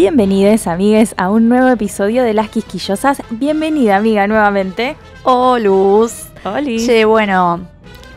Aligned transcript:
Bienvenidos, 0.00 0.66
amigues, 0.66 1.14
a 1.18 1.28
un 1.28 1.50
nuevo 1.50 1.68
episodio 1.68 2.22
de 2.22 2.32
Las 2.32 2.48
Quisquillosas. 2.48 3.22
Bienvenida, 3.28 3.96
amiga, 3.96 4.26
nuevamente. 4.26 4.96
Oh, 5.24 5.58
Luz. 5.58 6.30
Oli. 6.42 6.82
Che, 6.86 7.04
bueno, 7.04 7.60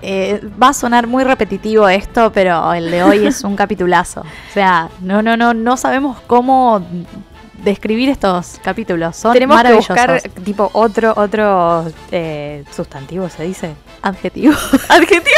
eh, 0.01 0.39
va 0.63 0.69
a 0.69 0.73
sonar 0.73 1.07
muy 1.07 1.25
repetitivo 1.25 1.89
esto, 1.89 2.31
pero 2.31 2.73
el 2.73 2.89
de 2.89 3.03
hoy 3.03 3.27
es 3.27 3.43
un 3.43 3.57
capitulazo. 3.57 4.21
O 4.21 4.53
sea, 4.53 4.87
no, 5.01 5.21
no, 5.21 5.35
no, 5.35 5.53
no 5.53 5.75
sabemos 5.75 6.21
cómo 6.25 6.81
describir 7.65 8.07
estos 8.07 8.61
capítulos. 8.63 9.17
Son 9.17 9.33
Tenemos 9.33 9.61
que 9.61 9.73
buscar, 9.73 10.21
tipo, 10.45 10.69
otro, 10.71 11.11
otro 11.17 11.83
eh, 12.11 12.63
sustantivo, 12.71 13.27
¿se 13.27 13.43
dice? 13.43 13.75
adjetivo. 14.01 14.53
¿Adjetivo? 14.87 15.35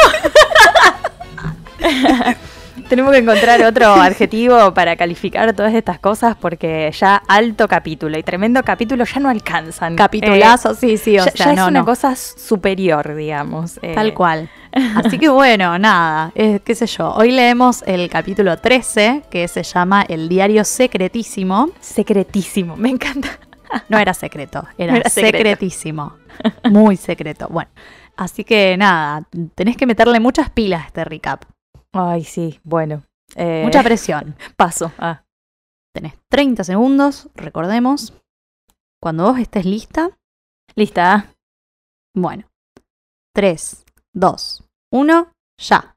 Tenemos 2.88 3.10
que 3.12 3.18
encontrar 3.18 3.60
otro 3.64 3.86
adjetivo 3.94 4.72
para 4.72 4.94
calificar 4.94 5.52
todas 5.54 5.74
estas 5.74 5.98
cosas 5.98 6.36
porque 6.36 6.88
ya 6.96 7.16
alto 7.26 7.66
capítulo 7.66 8.16
y 8.16 8.22
tremendo 8.22 8.62
capítulo 8.62 9.04
ya 9.04 9.18
no 9.20 9.28
alcanzan. 9.28 9.96
Capitulazo, 9.96 10.72
sí, 10.74 10.96
sí, 10.96 11.16
Eh, 11.16 11.20
o 11.22 11.24
ya, 11.24 11.30
sea, 11.32 11.46
ya 11.46 11.52
no, 11.54 11.62
es 11.64 11.68
una 11.68 11.80
no. 11.80 11.84
cosa 11.84 12.14
superior, 12.14 13.14
digamos. 13.16 13.80
eh, 13.82 13.92
Tal 13.94 14.14
cual. 14.14 14.48
Así 15.04 15.18
que 15.18 15.28
bueno, 15.28 15.76
nada, 15.80 16.30
eh, 16.36 16.60
qué 16.64 16.76
sé 16.76 16.86
yo. 16.86 17.12
Hoy 17.12 17.32
leemos 17.32 17.82
el 17.86 18.08
capítulo 18.08 18.56
13, 18.58 19.22
que 19.30 19.48
se 19.48 19.64
llama 19.64 20.02
El 20.08 20.28
diario 20.28 20.62
secretísimo. 20.64 21.70
Secretísimo, 21.80 22.76
me 22.76 22.90
encanta. 22.90 23.28
No 23.88 23.98
era 23.98 24.14
secreto, 24.14 24.64
era, 24.78 24.92
No 24.92 24.98
era 25.00 25.10
secreto. 25.10 25.38
secretísimo. 25.38 26.14
Muy 26.70 26.96
secreto. 26.96 27.48
Bueno, 27.50 27.68
así 28.16 28.44
que 28.44 28.76
nada, 28.76 29.24
tenés 29.56 29.76
que 29.76 29.86
meterle 29.86 30.20
muchas 30.20 30.50
pilas 30.50 30.84
a 30.84 30.86
este 30.86 31.04
recap. 31.04 31.42
Ay, 31.98 32.24
sí, 32.24 32.60
bueno. 32.64 33.02
eh, 33.34 33.62
Mucha 33.64 33.82
presión. 33.82 34.36
paso. 34.56 34.92
Ah. 34.98 35.24
Tenés 35.94 36.14
30 36.30 36.64
segundos, 36.64 37.28
recordemos. 37.34 38.12
Cuando 39.02 39.24
vos 39.24 39.38
estés 39.38 39.64
lista, 39.64 40.10
Lista. 40.74 41.32
bueno. 42.14 42.48
3, 43.34 43.84
2, 44.14 44.64
1, 44.92 45.32
ya. 45.58 45.95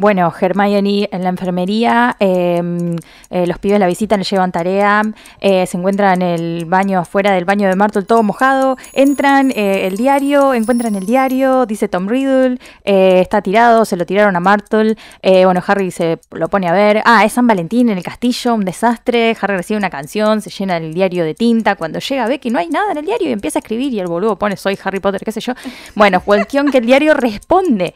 Bueno, 0.00 0.32
Hermione 0.40 1.10
en 1.12 1.22
la 1.22 1.28
enfermería, 1.28 2.16
eh, 2.20 2.96
eh, 3.28 3.46
los 3.46 3.58
pibes 3.58 3.78
la 3.78 3.86
visitan, 3.86 4.20
le 4.20 4.24
llevan 4.24 4.50
tarea, 4.50 5.02
eh, 5.42 5.66
se 5.66 5.76
encuentran 5.76 6.22
en 6.22 6.28
el 6.28 6.64
baño 6.64 7.00
afuera 7.00 7.32
del 7.32 7.44
baño 7.44 7.68
de 7.68 7.76
Martel 7.76 8.06
todo 8.06 8.22
mojado, 8.22 8.78
entran 8.94 9.50
eh, 9.50 9.86
el 9.86 9.98
diario, 9.98 10.54
encuentran 10.54 10.94
el 10.94 11.04
diario, 11.04 11.66
dice 11.66 11.86
Tom 11.86 12.08
Riddle, 12.08 12.56
está 12.82 13.42
tirado, 13.42 13.84
se 13.84 13.98
lo 13.98 14.06
tiraron 14.06 14.36
a 14.36 14.40
Martel, 14.40 14.96
bueno, 15.22 15.62
Harry 15.66 15.90
se 15.90 16.18
lo 16.30 16.48
pone 16.48 16.66
a 16.66 16.72
ver, 16.72 17.02
ah, 17.04 17.26
es 17.26 17.34
San 17.34 17.46
Valentín 17.46 17.90
en 17.90 17.98
el 17.98 18.02
castillo, 18.02 18.54
un 18.54 18.64
desastre, 18.64 19.36
Harry 19.38 19.58
recibe 19.58 19.76
una 19.76 19.90
canción, 19.90 20.40
se 20.40 20.48
llena 20.48 20.78
el 20.78 20.94
diario 20.94 21.26
de 21.26 21.34
tinta, 21.34 21.76
cuando 21.76 21.98
llega 21.98 22.26
ve 22.26 22.40
que 22.40 22.48
no 22.48 22.58
hay 22.58 22.70
nada 22.70 22.92
en 22.92 22.98
el 22.98 23.04
diario 23.04 23.28
y 23.28 23.32
empieza 23.32 23.58
a 23.58 23.60
escribir 23.60 23.92
y 23.92 24.00
el 24.00 24.06
boludo 24.06 24.38
pone 24.38 24.56
soy 24.56 24.78
Harry 24.82 24.98
Potter, 24.98 25.20
qué 25.22 25.30
sé 25.30 25.40
yo, 25.40 25.52
bueno, 25.94 26.22
cuestión 26.22 26.70
que 26.70 26.78
el 26.78 26.86
diario 26.86 27.12
responde, 27.12 27.94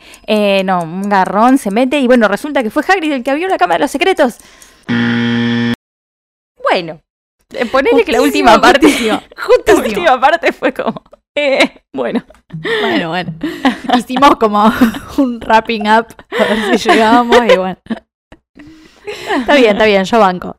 no, 0.67 0.83
un 0.83 1.09
garrón 1.09 1.57
se 1.57 1.71
mete 1.71 1.94
y 2.01 2.07
bueno, 2.07 2.29
resulta 2.29 2.63
que 2.63 2.71
fue 2.71 2.83
Hagrid 2.87 3.13
el 3.13 3.23
que 3.23 3.31
abrió 3.31 3.49
la 3.49 3.59
cámara 3.59 3.79
de 3.79 3.85
los 3.85 3.91
secretos. 3.91 4.39
Bueno, 6.71 7.01
eh, 7.53 7.67
ponele 7.67 8.05
que 8.05 8.13
la 8.13 8.23
última 8.23 8.61
parte, 8.61 8.89
justo 9.37 9.73
la 9.75 9.81
última 9.81 10.21
parte 10.21 10.53
fue 10.53 10.73
como, 10.73 11.03
eh, 11.37 11.83
bueno, 11.93 12.25
Bueno, 12.81 13.09
bueno. 13.09 13.35
Hicimos 13.97 14.37
como 14.37 14.73
un 15.19 15.41
wrapping 15.41 15.89
up 15.89 16.07
a 16.39 16.45
ver 16.45 16.79
si 16.79 16.89
llegábamos 16.89 17.39
y 17.53 17.57
bueno. 17.57 17.79
Está 19.07 19.55
bien, 19.55 19.73
está 19.73 19.85
bien, 19.85 20.05
yo 20.05 20.19
banco. 20.19 20.57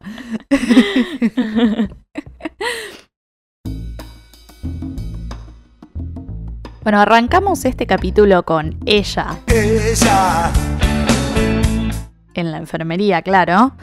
Bueno, 6.84 7.00
arrancamos 7.00 7.66
este 7.66 7.88
capítulo 7.88 8.44
con 8.44 8.78
ella 8.86 9.40
Ella, 9.48 10.52
en 12.42 12.52
la 12.52 12.58
enfermería, 12.58 13.22
claro. 13.22 13.74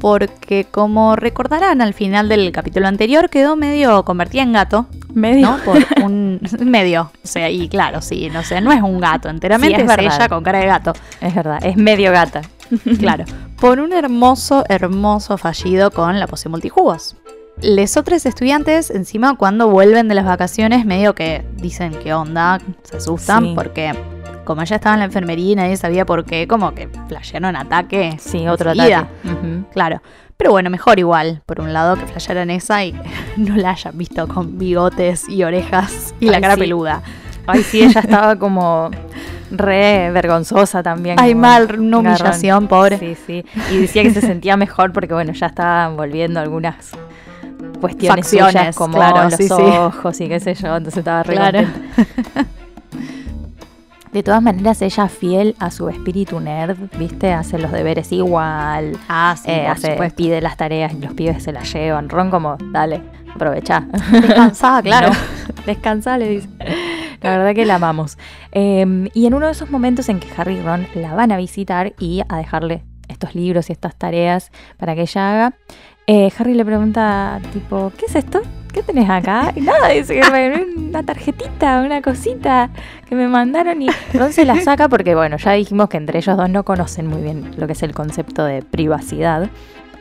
Porque 0.00 0.64
como 0.70 1.16
recordarán 1.16 1.80
al 1.80 1.92
final 1.92 2.28
del 2.28 2.52
capítulo 2.52 2.86
anterior 2.86 3.28
quedó 3.30 3.56
medio 3.56 4.04
convertida 4.04 4.42
en 4.42 4.52
gato, 4.52 4.86
medio. 5.12 5.46
¿no? 5.50 5.56
Por 5.64 5.78
un 6.04 6.40
medio. 6.60 7.10
O 7.24 7.26
sea, 7.26 7.50
y 7.50 7.68
claro, 7.68 8.00
sí, 8.00 8.28
no 8.32 8.42
sé, 8.44 8.60
no 8.60 8.70
es 8.70 8.80
un 8.80 9.00
gato, 9.00 9.28
enteramente 9.28 9.76
Sí, 9.78 9.82
es 9.82 9.90
es, 9.90 9.98
ella 10.14 10.28
con 10.28 10.44
cara 10.44 10.60
de 10.60 10.66
gato. 10.66 10.92
Es 11.20 11.34
verdad, 11.34 11.58
es 11.64 11.76
medio 11.76 12.12
gata. 12.12 12.42
Claro. 12.98 13.24
Por 13.58 13.80
un 13.80 13.92
hermoso, 13.92 14.62
hermoso 14.68 15.36
fallido 15.38 15.90
con 15.90 16.20
la 16.20 16.26
poción 16.28 16.52
multijugos. 16.52 17.16
Les 17.60 17.96
otros 17.96 18.24
estudiantes, 18.24 18.90
encima, 18.90 19.36
cuando 19.36 19.68
vuelven 19.68 20.06
de 20.06 20.14
las 20.14 20.26
vacaciones, 20.26 20.84
medio 20.84 21.14
que 21.16 21.44
dicen 21.56 21.92
qué 22.00 22.14
onda, 22.14 22.60
se 22.84 22.98
asustan, 22.98 23.42
Sí. 23.46 23.52
porque 23.56 23.94
como 24.48 24.62
ella 24.62 24.76
estaba 24.76 24.94
en 24.94 25.00
la 25.00 25.04
enfermería 25.04 25.52
y 25.52 25.56
nadie 25.56 25.76
sabía 25.76 26.06
por 26.06 26.24
qué, 26.24 26.48
como 26.48 26.72
que 26.72 26.88
flashearon 27.06 27.54
ataque. 27.54 28.16
Sí, 28.18 28.48
otro 28.48 28.70
ataque. 28.70 29.06
Claro. 29.74 30.00
Pero 30.38 30.52
bueno, 30.52 30.70
mejor 30.70 30.98
igual, 30.98 31.42
por 31.44 31.60
un 31.60 31.74
lado, 31.74 31.96
que 31.96 32.06
flashearan 32.06 32.48
esa 32.48 32.82
y 32.82 32.98
no 33.36 33.56
la 33.56 33.72
hayan 33.72 33.98
visto 33.98 34.26
con 34.26 34.58
bigotes 34.58 35.28
y 35.28 35.44
orejas 35.44 36.14
y 36.18 36.30
la 36.30 36.40
cara 36.40 36.54
sí. 36.54 36.60
peluda. 36.60 37.02
Ay, 37.46 37.62
sí, 37.62 37.82
ella 37.82 38.00
estaba 38.00 38.36
como 38.36 38.90
re 39.50 40.10
vergonzosa 40.12 40.82
también. 40.82 41.16
Ay, 41.20 41.34
mal, 41.34 41.64
una 41.78 42.00
garrón. 42.00 42.06
humillación, 42.06 42.68
pobre. 42.68 42.96
Sí, 42.98 43.16
sí. 43.26 43.44
Y 43.70 43.80
decía 43.80 44.02
que 44.02 44.12
se 44.12 44.22
sentía 44.22 44.56
mejor 44.56 44.94
porque, 44.94 45.12
bueno, 45.12 45.34
ya 45.34 45.48
estaban 45.48 45.94
volviendo 45.94 46.40
algunas 46.40 46.92
cuestiones 47.82 48.24
Facciones, 48.24 48.54
suyas 48.54 48.76
como 48.76 48.94
claro, 48.94 49.24
los 49.24 49.34
sí, 49.34 49.46
sí. 49.46 49.52
ojos 49.52 50.18
y 50.22 50.28
qué 50.28 50.40
sé 50.40 50.54
yo. 50.54 50.74
Entonces 50.74 50.96
estaba 50.96 51.22
re 51.22 51.34
Claro. 51.34 51.66
De 54.12 54.22
todas 54.22 54.42
maneras, 54.42 54.80
ella 54.82 55.08
fiel 55.08 55.54
a 55.58 55.70
su 55.70 55.88
espíritu 55.88 56.40
nerd, 56.40 56.76
¿viste? 56.98 57.32
Hace 57.32 57.58
los 57.58 57.70
deberes 57.72 58.10
igual, 58.12 58.96
Ah, 59.08 59.36
sí, 59.40 59.50
eh, 59.50 59.66
hace, 59.66 59.92
supuesto. 59.92 60.16
pide 60.16 60.40
las 60.40 60.56
tareas 60.56 60.92
y 60.94 60.98
los 61.00 61.12
pibes 61.14 61.42
se 61.42 61.52
las 61.52 61.72
llevan. 61.72 62.08
Ron 62.08 62.30
como, 62.30 62.56
dale, 62.72 63.02
aprovecha. 63.34 63.86
Descansada, 64.10 64.82
claro. 64.82 65.10
No, 65.10 65.62
descansa, 65.66 66.16
le 66.18 66.28
dice. 66.28 66.48
La 67.20 67.36
verdad 67.36 67.54
que 67.54 67.66
la 67.66 67.74
amamos. 67.76 68.16
Eh, 68.52 69.08
y 69.12 69.26
en 69.26 69.34
uno 69.34 69.46
de 69.46 69.52
esos 69.52 69.70
momentos 69.70 70.08
en 70.08 70.20
que 70.20 70.28
Harry 70.36 70.54
y 70.56 70.62
Ron 70.62 70.86
la 70.94 71.14
van 71.14 71.32
a 71.32 71.36
visitar 71.36 71.92
y 71.98 72.22
a 72.28 72.36
dejarle 72.36 72.84
estos 73.08 73.34
libros 73.34 73.68
y 73.68 73.72
estas 73.72 73.96
tareas 73.96 74.50
para 74.78 74.94
que 74.94 75.02
ella 75.02 75.30
haga, 75.32 75.54
eh, 76.06 76.30
Harry 76.38 76.54
le 76.54 76.64
pregunta, 76.64 77.40
tipo, 77.52 77.92
¿qué 77.98 78.06
es 78.06 78.14
esto? 78.16 78.40
¿Qué 78.78 78.84
tenés 78.84 79.10
acá? 79.10 79.52
Y 79.56 79.60
nada, 79.60 79.88
dice 79.88 80.16
Hermione, 80.16 80.66
una 80.76 81.02
tarjetita, 81.02 81.82
una 81.84 82.00
cosita 82.00 82.70
que 83.08 83.16
me 83.16 83.26
mandaron 83.26 83.82
y 83.82 83.88
Ron 84.14 84.32
se 84.32 84.44
la 84.44 84.60
saca 84.60 84.88
porque, 84.88 85.16
bueno, 85.16 85.36
ya 85.36 85.50
dijimos 85.52 85.88
que 85.88 85.96
entre 85.96 86.20
ellos 86.20 86.36
dos 86.36 86.48
no 86.48 86.62
conocen 86.62 87.08
muy 87.08 87.20
bien 87.20 87.50
lo 87.56 87.66
que 87.66 87.72
es 87.72 87.82
el 87.82 87.92
concepto 87.92 88.44
de 88.44 88.62
privacidad. 88.62 89.50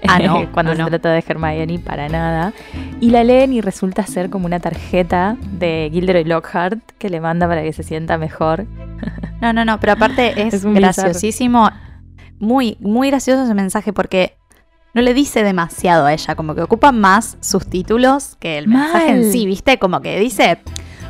Ah, 0.08 0.20
no, 0.24 0.52
Cuando 0.52 0.74
no, 0.74 0.76
se 0.76 0.84
no. 0.84 0.90
trata 0.90 1.12
de 1.12 1.24
Hermione, 1.28 1.80
para 1.80 2.08
nada. 2.08 2.54
Y 3.02 3.10
la 3.10 3.24
leen 3.24 3.52
y 3.52 3.62
resulta 3.62 4.06
ser 4.06 4.30
como 4.30 4.46
una 4.46 4.60
tarjeta 4.60 5.38
de 5.54 5.90
Gilderoy 5.92 6.26
Lockhart 6.26 6.80
que 7.00 7.10
le 7.10 7.20
manda 7.20 7.48
para 7.48 7.64
que 7.64 7.74
se 7.74 7.82
sienta 7.82 8.20
mejor. 8.20 8.68
No, 9.42 9.54
no, 9.54 9.66
no, 9.66 9.80
pero 9.80 9.94
aparte 9.94 10.40
es, 10.48 10.64
graciosísimo. 10.64 11.68
Muy, 12.38 12.78
muy 12.80 13.10
gracioso 13.10 13.44
ese 13.44 13.56
mensaje 13.56 13.92
porque 13.92 14.38
no 14.98 15.04
le 15.04 15.14
dice 15.14 15.44
demasiado 15.44 16.06
a 16.08 16.14
ella, 16.14 16.36
como 16.36 16.56
que 16.56 16.62
ocupa 16.64 16.92
más 16.92 17.38
sus 17.40 17.66
títulos 17.68 18.36
que 18.40 18.58
el 18.58 18.68
mensaje 18.68 19.12
Mal. 19.12 19.24
en 19.24 19.32
sí, 19.32 19.46
¿viste? 19.46 19.78
Como 19.80 20.02
que 20.02 20.20
dice 20.20 20.60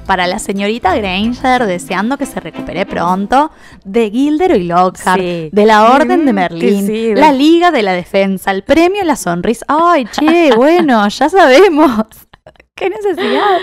para 0.05 0.25
la 0.27 0.39
señorita 0.39 0.95
Granger 0.95 1.65
deseando 1.65 2.17
que 2.17 2.25
se 2.25 2.39
recupere 2.39 2.85
pronto, 2.85 3.51
de 3.83 4.09
Gilderoy 4.09 4.63
Lockhart, 4.63 5.19
Sí. 5.19 5.49
de 5.51 5.65
la 5.65 5.91
Orden 5.91 6.25
de 6.25 6.31
Mm, 6.31 6.35
Merlín, 6.35 6.87
que 6.87 6.93
sí, 6.93 7.07
de- 7.13 7.15
la 7.19 7.31
Liga 7.33 7.71
de 7.71 7.81
la 7.83 7.91
Defensa, 7.93 8.51
el 8.51 8.63
premio 8.63 9.03
La 9.03 9.15
Sonrisa. 9.17 9.65
Ay, 9.67 10.05
che, 10.11 10.51
bueno, 10.55 11.07
ya 11.09 11.29
sabemos. 11.29 12.05
¡Qué 12.75 12.89
necesidad! 12.89 13.57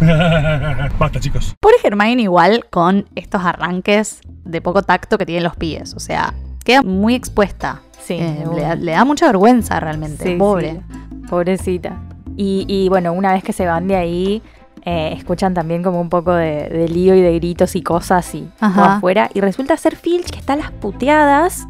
Basta, 0.98 1.20
chicos. 1.20 1.54
Pobre 1.60 1.76
Hermione 1.82 2.22
igual 2.22 2.66
con 2.70 3.06
estos 3.14 3.42
arranques 3.44 4.20
de 4.44 4.60
poco 4.60 4.82
tacto 4.82 5.18
que 5.18 5.26
tienen 5.26 5.44
los 5.44 5.56
pibes. 5.56 5.94
O 5.94 6.00
sea, 6.00 6.34
queda 6.64 6.82
muy 6.82 7.14
expuesta. 7.14 7.80
Sí, 8.00 8.14
Eh, 8.14 8.44
le, 8.54 8.60
da, 8.62 8.66
una. 8.66 8.74
le 8.74 8.92
da 8.92 9.04
mucha 9.04 9.26
vergüenza 9.26 9.78
realmente. 9.80 10.24
Sí, 10.24 10.34
Pobre. 10.36 10.80
sí, 11.10 11.16
pobrecita. 11.28 11.96
Y, 12.36 12.64
y 12.68 12.88
bueno, 12.88 13.12
una 13.12 13.32
vez 13.32 13.44
que 13.44 13.52
se 13.52 13.66
van 13.66 13.86
de 13.88 13.96
ahí, 13.96 14.42
eh, 14.84 15.14
escuchan 15.16 15.54
también 15.54 15.82
como 15.82 16.00
un 16.00 16.08
poco 16.08 16.32
de, 16.34 16.68
de 16.68 16.88
lío 16.88 17.14
y 17.14 17.20
de 17.20 17.34
gritos 17.36 17.76
y 17.76 17.82
cosas 17.82 18.34
y 18.34 18.48
Ajá. 18.58 18.96
afuera. 18.96 19.30
Y 19.34 19.40
resulta 19.40 19.76
ser 19.76 19.94
Filch 19.96 20.30
que 20.30 20.38
está 20.40 20.54
a 20.54 20.56
las 20.56 20.70
puteadas 20.72 21.66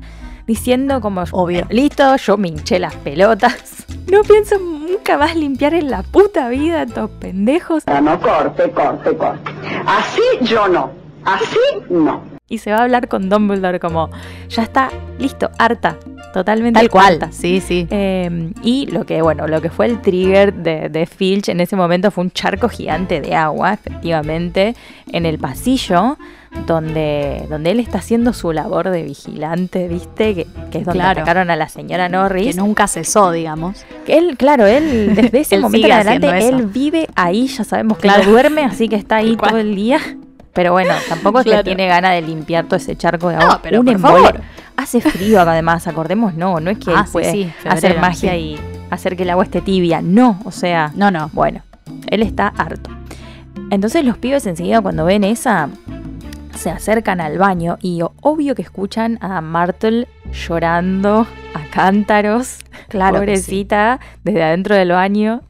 diciendo 0.47 1.01
como, 1.01 1.23
Obvio. 1.33 1.67
listo, 1.69 2.17
yo 2.17 2.37
me 2.37 2.49
hinché 2.49 2.79
las 2.79 2.95
pelotas. 2.97 3.85
No 4.11 4.21
pienso 4.25 4.59
nunca 4.59 5.17
más 5.17 5.35
limpiar 5.37 5.73
en 5.73 5.89
la 5.89 6.03
puta 6.03 6.49
vida 6.49 6.83
estos 6.83 7.09
pendejos. 7.13 7.83
Ah, 7.87 8.01
no, 8.03 8.21
corte, 8.21 8.71
corte, 8.71 9.17
corte. 9.17 9.51
Así 9.87 10.21
yo 10.43 10.69
no. 10.69 10.91
Así 11.25 11.57
no. 11.89 12.21
Y 12.53 12.59
se 12.59 12.71
va 12.71 12.79
a 12.79 12.83
hablar 12.83 13.09
con 13.09 13.31
Dumbledore 13.31 13.81
como, 13.81 14.11
ya 14.51 14.63
está, 14.63 14.91
listo, 15.19 15.51
harta. 15.59 15.97
Totalmente 16.35 16.79
Tal 16.81 16.89
cual. 16.91 17.15
harta. 17.15 17.33
Sí, 17.33 17.61
sí. 17.61 17.87
Eh, 17.91 18.53
y 18.63 18.87
lo 18.87 19.05
que, 19.07 19.23
bueno, 19.23 19.47
lo 19.47 19.61
que 19.63 19.71
fue 19.71 19.87
el 19.87 20.01
trigger 20.03 20.53
de, 20.55 20.89
de 20.91 21.07
Filch 21.07 21.49
en 21.49 21.61
ese 21.61 21.77
momento 21.77 22.11
fue 22.11 22.25
un 22.25 22.31
charco 22.31 22.69
gigante 22.69 23.21
de 23.23 23.35
agua, 23.35 23.73
efectivamente, 23.75 24.75
en 25.13 25.25
el 25.27 25.39
pasillo, 25.39 26.17
donde, 26.67 27.47
donde 27.49 27.71
él 27.71 27.81
está 27.81 27.99
haciendo 27.99 28.33
su 28.35 28.53
labor 28.53 28.91
de 28.91 29.03
vigilante, 29.03 29.89
¿viste? 29.89 30.35
Que, 30.35 30.47
que 30.71 30.79
es 30.79 30.85
donde 30.85 31.01
Claro. 31.01 31.21
atacaron 31.21 31.51
a 31.51 31.57
la 31.57 31.69
señora 31.69 32.07
que 32.09 32.13
Norris. 32.13 32.57
nunca 32.57 32.87
cesó, 32.87 33.31
digamos. 33.31 33.85
Que 34.05 34.19
él, 34.19 34.37
claro, 34.37 34.67
él 34.67 35.15
desde 35.15 35.41
ese 35.41 35.55
Él 35.55 35.63
momento 35.63 35.87
en 35.87 35.93
adelante, 35.93 36.49
él 36.49 36.67
vive 36.67 37.09
ahí, 37.15 37.47
ya 37.47 37.65
sabemos 37.65 37.97
que 37.99 38.03
Claro. 38.03 38.25
no 38.25 38.31
duerme, 38.33 38.63
así 38.65 38.89
que 38.89 38.97
está 38.97 39.17
ahí 39.25 39.37
todo 39.37 39.57
el 39.59 39.75
día. 39.75 39.99
Pero 40.53 40.73
bueno, 40.73 40.93
tampoco 41.09 41.39
es 41.41 41.45
Claro. 41.45 41.59
que 41.65 41.71
tiene 41.71 41.87
ganas 41.87 42.13
de 42.13 42.23
limpiar 42.23 42.67
todo 42.67 42.77
ese 42.77 42.95
charco 42.97 43.29
de 43.31 43.37
No, 43.37 43.43
agua. 43.43 43.61
pero 43.63 43.81
Un 43.81 43.87
por 43.87 43.95
embole. 43.95 44.15
favor. 44.25 44.41
Hace 44.77 45.01
frío 45.01 45.41
además, 45.41 45.87
acordemos, 45.87 46.35
no, 46.35 46.61
no 46.61 46.71
es 46.71 46.79
que 46.79 46.93
Ah, 46.95 47.05
sí, 47.07 47.13
puede 47.13 47.55
hacer 47.67 47.99
magia 47.99 48.33
sí. 48.33 48.37
y 48.39 48.61
hacer 48.91 49.17
que 49.17 49.23
el 49.23 49.31
agua 49.31 49.45
esté 49.45 49.61
tibia. 49.61 50.01
No, 50.03 50.41
o 50.45 50.51
sea, 50.51 50.93
No, 50.95 51.11
no. 51.11 51.31
bueno, 51.33 51.63
él 52.09 52.23
está 52.23 52.49
harto. 52.49 52.91
Entonces 53.71 54.05
los 54.05 54.19
pibes 54.19 54.47
enseguida 54.47 54.81
cuando 54.83 55.05
ven 55.05 55.25
esa 55.25 55.69
se 56.55 56.71
acercan 56.71 57.21
al 57.21 57.39
baño 57.39 57.79
y 57.81 58.01
obvio 58.21 58.55
que 58.55 58.63
escuchan 58.63 59.19
a 59.23 59.41
Martel 59.41 60.07
llorando 60.33 61.27
a 61.55 61.71
cántaros, 61.71 62.59
Claro 62.89 63.17
pobrecita, 63.17 64.01
desde 64.25 64.43
adentro 64.43 64.75
del 64.77 64.91
baño. 64.93 65.43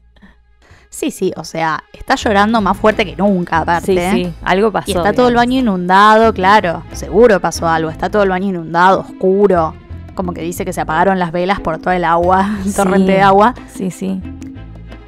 Sí, 0.93 1.09
sí, 1.09 1.33
o 1.35 1.43
sea, 1.43 1.83
está 1.91 2.13
llorando 2.15 2.61
más 2.61 2.77
fuerte 2.77 3.03
que 3.03 3.15
nunca, 3.15 3.57
aparte. 3.59 4.11
Sí, 4.11 4.25
sí, 4.25 4.33
algo 4.43 4.71
pasó. 4.71 4.91
Y 4.91 4.93
está 4.93 5.11
todo 5.11 5.27
el 5.27 5.33
baño 5.35 5.57
inundado, 5.59 6.31
claro. 6.35 6.83
Seguro 6.91 7.39
pasó 7.39 7.67
algo. 7.67 7.89
Está 7.89 8.11
todo 8.11 8.21
el 8.21 8.29
baño 8.29 8.49
inundado, 8.49 8.99
oscuro. 9.01 9.73
Como 10.13 10.33
que 10.33 10.41
dice 10.43 10.63
que 10.65 10.71
se 10.71 10.81
apagaron 10.81 11.17
las 11.17 11.31
velas 11.31 11.59
por 11.61 11.79
todo 11.79 11.93
el 11.95 12.03
agua, 12.03 12.57
el 12.63 12.69
Sí. 12.69 12.75
torrente 12.75 13.11
de 13.13 13.21
agua. 13.21 13.55
Sí, 13.73 13.89
sí. 13.89 14.21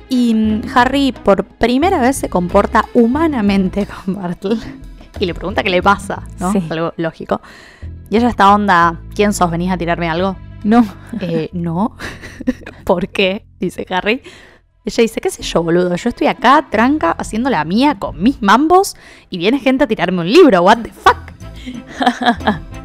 Y 0.10 0.34
mm, 0.34 0.62
Harry 0.76 1.12
por 1.12 1.44
primera 1.46 2.02
vez 2.02 2.16
se 2.16 2.30
comporta 2.30 2.86
humanamente 2.96 3.88
con 4.06 4.16
Bartle. 4.16 4.58
Y 5.20 5.26
le 5.28 5.36
pregunta 5.36 5.62
qué 5.62 5.70
le 5.70 5.84
pasa, 5.84 6.24
¿no? 6.40 6.52
Sí. 6.52 6.64
Algo 6.70 6.94
lógico. 6.98 7.42
Y 8.10 8.18
ella 8.18 8.30
está 8.30 8.54
onda, 8.56 9.00
¿quién 9.14 9.34
sos? 9.34 9.52
¿Venís 9.52 9.72
a 9.72 9.78
tirarme 9.78 10.10
algo? 10.10 10.36
No, 10.64 10.84
Eh, 11.22 11.50
no. 11.54 11.96
¿Por 12.86 13.08
qué? 13.10 13.46
Dice 13.60 13.86
Harry. 13.92 14.24
Ella 14.86 15.02
dice, 15.02 15.20
qué 15.20 15.30
sé 15.30 15.42
yo, 15.44 15.64
boludo. 15.64 15.96
Yo 15.96 16.10
estoy 16.10 16.28
acá, 16.28 16.68
tranca, 16.70 17.12
haciendo 17.12 17.50
la 17.50 17.64
mía 17.66 17.96
con 17.98 18.22
mis 18.22 18.42
mambos 18.42 18.96
y 19.30 19.38
viene 19.38 19.60
gente 19.60 19.84
a 19.86 19.88
tirarme 19.88 20.22
un 20.22 20.32
libro. 20.32 20.62
What 20.62 20.78
the 20.84 20.92
fuck? 20.92 21.18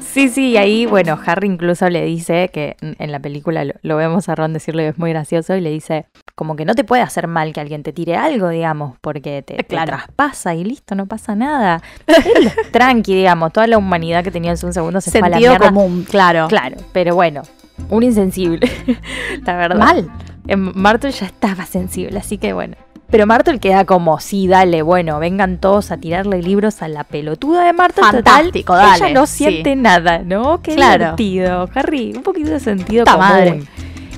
Sí, 0.00 0.28
sí, 0.28 0.50
y 0.50 0.56
ahí, 0.56 0.86
bueno, 0.86 1.16
Harry 1.24 1.46
incluso 1.46 1.88
le 1.88 2.04
dice 2.04 2.50
que 2.52 2.74
en 2.80 3.12
la 3.12 3.20
película 3.20 3.64
lo, 3.64 3.74
lo 3.82 3.96
vemos 3.96 4.28
a 4.28 4.34
Ron 4.34 4.52
decirle 4.52 4.82
que 4.84 4.88
es 4.88 4.98
muy 4.98 5.10
gracioso 5.10 5.54
y 5.54 5.60
le 5.60 5.70
dice 5.70 6.06
como 6.34 6.56
que 6.56 6.64
no 6.64 6.74
te 6.74 6.82
puede 6.82 7.02
hacer 7.02 7.28
mal 7.28 7.52
que 7.52 7.60
alguien 7.60 7.82
te 7.84 7.92
tire 7.92 8.16
algo, 8.16 8.48
digamos, 8.48 8.96
porque 9.00 9.42
te, 9.42 9.56
te 9.56 9.64
Claro. 9.64 9.86
traspasa 9.92 10.54
y 10.54 10.64
listo, 10.64 10.94
no 10.96 11.06
pasa 11.06 11.36
nada. 11.36 11.80
Tranqui, 12.72 13.14
digamos, 13.14 13.52
toda 13.52 13.66
la 13.68 13.78
humanidad 13.78 14.24
que 14.24 14.30
tenía 14.32 14.52
en 14.52 14.58
un 14.66 14.72
segundo 14.72 15.00
se 15.00 15.10
fue 15.12 15.20
a 15.20 15.28
la 15.28 15.36
Sentido 15.36 15.52
mierda. 15.52 15.66
común, 15.68 16.06
claro. 16.10 16.48
Claro, 16.48 16.78
pero 16.92 17.14
bueno, 17.14 17.42
un 17.88 18.02
insensible, 18.02 18.68
la 19.46 19.56
verdad. 19.56 19.78
Mal. 19.78 20.10
Martel 20.56 21.12
ya 21.12 21.26
estaba 21.26 21.66
sensible, 21.66 22.18
así 22.18 22.38
que 22.38 22.52
bueno. 22.52 22.76
Pero 23.10 23.26
Martel 23.26 23.60
queda 23.60 23.84
como, 23.84 24.18
sí, 24.20 24.48
dale, 24.48 24.80
bueno, 24.80 25.18
vengan 25.18 25.58
todos 25.58 25.90
a 25.90 25.98
tirarle 25.98 26.42
libros 26.42 26.80
a 26.80 26.88
la 26.88 27.04
pelotuda 27.04 27.64
de 27.66 27.74
Martel. 27.74 28.04
Fantástico, 28.04 28.72
total, 28.72 28.88
dale, 28.98 29.04
Ella 29.10 29.20
no 29.20 29.26
sí. 29.26 29.44
siente 29.44 29.76
nada, 29.76 30.20
¿no? 30.20 30.62
Qué 30.62 30.74
Claro. 30.74 31.14
divertido. 31.16 31.68
Harry, 31.74 32.14
un 32.16 32.22
poquito 32.22 32.50
de 32.52 32.60
sentido 32.60 33.04
común. 33.04 33.20
madre. 33.20 33.62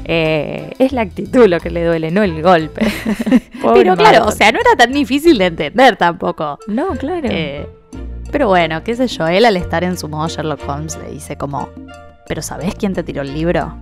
Eh, 0.05 0.75
es 0.79 0.93
la 0.93 1.01
actitud 1.01 1.47
lo 1.49 1.59
que 1.59 1.71
le 1.71 1.85
duele, 1.85 2.11
no 2.13 2.23
el 2.23 2.41
golpe. 2.43 2.87
Pero 3.75 3.97
claro, 3.97 4.27
o 4.27 4.31
sea, 4.33 4.53
no 4.53 4.61
era 4.61 4.77
tan 4.77 4.93
difícil 4.93 5.39
de 5.39 5.47
entender 5.47 5.97
tampoco. 5.97 6.59
No, 6.69 6.89
claro. 6.91 7.27
Eh, 7.31 7.67
pero 8.31 8.49
bueno, 8.49 8.83
qué 8.85 8.95
sé 8.97 9.07
yo, 9.07 9.27
él 9.29 9.45
al 9.45 9.57
estar 9.57 9.85
en 9.85 9.97
su 9.97 10.09
modo 10.09 10.27
Sherlock 10.29 10.69
Holmes 10.69 10.99
le 10.99 11.11
dice 11.13 11.37
como, 11.37 11.69
¿pero 12.29 12.43
sabés 12.43 12.75
quién 12.75 12.93
te 12.93 13.03
tiró 13.05 13.23
el 13.23 13.33
libro? 13.33 13.75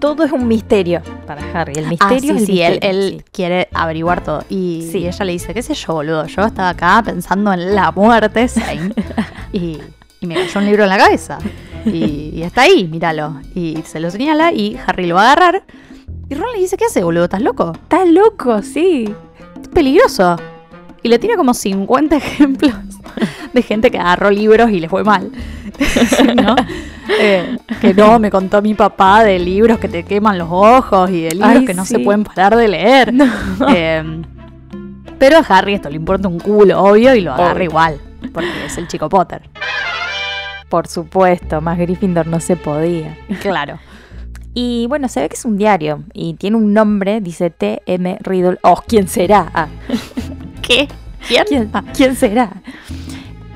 Todo 0.00 0.24
es 0.24 0.32
un 0.32 0.48
misterio 0.48 1.02
para 1.26 1.42
Harry. 1.52 1.74
El 1.76 1.84
Ah, 1.84 1.88
misterio 1.90 2.20
sí, 2.20 2.30
es 2.30 2.40
el 2.40 2.46
sí, 2.46 2.62
él, 2.62 2.70
misterio, 2.72 2.90
él 2.98 3.14
sí. 3.18 3.24
quiere 3.32 3.68
averiguar 3.72 4.24
todo. 4.24 4.44
Y, 4.48 4.88
Sí. 4.90 4.98
y 5.00 5.06
ella 5.06 5.24
le 5.24 5.32
dice, 5.32 5.52
qué 5.54 5.62
sé 5.62 5.74
yo, 5.74 5.92
boludo, 5.94 6.26
yo 6.26 6.42
estaba 6.46 6.70
acá 6.70 7.02
pensando 7.04 7.52
en 7.52 7.74
la 7.74 7.92
muerte, 7.92 8.46
y, 9.52 9.78
y 10.20 10.26
me 10.26 10.34
cayó 10.34 10.58
un 10.60 10.66
libro 10.66 10.82
en 10.84 10.88
la 10.88 10.98
cabeza. 10.98 11.38
Y, 11.84 12.30
y 12.34 12.42
está 12.42 12.62
ahí, 12.62 12.88
míralo. 12.88 13.40
Y 13.54 13.82
se 13.86 14.00
lo 14.00 14.10
señala 14.10 14.52
y 14.52 14.78
Harry 14.86 15.06
lo 15.06 15.14
va 15.16 15.22
a 15.28 15.32
agarrar. 15.32 15.62
Y 16.28 16.34
Ron 16.34 16.52
le 16.52 16.60
dice, 16.60 16.76
¿qué 16.76 16.84
hace, 16.86 17.02
boludo? 17.02 17.24
¿Estás 17.24 17.42
loco? 17.42 17.72
Está 17.74 18.04
loco, 18.04 18.62
sí. 18.62 19.12
Es 19.60 19.68
peligroso. 19.68 20.36
Y 21.02 21.08
le 21.08 21.18
tira 21.18 21.36
como 21.36 21.52
50 21.54 22.16
ejemplos 22.16 22.74
de 23.52 23.62
gente 23.62 23.90
que 23.90 23.98
agarró 23.98 24.30
libros 24.30 24.70
y 24.70 24.80
le 24.80 24.88
fue 24.88 25.04
mal. 25.04 25.30
¿No? 26.36 26.56
Eh, 27.20 27.56
que 27.80 27.94
no, 27.94 28.18
me 28.18 28.30
contó 28.30 28.62
mi 28.62 28.74
papá 28.74 29.24
de 29.24 29.38
libros 29.38 29.78
que 29.78 29.88
te 29.88 30.04
queman 30.04 30.38
los 30.38 30.48
ojos 30.50 31.10
y 31.10 31.22
de 31.22 31.30
libros 31.32 31.56
Ay, 31.56 31.64
que 31.64 31.74
no 31.74 31.84
sí. 31.84 31.94
se 31.94 31.98
pueden 32.00 32.24
parar 32.24 32.56
de 32.56 32.68
leer. 32.68 33.12
Eh, 33.68 34.22
pero 35.18 35.38
a 35.38 35.40
Harry 35.40 35.74
esto 35.74 35.90
le 35.90 35.96
importa 35.96 36.28
un 36.28 36.38
culo, 36.38 36.82
obvio, 36.82 37.14
y 37.14 37.20
lo 37.20 37.32
agarra 37.32 37.52
Obvio. 37.54 37.64
igual. 37.64 38.00
Porque 38.32 38.66
es 38.66 38.78
el 38.78 38.88
chico 38.88 39.08
Potter. 39.08 39.42
Por 40.68 40.86
supuesto, 40.86 41.60
más 41.60 41.78
Gryffindor 41.78 42.26
no 42.26 42.40
se 42.40 42.56
podía. 42.56 43.18
Claro. 43.40 43.78
Y 44.54 44.86
bueno, 44.88 45.08
se 45.08 45.20
ve 45.20 45.28
que 45.28 45.36
es 45.36 45.44
un 45.44 45.56
diario 45.56 46.04
y 46.12 46.34
tiene 46.34 46.56
un 46.56 46.72
nombre, 46.72 47.20
dice 47.20 47.50
T.M. 47.50 48.18
Riddle. 48.20 48.58
Oh, 48.62 48.82
¿quién 48.86 49.08
será? 49.08 49.50
Ah, 49.54 49.68
¿Qué? 50.62 50.88
¿Quién? 51.28 51.44
¿quién, 51.46 51.70
¿Quién 51.94 52.16
será? 52.16 52.50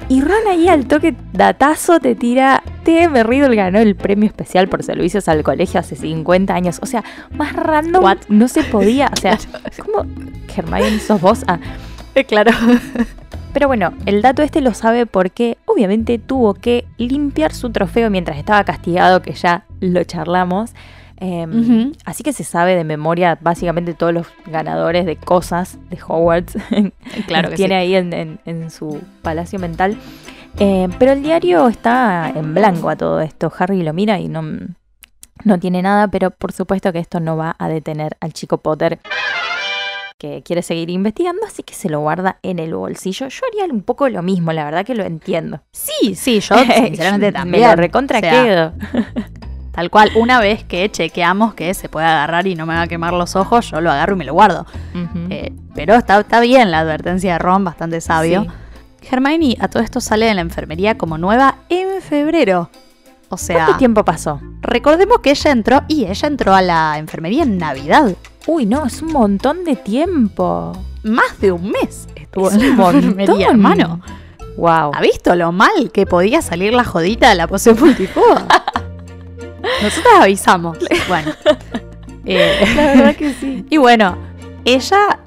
Y 0.08 0.20
Ron 0.20 0.46
ahí 0.48 0.68
al 0.68 0.86
toque 0.86 1.14
datazo 1.32 1.98
te 1.98 2.14
tira 2.14 2.62
T.M. 2.84 3.22
Riddle 3.22 3.56
ganó 3.56 3.78
el 3.78 3.96
premio 3.96 4.26
especial 4.26 4.68
por 4.68 4.82
servicios 4.82 5.28
al 5.28 5.42
colegio 5.42 5.80
hace 5.80 5.96
50 5.96 6.54
años. 6.54 6.78
O 6.82 6.86
sea, 6.86 7.02
más 7.32 7.54
random 7.54 8.04
What? 8.04 8.18
no 8.28 8.48
se 8.48 8.64
podía. 8.64 9.10
O 9.12 9.16
sea, 9.16 9.38
¿cómo? 9.84 10.06
Hermione, 10.54 10.98
sos 11.00 11.20
vos. 11.20 11.44
Ah, 11.48 11.58
Claro. 12.28 12.52
Pero 13.52 13.68
bueno, 13.68 13.94
el 14.04 14.20
dato 14.20 14.42
este 14.42 14.60
lo 14.60 14.74
sabe 14.74 15.06
porque 15.06 15.58
obviamente 15.64 16.18
tuvo 16.18 16.54
que 16.54 16.86
limpiar 16.98 17.54
su 17.54 17.70
trofeo 17.70 18.10
mientras 18.10 18.36
estaba 18.36 18.64
castigado, 18.64 19.22
que 19.22 19.32
ya 19.32 19.64
lo 19.80 20.02
charlamos. 20.02 20.72
Eh, 21.26 21.46
Ujú. 21.46 21.92
Así 22.04 22.22
que 22.22 22.34
se 22.34 22.44
sabe 22.44 22.74
de 22.76 22.84
memoria 22.84 23.38
básicamente 23.40 23.94
todos 23.94 24.12
los 24.12 24.26
ganadores 24.46 25.06
de 25.06 25.16
cosas 25.16 25.78
de 25.88 25.98
Hogwarts. 26.06 26.58
Claro 27.26 27.48
que 27.50 27.56
tiene 27.56 27.74
sí. 27.76 27.78
ahí 27.80 27.94
en, 27.96 28.12
en- 28.12 28.40
en 28.44 28.70
su 28.70 29.00
palacio 29.22 29.58
mental. 29.58 29.96
Eh, 30.58 30.88
pero 30.98 31.12
el 31.12 31.22
diario 31.22 31.66
está 31.68 32.30
en 32.34 32.52
blanco 32.54 32.90
a 32.90 32.96
todo 32.96 33.20
esto. 33.20 33.50
Harry 33.58 33.82
lo 33.82 33.92
mira 33.94 34.18
y 34.20 34.28
no, 34.28 34.42
no 35.44 35.58
tiene 35.58 35.80
nada, 35.82 36.08
pero 36.08 36.30
por 36.30 36.52
supuesto 36.52 36.92
que 36.92 36.98
esto 36.98 37.20
no 37.20 37.36
va 37.36 37.56
a 37.58 37.68
detener 37.68 38.16
al 38.20 38.32
chico 38.34 38.58
Potter 38.58 38.98
que 40.18 40.42
quiere 40.42 40.62
seguir 40.62 40.90
investigando, 40.90 41.42
así 41.46 41.62
que 41.62 41.74
se 41.74 41.88
lo 41.90 42.00
guarda 42.00 42.38
en 42.42 42.58
el 42.58 42.74
bolsillo. 42.74 43.28
Yo 43.28 43.40
haría 43.50 43.72
un 43.72 43.82
poco 43.82 44.08
lo 44.08 44.22
mismo, 44.22 44.52
la 44.52 44.64
verdad 44.64 44.84
que 44.86 44.94
lo 44.94 45.04
entiendo. 45.04 45.60
Sí, 45.72 46.14
sí, 46.14 46.40
yo 46.40 46.56
sinceramente 46.86 47.32
también. 47.32 47.62
Me 47.62 47.68
lo 47.68 47.76
recontra 47.76 48.18
O 48.18 48.20
sea, 48.20 48.30
quedo. 48.44 48.72
Tal 49.74 49.90
cual, 49.90 50.10
una 50.14 50.38
vez 50.40 50.62
que 50.64 50.88
chequeamos 50.90 51.54
que 51.54 51.74
se 51.74 51.88
puede 51.88 52.06
agarrar 52.06 52.46
y 52.46 52.54
no 52.54 52.64
me 52.64 52.74
va 52.74 52.82
a 52.82 52.86
quemar 52.86 53.12
los 53.12 53.34
ojos, 53.34 53.70
yo 53.70 53.80
lo 53.80 53.90
agarro 53.90 54.14
y 54.14 54.18
me 54.18 54.24
lo 54.24 54.32
guardo. 54.32 54.66
Eh, 55.30 55.52
pero 55.74 55.94
está, 55.94 56.20
está 56.20 56.40
bien 56.40 56.70
la 56.70 56.80
advertencia 56.80 57.32
de 57.32 57.38
Ron, 57.40 57.64
bastante 57.64 58.00
sabio. 58.00 58.46
Hermione 59.10 59.56
a 59.60 59.68
todo 59.68 59.82
esto 59.82 60.00
sale 60.00 60.26
de 60.26 60.34
la 60.34 60.40
enfermería 60.42 60.96
como 60.96 61.18
nueva 61.18 61.56
en 61.68 62.00
febrero. 62.00 62.70
O 63.30 63.36
sea, 63.36 63.56
¿Cuánto 63.64 63.78
tiempo 63.78 64.04
pasó? 64.04 64.40
recordemos 64.60 65.18
que 65.18 65.30
ella 65.30 65.50
entró 65.50 65.82
y 65.88 66.04
ella 66.04 66.28
entró 66.28 66.54
a 66.54 66.62
la 66.62 66.96
enfermería 66.98 67.42
en 67.42 67.58
Navidad. 67.58 68.14
Uy, 68.46 68.66
no, 68.66 68.86
es 68.86 69.02
un 69.02 69.12
montón 69.12 69.64
de 69.64 69.74
tiempo. 69.76 70.72
Más 71.02 71.40
de 71.40 71.50
un 71.50 71.70
mes 71.70 72.06
estuvo 72.14 72.48
Es 72.48 72.54
en 72.54 72.60
la 72.60 72.66
enfermería, 72.68 73.26
montón. 73.26 73.42
hermano. 73.50 74.00
Wow. 74.56 74.92
¿Ha 74.94 75.00
visto 75.00 75.34
lo 75.34 75.50
mal 75.50 75.90
que 75.92 76.06
podía 76.06 76.40
salir 76.42 76.72
la 76.72 76.84
jodita 76.84 77.28
de 77.30 77.34
la 77.34 77.48
poción 77.48 77.76
multijugo? 77.80 78.36
Nosotros 79.82 80.12
avisamos. 80.20 80.78
Bueno. 81.08 81.32
Eh, 82.24 82.64
La 82.74 82.82
verdad 82.86 83.16
que 83.18 83.34
sí. 83.34 83.64
y 83.68 83.76
bueno, 83.76 84.16
ella 84.64 85.18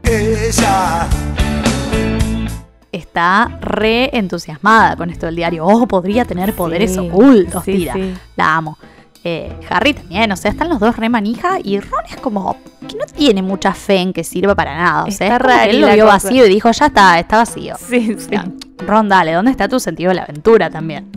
está 2.92 3.60
re 3.62 4.10
entusiasmada 4.18 4.96
con 4.96 5.10
esto 5.10 5.26
del 5.28 5.36
diario. 5.36 5.66
Oh, 5.66 5.88
podría 5.88 6.26
tener 6.26 6.54
poderes 6.54 6.94
Sí, 6.94 7.00
ocultos, 7.00 7.64
sí, 7.64 7.74
tira. 7.74 7.94
sí. 7.94 8.14
La 8.36 8.56
amo. 8.58 8.78
Eh, 9.24 9.54
Harry 9.70 9.94
también, 9.94 10.32
o 10.32 10.36
sea, 10.38 10.52
están 10.52 10.70
los 10.70 10.80
dos 10.80 10.96
re 10.96 11.10
manija 11.10 11.58
y 11.62 11.80
Ron 11.80 12.02
es 12.10 12.16
como 12.18 12.56
que 12.88 12.96
no 12.96 13.06
tiene 13.06 13.42
mucha 13.42 13.74
fe 13.74 13.98
en 13.98 14.14
que 14.14 14.24
sirva 14.24 14.56
para 14.56 14.76
nada. 14.76 15.04
O 15.04 15.12
sea, 15.12 15.28
Está 15.28 15.36
es 15.36 15.42
como 15.42 15.50
que 15.50 15.58
rari 15.58 15.76
él 15.76 15.82
lo 15.82 15.88
vio 15.88 16.06
cosa. 16.06 16.14
vacío 16.14 16.46
y 16.46 16.50
dijo, 16.50 16.72
ya 16.72 16.86
está, 16.86 17.20
está 17.20 17.38
vacío. 17.38 17.76
Sí, 17.78 18.16
O 18.16 18.20
sea, 18.20 18.46
Ron, 18.86 19.10
dale, 19.10 19.34
¿dónde 19.34 19.52
está 19.52 19.68
tu 19.68 19.80
sentido 19.80 20.10
de 20.10 20.16
la 20.16 20.24
aventura 20.24 20.70
también? 20.70 21.10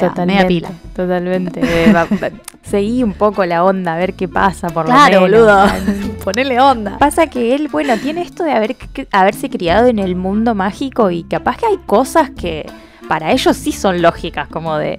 Sea, 0.00 0.26
media 0.26 0.46
pila. 0.46 0.70
Totalmente. 0.94 1.60
Eh, 1.64 1.92
va- 1.92 2.04
va- 2.04 2.30
seguí 2.62 3.02
un 3.02 3.12
poco 3.12 3.44
la 3.44 3.62
onda, 3.64 3.94
a 3.94 3.98
ver 3.98 4.14
qué 4.14 4.26
pasa 4.28 4.68
por 4.68 4.86
Claro, 4.86 5.26
lo 5.26 5.28
menos. 5.28 5.72
boludo. 5.72 6.14
Ponele 6.24 6.60
onda. 6.60 6.98
Pasa 6.98 7.26
que 7.26 7.54
él, 7.54 7.68
bueno, 7.68 7.96
tiene 7.98 8.22
esto 8.22 8.42
de 8.44 8.52
haber, 8.52 8.76
haberse 9.12 9.50
criado 9.50 9.86
en 9.86 9.98
el 9.98 10.16
mundo 10.16 10.54
mágico 10.54 11.10
y 11.10 11.24
capaz 11.24 11.58
que 11.58 11.66
hay 11.66 11.78
cosas 11.86 12.30
que 12.30 12.66
para 13.08 13.32
ellos 13.32 13.56
sí 13.56 13.72
son 13.72 14.00
lógicas, 14.02 14.48
como 14.48 14.76
de... 14.78 14.98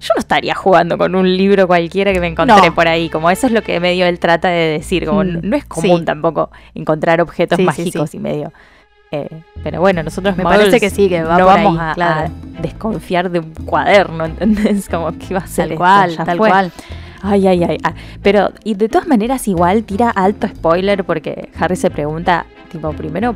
Yo 0.00 0.08
no 0.16 0.20
estaría 0.20 0.54
jugando 0.54 0.98
con 0.98 1.14
un 1.14 1.34
libro 1.36 1.66
cualquiera 1.66 2.12
que 2.12 2.20
me 2.20 2.26
encontré 2.26 2.68
No. 2.68 2.74
por 2.74 2.88
ahí, 2.88 3.08
como 3.08 3.30
eso 3.30 3.46
es 3.46 3.52
lo 3.54 3.62
que 3.62 3.80
medio 3.80 4.04
él 4.06 4.18
trata 4.18 4.48
de 4.48 4.72
decir, 4.78 5.06
como 5.06 5.24
Mm, 5.24 5.32
no, 5.32 5.40
no 5.42 5.56
es 5.56 5.64
común 5.64 6.00
sí. 6.00 6.04
tampoco 6.04 6.50
encontrar 6.74 7.20
objetos 7.22 7.56
sí, 7.56 7.62
mágicos 7.64 8.10
sí. 8.10 8.16
y 8.18 8.20
medio... 8.20 8.52
eh, 9.22 9.42
pero 9.62 9.80
bueno, 9.80 10.02
nosotros 10.02 10.36
Me 10.36 10.42
parece 10.44 10.78
que 10.80 10.90
sí, 10.90 11.08
que 11.08 11.22
va 11.22 11.38
no 11.38 11.44
por 11.46 11.54
vamos 11.54 11.78
ahí, 11.78 11.90
a, 11.90 11.94
claro. 11.94 12.32
a 12.58 12.60
desconfiar 12.62 13.30
de 13.30 13.40
un 13.40 13.52
cuaderno, 13.64 14.24
¿entendés? 14.26 14.88
Como 14.88 15.12
que 15.12 15.26
iba 15.30 15.40
a 15.40 15.46
ser 15.46 15.68
Tal 15.68 15.76
cual, 15.76 16.16
tal 16.16 16.36
fue. 16.38 16.48
cual. 16.48 16.72
Ay, 17.22 17.46
ay, 17.46 17.64
ay. 17.64 17.78
ah, 17.82 17.94
Pero, 18.22 18.50
y 18.64 18.74
de 18.74 18.88
todas 18.88 19.06
maneras, 19.08 19.48
igual 19.48 19.84
tira 19.84 20.10
alto 20.10 20.46
spoiler 20.46 21.04
porque 21.04 21.50
Harry 21.58 21.76
se 21.76 21.90
pregunta, 21.90 22.44
tipo, 22.70 22.92
primero, 22.92 23.34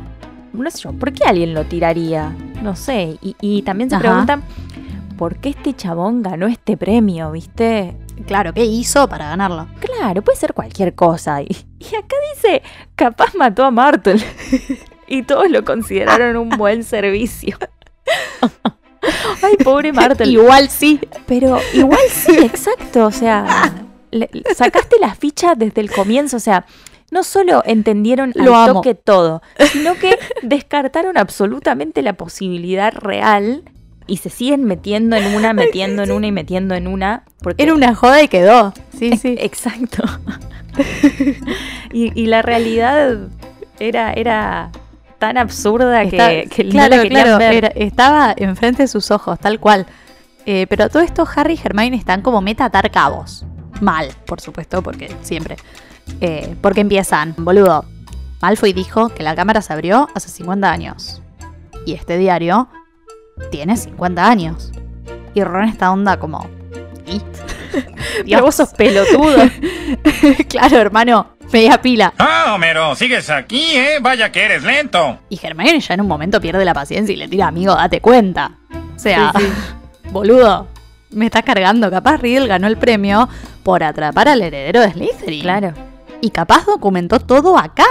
no 0.53 0.69
sé 0.69 0.79
yo, 0.81 0.93
¿por 0.93 1.11
qué 1.11 1.23
alguien 1.27 1.53
lo 1.55 1.63
tiraría? 1.65 2.31
No 2.61 2.75
sé. 2.75 3.17
Y, 3.21 3.35
y 3.41 3.61
también 3.63 3.89
se 3.89 3.95
Ajá. 3.95 4.03
preguntan, 4.03 4.43
¿por 5.17 5.37
qué 5.37 5.49
este 5.49 5.73
chabón 5.73 6.21
ganó 6.21 6.45
este 6.45 6.77
premio, 6.77 7.31
viste? 7.31 7.95
Claro, 8.27 8.53
¿qué 8.53 8.63
hizo 8.65 9.07
para 9.07 9.29
ganarlo? 9.29 9.67
Claro, 9.79 10.21
puede 10.21 10.37
ser 10.37 10.53
cualquier 10.53 10.93
cosa. 10.93 11.41
Y, 11.41 11.47
y 11.79 11.95
acá 11.95 12.15
dice, 12.35 12.61
capaz 12.95 13.33
mató 13.35 13.63
a 13.65 13.71
Martel. 13.71 14.21
y 15.09 15.23
todos 15.23 15.49
lo 15.49 15.65
consideraron 15.65 16.37
un 16.37 16.49
buen 16.49 16.83
servicio. 16.83 17.57
Ay, 19.41 19.55
pobre 19.63 19.93
Martel. 19.93 20.29
Igual 20.29 20.69
sí. 20.69 20.99
Pero 21.25 21.59
igual 21.73 21.99
sí, 22.11 22.37
exacto. 22.37 23.05
O 23.05 23.11
sea, 23.11 23.73
le- 24.11 24.29
sacaste 24.55 24.97
la 24.99 25.15
ficha 25.15 25.55
desde 25.55 25.81
el 25.81 25.91
comienzo. 25.91 26.37
O 26.37 26.41
sea, 26.41 26.65
no 27.11 27.23
solo 27.23 27.63
entendieron 27.65 28.31
Lo 28.35 28.55
al 28.55 28.69
amo. 28.69 28.81
toque 28.81 28.95
todo, 28.95 29.41
sino 29.71 29.95
que 29.95 30.17
descartaron 30.43 31.17
absolutamente 31.17 32.01
la 32.01 32.13
posibilidad 32.13 32.93
real 32.93 33.63
y 34.05 34.17
se 34.17 34.29
siguen 34.29 34.65
metiendo 34.65 35.15
en 35.15 35.33
una, 35.35 35.53
metiendo 35.53 36.03
en 36.03 36.11
una 36.11 36.27
y 36.27 36.31
metiendo 36.31 36.75
en 36.75 36.87
una. 36.87 37.23
Porque 37.41 37.63
Era 37.63 37.73
una 37.73 37.95
joda 37.95 38.21
y 38.21 38.27
quedó. 38.27 38.73
Sí, 38.97 39.15
sí. 39.17 39.35
Exacto. 39.39 40.03
y, 41.93 42.11
y 42.21 42.25
la 42.27 42.41
realidad 42.41 43.17
era, 43.79 44.11
era 44.13 44.71
tan 45.19 45.37
absurda 45.37 46.01
Está- 46.03 46.29
que, 46.29 46.47
que 46.49 46.63
no 46.63 46.69
claro, 46.71 46.95
la 46.95 47.03
querían 47.03 47.23
claro, 47.23 47.37
ver. 47.37 47.53
era- 47.55 47.67
estaba 47.75 48.33
enfrente 48.37 48.83
de 48.83 48.87
sus 48.87 49.11
ojos, 49.11 49.37
tal 49.39 49.59
cual. 49.59 49.85
Eh, 50.45 50.65
pero 50.69 50.89
todo 50.89 51.03
esto, 51.03 51.27
Harry 51.35 51.53
y 51.53 51.59
Hermione 51.63 51.97
están 51.97 52.21
como 52.21 52.41
meta 52.41 52.65
atar 52.65 52.89
cabos. 52.89 53.45
Mal, 53.81 54.09
por 54.25 54.41
supuesto, 54.41 54.81
porque 54.81 55.13
siempre. 55.21 55.57
Eh, 56.21 56.55
porque 56.61 56.81
empiezan, 56.81 57.35
boludo. 57.37 57.85
Malfoy 58.41 58.73
dijo 58.73 59.09
que 59.09 59.21
la 59.21 59.35
cámara 59.35 59.61
se 59.61 59.73
abrió 59.73 60.07
hace 60.15 60.29
50 60.29 60.71
años. 60.71 61.21
Y 61.85 61.93
este 61.93 62.17
diario 62.17 62.69
tiene 63.51 63.77
50 63.77 64.27
años. 64.27 64.71
Y 65.35 65.43
Ron 65.43 65.65
está 65.69 65.91
onda 65.91 66.17
como. 66.17 66.47
¿Y? 67.05 67.21
Pero 68.25 68.41
vos 68.43 68.55
sos 68.55 68.69
pelotudo. 68.73 69.37
claro, 70.49 70.77
hermano, 70.77 71.27
media 71.51 71.81
pila. 71.81 72.13
Ah, 72.17 72.53
Homero, 72.55 72.95
sigues 72.95 73.29
aquí, 73.29 73.63
¿eh? 73.75 73.99
Vaya 74.01 74.31
que 74.31 74.43
eres 74.43 74.63
lento. 74.63 75.19
Y 75.29 75.39
Hermione 75.41 75.79
ya 75.79 75.93
en 75.93 76.01
un 76.01 76.07
momento 76.07 76.39
pierde 76.41 76.63
la 76.65 76.73
paciencia 76.73 77.13
y 77.13 77.17
le 77.17 77.27
tira, 77.27 77.47
amigo, 77.47 77.73
date 77.75 78.01
cuenta. 78.01 78.51
O 78.95 78.99
sea, 78.99 79.31
Sí, 79.37 79.45
boludo, 80.11 80.67
me 81.11 81.25
estás 81.25 81.43
cargando. 81.43 81.89
Capaz 81.89 82.17
Riddle 82.17 82.47
ganó 82.47 82.67
el 82.67 82.77
premio 82.77 83.27
por 83.63 83.83
atrapar 83.83 84.27
al 84.27 84.41
heredero 84.41 84.81
de 84.81 84.91
Slytherin. 84.91 85.41
claro. 85.41 85.73
Y 86.21 86.31
capaz 86.31 86.65
documentó 86.65 87.19
todo 87.19 87.57
acá. 87.57 87.85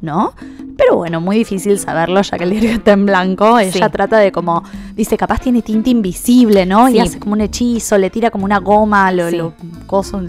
¿No? 0.00 0.32
Pero 0.76 0.94
bueno, 0.94 1.20
muy 1.20 1.38
difícil 1.38 1.76
saberlo 1.80 2.22
ya 2.22 2.38
que 2.38 2.44
el 2.44 2.50
diario 2.50 2.70
está 2.70 2.92
en 2.92 3.04
blanco. 3.06 3.58
Ella 3.58 3.72
Sí. 3.72 3.92
trata 3.92 4.18
de 4.18 4.30
como, 4.30 4.62
dice, 4.94 5.16
capaz 5.16 5.40
tiene 5.40 5.60
tinta 5.62 5.90
invisible, 5.90 6.64
¿no? 6.66 6.86
Sí. 6.86 6.94
Y 6.94 7.00
hace 7.00 7.18
como 7.18 7.32
un 7.32 7.40
hechizo, 7.40 7.98
le 7.98 8.08
tira 8.10 8.30
como 8.30 8.44
una 8.44 8.58
goma, 8.58 9.10
lo, 9.10 9.28
Sí. 9.30 9.36
lo 9.36 9.54
coso, 9.88 10.22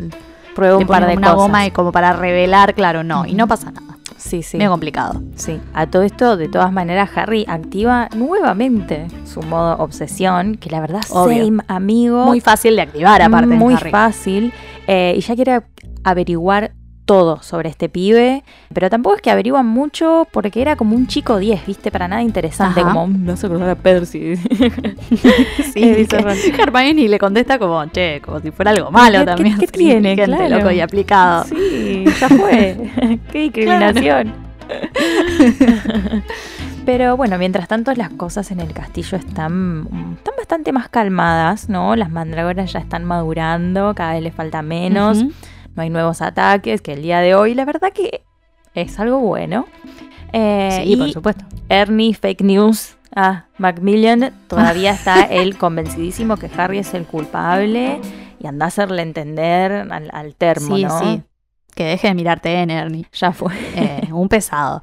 Prueba 0.55 0.77
un 0.77 0.87
par 0.87 1.05
de 1.05 1.13
una 1.15 1.27
cosas. 1.27 1.35
goma 1.35 1.65
y 1.65 1.71
como 1.71 1.91
para 1.91 2.13
revelar, 2.13 2.73
claro, 2.73 3.03
no. 3.03 3.25
Y 3.25 3.33
no 3.33 3.47
pasa 3.47 3.71
nada. 3.71 3.97
Sí, 4.17 4.43
sí. 4.43 4.57
Medio 4.57 4.71
complicado. 4.71 5.21
Sí, 5.35 5.61
a 5.73 5.87
todo 5.87 6.01
esto, 6.03 6.35
de 6.35 6.49
todas 6.49 6.73
maneras, 6.73 7.09
Harry 7.15 7.45
activa 7.47 8.09
nuevamente 8.15 9.07
su 9.25 9.41
modo 9.41 9.77
obsesión, 9.77 10.55
que 10.55 10.69
la 10.69 10.81
verdad, 10.81 11.01
Obvio. 11.09 11.45
same, 11.45 11.63
amigo. 11.67 12.25
Muy 12.25 12.41
fácil 12.41 12.75
de 12.75 12.81
activar 12.81 13.21
aparte. 13.21 13.47
Muy 13.55 13.75
Harry. 13.75 13.91
fácil. 13.91 14.53
eh, 14.87 15.13
y 15.15 15.21
ya 15.21 15.35
quiere 15.35 15.61
averiguar 16.03 16.71
todo 17.09 17.41
sobre 17.41 17.69
este 17.69 17.89
pibe, 17.89 18.43
pero 18.71 18.87
tampoco 18.87 19.15
es 19.15 19.21
que 19.23 19.31
averiguan 19.31 19.65
mucho 19.65 20.27
porque 20.31 20.61
era 20.61 20.75
como 20.75 20.95
un 20.95 21.07
chico 21.07 21.39
10, 21.39 21.65
¿viste? 21.65 21.89
Para 21.89 22.07
nada 22.07 22.21
interesante, 22.21 22.81
Ajá. 22.81 22.89
como 22.93 23.07
"Mm, 23.07 23.25
me 23.25 23.31
hace 23.31 23.47
acordar 23.47 23.69
a 23.71 23.75
Percy. 23.75 24.35
Sí, 24.35 24.43
Eh, 25.75 25.95
dice 25.95 26.17
que. 26.51 26.61
Hermione 26.61 27.07
le 27.09 27.17
contesta 27.17 27.57
como, 27.57 27.83
che, 27.87 28.21
como 28.23 28.39
si 28.39 28.51
fuera 28.51 28.69
algo 28.71 28.91
malo 28.91 29.19
¿Qué- 29.19 29.25
también. 29.25 29.57
qué- 29.57 29.65
qué 29.71 29.71
tiene? 29.77 30.15
Claro. 30.15 30.57
loco 30.57 30.69
y 30.71 30.81
aplicado. 30.81 31.45
Sí, 31.45 32.05
ya 32.19 32.29
fue. 32.29 32.77
Qué 33.31 33.39
discriminación. 33.39 34.33
Pero 36.85 37.17
bueno, 37.17 37.37
mientras 37.37 37.67
tanto 37.67 37.93
las 37.93 38.09
cosas 38.11 38.49
en 38.51 38.59
el 38.59 38.71
castillo 38.73 39.17
están, 39.17 39.87
están 40.17 40.33
bastante 40.37 40.71
más 40.71 40.89
calmadas, 40.89 41.69
¿no? 41.69 41.95
Las 41.95 42.09
mandrágoras 42.09 42.71
ya 42.73 42.79
están 42.79 43.03
madurando, 43.05 43.93
cada 43.95 44.13
vez 44.13 44.23
les 44.23 44.33
falta 44.33 44.61
menos, 44.61 45.19
Ujú. 45.19 45.31
No 45.79 45.83
hay 45.83 45.89
nuevos 45.89 46.21
ataques, 46.21 46.81
que 46.81 46.91
el 46.91 47.01
día 47.03 47.21
de 47.21 47.35
hoy 47.35 47.53
la 47.53 47.63
verdad 47.63 47.93
que 47.93 48.21
es 48.73 48.99
algo 48.99 49.19
bueno. 49.21 49.65
Eh, 50.33 50.81
Sí, 50.83 50.91
y 50.91 50.95
por 50.97 51.09
supuesto. 51.09 51.45
Ernie 51.69 52.13
Fake 52.13 52.41
News 52.41 52.97
a 53.15 53.45
Macmillan 53.57 54.33
todavía 54.49 54.91
está 54.91 55.21
él 55.31 55.57
convencidísimo 55.57 56.35
que 56.35 56.49
Harry 56.57 56.79
es 56.79 56.93
el 56.93 57.05
culpable 57.05 58.01
y 58.41 58.45
anda 58.47 58.65
a 58.65 58.67
hacerle 58.67 59.03
entender 59.03 59.71
al, 59.89 60.09
al 60.11 60.35
termo, 60.35 60.75
Sí, 60.75 60.83
¿no? 60.83 60.99
sí. 60.99 61.21
Que 61.73 61.85
deje 61.85 62.09
de 62.09 62.13
mirarte 62.13 62.53
en 62.59 62.71
Ernie. 62.71 63.05
Ya 63.13 63.31
fue. 63.31 63.53
Eh, 63.75 64.09
un 64.11 64.27
pesado. 64.29 64.81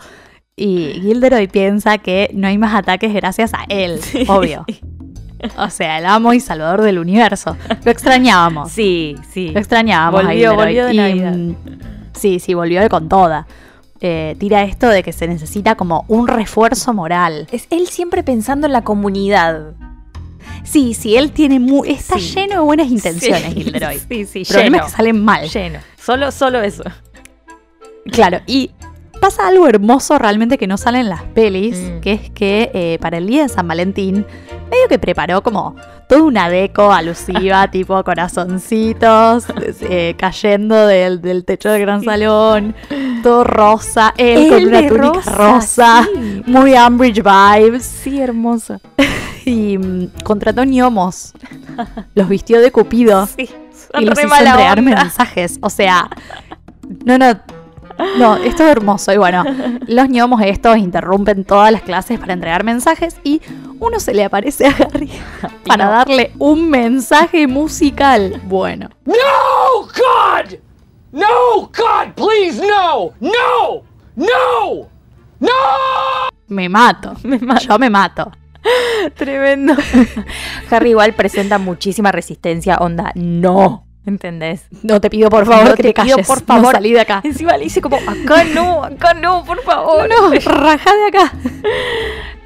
Y 0.57 0.95
Gilderoy 1.03 1.47
piensa 1.47 1.99
que 1.99 2.31
no 2.33 2.49
hay 2.49 2.57
más 2.57 2.75
ataques 2.75 3.13
gracias 3.13 3.53
a 3.53 3.65
él, 3.69 4.01
obvio. 4.29 4.65
O 5.59 5.71
sea, 5.71 5.99
el 5.99 6.07
amo 6.07 6.33
y 6.33 6.41
salvador 6.41 6.83
del 6.83 6.99
universo. 6.99 7.57
Lo 7.85 7.91
extrañábamos. 7.91 8.73
Sí, 8.73 9.17
sí. 9.33 9.51
Lo 9.51 9.59
extrañábamos. 9.61 10.21
a 10.21 10.25
Volvió, 10.29 10.55
volvió 10.55 10.87
de 10.87 10.95
Y, 10.95 10.97
Navidad. 10.97 11.33
mm, 11.37 11.55
sí, 12.15 12.39
sí, 12.41 12.55
volvió 12.55 12.87
con 12.89 13.09
toda. 13.09 13.47
Eh, 14.01 14.37
tira 14.39 14.63
esto 14.63 14.89
de 14.89 15.03
que 15.03 15.13
se 15.13 15.27
necesita 15.27 15.75
como 15.75 16.05
un 16.09 16.29
refuerzo 16.29 16.93
moral. 16.93 17.47
Es 17.51 17.67
él 17.71 17.87
siempre 17.89 18.23
pensando 18.23 18.67
en 18.67 18.73
la 18.75 18.83
comunidad. 18.83 19.73
Sí, 20.65 20.95
sí, 20.95 21.17
él 21.17 21.33
tiene 21.33 21.59
mu- 21.61 21.85
está 21.85 22.19
Sí. 22.19 22.35
lleno 22.35 22.55
de 22.55 22.61
buenas 22.61 22.89
intenciones, 22.89 23.55
Sí, 23.55 23.55
Gilderoy. 23.63 23.99
Sí, 24.09 24.25
sí, 24.27 24.39
El 24.41 24.47
problema 24.47 24.77
lleno. 24.77 24.87
es 24.87 24.91
que 24.93 24.97
salen 24.97 25.25
mal. 25.25 25.49
Lleno. 25.49 25.79
Solo, 25.97 26.31
solo 26.33 26.61
eso. 26.63 26.85
Claro, 28.13 28.41
y 28.47 28.71
pasa 29.21 29.49
algo 29.49 29.67
hermoso 29.69 30.19
realmente 30.19 30.59
que 30.59 30.67
no 30.67 30.77
sale 30.77 31.01
en 31.01 31.09
las 31.09 31.23
pelis, 31.23 31.77
Mm. 31.79 32.01
que 32.01 32.13
es 32.13 32.31
que 32.31 32.71
eh, 32.75 32.99
para 33.01 33.19
el 33.19 33.27
día 33.27 33.43
de 33.45 33.49
San 33.49 33.67
Valentín, 33.67 34.27
medio 34.71 34.89
que 34.89 34.99
preparó 34.99 35.43
como 35.43 35.77
toda 36.09 36.23
una 36.23 36.49
deco 36.49 36.93
alusiva, 36.93 37.69
tipo 37.71 38.03
corazoncitos 38.05 39.47
eh, 39.83 40.15
cayendo 40.19 40.87
del, 40.87 41.21
del 41.21 41.45
techo 41.45 41.71
del 41.71 41.81
gran 41.83 42.03
salón, 42.03 42.75
todo 43.23 43.45
rosa, 43.45 44.15
él, 44.17 44.49
con 44.49 44.59
Él 44.59 44.69
una 44.69 44.83
de 44.83 44.89
túnica 44.89 45.21
rosa, 45.31 45.37
rosa, 45.37 46.09
sí. 46.13 46.43
muy 46.47 46.75
Umbridge 46.75 47.23
vibes, 47.23 47.85
Sí, 47.85 48.21
hermoso. 48.21 48.81
y 49.45 49.79
mm, 49.79 50.11
contrató 50.23 50.65
ñomos, 50.65 51.33
los 52.15 52.29
vistió 52.29 52.61
de 52.61 52.71
Cupido. 52.71 53.27
Sí. 53.27 53.49
y 53.99 54.05
los 54.05 54.19
hizo 54.19 54.29
mala 54.29 54.51
entregar 54.51 54.79
onda. 54.79 54.95
mensajes. 55.03 55.59
O 55.61 55.71
sea, 55.71 56.09
no, 57.05 57.19
no. 57.19 57.39
No, 58.19 58.37
esto 58.37 58.63
es 58.65 58.71
hermoso. 58.71 59.13
Y 59.13 59.17
bueno, 59.17 59.43
los 59.87 60.09
gnomos 60.09 60.43
estos 60.43 60.77
interrumpen 60.77 61.45
todas 61.45 61.73
las 61.73 61.81
clases 61.81 62.19
para 62.19 62.35
entregar 62.35 62.63
mensajes 62.63 63.17
y 63.25 63.41
uno 63.81 64.01
se 64.01 64.15
le 64.15 64.25
aparece 64.25 64.67
a 64.67 64.71
Harry 64.71 65.11
para 65.67 65.87
darle 65.89 66.33
un 66.39 66.69
mensaje 66.71 67.47
musical. 67.47 68.41
Bueno, 68.45 68.91
No, 69.05 69.83
God! 69.83 70.59
No, 71.13 71.63
God, 71.69 72.13
please, 72.15 72.61
no! 72.61 73.13
No! 73.21 73.83
No! 74.17 74.89
No! 75.39 75.51
me 76.49 76.69
mato. 76.69 77.15
Yo 77.69 77.79
me 77.79 77.91
mato. 77.91 78.31
Tremendo. 79.15 79.75
Harry 80.71 80.91
igual 80.91 81.15
presenta 81.15 81.59
muchísima 81.59 82.11
resistencia, 82.13 82.79
onda, 82.79 83.13
no. 83.15 83.86
¿Entendés? 84.07 84.67
No 84.85 85.01
te 85.01 85.11
pido 85.11 85.29
por 85.31 85.45
favor 85.47 85.65
No 85.71 85.75
que 85.75 85.83
te 85.83 85.93
te 85.93 86.03
pido, 86.03 86.15
calles. 86.17 86.27
por 86.29 86.39
No 86.41 86.47
favor. 86.47 86.73
salí 86.73 86.93
de 86.93 87.01
acá. 87.01 87.21
Encima 87.25 87.57
le 87.57 87.65
dice 87.65 87.81
como, 87.81 87.97
acá 87.97 88.45
no, 88.55 88.85
acá 88.85 89.15
no, 89.15 89.45
por 89.45 89.61
favor. 89.63 90.09
No, 90.09 90.31
raja 90.53 90.91
de 90.95 91.07
acá. 91.19 91.33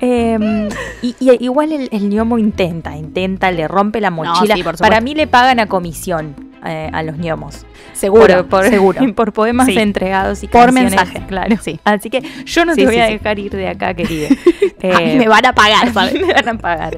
Eh, 0.03 0.69
y, 1.03 1.15
y 1.21 1.45
igual 1.45 1.73
el, 1.73 1.91
el 1.93 2.09
gnomo 2.09 2.39
intenta, 2.39 2.97
intenta, 2.97 3.51
le 3.51 3.69
rompe 3.69 4.01
la 4.01 4.11
mochila. 4.11 4.55
sí, 4.55 4.63
por 4.63 4.73
supuesto. 4.77 4.83
Para 4.83 5.03
mí 5.03 5.15
le 5.15 5.27
pagan 5.27 5.61
a 5.61 5.67
comisión 5.67 6.35
eh, 6.65 6.89
a 6.91 7.03
los 7.03 7.19
gnomos. 7.19 7.67
Seguro, 8.01 8.37
por, 8.39 8.49
por- 8.49 8.65
seguro. 8.69 9.01
por 9.15 9.33
poemas 9.33 9.67
Sí. 9.67 9.79
entregados 9.79 10.43
y 10.43 10.49
Por 10.49 10.67
canciones, 10.67 10.95
mensaje. 10.95 11.23
Claro. 11.27 11.57
Sí. 11.61 11.79
Así 11.85 12.11
que 12.11 12.23
yo 12.45 12.65
no 12.65 12.75
Sí, 12.75 12.81
te 12.81 12.87
voy 12.87 12.95
sí, 12.95 13.01
a 13.01 13.07
sí. 13.07 13.13
dejar 13.13 13.39
ir 13.39 13.53
de 13.53 13.69
acá, 13.69 13.95
querida. 13.95 14.29
A 14.29 14.99
mí 15.01 15.11
Eh, 15.13 15.17
me 15.19 15.29
van 15.29 15.45
a 15.47 15.53
pagar, 15.53 15.93
¿sabes? 15.93 16.15
me 16.15 16.33
van 16.33 16.49
a 16.49 16.59
pagar. 16.59 16.97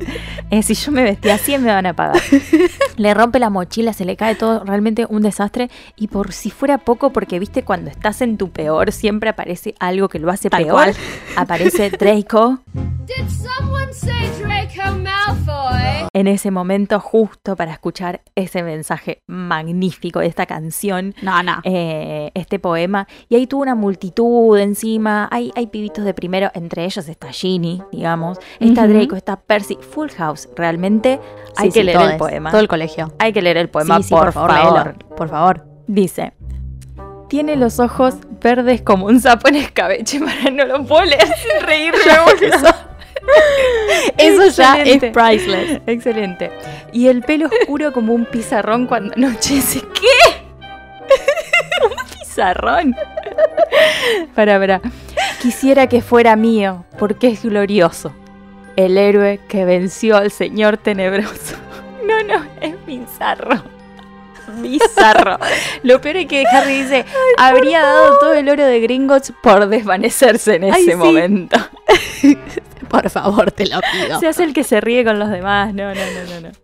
Eh, 0.50 0.62
si 0.62 0.74
yo 0.74 0.92
me 0.92 1.02
vestía 1.02 1.34
así, 1.34 1.56
me 1.58 1.72
van 1.72 1.86
a 1.86 1.94
pagar. 1.94 2.20
le 2.96 3.14
rompe 3.14 3.38
la 3.38 3.50
mochila, 3.50 3.92
se 3.92 4.04
le 4.04 4.16
cae 4.16 4.34
todo, 4.34 4.62
realmente 4.64 5.06
un 5.08 5.22
desastre. 5.22 5.70
Y 5.96 6.08
por 6.08 6.32
si 6.32 6.50
fuera 6.50 6.78
poco, 6.78 7.10
porque 7.12 7.38
viste, 7.38 7.62
cuando 7.64 7.90
estás 7.90 8.20
en 8.22 8.36
tu 8.38 8.50
peor, 8.50 8.92
siempre 8.92 9.30
aparece 9.30 9.74
algo 9.80 10.08
que 10.08 10.18
lo 10.18 10.30
hace 10.30 10.50
Tal 10.50 10.62
peor. 10.64 10.74
cual. 10.74 10.94
Aparece 11.36 11.90
Draco 11.90 12.60
Did 12.74 13.28
someone 13.28 13.92
say 13.92 14.30
Draco 14.40 14.96
Malfoy? 14.98 16.01
En 16.14 16.26
ese 16.26 16.50
momento, 16.50 17.00
justo 17.00 17.56
para 17.56 17.72
escuchar 17.72 18.20
ese 18.34 18.62
mensaje 18.62 19.22
magnífico 19.26 20.20
de 20.20 20.26
esta 20.26 20.44
canción. 20.46 21.14
No, 21.22 21.42
no. 21.42 21.60
eh, 21.64 22.30
este 22.34 22.58
poema 22.58 23.06
y 23.28 23.36
ahí 23.36 23.46
tuvo 23.46 23.62
una 23.62 23.74
multitud 23.74 24.58
encima 24.58 25.28
hay, 25.30 25.52
hay 25.56 25.66
pibitos 25.68 26.04
de 26.04 26.12
primero 26.14 26.50
entre 26.54 26.84
ellos 26.84 27.08
está 27.08 27.28
Ginny 27.32 27.82
digamos 27.92 28.38
está. 28.60 28.86
Draco 28.86 29.16
está 29.16 29.36
Percy 29.36 29.78
Full 29.80 30.10
House 30.18 30.48
realmente 30.56 31.18
hay 31.56 31.68
Sí, 31.70 31.74
que 31.74 31.80
sí, 31.80 31.82
leer 31.84 32.00
el 32.00 32.10
es, 32.12 32.16
poema 32.16 32.50
Todo 32.50 32.60
el 32.60 32.68
colegio. 32.68 33.12
hay 33.18 33.32
que 33.32 33.42
leer 33.42 33.56
el 33.56 33.68
poema 33.70 34.02
Sí, 34.02 34.10
por, 34.10 34.32
favor, 34.32 34.94
por 35.16 35.28
favor. 35.28 35.64
dice 35.86 36.32
tiene 37.28 37.56
los 37.56 37.80
ojos 37.80 38.16
verdes 38.42 38.82
como 38.82 39.06
un 39.06 39.18
sapo 39.20 39.48
en 39.48 39.56
escabeche 39.56 40.20
para 40.24 40.50
no 40.50 40.64
lo 40.66 40.84
puedo 40.84 41.04
leer 41.04 41.26
sin. 41.26 41.66
Eso 44.18 44.48
ya 44.48 44.82
es 44.82 44.98
priceless. 45.12 45.80
Excelente. 45.86 46.50
Y 46.92 47.08
el 47.08 47.22
pelo 47.22 47.46
oscuro 47.46 47.92
como 47.92 48.12
un 48.14 48.24
pizarrón 48.26 48.86
cuando 48.86 49.14
anochece. 49.14 49.80
¿Qué? 49.94 50.42
un 51.84 52.18
pizarrón. 52.18 52.96
para, 54.34 54.58
para. 54.58 54.80
Quisiera 55.40 55.86
que 55.88 56.02
fuera 56.02 56.36
mío, 56.36 56.84
porque 56.98 57.28
es 57.28 57.42
glorioso. 57.42 58.12
El 58.76 58.96
héroe 58.96 59.40
que 59.48 59.64
venció 59.64 60.16
al 60.16 60.30
señor 60.30 60.76
tenebroso. 60.76 61.56
No, 62.04 62.20
no, 62.24 62.44
es 62.60 62.74
bizarro. 62.84 63.62
Bizarro. 64.56 65.38
Lo 65.84 66.00
peor 66.00 66.16
es 66.16 66.26
que 66.26 66.44
Harry 66.52 66.82
dice, 66.82 67.04
habría 67.38 67.80
dado 67.80 68.18
todo 68.18 68.34
el 68.34 68.48
oro 68.48 68.66
de 68.66 68.80
Gringotts 68.80 69.32
por 69.40 69.68
desvanecerse 69.68 70.56
en 70.56 70.64
Ay, 70.64 70.82
ese 70.82 70.90
sí. 70.90 70.96
momento. 70.96 71.56
Por 72.92 73.10
favor, 73.10 73.50
te 73.50 73.66
lo 73.66 73.80
pido. 73.80 74.20
Se 74.20 74.28
hace 74.28 74.44
el 74.44 74.52
que 74.54 74.62
se 74.64 74.80
ríe 74.80 75.04
con 75.04 75.18
los 75.18 75.30
demás. 75.30 75.74
No, 75.74 75.84
no, 75.84 75.94
no, 75.94 76.40
no, 76.40 76.48
no. 76.48 76.54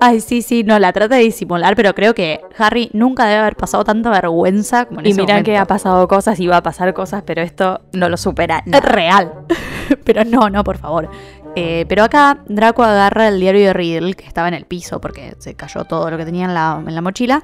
Ay, 0.00 0.20
sí, 0.20 0.42
sí, 0.42 0.64
no, 0.64 0.78
la 0.78 0.92
trata 0.92 1.14
de 1.16 1.22
disimular, 1.22 1.76
pero 1.76 1.94
creo 1.94 2.14
que 2.14 2.40
Harry 2.58 2.90
nunca 2.92 3.26
debe 3.26 3.40
haber 3.40 3.54
pasado 3.56 3.84
tanta 3.84 4.10
vergüenza 4.10 4.86
como 4.86 5.00
en 5.00 5.06
Y 5.06 5.10
ese 5.10 5.20
mira 5.20 5.34
momento. 5.34 5.50
que 5.50 5.56
ha 5.58 5.66
pasado 5.66 6.08
cosas 6.08 6.40
y 6.40 6.46
va 6.46 6.56
a 6.58 6.62
pasar 6.62 6.92
cosas, 6.94 7.22
pero 7.24 7.42
esto 7.42 7.80
no 7.92 8.08
lo 8.08 8.16
supera. 8.16 8.62
Es 8.66 8.82
real. 8.82 9.32
pero 10.04 10.24
no, 10.24 10.50
no, 10.50 10.64
por 10.64 10.78
favor. 10.78 11.08
Eh, 11.54 11.84
pero 11.88 12.02
acá 12.02 12.38
Draco 12.48 12.82
agarra 12.82 13.28
el 13.28 13.38
diario 13.38 13.66
de 13.66 13.72
Riddle, 13.72 14.14
que 14.14 14.26
estaba 14.26 14.48
en 14.48 14.54
el 14.54 14.64
piso 14.64 15.00
porque 15.00 15.34
se 15.38 15.54
cayó 15.54 15.84
todo 15.84 16.10
lo 16.10 16.16
que 16.16 16.24
tenía 16.24 16.46
en 16.46 16.54
la, 16.54 16.82
en 16.84 16.94
la 16.94 17.00
mochila. 17.00 17.42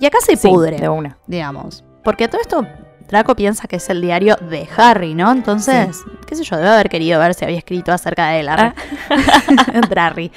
Y 0.00 0.06
acá 0.06 0.18
se 0.22 0.36
Sí, 0.36 0.48
pudre, 0.48 0.78
de 0.78 0.88
una. 0.88 1.18
digamos. 1.26 1.84
Porque 2.02 2.28
todo 2.28 2.40
esto, 2.40 2.66
Draco 3.08 3.36
piensa 3.36 3.68
que 3.68 3.76
es 3.76 3.88
el 3.90 4.00
diario 4.00 4.36
de 4.50 4.66
Harry, 4.76 5.14
¿no? 5.14 5.30
Entonces, 5.30 5.98
qué 6.26 6.34
sé 6.34 6.42
yo, 6.44 6.56
debe 6.56 6.70
haber 6.70 6.88
querido 6.88 7.20
ver 7.20 7.34
si 7.34 7.44
había 7.44 7.58
escrito 7.58 7.92
acerca 7.92 8.28
de 8.28 8.40
él. 8.40 8.48
Drarry. 9.90 10.32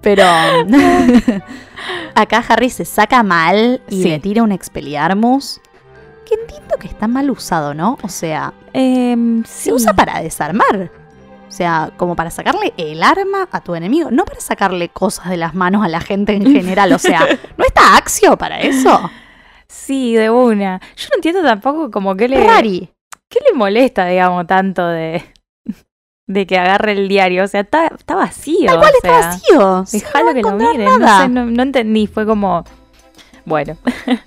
Pero 0.00 0.24
acá 2.14 2.44
Harry 2.48 2.70
se 2.70 2.84
saca 2.84 3.22
mal 3.22 3.80
y 3.88 4.02
Sí. 4.02 4.08
le 4.08 4.18
tira 4.18 4.42
un 4.42 4.52
Expelliarmus. 4.52 5.60
Que 6.26 6.34
entiendo 6.34 6.76
que 6.78 6.88
está 6.88 7.08
mal 7.08 7.30
usado, 7.30 7.72
¿no? 7.74 7.98
O 8.02 8.08
sea, 8.08 8.52
Em, 8.72 9.44
se 9.44 9.64
sí. 9.64 9.72
usa 9.72 9.94
para 9.94 10.20
desarmar. 10.20 10.90
O 11.48 11.50
sea, 11.50 11.90
como 11.96 12.14
para 12.14 12.30
sacarle 12.30 12.74
el 12.76 13.02
arma 13.02 13.48
a 13.50 13.60
tu 13.62 13.74
enemigo, 13.74 14.10
no 14.10 14.24
para 14.26 14.38
sacarle 14.40 14.90
cosas 14.90 15.30
de 15.30 15.38
las 15.38 15.54
manos 15.54 15.82
a 15.82 15.88
la 15.88 16.00
gente 16.00 16.34
en 16.34 16.44
general. 16.52 16.92
O 16.92 16.98
sea, 16.98 17.20
¿no 17.56 17.64
está 17.64 17.96
Axio 17.96 18.36
para 18.36 18.60
eso? 18.60 19.10
Sí, 19.68 20.14
de 20.14 20.30
una. 20.30 20.80
Yo 20.96 21.08
no 21.10 21.16
entiendo 21.16 21.42
tampoco 21.42 21.90
como 21.90 22.16
que 22.16 22.28
le, 22.28 22.42
Rari. 22.44 22.90
qué 23.28 23.38
le 23.48 23.56
molesta, 23.56 24.06
digamos, 24.06 24.46
tanto 24.46 24.86
de, 24.86 25.22
de 26.26 26.46
que 26.46 26.58
agarre 26.58 26.92
el 26.92 27.08
diario. 27.08 27.44
O 27.44 27.48
sea, 27.48 27.60
está, 27.60 27.88
está 27.88 28.14
vacío. 28.14 28.66
Tal 28.66 28.78
cual 28.78 28.92
o 28.92 28.96
está 28.96 29.10
vacío. 29.12 29.86
Sí, 29.86 29.98
Déjalo 30.00 30.24
no 30.24 30.30
a 30.30 30.34
que 30.34 30.40
lo 30.42 30.52
miren. 30.52 30.98
No, 31.00 31.20
sé, 31.20 31.28
no, 31.28 31.44
no 31.46 31.62
entendí. 31.62 32.06
Fue 32.06 32.24
como. 32.24 32.64
Bueno. 33.44 33.76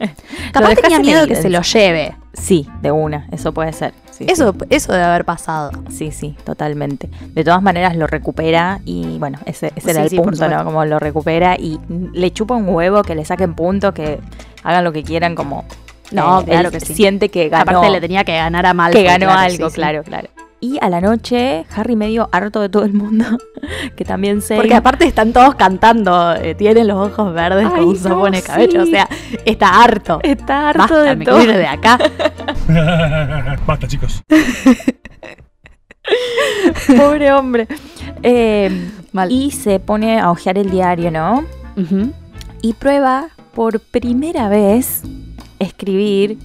Capaz 0.53 0.75
tenía 0.75 0.97
en 0.97 1.01
miedo 1.03 1.27
que 1.27 1.35
se 1.35 1.49
lo 1.49 1.61
lleve. 1.61 2.15
Sí, 2.33 2.67
de 2.81 2.91
una. 2.91 3.27
Eso 3.31 3.53
puede 3.53 3.73
ser. 3.73 3.93
Sí, 4.11 4.25
Eso, 4.27 4.55
eso 4.69 4.91
debe 4.93 5.03
haber 5.05 5.25
pasado. 5.25 5.71
Sí, 5.89 6.11
sí, 6.11 6.35
totalmente. 6.43 7.09
De 7.33 7.43
todas 7.43 7.61
maneras 7.61 7.95
lo 7.95 8.07
recupera 8.07 8.79
y 8.85 9.17
bueno, 9.19 9.37
ese, 9.45 9.71
ese 9.75 9.91
era 9.91 9.99
Sí, 10.01 10.03
el 10.03 10.09
sí, 10.11 10.17
punto, 10.17 10.47
¿no? 10.47 10.63
Como 10.63 10.85
lo 10.85 10.99
recupera 10.99 11.55
y 11.57 11.79
le 12.13 12.31
chupa 12.31 12.55
un 12.55 12.69
huevo, 12.69 13.03
que 13.03 13.15
le 13.15 13.25
saquen 13.25 13.53
puntos, 13.53 13.93
que 13.93 14.19
hagan 14.63 14.83
lo 14.83 14.91
que 14.91 15.03
quieran, 15.03 15.35
como... 15.35 15.65
No, 16.11 16.41
eh, 16.41 16.45
claro 16.45 16.67
él 16.67 16.73
que 16.73 16.79
sí. 16.81 16.93
Siente 16.93 17.29
que 17.29 17.47
ganó, 17.47 17.63
Aparte 17.63 17.89
le 17.89 18.01
tenía 18.01 18.23
que 18.25 18.35
ganar 18.35 18.65
a 18.65 18.73
Malfoy. 18.73 19.01
que 19.01 19.07
ganó 19.07 19.27
claro, 19.27 19.39
algo, 19.39 19.69
sí, 19.69 19.71
sí. 19.71 19.75
claro, 19.75 20.03
claro. 20.03 20.27
Y 20.63 20.77
a 20.79 20.89
la 20.89 21.01
noche, 21.01 21.65
Harry 21.75 21.95
medio 21.95 22.29
harto 22.31 22.61
de 22.61 22.69
todo 22.69 22.83
el 22.83 22.93
mundo, 22.93 23.25
que 23.95 24.05
también 24.05 24.41
sé... 24.41 24.57
Porque 24.57 24.75
aparte 24.75 25.05
están 25.05 25.33
todos 25.33 25.55
cantando, 25.55 26.33
eh, 26.35 26.53
tienen 26.53 26.87
los 26.87 27.09
ojos 27.11 27.33
verdes 27.33 27.65
Ay, 27.65 27.71
con 27.71 27.85
un 27.85 28.03
no, 28.03 28.27
el 28.27 28.43
cabello. 28.43 28.83
O 28.83 28.85
sea, 28.85 29.09
está 29.45 29.81
harto. 29.83 30.19
Está 30.21 30.69
harto 30.69 30.81
Basta, 30.81 31.01
de 31.01 31.15
me 31.15 31.25
todo. 31.25 31.37
quiero 31.37 31.53
ir 31.53 31.57
de 31.57 31.67
acá. 31.67 31.97
Basta, 33.65 33.87
chicos. 33.87 34.21
Pobre 36.95 37.31
hombre. 37.31 37.67
Eh, 38.21 38.91
Mal. 39.13 39.31
y 39.31 39.51
se 39.51 39.79
pone 39.79 40.19
a 40.19 40.29
hojear 40.29 40.57
el 40.57 40.69
diario, 40.69 41.09
¿no? 41.09 41.43
Y 42.61 42.73
prueba 42.73 43.29
por 43.53 43.79
primera 43.79 44.49
vez 44.49 45.03
escribir. 45.59 46.37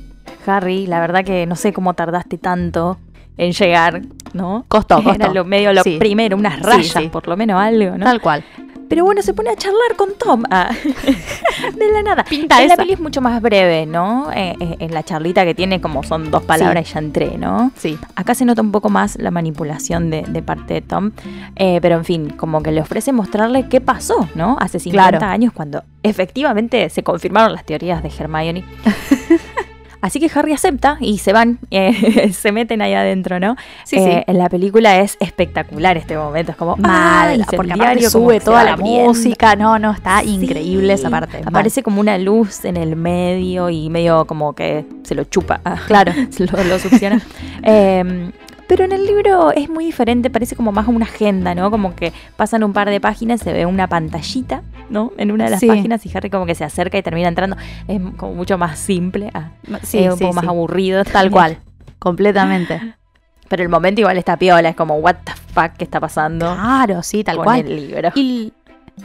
Harry, 0.47 0.87
la 0.87 1.01
verdad 1.01 1.25
que 1.25 1.45
no 1.47 1.57
sé 1.57 1.73
cómo 1.73 1.95
tardaste 1.95 2.38
tanto 2.38 2.99
en 3.37 3.53
llegar, 3.53 4.03
¿no? 4.33 4.64
Costó, 4.69 4.99
Era 5.01 5.14
costó. 5.14 5.35
lo 5.35 5.45
medio 5.45 5.73
lo 5.73 5.83
Sí. 5.83 5.97
primero, 5.99 6.37
unas 6.37 6.55
Sí, 6.57 6.62
rayas, 6.62 6.87
sí. 7.03 7.09
por 7.09 7.27
lo 7.27 7.37
menos 7.37 7.61
algo, 7.61 7.99
¿no? 7.99 8.05
Tal 8.05 8.21
cual. 8.21 8.45
Pero 8.88 9.05
bueno, 9.05 9.20
se 9.22 9.35
pone 9.35 9.51
a 9.51 9.57
charlar 9.57 9.96
con 9.96 10.11
Tom. 10.18 10.44
Ah, 10.51 10.70
de 11.75 11.92
la 11.92 12.03
nada. 12.03 12.25
Pinta 12.25 12.62
en 12.62 12.68
la 12.68 12.77
peli 12.77 12.92
es 12.92 13.01
mucho 13.01 13.20
más 13.20 13.40
breve, 13.42 13.85
¿no? 13.87 14.31
Eh, 14.33 14.55
eh, 14.61 14.77
en 14.81 14.94
la 14.94 15.03
charlita 15.03 15.44
que 15.44 15.55
tiene, 15.55 15.81
como 15.81 16.03
son 16.03 16.31
dos 16.31 16.44
palabras 16.44 16.88
y 16.90 16.92
ya 16.94 16.99
entré, 17.01 17.37
¿no? 17.38 17.72
Sí. 17.77 17.99
Acá 18.14 18.35
se 18.35 18.44
nota 18.44 18.62
un 18.62 18.72
poco 18.72 18.88
más 18.88 19.16
la 19.18 19.31
manipulación 19.31 20.11
de, 20.11 20.22
de 20.22 20.42
parte 20.42 20.75
de 20.75 20.83
Tom. 20.83 21.12
Eh, 21.57 21.79
pero 21.83 21.96
en 21.96 22.05
fin, 22.05 22.31
como 22.31 22.62
que 22.62 22.70
le 22.72 22.81
ofrece 22.81 23.12
mostrarle 23.12 23.68
qué 23.68 23.81
pasó, 23.81 24.29
¿no? 24.35 24.57
Hace 24.61 24.79
50 24.79 25.18
Claro. 25.18 25.27
años 25.33 25.53
cuando 25.53 25.83
efectivamente 26.03 26.88
se 26.90 27.03
confirmaron 27.03 27.53
las 27.53 27.64
teorías 27.66 28.03
de 28.03 28.09
Hermione. 28.16 28.64
Así 30.07 30.21
que 30.21 30.31
Harry 30.38 30.53
acepta 30.53 30.99
y 31.01 31.19
se 31.19 31.33
van, 31.33 31.59
eh, 31.71 32.33
se 32.33 32.53
meten 32.53 32.81
ahí 32.81 32.95
adentro, 32.95 33.40
¿no? 33.40 33.57
Sí, 33.85 33.97
Eh, 33.97 34.23
sí. 34.25 34.25
En 34.31 34.38
la 34.38 34.49
película 34.49 35.01
es 35.01 35.16
espectacular 35.21 35.97
este 35.97 36.16
momento, 36.16 36.53
es 36.53 36.57
como 36.57 36.77
Mal, 36.77 37.45
porque 37.57 37.75
diario 37.75 38.09
sube 38.09 38.38
toda 38.40 38.62
la 38.64 38.75
abriendo. 38.75 39.09
música. 39.09 39.57
No, 39.57 39.79
no, 39.79 39.90
está 39.92 40.23
increíble 40.23 40.92
esa 40.92 41.11
parte. 41.11 41.38
Mal. 41.38 41.49
Aparece 41.49 41.83
como 41.83 42.01
una 42.01 42.19
luz 42.19 42.64
en 42.64 42.77
el 42.77 42.95
medio 42.97 43.69
y 43.69 43.90
medio 43.90 44.27
como 44.27 44.53
que 44.55 44.85
se 45.03 45.14
lo 45.14 45.25
chupa. 45.25 45.61
Claro. 45.87 46.12
lo, 46.38 46.64
lo 46.64 46.79
succiona. 46.79 47.21
Eh, 47.62 48.31
pero 48.68 48.85
en 48.85 48.92
el 48.92 49.07
libro 49.07 49.52
es 49.52 49.68
muy 49.68 49.85
diferente, 49.87 50.31
parece 50.31 50.57
como 50.57 50.72
más 50.72 50.88
una 50.88 51.05
agenda, 51.07 51.55
¿no? 51.55 51.70
Como 51.70 51.94
que 51.94 52.12
pasan 52.37 52.64
un 52.64 52.72
par 52.72 52.90
de 52.90 53.00
páginas, 53.00 53.40
se 53.40 53.52
ve 53.52 53.66
una 53.66 53.88
pantallita 53.88 54.62
¿no? 54.88 55.12
En 55.18 55.33
una 55.33 55.44
de 55.46 55.50
las 55.50 55.61
Sí. 55.61 55.66
páginas 55.66 56.07
y 56.07 56.16
Harry 56.16 56.31
como 56.31 56.46
que 56.46 56.55
se 56.55 56.62
acerca 56.62 56.96
y 56.96 57.02
termina 57.02 57.26
entrando. 57.26 57.57
Es 57.88 58.00
como 58.16 58.35
mucho 58.35 58.57
más 58.57 58.79
simple, 58.79 59.31
ah, 59.35 59.50
Sí, 59.83 59.98
es 59.98 60.12
un 60.12 60.18
sí, 60.18 60.24
poco 60.24 60.35
más 60.35 60.44
aburrido. 60.46 61.02
Tal 61.12 61.29
cual. 61.31 61.59
Completamente. 61.98 62.94
Pero 63.48 63.62
el 63.64 63.68
momento 63.68 64.00
igual 64.00 64.16
está 64.18 64.37
piola, 64.37 64.68
es 64.68 64.76
como, 64.76 64.94
what 64.96 65.16
the 65.24 65.33
fuck, 65.52 65.72
¿qué 65.76 65.85
está 65.85 65.98
pasando? 66.00 66.52
Claro, 66.55 67.02
sí, 67.02 67.22
tal 67.24 67.37
con 67.37 67.44
cual. 67.44 67.61
el 67.61 67.76
libro. 67.76 68.11
Y, 68.16 68.52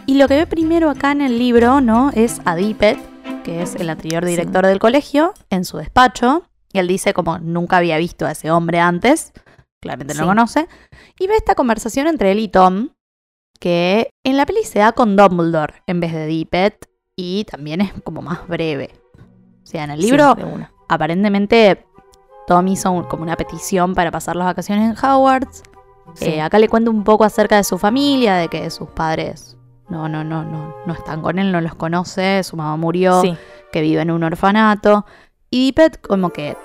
y 0.07 0.15
lo 0.15 0.27
que 0.27 0.35
ve 0.35 0.47
primero 0.47 0.89
acá 0.89 1.11
en 1.11 1.21
el 1.21 1.37
libro, 1.37 1.79
¿no? 1.81 2.11
Es 2.15 2.41
a 2.45 2.55
Dippet, 2.55 2.97
que 3.43 3.61
es 3.61 3.75
el 3.75 3.89
anterior 3.89 4.23
Sí. 4.23 4.31
director 4.31 4.65
del 4.65 4.79
colegio, 4.79 5.33
en 5.51 5.63
su 5.65 5.77
despacho. 5.77 6.43
Y 6.73 6.79
él 6.79 6.87
dice 6.87 7.13
como 7.13 7.37
nunca 7.39 7.77
había 7.77 7.97
visto 7.97 8.25
a 8.25 8.31
ese 8.31 8.49
hombre 8.49 8.79
antes. 8.79 9.31
Claramente 9.81 10.13
no 10.13 10.21
lo 10.21 10.27
conoce. 10.27 10.67
Y 11.19 11.27
ve 11.27 11.35
esta 11.35 11.55
conversación 11.55 12.07
entre 12.07 12.31
él 12.31 12.39
y 12.39 12.47
Tom, 12.47 12.89
que 13.59 14.09
en 14.23 14.37
la 14.37 14.45
peli 14.45 14.63
se 14.63 14.79
da 14.79 14.91
con 14.91 15.15
Dumbledore 15.15 15.83
en 15.87 15.99
vez 15.99 16.13
de 16.13 16.25
Dippet. 16.27 16.87
Y 17.15 17.43
también 17.45 17.81
es 17.81 17.91
como 18.03 18.21
más 18.21 18.47
breve. 18.47 18.91
O 19.63 19.65
sea, 19.65 19.83
en 19.83 19.91
el 19.91 19.99
libro 19.99 20.35
Sí, 20.35 20.43
aparentemente 20.87 21.85
Tom 22.47 22.67
hizo 22.67 22.91
un- 22.91 23.03
como 23.03 23.23
una 23.23 23.35
petición 23.35 23.93
para 23.95 24.11
pasar 24.11 24.35
las 24.35 24.45
vacaciones 24.47 24.89
en 24.97 25.05
Hogwarts. 25.05 25.63
Sí. 26.15 26.25
Eh, 26.25 26.41
acá 26.41 26.57
le 26.59 26.67
cuento 26.67 26.89
un 26.91 27.03
poco 27.03 27.23
acerca 27.23 27.55
de 27.57 27.63
su 27.63 27.77
familia, 27.77 28.35
de 28.35 28.47
que 28.49 28.69
sus 28.69 28.89
padres 28.89 29.57
no, 29.89 30.09
no, 30.09 30.23
no, 30.23 30.43
no, 30.43 30.73
no 30.85 30.93
están 30.93 31.21
con 31.21 31.37
él, 31.37 31.51
no 31.51 31.61
los 31.61 31.75
conoce, 31.75 32.43
su 32.43 32.55
mamá 32.57 32.75
murió, 32.77 33.21
Sí. 33.21 33.35
que 33.71 33.81
vive 33.81 34.01
en 34.01 34.11
un 34.11 34.23
orfanato. 34.23 35.05
Y 35.49 35.65
Dippet 35.65 36.01
como 36.01 36.31
que 36.31 36.57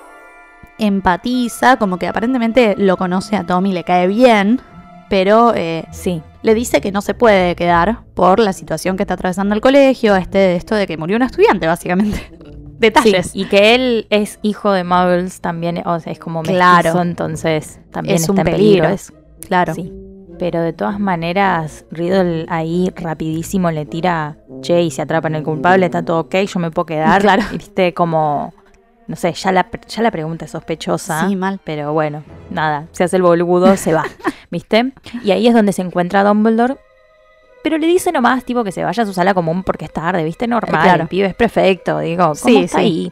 empatiza, 0.79 1.77
como 1.77 1.97
que 1.97 2.07
aparentemente 2.07 2.75
lo 2.77 2.97
conoce 2.97 3.35
a 3.35 3.45
Tom 3.45 3.65
y 3.65 3.73
le 3.73 3.83
cae 3.83 4.07
bien, 4.07 4.61
pero 5.09 5.53
eh, 5.55 5.85
Sí. 5.91 6.21
le 6.43 6.53
dice 6.53 6.81
que 6.81 6.91
no 6.91 7.01
se 7.01 7.13
puede 7.13 7.55
quedar 7.55 7.99
por 8.13 8.39
la 8.39 8.53
situación 8.53 8.97
que 8.97 9.03
está 9.03 9.13
atravesando 9.15 9.55
el 9.55 9.61
colegio, 9.61 10.15
este, 10.15 10.55
esto 10.55 10.75
de 10.75 10.85
que 10.87 10.97
murió 10.97 11.15
un 11.17 11.23
estudiante, 11.23 11.67
básicamente. 11.67 12.19
Detalles. 12.79 13.31
Sí, 13.31 13.41
y 13.41 13.45
que 13.45 13.73
él 13.73 14.05
es 14.11 14.37
hijo 14.43 14.71
de 14.71 14.83
Muggles 14.83 15.41
también, 15.41 15.81
o 15.85 15.99
sea, 15.99 16.11
es 16.13 16.19
como 16.19 16.41
mestizo, 16.41 16.57
Claro. 16.59 17.01
entonces 17.01 17.79
también 17.91 18.15
Es 18.15 18.21
está 18.21 18.33
un 18.33 18.39
en 18.39 18.43
peligro. 18.45 18.63
peligro. 18.83 18.89
es- 18.89 19.13
Claro. 19.47 19.73
Sí. 19.73 19.91
Pero 20.39 20.61
de 20.61 20.73
todas 20.73 20.99
maneras, 20.99 21.85
Riddle 21.89 22.45
ahí 22.49 22.91
rapidísimo 22.95 23.71
le 23.71 23.87
tira, 23.87 24.37
che, 24.61 24.83
y 24.83 24.91
se 24.91 25.01
atrapa 25.01 25.27
en 25.27 25.33
el 25.35 25.43
culpable, 25.43 25.85
está 25.87 26.03
todo 26.05 26.19
ok, 26.19 26.35
yo 26.45 26.59
me 26.59 26.69
puedo 26.69 26.85
quedar. 26.85 27.19
Claro. 27.23 27.41
Viste 27.51 27.95
como, 27.95 28.53
no 29.07 29.15
sé, 29.15 29.31
ya 29.33 29.51
la, 29.51 29.67
ya 29.87 30.01
la 30.01 30.11
pregunta 30.11 30.45
es 30.45 30.51
sospechosa. 30.51 31.27
Sí, 31.27 31.35
mal. 31.35 31.59
Pero 31.63 31.93
bueno, 31.93 32.23
nada, 32.49 32.87
se 32.91 33.03
hace 33.05 33.15
el 33.17 33.21
boludo, 33.23 33.75
se 33.77 33.93
va, 33.93 34.03
¿viste? 34.51 34.91
Y 35.23 35.31
ahí 35.31 35.47
es 35.47 35.53
donde 35.53 35.73
se 35.73 35.81
encuentra 35.81 36.23
Dumbledore. 36.23 36.75
Pero 37.63 37.77
le 37.77 37.87
dice 37.87 38.11
nomás, 38.11 38.43
tipo, 38.45 38.63
que 38.63 38.71
se 38.71 38.83
vaya 38.83 39.03
a 39.03 39.05
su 39.05 39.13
sala 39.13 39.33
común 39.33 39.63
porque 39.63 39.85
es 39.85 39.91
tarde, 39.91 40.23
¿viste? 40.23 40.47
Normal, 40.47 40.83
Claro. 40.83 41.01
el 41.03 41.07
pibe 41.09 41.27
es 41.27 41.35
perfecto, 41.35 41.99
digo, 41.99 42.23
¿cómo 42.23 42.35
Sí, 42.35 42.57
está 42.63 42.77
sí. 42.79 42.83
ahí? 42.83 43.11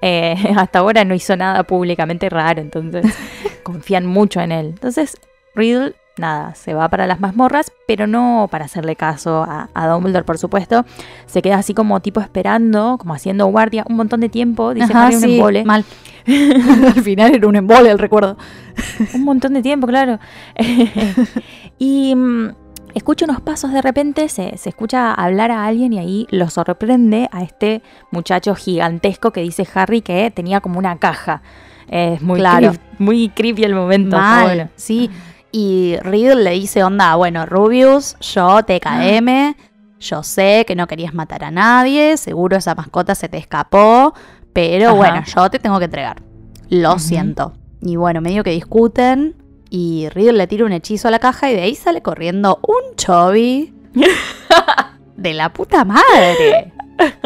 Eh, 0.00 0.34
hasta 0.56 0.80
ahora 0.80 1.04
no 1.04 1.14
hizo 1.14 1.36
nada 1.36 1.62
públicamente 1.64 2.28
raro, 2.28 2.60
entonces 2.60 3.04
confían 3.62 4.06
mucho 4.06 4.40
en 4.40 4.50
él. 4.50 4.66
Entonces, 4.68 5.16
Riddle, 5.54 5.94
nada, 6.18 6.54
se 6.54 6.74
va 6.74 6.88
para 6.88 7.06
las 7.06 7.20
mazmorras, 7.20 7.72
pero 7.86 8.06
no 8.06 8.48
para 8.50 8.64
hacerle 8.66 8.96
caso 8.96 9.42
a, 9.42 9.68
a 9.74 9.86
Dumbledore, 9.88 10.24
por 10.24 10.38
supuesto. 10.38 10.84
Se 11.26 11.40
queda 11.42 11.56
así 11.56 11.74
como 11.74 12.00
tipo 12.00 12.20
esperando, 12.20 12.96
como 12.98 13.14
haciendo 13.14 13.46
guardia 13.46 13.84
un 13.88 13.96
montón 13.96 14.20
de 14.20 14.28
tiempo, 14.28 14.74
dice 14.74 14.92
Ajá, 14.92 15.06
Harry, 15.06 15.16
un 15.16 15.24
embole. 15.24 15.64
Mal. 15.64 15.84
Al 16.26 17.02
final 17.02 17.34
era 17.34 17.46
un 17.48 17.56
embole 17.56 17.90
el 17.90 17.98
recuerdo. 17.98 18.36
Un 19.14 19.24
montón 19.24 19.52
de 19.54 19.60
tiempo, 19.62 19.86
claro. 19.86 20.18
y 21.78 22.14
mm, 22.14 22.48
escucha 22.94 23.24
unos 23.24 23.40
pasos 23.40 23.72
de 23.72 23.82
repente, 23.82 24.28
se, 24.28 24.56
se 24.56 24.68
escucha 24.68 25.12
hablar 25.12 25.50
a 25.50 25.66
alguien 25.66 25.92
y 25.92 25.98
ahí 25.98 26.26
lo 26.30 26.48
sorprende 26.50 27.28
a 27.32 27.42
este 27.42 27.82
muchacho 28.10 28.54
gigantesco 28.54 29.30
que 29.32 29.40
dice 29.40 29.66
Harry 29.74 30.00
que 30.02 30.30
tenía 30.30 30.60
como 30.60 30.78
una 30.78 30.96
caja. 30.98 31.42
Es 31.88 32.22
muy, 32.22 32.38
Claro. 32.40 32.72
creep- 32.72 32.80
muy 32.98 33.28
creepy 33.30 33.64
el 33.64 33.74
momento. 33.74 34.16
está 34.16 34.20
Mal, 34.28 34.44
bueno. 34.44 34.68
sí. 34.76 35.10
Y 35.52 35.96
Riddle 36.00 36.42
le 36.42 36.50
dice, 36.52 36.82
onda, 36.82 37.14
bueno, 37.14 37.44
Rubius, 37.44 38.16
yo 38.20 38.62
TKM, 38.62 39.54
yo 40.00 40.22
sé 40.22 40.64
que 40.66 40.74
no 40.74 40.86
querías 40.86 41.12
matar 41.12 41.44
a 41.44 41.50
nadie, 41.50 42.16
seguro 42.16 42.56
esa 42.56 42.74
mascota 42.74 43.14
se 43.14 43.28
te 43.28 43.36
escapó, 43.36 44.14
pero 44.54 44.88
Ajá. 44.88 44.94
bueno, 44.96 45.22
yo 45.24 45.50
te 45.50 45.58
tengo 45.58 45.78
que 45.78 45.84
entregar. 45.84 46.22
Lo 46.70 46.98
siento. 46.98 47.52
Y 47.82 47.96
bueno, 47.96 48.22
medio 48.22 48.42
que 48.44 48.50
discuten 48.50 49.36
y 49.68 50.08
Riddle 50.08 50.32
le 50.34 50.46
tira 50.46 50.64
un 50.64 50.72
hechizo 50.72 51.08
a 51.08 51.10
la 51.10 51.18
caja 51.18 51.50
y 51.50 51.54
de 51.54 51.62
ahí 51.62 51.74
sale 51.74 52.00
corriendo 52.00 52.60
un 52.62 52.96
Chovy 52.96 53.74
de 55.16 55.34
la 55.34 55.52
puta 55.52 55.84
madre. 55.84 56.72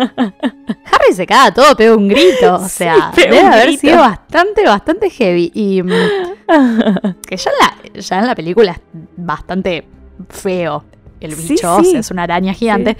Harry 0.92 1.12
se 1.14 1.26
caga 1.26 1.52
todo, 1.52 1.76
pega 1.76 1.94
un 1.94 2.08
grito. 2.08 2.54
O 2.56 2.58
sea, 2.68 3.12
debe 3.16 3.40
haber 3.40 3.66
grito. 3.66 3.80
sido 3.80 3.98
bastante, 3.98 4.64
bastante 4.64 5.10
heavy. 5.10 5.50
Y 5.54 5.82
mm, 5.82 5.88
que 7.28 7.36
ya 7.36 7.50
en, 7.50 7.56
la, 7.94 8.00
ya 8.00 8.18
en 8.18 8.26
la 8.26 8.34
película 8.34 8.72
es 8.72 8.80
bastante 9.16 9.86
feo. 10.28 10.84
El 11.20 11.32
Sí, 11.32 11.54
bicho, 11.54 11.74
o 11.76 11.80
sí. 11.82 11.92
sea, 11.92 12.00
es 12.00 12.10
una 12.10 12.24
araña 12.24 12.52
gigante. 12.52 12.96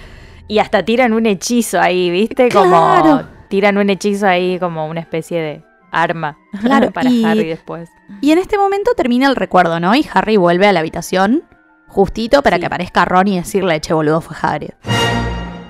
Y 0.49 0.59
hasta 0.59 0.85
tiran 0.85 1.13
un 1.13 1.27
hechizo 1.27 1.81
ahí, 1.81 2.11
¿viste? 2.11 2.49
Como 2.51 3.23
tiran 3.49 3.79
un 3.79 3.91
hechizo 3.91 4.27
ahí 4.27 4.59
como 4.59 4.87
una 4.89 5.01
especie 5.01 5.41
de 5.41 5.63
arma 5.93 6.37
Claro, 6.61 6.91
para 6.93 7.11
y- 7.11 7.25
Harry 7.25 7.45
después. 7.47 7.89
Y 8.21 8.31
en 8.31 8.39
este 8.39 8.57
momento 8.59 8.93
termina 8.97 9.29
el 9.29 9.37
recuerdo, 9.37 9.81
¿no? 9.81 9.95
Y 9.95 10.07
Harry 10.13 10.37
vuelve 10.37 10.67
a 10.67 10.73
la 10.73 10.81
habitación 10.81 11.43
justito 11.89 12.43
para 12.43 12.59
que 12.59 12.67
aparezca 12.67 13.05
Ron 13.05 13.29
y 13.29 13.37
decirle, 13.37 13.81
che, 13.81 13.93
boludo, 13.95 14.21
fue 14.21 14.37
Hagrid. 14.41 14.71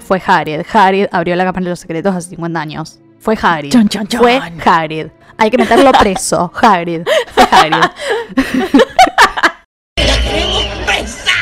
Fue 0.07 0.23
Hagrid. 0.25 0.61
Hagrid 0.73 1.07
abrió 1.11 1.35
la 1.35 1.45
cámara 1.45 1.64
de 1.64 1.71
los 1.71 1.81
secretos 1.81 2.14
hace 2.14 2.29
50 2.31 2.61
años. 2.61 3.01
Fue 3.19 3.37
Hagrid. 3.40 3.73
Chon, 3.73 3.88
chon, 3.88 4.07
chon. 4.07 4.21
Fue 4.21 4.40
Hagrid. 4.64 5.09
Hay 5.37 5.51
que 5.51 5.59
meterlo 5.59 5.90
preso. 5.90 6.53
Hagrid. 6.62 7.03
Fue 7.35 7.42
Hagrid. 7.42 7.90
presa. 10.87 11.33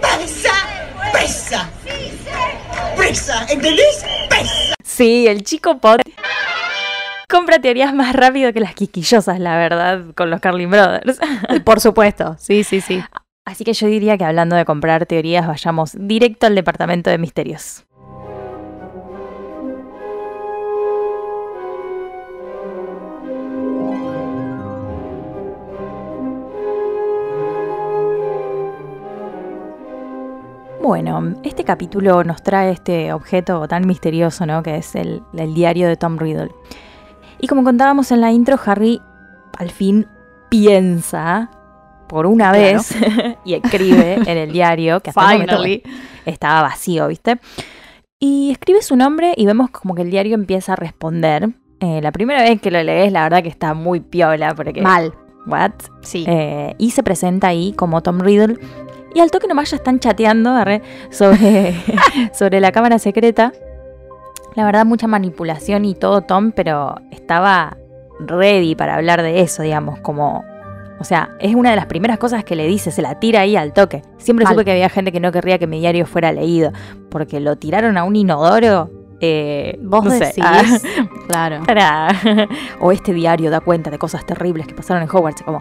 Presa. 0.00 0.52
Presa. 1.12 1.70
Presa. 2.96 3.46
¿Entendés? 3.48 4.04
Presa. 4.28 4.74
Sí, 4.84 5.26
el 5.26 5.42
chico 5.42 5.78
Potter 5.78 6.14
compra 7.28 7.58
teorías 7.58 7.92
más 7.92 8.14
rápido 8.14 8.52
que 8.52 8.60
las 8.60 8.74
quisquillosas, 8.74 9.40
la 9.40 9.56
verdad, 9.56 10.02
con 10.14 10.30
los 10.30 10.40
Carlin 10.40 10.70
Brothers. 10.70 11.18
Por 11.64 11.80
supuesto. 11.80 12.36
Sí, 12.38 12.62
sí, 12.62 12.80
sí. 12.80 13.02
Así 13.44 13.64
que 13.64 13.72
yo 13.72 13.86
diría 13.88 14.16
que 14.16 14.24
hablando 14.24 14.56
de 14.56 14.64
comprar 14.64 15.06
teorías, 15.06 15.46
vayamos 15.46 15.96
directo 15.98 16.46
al 16.46 16.54
departamento 16.54 17.10
de 17.10 17.18
misterios. 17.18 17.84
Bueno, 30.82 31.34
este 31.44 31.62
capítulo 31.62 32.24
nos 32.24 32.42
trae 32.42 32.72
este 32.72 33.12
objeto 33.12 33.68
tan 33.68 33.86
misterioso, 33.86 34.46
¿no? 34.46 34.62
Que 34.62 34.76
es 34.78 34.94
el, 34.94 35.22
diario 35.54 35.86
de 35.86 35.96
Tom 35.96 36.18
Riddle. 36.18 36.50
Y 37.38 37.46
como 37.46 37.64
contábamos 37.64 38.10
en 38.10 38.20
la 38.20 38.32
intro, 38.32 38.58
Harry 38.64 39.00
al 39.58 39.70
fin 39.70 40.08
piensa 40.48 41.50
por 42.10 42.26
una 42.26 42.50
Claro. 42.50 42.78
vez 42.78 42.96
y 43.44 43.54
escribe 43.54 44.14
en 44.14 44.36
el 44.36 44.50
diario 44.50 44.98
que 45.00 45.10
hasta 45.10 45.32
el 45.32 45.46
momento, 45.46 45.62
estaba 46.26 46.62
vacío, 46.62 47.06
¿viste? 47.06 47.38
Y 48.18 48.50
escribe 48.50 48.82
su 48.82 48.96
nombre 48.96 49.32
y 49.36 49.46
vemos 49.46 49.70
como 49.70 49.94
que 49.94 50.02
el 50.02 50.10
diario 50.10 50.34
empieza 50.34 50.72
a 50.72 50.76
responder. 50.76 51.50
Eh, 51.78 52.00
la 52.02 52.10
primera 52.10 52.42
vez 52.42 52.60
que 52.60 52.72
lo 52.72 52.82
lees, 52.82 53.12
la 53.12 53.22
verdad 53.22 53.44
que 53.44 53.48
está 53.48 53.74
muy 53.74 54.00
piola 54.00 54.54
porque... 54.56 54.82
Mal. 54.82 55.14
¿What? 55.46 55.70
Sí. 56.02 56.24
Eh, 56.28 56.74
y 56.78 56.90
se 56.90 57.02
presenta 57.04 57.46
ahí 57.46 57.72
como 57.74 58.02
Tom 58.02 58.18
Riddle. 58.18 58.58
Y 59.14 59.20
al 59.20 59.30
toque 59.30 59.46
nomás 59.46 59.70
ya 59.70 59.76
están 59.76 60.00
chateando 60.00 60.50
arre, 60.50 60.82
sobre, 61.10 61.74
sobre 62.34 62.60
la 62.60 62.72
cámara 62.72 62.98
secreta. 62.98 63.52
La 64.56 64.64
verdad, 64.64 64.84
mucha 64.84 65.06
manipulación 65.06 65.84
y 65.84 65.94
todo, 65.94 66.22
Tom, 66.22 66.50
pero 66.50 66.96
estaba 67.12 67.76
ready 68.18 68.74
para 68.74 68.96
hablar 68.96 69.22
de 69.22 69.40
eso, 69.42 69.62
digamos, 69.62 70.00
como... 70.00 70.44
O 71.00 71.04
sea, 71.04 71.30
es 71.40 71.54
una 71.54 71.70
de 71.70 71.76
las 71.76 71.86
primeras 71.86 72.18
cosas 72.18 72.44
que 72.44 72.54
le 72.54 72.66
dice, 72.66 72.90
se 72.90 73.00
la 73.02 73.18
tira 73.18 73.40
ahí 73.40 73.56
al 73.56 73.72
toque. 73.72 74.02
Siempre 74.18 74.44
Mal. 74.44 74.52
supe 74.52 74.64
que 74.66 74.72
había 74.72 74.88
gente 74.90 75.10
que 75.12 75.18
no 75.20 75.32
querría 75.32 75.58
que 75.58 75.66
mi 75.66 75.80
diario 75.80 76.04
fuera 76.06 76.30
leído, 76.30 76.72
porque 77.10 77.40
lo 77.40 77.56
tiraron 77.56 77.96
a 77.96 78.04
un 78.04 78.16
inodoro. 78.16 78.90
Eh, 79.22 79.78
Vos 79.82 80.04
no 80.04 80.10
sé, 80.10 80.18
decís. 80.26 80.44
ah, 80.46 80.62
Claro. 81.28 81.62
para... 81.66 82.08
o 82.80 82.92
este 82.92 83.12
diario 83.14 83.50
da 83.50 83.60
cuenta 83.60 83.90
de 83.90 83.98
cosas 83.98 84.24
terribles 84.26 84.66
que 84.66 84.74
pasaron 84.74 85.02
en 85.02 85.08
Hogwarts, 85.10 85.42
como, 85.42 85.60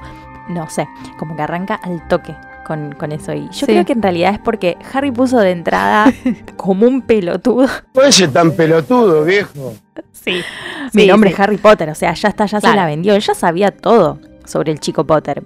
no 0.50 0.70
sé, 0.70 0.88
como 1.18 1.36
que 1.36 1.42
arranca 1.42 1.76
al 1.76 2.08
toque 2.10 2.36
con, 2.68 2.92
con 2.94 3.12
eso. 3.14 3.34
Y 3.34 3.44
yo 3.46 3.52
Sí. 3.52 3.66
creo 3.66 3.86
que 3.86 3.94
en 3.94 4.02
realidad 4.02 4.34
es 4.34 4.40
porque 4.40 4.78
Harry 4.94 5.12
puso 5.12 5.40
de 5.40 5.52
entrada 5.52 6.12
como 6.58 6.86
un 6.86 7.02
pelotudo. 7.02 7.68
Oye, 7.96 8.28
tan 8.28 8.52
pelotudo, 8.52 9.24
viejo. 9.24 9.74
Sí. 10.12 10.42
Mi 10.94 11.04
Sí, 11.04 11.08
nombre 11.08 11.30
sí. 11.30 11.34
es 11.36 11.40
Harry 11.40 11.58
Potter, 11.58 11.90
o 11.90 11.96
sea, 11.96 12.14
ya 12.14 12.30
está, 12.30 12.46
ya 12.46 12.60
se 12.60 12.76
la 12.76 12.86
vendió. 12.86 13.14
Él 13.16 13.22
ya 13.22 13.34
sabía 13.34 13.72
todo 13.72 14.20
sobre 14.50 14.72
el 14.72 14.80
chico 14.80 15.06
Potter. 15.06 15.44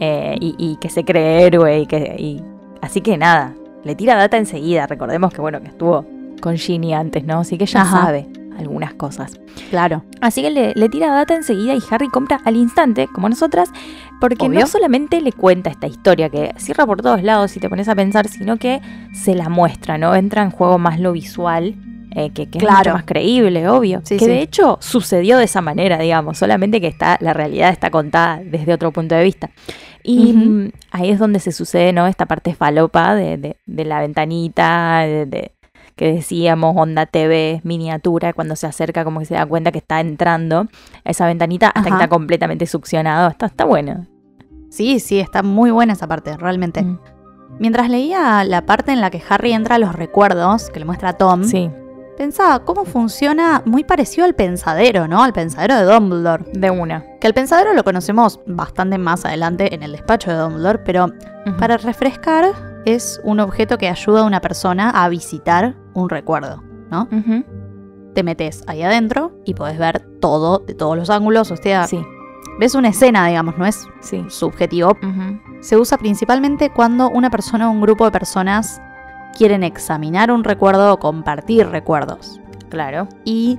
Eh, 0.00 0.36
y, 0.40 0.54
y 0.58 0.76
que 0.76 0.88
se 0.88 1.04
cree 1.04 1.42
héroe 1.46 1.80
y 1.80 1.86
que... 1.86 2.16
y- 2.18 2.42
así 2.80 3.00
que 3.00 3.16
nada, 3.16 3.54
le 3.84 3.94
tira 3.94 4.16
data 4.16 4.36
enseguida. 4.36 4.86
Recordemos 4.86 5.32
que, 5.32 5.40
bueno, 5.40 5.60
que 5.60 5.68
estuvo 5.68 6.04
con 6.40 6.56
Ginny 6.56 6.92
antes, 6.94 7.24
¿no? 7.24 7.40
Así 7.40 7.56
que 7.58 7.66
ya 7.66 7.82
Ajá. 7.82 8.02
sabe 8.06 8.26
algunas 8.58 8.94
cosas. 8.94 9.38
Claro. 9.70 10.02
Así 10.20 10.42
que 10.42 10.50
le, 10.50 10.72
le 10.74 10.88
tira 10.88 11.08
data 11.12 11.34
enseguida 11.34 11.74
y 11.74 11.80
Harry 11.90 12.08
compra 12.08 12.40
al 12.44 12.56
instante, 12.56 13.06
como 13.12 13.28
nosotras, 13.28 13.70
porque 14.20 14.46
Obvio. 14.46 14.60
no 14.60 14.66
solamente 14.66 15.20
le 15.20 15.32
cuenta 15.32 15.70
esta 15.70 15.86
historia 15.86 16.28
que 16.30 16.52
cierra 16.56 16.84
por 16.84 17.00
todos 17.00 17.22
lados 17.22 17.52
si 17.52 17.60
te 17.60 17.68
pones 17.68 17.88
a 17.88 17.94
pensar, 17.94 18.28
sino 18.28 18.56
que 18.56 18.80
se 19.14 19.34
la 19.34 19.48
muestra, 19.48 19.98
¿no? 19.98 20.14
Entra 20.14 20.42
en 20.42 20.50
juego 20.50 20.78
más 20.78 20.98
lo 21.00 21.12
visual. 21.12 21.74
Eh, 22.14 22.30
que, 22.30 22.46
que 22.48 22.58
es 22.58 22.64
mucho 22.64 22.92
más 22.92 23.04
creíble, 23.04 23.68
obvio. 23.68 24.00
Sí, 24.04 24.16
que 24.16 24.24
sí. 24.24 24.30
de 24.30 24.42
hecho 24.42 24.78
sucedió 24.80 25.38
de 25.38 25.44
esa 25.44 25.60
manera, 25.60 25.98
digamos, 25.98 26.38
solamente 26.38 26.80
que 26.80 26.86
está, 26.88 27.16
la 27.20 27.32
realidad 27.32 27.70
está 27.70 27.90
contada 27.90 28.40
desde 28.44 28.72
otro 28.72 28.92
punto 28.92 29.14
de 29.14 29.24
vista. 29.24 29.50
Y 30.02 30.32
mm, 30.32 30.72
ahí 30.90 31.10
es 31.10 31.18
donde 31.18 31.38
se 31.40 31.52
sucede, 31.52 31.92
¿no? 31.92 32.06
Esta 32.06 32.26
parte 32.26 32.54
falopa 32.54 33.14
de, 33.14 33.36
de- 33.36 33.56
de 33.66 33.84
la 33.84 34.00
ventanita, 34.00 35.00
de, 35.06 35.26
de- 35.26 35.52
que 35.94 36.12
decíamos, 36.14 36.74
onda 36.76 37.04
TV, 37.06 37.60
miniatura, 37.64 38.32
cuando 38.32 38.56
se 38.56 38.66
acerca 38.66 39.04
como 39.04 39.20
que 39.20 39.26
se 39.26 39.34
da 39.34 39.44
cuenta 39.46 39.70
que 39.72 39.78
está 39.78 40.00
entrando 40.00 40.66
a 41.04 41.10
esa 41.10 41.26
ventanita 41.26 41.68
hasta 41.68 41.82
que 41.82 41.90
está 41.90 42.08
completamente 42.08 42.66
succionado. 42.66 43.28
Está, 43.28 43.46
está 43.46 43.64
bueno. 43.64 44.06
Sí, 44.70 45.00
sí, 45.00 45.20
está 45.20 45.42
muy 45.42 45.70
buena 45.70 45.92
esa 45.92 46.08
parte, 46.08 46.34
realmente. 46.36 46.82
Mm. 46.82 46.98
Mientras 47.60 47.90
leía 47.90 48.42
la 48.44 48.64
parte 48.64 48.90
en 48.92 49.02
la 49.02 49.10
que 49.10 49.22
Harry 49.28 49.52
entra 49.52 49.74
a 49.74 49.78
los 49.78 49.94
recuerdos, 49.94 50.70
que 50.70 50.78
le 50.80 50.86
muestra 50.86 51.10
a 51.10 51.12
Tom, 51.12 51.44
Sí, 51.44 51.70
pensaba 52.16 52.64
cómo 52.64 52.84
funciona 52.84 53.62
muy 53.64 53.84
parecido 53.84 54.24
al 54.24 54.34
pensadero, 54.34 55.08
¿no? 55.08 55.22
Al 55.22 55.32
pensadero 55.32 55.76
de 55.76 55.84
Dumbledore. 55.84 56.44
de 56.52 56.70
una. 56.70 57.04
Que 57.20 57.26
el 57.26 57.34
pensadero 57.34 57.72
lo 57.72 57.84
conocemos 57.84 58.40
bastante 58.46 58.98
más 58.98 59.24
adelante 59.24 59.74
en 59.74 59.82
el 59.82 59.92
despacho 59.92 60.30
de 60.30 60.36
Dumbledore, 60.36 60.78
pero 60.80 61.12
para 61.58 61.76
refrescar 61.76 62.46
es 62.84 63.20
un 63.24 63.40
objeto 63.40 63.78
que 63.78 63.88
ayuda 63.88 64.20
a 64.20 64.24
una 64.24 64.40
persona 64.40 64.90
a 64.90 65.08
visitar 65.08 65.76
un 65.94 66.08
recuerdo, 66.08 66.62
¿no? 66.90 67.08
Te 68.14 68.22
metes 68.22 68.62
ahí 68.66 68.82
adentro 68.82 69.32
y 69.44 69.54
podés 69.54 69.78
ver 69.78 70.00
todo 70.20 70.58
de 70.58 70.74
todos 70.74 70.96
los 70.96 71.08
ángulos, 71.10 71.50
o 71.50 71.56
sea, 71.56 71.86
Sí, 71.86 72.04
ves 72.60 72.74
una 72.74 72.88
escena, 72.88 73.26
digamos, 73.26 73.56
no 73.56 73.64
es 73.64 73.86
sí. 74.00 74.24
subjetivo. 74.28 74.96
Se 75.60 75.76
usa 75.76 75.96
principalmente 75.96 76.70
cuando 76.70 77.08
una 77.08 77.30
persona 77.30 77.68
o 77.68 77.72
un 77.72 77.80
grupo 77.80 78.04
de 78.04 78.10
personas 78.10 78.82
quieren 79.36 79.62
examinar 79.62 80.30
un 80.30 80.44
recuerdo 80.44 80.92
o 80.92 80.98
compartir 80.98 81.68
recuerdos. 81.68 82.40
Claro. 82.68 83.08
Y 83.24 83.58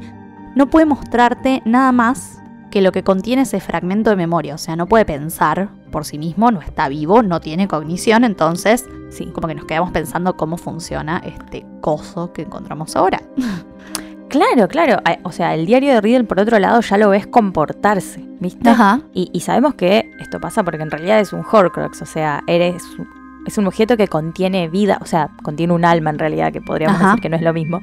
no 0.56 0.70
puede 0.70 0.86
mostrarte 0.86 1.62
nada 1.66 1.92
más 1.92 2.40
que 2.72 2.82
lo 2.82 2.92
que 2.92 3.04
contiene 3.04 3.44
ese 3.44 3.60
fragmento 3.60 4.10
de 4.10 4.16
memoria. 4.16 4.56
O 4.56 4.58
sea, 4.58 4.76
no 4.76 4.88
puede 4.88 5.06
pensar 5.06 5.70
por 5.92 6.06
sí 6.06 6.18
mismo, 6.18 6.50
no 6.50 6.60
está 6.62 6.88
vivo, 6.90 7.22
no 7.22 7.40
tiene 7.40 7.68
cognición. 7.68 8.24
Entonces, 8.24 8.86
Sí. 9.10 9.28
como 9.28 9.48
que 9.48 9.54
nos 9.54 9.66
quedamos 9.66 9.92
pensando 9.92 10.36
cómo 10.36 10.58
funciona 10.58 11.22
este 11.24 11.64
coso 11.82 12.34
que 12.34 12.42
encontramos 12.44 12.96
ahora. 12.96 13.22
Claro, 14.30 14.68
claro. 14.68 14.98
O 15.22 15.32
sea, 15.32 15.54
el 15.54 15.68
diario 15.68 15.94
de 15.94 16.02
Riddle, 16.02 16.24
por 16.24 16.40
otro 16.40 16.58
lado, 16.58 16.82
ya 16.82 16.98
lo 16.98 17.10
ves 17.10 17.28
comportarse, 17.28 18.26
¿viste? 18.40 18.68
Ajá. 18.68 19.02
Y, 19.14 19.30
y 19.32 19.42
sabemos 19.42 19.76
que 19.76 20.10
esto 20.20 20.42
pasa 20.42 20.64
porque 20.64 20.82
en 20.82 20.90
realidad 20.90 21.20
es 21.20 21.34
un 21.34 21.42
Horcrux, 21.46 22.02
o 22.02 22.06
sea, 22.08 22.42
eres 22.48 22.82
es 23.46 23.58
un 23.58 23.68
objeto 23.68 23.98
que 23.98 24.08
contiene 24.08 24.68
vida, 24.70 24.98
o 25.02 25.06
sea, 25.06 25.30
contiene 25.44 25.74
un 25.74 25.86
alma 25.86 26.10
en 26.10 26.20
realidad, 26.20 26.52
que 26.54 26.62
podríamos 26.62 26.98
Ajá. 26.98 27.08
decir 27.10 27.22
que 27.22 27.30
no 27.30 27.36
es 27.36 27.42
lo 27.42 27.54
mismo. 27.54 27.82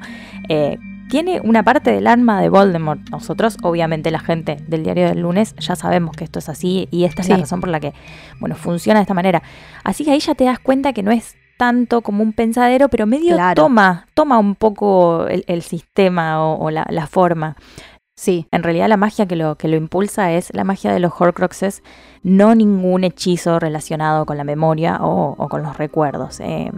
Eh, 0.49 0.77
tiene 1.09 1.41
una 1.43 1.61
parte 1.63 1.91
del 1.91 2.07
alma 2.07 2.39
de 2.41 2.47
Voldemort. 2.47 3.01
Nosotros, 3.09 3.57
obviamente, 3.63 4.11
la 4.11 4.19
gente 4.19 4.57
del 4.67 4.83
diario 4.83 5.07
del 5.09 5.19
lunes 5.19 5.53
ya 5.57 5.75
sabemos 5.75 6.15
que 6.15 6.23
esto 6.23 6.39
es 6.39 6.47
así 6.47 6.87
y 6.89 7.03
esta 7.03 7.21
es 7.21 7.27
la 7.29 7.35
razón 7.37 7.59
por 7.59 7.69
la 7.69 7.79
que, 7.81 7.93
bueno, 8.39 8.55
funciona 8.55 8.99
de 8.99 9.03
esta 9.03 9.13
manera. 9.13 9.43
Así 9.83 10.05
que 10.05 10.11
ahí 10.11 10.19
ya 10.19 10.35
te 10.35 10.45
das 10.45 10.59
cuenta 10.59 10.93
que 10.93 11.03
no 11.03 11.11
es 11.11 11.35
tanto 11.57 12.01
como 12.01 12.23
un 12.23 12.31
pensadero, 12.33 12.87
pero 12.89 13.05
medio 13.05 13.35
Claro. 13.35 13.61
toma, 13.61 14.07
toma 14.13 14.39
un 14.39 14.55
poco 14.55 15.27
el, 15.27 15.43
el 15.47 15.61
sistema 15.63 16.43
o, 16.43 16.55
o 16.57 16.71
la, 16.71 16.87
la 16.89 17.05
forma. 17.07 17.55
Sí, 18.15 18.45
En 18.51 18.61
realidad 18.61 18.87
la 18.87 18.97
magia 18.97 19.25
que 19.25 19.35
lo, 19.35 19.55
que 19.55 19.67
lo 19.67 19.77
impulsa 19.77 20.31
es 20.33 20.53
la 20.53 20.63
magia 20.63 20.93
de 20.93 20.99
los 20.99 21.13
Horcruxes, 21.17 21.81
no 22.23 22.53
ningún 22.53 23.03
hechizo 23.03 23.59
relacionado 23.59 24.25
con 24.25 24.37
la 24.37 24.43
memoria 24.43 24.99
o, 25.01 25.35
o 25.37 25.49
con 25.49 25.63
los 25.63 25.77
recuerdos. 25.77 26.39
Eh, 26.39 26.71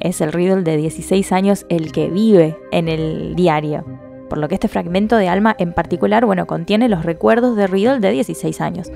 es 0.00 0.20
el 0.20 0.32
Riddle 0.32 0.62
de 0.62 0.76
16 0.76 1.32
años 1.32 1.66
el 1.68 1.92
que 1.92 2.08
vive 2.08 2.56
en 2.70 2.88
el 2.88 3.34
diario. 3.34 3.84
Por 4.28 4.38
lo 4.38 4.48
que 4.48 4.54
este 4.54 4.68
fragmento 4.68 5.16
de 5.16 5.28
alma 5.28 5.54
en 5.58 5.72
particular, 5.72 6.24
bueno, 6.24 6.46
contiene 6.46 6.88
los 6.88 7.04
recuerdos 7.04 7.56
de 7.56 7.66
Riddle 7.66 7.98
de 8.00 8.10
16 8.10 8.60
años. 8.60 8.90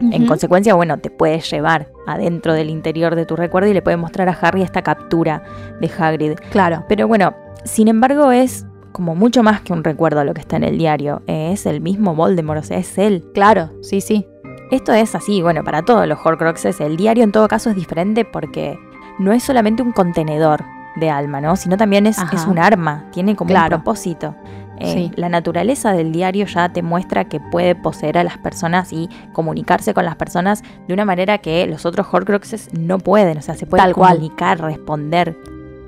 En 0.00 0.26
consecuencia, 0.26 0.74
bueno, 0.74 0.98
te 0.98 1.10
puedes 1.10 1.50
llevar 1.50 1.88
adentro 2.06 2.54
del 2.54 2.70
interior 2.70 3.14
de 3.14 3.26
tu 3.26 3.36
recuerdo 3.36 3.68
y 3.68 3.74
le 3.74 3.82
puedes 3.82 3.98
mostrar 3.98 4.28
a 4.28 4.32
Harry 4.32 4.62
esta 4.62 4.82
captura 4.82 5.42
de 5.80 5.90
Hagrid. 5.98 6.34
claro. 6.50 6.84
Pero 6.88 7.06
bueno, 7.06 7.34
sin 7.64 7.88
embargo 7.88 8.32
es 8.32 8.64
como 8.98 9.14
mucho 9.14 9.44
más 9.44 9.60
que 9.60 9.72
un 9.72 9.84
recuerdo 9.84 10.24
lo 10.24 10.34
que 10.34 10.40
está 10.40 10.56
en 10.56 10.64
el 10.64 10.76
diario. 10.76 11.22
Es 11.28 11.66
el 11.66 11.80
mismo 11.80 12.16
Voldemort, 12.16 12.58
o 12.58 12.62
sea, 12.64 12.78
es 12.78 12.98
él. 12.98 13.24
Claro, 13.32 13.70
sí, 13.80 14.00
sí. 14.00 14.26
Esto 14.72 14.92
es 14.92 15.14
así, 15.14 15.40
bueno, 15.40 15.62
para 15.62 15.82
todos 15.84 16.08
los 16.08 16.18
Horcruxes. 16.26 16.80
El 16.80 16.96
diario 16.96 17.22
en 17.22 17.30
todo 17.30 17.46
caso 17.46 17.70
es 17.70 17.76
diferente 17.76 18.24
porque 18.24 18.76
no 19.20 19.30
es 19.32 19.44
solamente 19.44 19.84
un 19.84 19.92
contenedor 19.92 20.64
de 20.96 21.10
alma, 21.10 21.40
¿no? 21.40 21.54
Sino 21.54 21.76
también 21.76 22.08
es, 22.08 22.18
es 22.32 22.44
un 22.44 22.58
arma, 22.58 23.04
tiene 23.12 23.36
como 23.36 23.50
Claro. 23.50 23.76
un 23.76 23.82
propósito. 23.84 24.34
Eh, 24.80 24.92
Sí. 24.92 25.12
La 25.14 25.28
naturaleza 25.28 25.92
del 25.92 26.10
diario 26.10 26.46
ya 26.46 26.68
te 26.72 26.82
muestra 26.82 27.28
que 27.28 27.38
puede 27.38 27.76
poseer 27.76 28.18
a 28.18 28.24
las 28.24 28.36
personas 28.38 28.92
y 28.92 29.08
comunicarse 29.32 29.94
con 29.94 30.04
las 30.06 30.16
personas 30.16 30.64
de 30.88 30.92
una 30.94 31.04
manera 31.04 31.38
que 31.38 31.64
los 31.68 31.86
otros 31.86 32.08
Horcruxes 32.12 32.68
no 32.74 32.98
pueden. 32.98 33.38
O 33.38 33.42
sea, 33.42 33.54
se 33.54 33.64
puede 33.66 33.80
Tal 33.84 33.94
cual. 33.94 34.16
comunicar, 34.16 34.60
responder. 34.60 35.36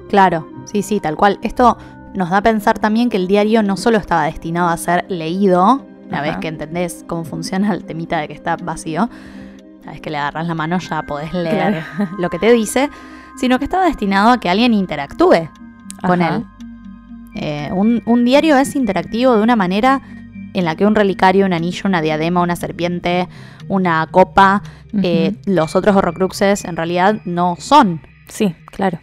Claro, 0.09 0.47
sí, 0.65 0.83
sí, 0.83 1.01
tal 1.01 1.17
cual. 1.17 1.39
Esto 1.43 1.77
nos 2.15 2.31
da 2.31 2.39
a 2.39 2.43
pensar 2.43 2.79
también 2.79 3.09
que 3.09 3.17
el 3.17 3.27
diario 3.27 3.63
no 3.63 3.77
solo 3.77 3.99
estaba 3.99 4.25
destinado 4.25 4.69
a 4.69 4.77
ser 4.77 5.05
leído, 5.09 5.87
una 6.09 6.19
Ajá. 6.19 6.23
vez 6.23 6.37
que 6.39 6.49
entendés 6.49 7.05
cómo 7.07 7.25
funciona 7.25 7.73
el 7.73 7.85
temita 7.85 8.19
de 8.19 8.29
que 8.29 8.35
está 8.35 8.57
vacío, 8.57 9.09
una 9.83 9.93
vez 9.93 10.01
que 10.01 10.11
le 10.11 10.19
agarras 10.19 10.47
la 10.47 10.55
mano 10.55 10.79
ya 10.79 11.03
podés 11.03 11.33
leer 11.33 11.83
lo 12.19 12.29
que 12.31 12.39
te 12.39 12.53
dice, 12.53 12.91
sino 13.39 13.59
que 13.59 13.65
estaba 13.65 13.85
destinado 13.87 14.31
a 14.31 14.41
que 14.41 14.51
alguien 14.51 14.75
interactúe 14.75 15.49
con 16.07 16.23
Ajá. 16.23 16.37
él. 16.37 16.45
Eh, 17.37 17.71
un, 17.73 18.03
un 18.07 18.25
diario 18.25 18.57
es 18.57 18.75
interactivo 18.75 19.37
de 19.37 19.43
una 19.43 19.55
manera 19.55 20.03
en 20.53 20.65
la 20.65 20.75
que 20.75 20.85
un 20.85 20.95
relicario, 20.95 21.47
un 21.47 21.53
anillo, 21.53 21.83
una 21.85 22.03
diadema, 22.03 22.43
una 22.43 22.57
serpiente, 22.57 23.29
una 23.69 24.07
copa, 24.11 24.63
eh, 25.03 25.37
los 25.47 25.77
otros 25.77 25.95
horrocruxes 25.95 26.65
en 26.65 26.77
realidad 26.77 27.21
no 27.25 27.55
son. 27.59 28.01
Sí, 28.27 28.55
claro. 28.67 28.99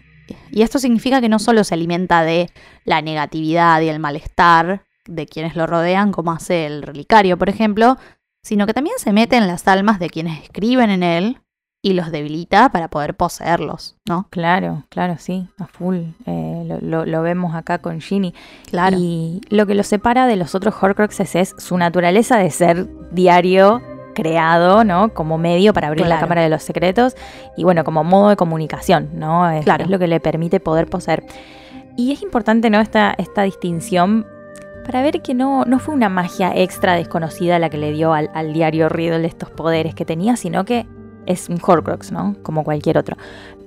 Y 0.51 0.61
esto 0.61 0.79
significa 0.79 1.21
que 1.21 1.29
no 1.29 1.39
solo 1.39 1.63
se 1.63 1.73
alimenta 1.75 2.23
de 2.23 2.49
la 2.83 3.01
negatividad 3.01 3.81
y 3.81 3.89
el 3.89 3.99
malestar 3.99 4.83
de 5.07 5.25
quienes 5.25 5.55
lo 5.55 5.67
rodean, 5.67 6.11
como 6.11 6.31
hace 6.31 6.65
el 6.65 6.81
relicario, 6.81 7.37
por 7.37 7.49
ejemplo, 7.49 7.97
sino 8.43 8.65
que 8.65 8.73
también 8.73 8.95
se 8.97 9.13
mete 9.13 9.35
en 9.37 9.47
las 9.47 9.67
almas 9.67 9.99
de 9.99 10.09
quienes 10.09 10.41
escriben 10.43 10.89
en 10.89 11.03
él 11.03 11.41
y 11.81 11.93
los 11.93 12.11
debilita 12.11 12.69
para 12.71 12.89
poder 12.89 13.15
poseerlos, 13.15 13.95
¿no? 14.05 14.27
Claro, 14.31 14.83
claro, 14.89 15.15
sí, 15.19 15.47
a 15.59 15.67
full. 15.67 15.97
Eh, 16.25 16.63
lo, 16.65 16.79
lo- 16.81 17.05
lo 17.05 17.21
vemos 17.21 17.55
acá 17.55 17.77
con 17.79 18.01
Ginny. 18.01 18.33
Claro. 18.69 18.97
Y 18.99 19.41
lo 19.49 19.65
que 19.67 19.75
lo 19.75 19.83
separa 19.83 20.27
de 20.27 20.35
los 20.35 20.55
otros 20.55 20.75
Horcruxes 20.81 21.35
es 21.35 21.55
su 21.57 21.77
naturaleza 21.77 22.37
de 22.37 22.49
ser 22.51 22.87
diario 23.11 23.81
creado, 24.17 24.83
¿no? 24.83 25.13
Como 25.13 25.37
medio 25.37 25.71
para 25.73 25.87
abrir 25.87 26.07
la. 26.07 26.19
Cámara 26.19 26.41
de 26.41 26.49
los 26.49 26.63
Secretos 26.63 27.15
y 27.55 27.63
bueno, 27.63 27.83
como 27.83 28.03
modo 28.03 28.29
de 28.29 28.35
comunicación, 28.35 29.09
¿no? 29.13 29.47
Es, 29.51 29.63
Claro. 29.65 29.83
es 29.83 29.89
lo 29.91 29.99
que 29.99 30.07
le 30.07 30.19
permite 30.19 30.59
poder 30.59 30.87
poseer. 30.87 31.23
Y 31.95 32.11
es 32.11 32.23
importante, 32.23 32.71
¿no? 32.71 32.79
Esta, 32.79 33.13
esta 33.19 33.43
distinción 33.43 34.25
para 34.83 35.03
ver 35.03 35.21
que 35.21 35.35
no, 35.35 35.63
no 35.65 35.77
fue 35.77 35.93
una 35.93 36.09
magia 36.09 36.51
extra 36.55 36.95
desconocida 36.95 37.59
la 37.59 37.69
que 37.69 37.77
le 37.77 37.91
dio 37.91 38.13
al, 38.13 38.31
al 38.33 38.53
diario 38.53 38.89
Riddle 38.89 39.27
estos 39.27 39.51
poderes 39.51 39.93
que 39.93 40.05
tenía, 40.05 40.35
sino 40.35 40.65
que 40.65 40.87
es 41.27 41.49
un 41.49 41.59
Horcrux, 41.61 42.11
¿no? 42.11 42.35
Como 42.41 42.63
cualquier 42.63 42.97
otro. 42.97 43.15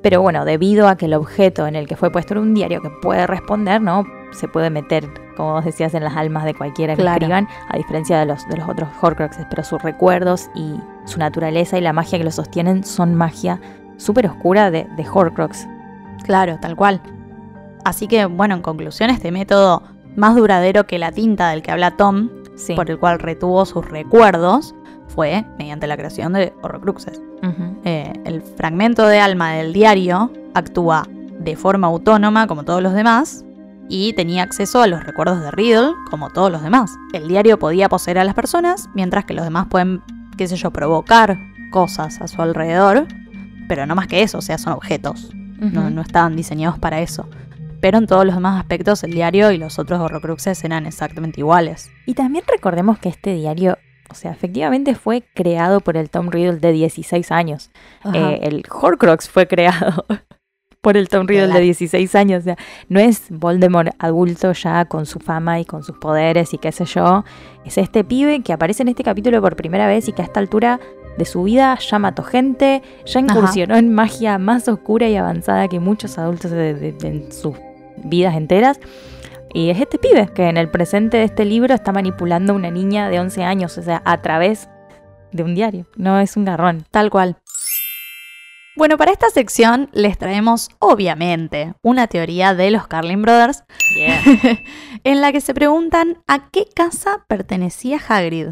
Pero 0.02 0.20
bueno, 0.22 0.44
debido 0.44 0.88
a 0.88 0.96
que 0.96 1.04
el 1.06 1.14
objeto 1.14 1.66
en 1.68 1.76
el 1.76 1.86
que 1.86 1.94
fue 1.94 2.10
puesto 2.10 2.34
era 2.34 2.40
un 2.40 2.54
diario 2.54 2.80
que 2.80 2.90
puede 3.02 3.26
responder, 3.26 3.80
¿no? 3.80 4.04
Se 4.32 4.48
puede 4.48 4.70
meter, 4.70 5.08
como 5.40 5.54
vos 5.54 5.64
decías, 5.64 5.94
en 5.94 6.04
las 6.04 6.16
almas 6.16 6.44
de 6.44 6.54
cualquiera 6.54 6.94
que 6.96 7.02
Claro. 7.02 7.16
escriban, 7.26 7.48
a 7.68 7.76
diferencia 7.76 8.18
de 8.18 8.26
los, 8.26 8.46
de 8.48 8.56
los 8.58 8.68
otros 8.68 8.88
Horcruxes. 9.00 9.46
Pero 9.48 9.64
sus 9.64 9.82
recuerdos 9.82 10.50
y 10.54 10.74
su 11.04 11.18
naturaleza 11.18 11.78
y 11.78 11.80
la 11.80 11.92
magia 11.92 12.18
que 12.18 12.24
lo 12.24 12.30
sostienen 12.30 12.84
son 12.84 13.14
magia 13.14 13.60
súper 13.96 14.26
oscura 14.26 14.70
de, 14.70 14.86
de 14.96 15.06
Horcrux. 15.12 15.66
Claro, 16.24 16.58
tal 16.60 16.76
cual. 16.76 17.00
Así 17.84 18.06
que, 18.06 18.26
bueno, 18.26 18.54
en 18.54 18.62
conclusión, 18.62 19.10
este 19.10 19.32
método 19.32 19.82
más 20.16 20.36
duradero 20.36 20.86
que 20.86 20.98
la 20.98 21.12
tinta 21.12 21.48
del 21.50 21.62
que 21.62 21.70
habla 21.70 21.92
Tom, 21.92 22.28
Sí. 22.56 22.74
por 22.74 22.90
el 22.90 22.98
cual 22.98 23.18
retuvo 23.18 23.64
sus 23.64 23.88
recuerdos, 23.88 24.74
fue 25.08 25.46
mediante 25.58 25.86
la 25.86 25.96
creación 25.96 26.34
de 26.34 26.52
horrocruxes. 26.62 27.20
Eh, 27.84 28.12
el 28.26 28.42
fragmento 28.42 29.06
de 29.06 29.18
alma 29.18 29.52
del 29.52 29.72
diario 29.72 30.30
actúa 30.54 31.06
de 31.38 31.56
forma 31.56 31.86
autónoma 31.86 32.46
como 32.46 32.64
todos 32.64 32.82
los 32.82 32.92
demás 32.92 33.44
y 33.90 34.12
tenía 34.12 34.44
acceso 34.44 34.80
a 34.80 34.86
los 34.86 35.04
recuerdos 35.04 35.40
de 35.40 35.50
Riddle 35.50 35.94
como 36.08 36.30
todos 36.30 36.50
los 36.50 36.62
demás. 36.62 36.92
El 37.12 37.28
diario 37.28 37.58
podía 37.58 37.88
poseer 37.88 38.18
a 38.18 38.24
las 38.24 38.34
personas, 38.34 38.88
mientras 38.94 39.24
que 39.24 39.34
los 39.34 39.44
demás 39.44 39.66
pueden, 39.68 40.02
qué 40.38 40.46
sé 40.46 40.56
yo, 40.56 40.70
provocar 40.70 41.36
cosas 41.72 42.20
a 42.20 42.28
su 42.28 42.40
alrededor, 42.40 43.06
pero 43.68 43.86
no 43.86 43.94
más 43.94 44.06
que 44.06 44.22
eso, 44.22 44.38
o 44.38 44.42
sea, 44.42 44.56
son 44.56 44.72
objetos. 44.72 45.30
no, 45.34 45.90
no 45.90 46.00
estaban 46.00 46.36
diseñados 46.36 46.78
para 46.78 47.00
eso. 47.00 47.28
Pero 47.80 47.98
en 47.98 48.06
todos 48.06 48.24
los 48.24 48.34
demás 48.34 48.58
aspectos, 48.60 49.02
el 49.04 49.12
diario 49.12 49.50
y 49.50 49.58
los 49.58 49.78
otros 49.78 50.00
horrocruxes 50.00 50.62
eran 50.64 50.86
exactamente 50.86 51.40
iguales. 51.40 51.90
Y 52.06 52.14
también 52.14 52.44
recordemos 52.46 52.98
que 52.98 53.08
este 53.08 53.34
diario, 53.34 53.78
o 54.10 54.14
sea, 54.14 54.30
efectivamente 54.32 54.94
fue 54.94 55.24
creado 55.34 55.80
por 55.80 55.96
el 55.96 56.10
Tom 56.10 56.28
Riddle 56.30 56.58
de 56.58 56.72
16 56.72 57.32
años. 57.32 57.70
Eh, 58.12 58.40
el 58.42 58.62
Horcrux 58.70 59.28
fue 59.28 59.48
creado 59.48 60.04
por 60.80 60.96
el 60.96 61.08
Tom 61.08 61.26
Riddle 61.26 61.42
de 61.46 61.50
Claro. 61.50 61.64
16 61.64 62.14
años. 62.14 62.40
O 62.40 62.44
sea, 62.44 62.56
no 62.88 63.00
es 63.00 63.24
Voldemort 63.30 63.90
adulto 63.98 64.52
ya 64.52 64.84
con 64.86 65.06
su 65.06 65.18
fama 65.18 65.60
y 65.60 65.64
con 65.64 65.82
sus 65.82 65.96
poderes 65.98 66.54
y 66.54 66.58
qué 66.58 66.72
sé 66.72 66.84
yo. 66.86 67.24
Es 67.64 67.76
este 67.78 68.04
pibe 68.04 68.42
que 68.42 68.52
aparece 68.52 68.82
en 68.82 68.88
este 68.88 69.02
capítulo 69.04 69.40
por 69.42 69.56
primera 69.56 69.86
vez 69.86 70.08
y 70.08 70.12
que 70.12 70.22
a 70.22 70.24
esta 70.24 70.40
altura 70.40 70.80
de 71.18 71.24
su 71.26 71.42
vida 71.42 71.76
ya 71.78 71.98
mató 71.98 72.22
gente, 72.22 72.82
ya 73.04 73.20
incursionó 73.20 73.76
en 73.76 73.92
magia 73.92 74.38
más 74.38 74.68
oscura 74.68 75.08
y 75.08 75.16
avanzada 75.16 75.68
que 75.68 75.80
muchos 75.80 76.16
adultos 76.18 76.50
de- 76.50 76.72
de- 76.74 76.92
de- 76.92 77.08
en 77.08 77.32
sus 77.32 77.56
vidas 78.04 78.34
enteras. 78.36 78.80
Y 79.52 79.68
es 79.70 79.80
este 79.80 79.98
pibe 79.98 80.28
que 80.32 80.48
en 80.48 80.56
el 80.56 80.70
presente 80.70 81.16
de 81.18 81.24
este 81.24 81.44
libro 81.44 81.74
está 81.74 81.92
manipulando 81.92 82.52
a 82.52 82.56
una 82.56 82.70
niña 82.70 83.08
de 83.10 83.18
11 83.20 83.42
años, 83.42 83.76
o 83.76 83.82
sea, 83.82 84.00
a 84.04 84.22
través 84.22 84.68
de 85.32 85.42
un 85.42 85.54
diario. 85.54 85.86
No 85.96 86.18
es 86.20 86.36
un 86.36 86.44
garrón. 86.44 86.84
Tal 86.90 87.10
cual. 87.10 87.36
Bueno, 88.76 88.96
para 88.96 89.10
esta 89.10 89.28
sección 89.30 89.90
les 89.92 90.16
traemos, 90.16 90.70
obviamente, 90.78 91.74
una 91.82 92.06
teoría 92.06 92.54
de 92.54 92.70
los 92.70 92.86
Carlin 92.86 93.22
Brothers. 93.22 93.64
En 95.02 95.20
la 95.22 95.32
que 95.32 95.40
se 95.40 95.54
preguntan 95.54 96.22
a 96.26 96.50
qué 96.50 96.66
casa 96.74 97.24
pertenecía 97.26 97.98
Hagrid. 98.06 98.48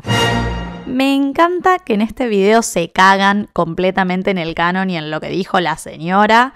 Me 0.86 1.14
encanta 1.14 1.78
que 1.78 1.92
en 1.92 2.00
este 2.00 2.26
video 2.26 2.62
se 2.62 2.90
cagan 2.90 3.50
completamente 3.52 4.30
en 4.30 4.38
el 4.38 4.54
canon 4.54 4.88
y 4.88 4.96
en 4.96 5.10
lo 5.10 5.20
que 5.20 5.28
dijo 5.28 5.60
la 5.60 5.76
señora 5.76 6.54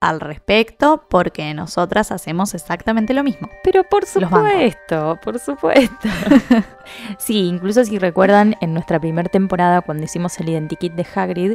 al 0.00 0.20
respecto, 0.20 1.04
porque 1.08 1.52
nosotras 1.52 2.10
hacemos 2.10 2.54
exactamente 2.54 3.12
lo 3.12 3.22
mismo. 3.22 3.48
Pero 3.62 3.84
por 3.84 4.06
supuesto, 4.06 5.18
por 5.22 5.38
supuesto. 5.38 6.08
sí, 7.18 7.46
incluso 7.46 7.84
si 7.84 7.98
recuerdan, 7.98 8.56
en 8.60 8.72
nuestra 8.72 8.98
primera 8.98 9.28
temporada, 9.28 9.82
cuando 9.82 10.04
hicimos 10.04 10.38
el 10.40 10.48
identikit 10.48 10.94
de 10.94 11.06
Hagrid, 11.14 11.54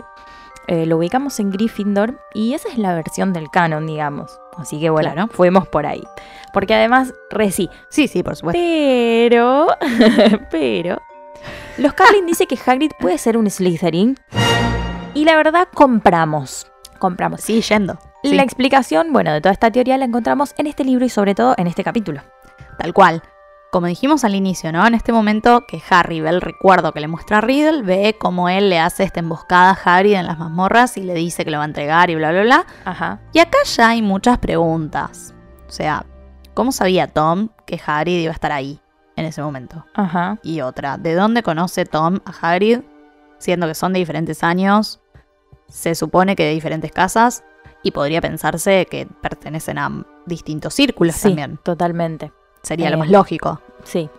eh, 0.67 0.85
lo 0.85 0.97
ubicamos 0.97 1.39
en 1.39 1.51
Gryffindor 1.51 2.19
y 2.33 2.53
esa 2.53 2.69
es 2.69 2.77
la 2.77 2.93
versión 2.95 3.33
del 3.33 3.49
canon, 3.49 3.85
digamos. 3.87 4.39
Así 4.57 4.79
que 4.79 4.89
bueno, 4.89 5.11
Claro. 5.13 5.27
fuimos 5.31 5.67
por 5.67 5.85
ahí. 5.85 6.03
Porque 6.53 6.73
además, 6.75 7.13
re 7.29 7.51
sí. 7.51 7.69
Sí, 7.89 8.07
sí, 8.07 8.23
por 8.23 8.35
supuesto. 8.35 8.59
Pero, 8.59 9.67
pero, 10.51 11.01
los 11.77 11.93
Carlin 11.93 12.25
dice 12.25 12.45
que 12.47 12.57
Hagrid 12.63 12.91
puede 12.99 13.17
ser 13.17 13.37
un 13.37 13.49
Slytherin 13.49 14.17
y 15.13 15.25
la 15.25 15.35
verdad 15.35 15.67
compramos. 15.73 16.71
Compramos. 16.99 17.41
Sí, 17.41 17.61
yendo. 17.61 17.97
Sí, 18.23 18.33
La 18.35 18.43
explicación, 18.43 19.13
bueno, 19.13 19.31
de 19.31 19.41
toda 19.41 19.53
esta 19.53 19.69
teoría 19.71 19.97
la 19.97 20.05
encontramos 20.05 20.53
en 20.57 20.67
este 20.67 20.83
libro 20.83 21.05
y 21.05 21.09
sobre 21.09 21.35
todo 21.35 21.53
en 21.57 21.67
este 21.67 21.83
capítulo. 21.83 22.21
tal 22.77 22.93
cual. 22.93 23.21
Como 23.71 23.87
dijimos 23.87 24.23
al 24.23 24.35
inicio, 24.35 24.71
¿no? 24.71 24.87
En 24.87 24.93
este 24.93 25.11
momento 25.11 25.65
que 25.67 25.81
Harry 25.89 26.21
ve 26.21 26.29
el 26.29 26.39
recuerdo 26.39 26.93
que 26.93 27.01
le 27.01 27.09
muestra 27.09 27.39
a 27.39 27.41
Riddle, 27.41 27.81
ve 27.81 28.15
cómo 28.17 28.47
él 28.47 28.69
le 28.69 28.79
hace 28.79 29.03
esta 29.03 29.19
emboscada 29.19 29.71
a 29.71 29.97
Hagrid 29.97 30.13
en 30.13 30.27
las 30.27 30.37
mazmorras 30.37 30.95
y 30.95 31.01
le 31.01 31.13
dice 31.13 31.43
que 31.43 31.51
lo 31.51 31.57
va 31.57 31.63
a 31.63 31.67
entregar 31.67 32.09
y 32.09 32.15
bla, 32.15 32.31
bla, 32.31 32.41
bla. 32.43 32.65
Ajá. 32.85 33.19
Y 33.33 33.39
acá 33.39 33.57
ya 33.65 33.89
hay 33.89 34.01
muchas 34.01 34.37
preguntas. 34.37 35.33
O 35.67 35.71
sea, 35.71 36.05
¿cómo 36.53 36.71
sabía 36.71 37.07
Tom 37.07 37.49
que 37.65 37.77
Hagrid 37.85 38.21
iba 38.21 38.31
a 38.31 38.33
estar 38.33 38.53
ahí 38.53 38.79
en 39.17 39.25
ese 39.25 39.41
momento? 39.41 39.85
Ajá. 39.93 40.37
Y 40.41 40.61
otra, 40.61 40.97
¿de 40.97 41.13
dónde 41.13 41.43
conoce 41.43 41.85
Tom 41.85 42.19
a 42.23 42.31
Hagrid? 42.31 42.79
Siendo 43.39 43.67
que 43.67 43.75
son 43.75 43.91
de 43.91 43.99
diferentes 43.99 44.41
años, 44.41 45.01
se 45.67 45.95
supone 45.95 46.35
que 46.35 46.43
de 46.45 46.51
diferentes 46.51 46.91
casas, 46.91 47.43
y 47.83 47.91
podría 47.91 48.19
pensarse 48.21 48.87
que 48.89 49.07
pertenecen 49.21 49.77
a 49.77 50.05
distintos 50.25 50.73
círculos 50.73 51.15
Sí, 51.15 51.29
también. 51.29 51.59
totalmente. 51.63 52.31
Sería 52.63 52.89
lo 52.89 52.95
Eh, 52.95 52.99
más 52.99 53.09
lógico. 53.09 53.61
Sí. 53.83 54.09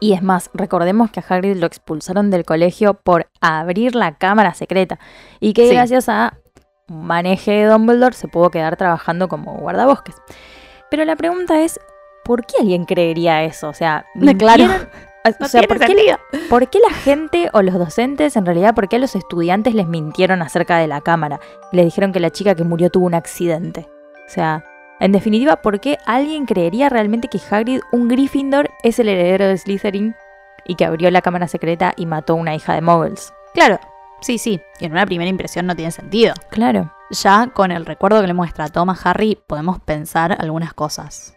Y 0.00 0.12
es 0.12 0.22
más, 0.22 0.50
recordemos 0.52 1.10
que 1.10 1.20
a 1.20 1.24
Hagrid 1.28 1.56
lo 1.56 1.66
expulsaron 1.66 2.30
del 2.30 2.44
colegio 2.44 2.94
por 2.94 3.28
abrir 3.40 3.94
la 3.94 4.16
cámara 4.16 4.52
secreta 4.54 4.98
y 5.40 5.52
que 5.52 5.68
Sí. 5.68 5.74
gracias 5.74 6.08
a 6.08 6.36
un 6.88 7.06
maneje 7.06 7.52
de 7.52 7.64
Dumbledore 7.66 8.14
se 8.14 8.28
pudo 8.28 8.50
quedar 8.50 8.76
trabajando 8.76 9.28
como 9.28 9.54
guardabosques. 9.58 10.16
Pero 10.90 11.04
la 11.04 11.16
pregunta 11.16 11.60
es, 11.62 11.80
¿por 12.24 12.44
qué 12.46 12.54
alguien 12.60 12.84
creería 12.84 13.44
eso? 13.44 13.68
O 13.68 13.72
sea, 13.74 14.04
Claro. 14.38 14.66
Mintieron- 15.34 15.44
o 15.46 15.48
sea, 15.48 15.62
¿por 15.62 15.78
qué, 15.78 15.86
sentido. 15.86 16.18
¿por 16.48 16.68
qué 16.68 16.78
la 16.78 16.94
gente 16.94 17.50
o 17.52 17.62
los 17.62 17.74
docentes, 17.74 18.36
en 18.36 18.46
realidad, 18.46 18.74
por 18.74 18.88
qué 18.88 18.96
a 18.96 18.98
los 18.98 19.14
estudiantes 19.16 19.74
les 19.74 19.86
mintieron 19.86 20.42
acerca 20.42 20.78
de 20.78 20.86
la 20.86 21.00
cámara? 21.00 21.40
Les 21.72 21.84
dijeron 21.84 22.12
que 22.12 22.20
la 22.20 22.30
chica 22.30 22.54
que 22.54 22.64
murió 22.64 22.90
tuvo 22.90 23.06
un 23.06 23.14
accidente. 23.14 23.88
O 24.26 24.28
sea, 24.30 24.64
en 25.00 25.12
definitiva, 25.12 25.56
¿por 25.56 25.80
qué 25.80 25.98
alguien 26.06 26.46
creería 26.46 26.88
realmente 26.88 27.28
que 27.28 27.40
Hagrid, 27.50 27.80
un 27.92 28.08
Gryffindor, 28.08 28.70
es 28.82 28.98
el 28.98 29.08
heredero 29.08 29.46
de 29.46 29.58
Slytherin 29.58 30.14
y 30.64 30.74
que 30.74 30.84
abrió 30.84 31.10
la 31.10 31.22
cámara 31.22 31.48
secreta 31.48 31.92
y 31.96 32.06
mató 32.06 32.32
a 32.32 32.36
una 32.36 32.54
hija 32.54 32.74
de 32.74 32.80
Muggles? 32.80 33.32
Claro, 33.54 33.78
sí, 34.20 34.38
sí. 34.38 34.60
Y 34.80 34.86
en 34.86 34.92
una 34.92 35.06
primera 35.06 35.28
impresión 35.28 35.66
no 35.66 35.76
tiene 35.76 35.90
sentido. 35.92 36.34
Claro. 36.50 36.92
Ya 37.10 37.48
con 37.52 37.70
el 37.70 37.86
recuerdo 37.86 38.20
que 38.20 38.26
le 38.26 38.34
muestra 38.34 38.64
a 38.64 38.96
Harry, 39.04 39.38
podemos 39.46 39.78
pensar 39.80 40.36
algunas 40.40 40.74
cosas. 40.74 41.35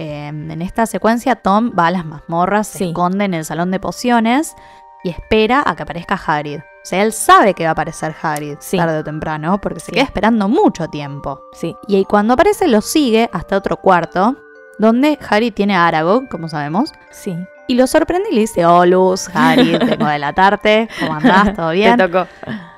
Eh, 0.00 0.28
en 0.28 0.62
esta 0.62 0.86
secuencia, 0.86 1.34
Tom 1.36 1.72
va 1.76 1.88
a 1.88 1.90
las 1.90 2.04
mazmorras, 2.04 2.68
se 2.68 2.86
esconde 2.88 3.24
en 3.24 3.34
el 3.34 3.44
salón 3.44 3.70
de 3.72 3.80
pociones 3.80 4.54
y 5.02 5.10
espera 5.10 5.62
a 5.66 5.74
que 5.74 5.82
aparezca 5.82 6.14
Hagrid. 6.24 6.60
O 6.60 6.84
sea, 6.88 7.02
él 7.02 7.12
sabe 7.12 7.52
que 7.54 7.64
va 7.64 7.70
a 7.70 7.72
aparecer 7.72 8.14
Hagrid 8.22 8.56
Sí. 8.60 8.76
tarde 8.76 8.98
o 8.98 9.04
temprano, 9.04 9.60
porque 9.60 9.80
se 9.80 9.90
queda 9.92 10.04
esperando 10.04 10.48
mucho 10.48 10.86
tiempo. 10.88 11.40
Sí. 11.52 11.74
Y 11.88 11.96
ahí 11.96 12.04
cuando 12.04 12.34
aparece, 12.34 12.68
lo 12.68 12.80
sigue 12.80 13.28
hasta 13.32 13.56
otro 13.56 13.76
cuarto, 13.78 14.36
donde 14.78 15.18
Harry 15.28 15.50
tiene 15.50 15.74
a 15.74 15.88
Aragog, 15.88 16.28
como 16.28 16.48
sabemos, 16.48 16.92
Sí. 17.10 17.36
y 17.66 17.74
lo 17.74 17.86
sorprende 17.88 18.28
y 18.30 18.34
le 18.36 18.40
dice: 18.42 18.64
Oh, 18.64 18.86
Luz, 18.86 19.28
Harry, 19.34 19.76
tengo 19.80 20.06
de 20.06 20.12
delatarte, 20.12 20.88
¿cómo 21.00 21.14
andás? 21.14 21.54
¿Todo 21.54 21.70
bien? 21.72 21.96
Te 21.96 22.08
tocó. 22.08 22.28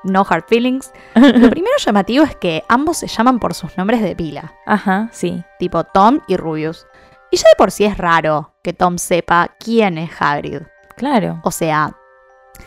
No 0.04 0.26
hard 0.28 0.44
feelings. 0.48 0.90
Lo 1.14 1.50
primero 1.50 1.76
llamativo 1.78 2.24
es 2.24 2.34
que 2.34 2.64
ambos 2.68 2.96
se 2.96 3.06
llaman 3.06 3.38
por 3.38 3.52
sus 3.52 3.76
nombres 3.76 4.00
de 4.00 4.16
pila, 4.16 4.54
Ajá, 4.64 5.08
sí. 5.12 5.44
tipo 5.58 5.84
Tom 5.84 6.20
y 6.26 6.36
Rubius. 6.38 6.86
Y 7.30 7.36
ya 7.36 7.48
de 7.48 7.56
por 7.56 7.70
sí 7.70 7.84
es 7.84 7.96
raro 7.96 8.54
que 8.62 8.72
Tom 8.72 8.98
sepa 8.98 9.54
quién 9.58 9.98
es 9.98 10.10
Hagrid. 10.20 10.62
Claro. 10.96 11.40
O 11.44 11.50
sea, 11.50 11.96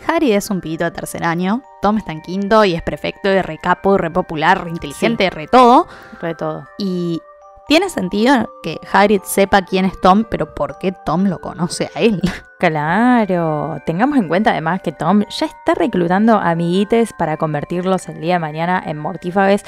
Hagrid 0.07 0.33
es 0.33 0.49
un 0.49 0.61
pibito 0.61 0.85
de 0.85 0.91
tercer 0.91 1.23
año, 1.23 1.61
Tom 1.81 1.97
está 1.97 2.11
en 2.11 2.21
quinto 2.21 2.63
y 2.65 2.73
es 2.73 2.81
perfecto 2.81 3.29
y 3.29 3.41
re 3.41 3.57
capo 3.57 3.95
y 3.95 3.97
re 3.97 4.09
popular, 4.09 4.63
re 4.63 4.69
inteligente, 4.69 5.29
re 5.29 5.47
todo. 5.47 5.87
Fue 6.19 6.33
todo. 6.33 6.65
Y 6.77 7.21
tiene 7.67 7.89
sentido 7.89 8.49
que 8.61 8.79
Hagrid 8.91 9.21
sepa 9.23 9.63
quién 9.63 9.85
es 9.85 9.99
Tom, 10.01 10.25
pero 10.29 10.53
¿por 10.53 10.77
qué 10.79 10.93
Tom 11.05 11.25
lo 11.25 11.39
conoce 11.39 11.89
a 11.95 11.99
él? 11.99 12.21
Claro, 12.63 13.81
tengamos 13.85 14.17
en 14.17 14.29
cuenta 14.29 14.51
además 14.51 14.81
que 14.81 14.93
Tom 14.93 15.25
ya 15.29 15.47
está 15.47 15.73
reclutando 15.73 16.37
amiguites 16.37 17.11
para 17.11 17.35
convertirlos 17.35 18.07
el 18.07 18.21
día 18.21 18.35
de 18.35 18.39
mañana 18.39 18.81
en 18.85 18.97
mortífages. 18.97 19.65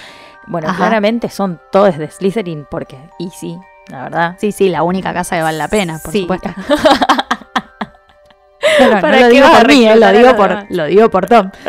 Bueno, 0.48 0.70
Ajá. 0.70 0.78
claramente 0.78 1.28
son 1.28 1.60
todos 1.74 1.98
de 1.98 2.10
Slytherin 2.10 2.66
porque, 2.72 2.98
y 3.20 3.32
sí, 3.32 3.60
la 3.89 4.04
verdad. 4.04 4.36
Sí, 4.39 4.52
sí, 4.52 4.69
la 4.69 4.84
única 4.84 5.13
casa 5.13 5.36
que 5.36 5.41
vale 5.43 5.58
la 5.58 5.67
pena, 5.67 6.00
por 6.00 6.12
Sí. 6.12 6.21
supuesto. 6.21 6.50
No, 8.80 8.88
no, 8.88 8.95
no 8.95 9.02
¿Para 9.02 9.19
lo 9.21 9.28
digo 9.30 9.48
por 9.48 9.67
mí, 9.67 9.88
eh, 9.88 9.95
lo, 9.95 10.12
digo 10.12 10.36
por, 10.36 10.65
lo 10.69 10.86
digo 10.86 11.10
por 11.12 11.28
Tom. 11.28 11.52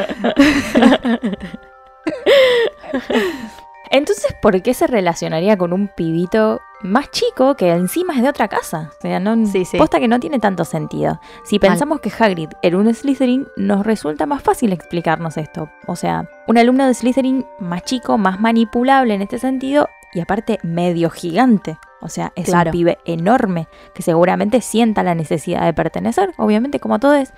Entonces, 3.91 4.35
¿por 4.43 4.61
qué 4.63 4.75
se 4.75 4.87
relacionaría 4.89 5.57
con 5.57 5.73
un 5.73 5.89
pibito 5.89 6.61
más 6.83 7.09
chico 7.11 7.55
que 7.55 7.71
encima 7.71 8.15
es 8.15 8.23
de 8.23 8.29
otra 8.29 8.49
casa? 8.49 8.91
O 8.99 9.01
sea, 9.03 9.21
no, 9.21 9.47
Sí, 9.47 9.65
sí. 9.65 9.79
posta 9.79 10.01
que 10.01 10.09
no 10.09 10.19
tiene 10.19 10.41
tanto 10.41 10.65
sentido. 10.65 11.21
Si 11.45 11.59
pensamos 11.61 12.01
que 12.01 12.11
Hagrid 12.19 12.49
era 12.63 12.79
un 12.79 12.93
Slytherin, 12.93 13.47
nos 13.57 13.87
resulta 13.87 14.27
más 14.27 14.43
fácil 14.43 14.73
explicarnos 14.73 15.37
esto. 15.37 15.71
O 15.87 15.95
sea, 15.95 16.29
un 16.49 16.59
alumno 16.59 16.87
de 16.87 16.95
Slytherin 16.95 17.47
más 17.61 17.85
chico, 17.85 18.19
más 18.19 18.41
manipulable 18.41 19.15
en 19.15 19.23
este 19.23 19.39
sentido 19.39 19.89
y 20.15 20.21
aparte 20.21 20.59
medio 20.63 21.11
gigante. 21.11 21.79
O 22.01 22.09
sea, 22.09 22.33
es 22.37 22.47
Claro. 22.47 22.69
un 22.69 22.73
pibe 22.73 22.99
enorme 23.05 23.69
que 23.95 24.03
seguramente 24.03 24.61
sienta 24.61 25.03
la 25.03 25.15
necesidad 25.15 25.65
de 25.65 25.73
pertenecer, 25.73 26.33
obviamente 26.37 26.79
como 26.79 26.99
todos. 27.01 27.31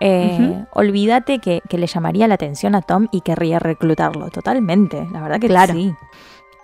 Eh. 0.00 0.64
Olvídate 0.72 1.38
que, 1.38 1.62
que 1.68 1.78
le 1.78 1.86
llamaría 1.86 2.26
la 2.28 2.34
atención 2.34 2.74
a 2.74 2.82
Tom 2.82 3.08
y 3.12 3.20
querría 3.20 3.58
reclutarlo, 3.58 4.30
totalmente. 4.30 5.06
La 5.12 5.20
verdad 5.20 5.38
que 5.40 5.48
Claro. 5.48 5.74
sí. 5.74 5.94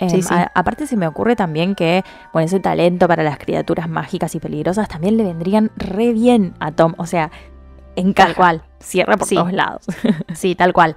Eh, 0.00 0.11
Sí, 0.11 0.22
sí. 0.22 0.34
a- 0.34 0.50
aparte 0.55 0.86
se 0.88 0.96
me 0.96 1.07
ocurre 1.07 1.36
también 1.36 1.74
que 1.76 2.02
bueno, 2.32 2.46
ese 2.46 2.59
talento 2.61 3.07
para 3.07 3.22
las 3.22 3.38
criaturas 3.38 3.88
mágicas 3.88 4.34
y 4.34 4.40
peligrosas 4.40 4.88
también 4.88 5.16
le 5.16 5.22
vendrían 5.24 5.70
re 5.76 6.12
bien 6.12 6.55
a 6.59 6.72
Tom. 6.72 6.94
O 6.98 7.07
sea, 7.07 7.30
encaja. 7.94 8.28
Tal 8.28 8.36
cual. 8.36 8.62
Cierra 8.80 9.16
por 9.16 9.28
Sí. 9.28 9.36
todos 9.36 9.52
lados. 9.52 9.84
Sí, 10.34 10.55
tal 10.57 10.72
cual. 10.72 10.96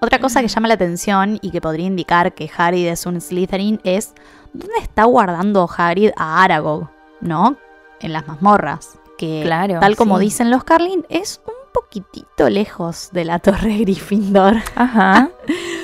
Otra 0.00 0.20
cosa 0.20 0.40
que 0.40 0.48
llama 0.48 0.68
la 0.68 0.74
atención 0.74 1.38
y 1.42 1.50
que 1.50 1.60
podría 1.60 1.86
indicar 1.86 2.34
que 2.34 2.50
Hagrid 2.56 2.86
es 2.86 3.04
un 3.06 3.20
Slytherin 3.20 3.80
es 3.82 4.14
dónde 4.52 4.78
está 4.80 5.04
guardando 5.04 5.68
Hagrid 5.68 6.10
a 6.16 6.44
Aragog, 6.44 6.88
¿no? 7.20 7.56
En 8.00 8.12
las 8.12 8.26
mazmorras. 8.28 8.98
Que 9.16 9.42
Claro, 9.44 9.80
tal 9.80 9.96
como 9.96 10.18
sí. 10.18 10.26
dicen 10.26 10.50
los 10.52 10.62
Carlin, 10.62 11.04
es 11.08 11.40
un 11.44 11.72
poquitito 11.74 12.48
lejos 12.48 13.10
de 13.12 13.24
la 13.24 13.40
torre 13.40 13.76
Gryffindor. 13.80 14.56
Ajá. 14.76 15.30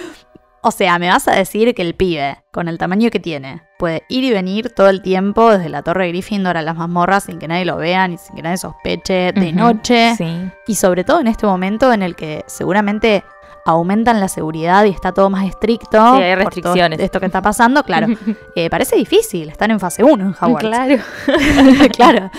O 0.67 0.71
sea, 0.71 0.99
me 0.99 1.11
vas 1.11 1.29
a 1.29 1.33
decir 1.33 1.75
que 1.75 1.83
el 1.83 1.95
pibe, 1.95 2.43
con 2.51 2.69
el 2.69 2.79
tamaño 2.79 3.11
que 3.11 3.21
tiene, 3.21 3.61
puede 3.79 4.03
ir 4.09 4.25
y 4.25 4.31
venir 4.31 4.71
todo 4.71 4.89
el 4.89 5.03
tiempo 5.03 5.51
desde 5.51 5.69
la 5.69 5.83
torre 5.83 6.09
Gryffindor 6.09 6.57
a 6.57 6.63
las 6.63 6.75
mazmorras 6.75 7.25
sin 7.25 7.39
que 7.39 7.47
nadie 7.47 7.67
lo 7.67 7.77
vea 7.77 8.09
ni 8.09 8.17
sin 8.17 8.35
que 8.35 8.41
nadie 8.41 8.57
sospeche 8.57 9.33
de 9.33 9.53
noche. 9.53 10.15
Sí. 10.17 10.51
Y 10.67 10.77
sobre 10.77 11.05
todo 11.05 11.21
en 11.21 11.27
este 11.27 11.45
momento 11.45 11.93
en 11.93 12.03
el 12.03 12.17
que 12.17 12.45
seguramente 12.47 13.25
aumentan 13.65 14.21
la 14.21 14.29
seguridad 14.29 14.85
y 14.85 14.91
está 14.91 15.13
todo 15.13 15.31
más 15.31 15.47
estricto. 15.47 16.17
Sí, 16.17 16.23
hay 16.23 16.43
por 16.43 17.01
esto 17.01 17.21
que 17.21 17.27
está 17.27 17.43
pasando, 17.43 17.83
claro. 17.83 18.09
eh, 18.57 18.69
parece 18.71 18.97
difícil, 18.97 19.49
están 19.49 19.71
en 19.71 19.81
fase 19.81 20.05
1 20.05 20.25
en 20.25 20.35
Hogwarts. 20.39 20.69
Claro. 20.69 21.03
claro. 21.93 22.31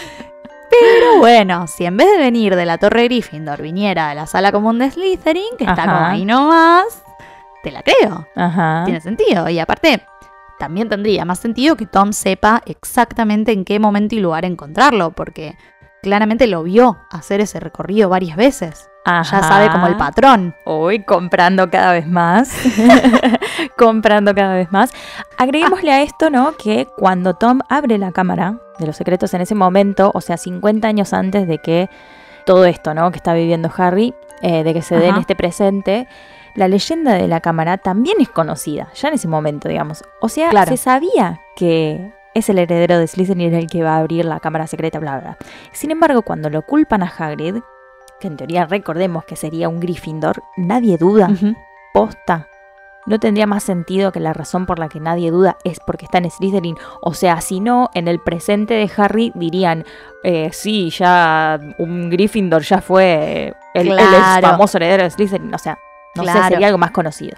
Pero 0.70 1.20
bueno, 1.20 1.68
si 1.68 1.86
en 1.86 1.96
vez 1.98 2.08
de 2.12 2.18
venir 2.18 2.56
de 2.56 2.66
la 2.66 2.78
Torre 2.78 3.06
Gryffindor 3.06 3.62
viniera 3.62 4.10
de 4.10 4.16
la 4.16 4.28
sala 4.28 4.52
común 4.52 4.80
de 4.80 4.92
Slytherin, 4.92 5.58
que 5.58 5.64
está 5.64 5.84
Ajá. 5.84 5.94
como 5.94 6.06
ahí 6.08 6.26
nomás, 6.26 7.04
te 7.64 7.72
la 7.72 7.82
creo. 7.82 8.28
Ajá. 8.36 8.84
Tiene 8.84 9.00
sentido. 9.00 9.48
Y 9.50 9.60
aparte, 9.60 10.06
también 10.60 10.90
tendría 10.90 11.24
más 11.24 11.40
sentido 11.40 11.76
que 11.76 11.86
Tom 11.86 12.14
sepa 12.14 12.62
exactamente 12.66 13.52
en 13.52 13.64
qué 13.64 13.80
momento 13.80 14.16
y 14.16 14.20
lugar 14.20 14.44
encontrarlo, 14.44 15.12
porque 15.12 15.58
claramente 16.02 16.48
lo 16.48 16.64
vio 16.64 17.00
hacer 17.10 17.42
ese 17.42 17.60
recorrido 17.60 18.10
varias 18.10 18.36
veces. 18.36 18.90
Ya 19.06 19.20
Ajá. 19.20 19.44
sabe 19.44 19.70
como 19.70 19.88
el 19.88 19.98
patrón. 19.98 20.56
Hoy 20.66 21.04
comprando 21.04 21.70
cada 21.70 21.92
vez 21.94 22.08
más. 22.08 22.50
comprando 23.78 24.34
cada 24.34 24.56
vez 24.56 24.72
más. 24.72 24.92
Agreguémosle 25.38 25.92
a 25.92 26.02
esto, 26.02 26.30
¿no? 26.30 26.54
Que 26.58 26.88
cuando 26.98 27.34
Tom 27.36 27.60
abre 27.70 27.98
la 27.98 28.12
cámara 28.12 28.58
de 28.80 28.88
los 28.88 28.96
secretos 28.98 29.34
en 29.34 29.42
ese 29.42 29.56
momento, 29.56 30.12
o 30.14 30.22
sea, 30.22 30.38
50 30.38 30.88
años 30.88 31.14
antes 31.14 31.48
de 31.48 31.60
que 31.60 31.90
todo 32.46 32.66
esto, 32.66 32.94
¿no? 32.94 33.12
Que 33.12 33.18
está 33.18 33.34
viviendo 33.34 33.70
Harry, 33.78 34.14
eh, 34.42 34.64
de 34.64 34.74
que 34.74 34.82
se 34.82 34.98
dé 34.98 35.08
en 35.08 35.16
este 35.18 35.36
presente, 35.36 36.08
la 36.56 36.68
leyenda 36.68 37.14
de 37.14 37.28
la 37.28 37.42
cámara 37.42 37.78
también 37.78 38.18
es 38.20 38.30
conocida, 38.30 38.90
ya 38.96 39.10
en 39.10 39.16
ese 39.16 39.28
momento, 39.28 39.68
digamos. 39.70 40.04
O 40.22 40.30
sea, 40.30 40.50
Claro. 40.50 40.70
se 40.72 40.78
sabía 40.78 41.42
que 41.56 42.12
es 42.34 42.50
el 42.50 42.60
heredero 42.60 43.00
de 43.00 43.08
Slytherin 43.08 43.54
el 43.54 43.68
que 43.68 43.82
va 43.84 43.96
a 43.96 43.98
abrir 44.00 44.26
la 44.26 44.40
cámara 44.40 44.68
secreta, 44.68 45.00
bla, 45.00 45.20
bla. 45.20 45.38
Sin 45.72 45.92
embargo, 45.92 46.22
cuando 46.22 46.50
lo 46.50 46.62
culpan 46.64 47.02
a 47.04 47.08
Hagrid, 47.18 47.58
que 48.20 48.28
en 48.28 48.38
teoría 48.38 48.66
recordemos 48.66 49.26
que 49.26 49.36
sería 49.36 49.70
un 49.70 49.80
Gryffindor, 49.80 50.42
nadie 50.58 50.98
duda, 50.98 51.30
posta. 51.94 52.48
No 53.08 53.20
tendría 53.20 53.46
más 53.46 53.62
sentido 53.64 54.12
que 54.12 54.20
la 54.20 54.34
razón 54.34 54.66
por 54.66 54.80
la 54.80 54.90
que 54.90 55.00
nadie 55.00 55.30
duda 55.30 55.58
es 55.64 55.80
porque 55.86 56.06
está 56.06 56.18
en 56.18 56.32
Slytherin. 56.32 56.76
O 57.02 57.14
sea, 57.14 57.40
si 57.40 57.60
no, 57.60 57.92
en 57.94 58.08
el 58.08 58.20
presente 58.20 58.74
de 58.74 58.90
Harry 58.98 59.32
dirían, 59.36 59.86
eh, 60.24 60.50
sí, 60.52 60.90
ya 60.90 61.60
un 61.78 62.10
Gryffindor 62.10 62.64
ya 62.64 62.82
fue 62.82 63.54
el, 63.76 63.92
el 63.92 64.42
famoso 64.42 64.78
heredero 64.78 65.04
de 65.04 65.12
Slytherin. 65.12 65.54
O 65.54 65.58
sea, 65.60 65.78
no 66.16 66.24
sé, 66.24 66.32
Claro. 66.32 66.48
sería 66.50 66.68
algo 66.68 66.80
más 66.80 66.90
conocido. 66.92 67.38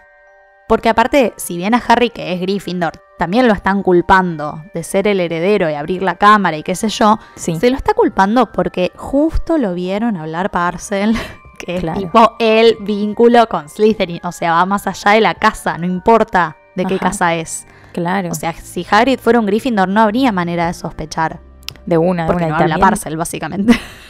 Porque 0.69 0.88
aparte, 0.88 1.34
si 1.36 1.57
bien 1.57 1.73
a 1.73 1.84
Harry, 1.86 2.11
que 2.11 2.32
es 2.34 2.39
Gryffindor, 2.39 2.93
también 3.18 3.47
lo 3.47 3.53
están 3.53 3.84
culpando 3.84 4.63
de 4.74 4.84
ser 4.84 5.07
el 5.07 5.20
heredero 5.20 5.70
y 5.70 5.74
abrir 5.74 6.03
la 6.03 6.15
cámara 6.15 6.57
y 6.57 6.63
qué 6.63 6.76
sé 6.76 6.89
yo, 6.89 7.20
Sí. 7.36 7.55
se 7.55 7.70
lo 7.70 7.76
está 7.78 7.93
culpando 7.93 8.51
porque 8.51 8.91
justo 8.95 9.57
lo 9.57 9.74
vieron 9.74 10.18
hablar 10.18 10.51
Parcel, 10.51 11.15
que 11.59 11.80
Claro. 11.80 11.99
es 11.99 12.05
tipo 12.05 12.36
el 12.39 12.78
vínculo 12.82 13.47
con 13.47 13.68
Slytherin. 13.70 14.20
O 14.24 14.32
sea, 14.32 14.53
va 14.53 14.65
más 14.65 14.86
allá 14.88 15.11
de 15.11 15.22
la 15.22 15.34
casa, 15.36 15.78
no 15.78 15.86
importa 15.86 16.57
de 16.76 16.86
qué 16.86 16.95
Ajá. 16.95 17.05
casa 17.09 17.36
es. 17.36 17.65
Claro. 17.93 18.30
O 18.32 18.36
sea, 18.36 18.53
si 18.53 18.86
Hagrid 18.89 19.20
fuera 19.20 19.39
un 19.39 19.47
Gryffindor 19.47 19.88
no 19.89 20.01
habría 20.01 20.32
manera 20.32 20.68
de 20.68 20.74
sospechar. 20.74 21.39
de 21.88 21.97
una, 21.97 22.24
de 22.24 22.28
Porque 22.28 22.43
una. 22.43 22.53
no 22.53 22.59
y 22.59 22.63
habla 22.63 22.74
también- 22.76 22.89
Parcel, 22.89 23.15
básicamente. 23.18 23.74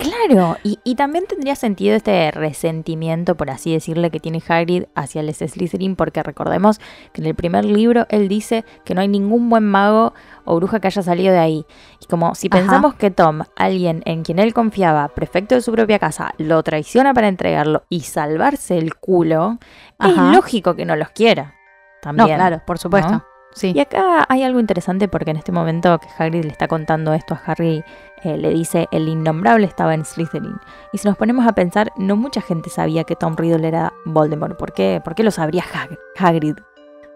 Claro, 0.00 0.56
y, 0.64 0.78
y 0.82 0.94
también 0.94 1.26
tendría 1.26 1.54
sentido 1.56 1.94
este 1.94 2.30
resentimiento, 2.30 3.36
por 3.36 3.50
así 3.50 3.72
decirle, 3.72 4.10
que 4.10 4.18
tiene 4.20 4.42
Hagrid 4.46 4.84
hacia 4.94 5.20
el 5.20 5.34
Slytherin, 5.34 5.94
porque 5.94 6.22
recordemos 6.22 6.78
que 7.12 7.20
en 7.20 7.26
el 7.26 7.34
primer 7.34 7.64
libro 7.64 8.06
él 8.08 8.28
dice 8.28 8.64
que 8.84 8.94
no 8.94 9.02
hay 9.02 9.08
ningún 9.08 9.50
buen 9.50 9.64
mago 9.64 10.14
o 10.44 10.56
bruja 10.56 10.80
que 10.80 10.86
haya 10.86 11.02
salido 11.02 11.32
de 11.32 11.38
ahí. 11.38 11.66
Y 12.00 12.06
como 12.06 12.34
si 12.34 12.48
Ajá. 12.50 12.58
pensamos 12.60 12.94
que 12.94 13.10
Tom, 13.10 13.42
alguien 13.56 14.02
en 14.06 14.22
quien 14.22 14.38
él 14.38 14.54
confiaba, 14.54 15.08
prefecto 15.08 15.54
de 15.54 15.60
su 15.60 15.70
propia 15.72 15.98
casa, 15.98 16.32
lo 16.38 16.62
traiciona 16.62 17.12
para 17.12 17.28
entregarlo 17.28 17.84
y 17.88 18.00
salvarse 18.00 18.78
el 18.78 18.94
culo, 18.96 19.58
Ajá. 19.98 20.10
es 20.10 20.34
lógico 20.34 20.74
que 20.76 20.86
no 20.86 20.96
los 20.96 21.10
quiera. 21.10 21.54
No, 22.02 22.16
También. 22.16 22.36
claro, 22.36 22.62
por 22.66 22.78
supuesto. 22.78 23.12
¿no? 23.12 23.24
Sí. 23.52 23.72
Y 23.74 23.80
acá 23.80 24.24
hay 24.28 24.42
algo 24.44 24.60
interesante 24.60 25.08
porque 25.08 25.30
en 25.32 25.36
este 25.36 25.50
momento 25.52 25.98
que 25.98 26.08
Hagrid 26.18 26.44
le 26.44 26.50
está 26.50 26.68
contando 26.68 27.12
esto 27.12 27.34
a 27.34 27.42
Harry, 27.50 27.84
eh, 28.22 28.36
le 28.36 28.50
dice 28.50 28.86
el 28.92 29.08
innombrable 29.08 29.66
estaba 29.66 29.94
en 29.94 30.04
Slytherin. 30.04 30.54
Y 30.92 30.98
si 30.98 31.08
nos 31.08 31.16
ponemos 31.16 31.46
a 31.46 31.52
pensar, 31.52 31.90
no 31.96 32.16
mucha 32.16 32.40
gente 32.40 32.70
sabía 32.70 33.04
que 33.04 33.16
Tom 33.16 33.36
Riddle 33.36 33.66
era 33.66 33.92
Voldemort. 34.04 34.56
¿Por 34.56 34.72
qué? 34.72 35.00
¿Por 35.04 35.14
qué 35.14 35.24
lo 35.24 35.30
sabría 35.30 35.64
Hag- 35.64 35.98
Hagrid? 36.16 36.56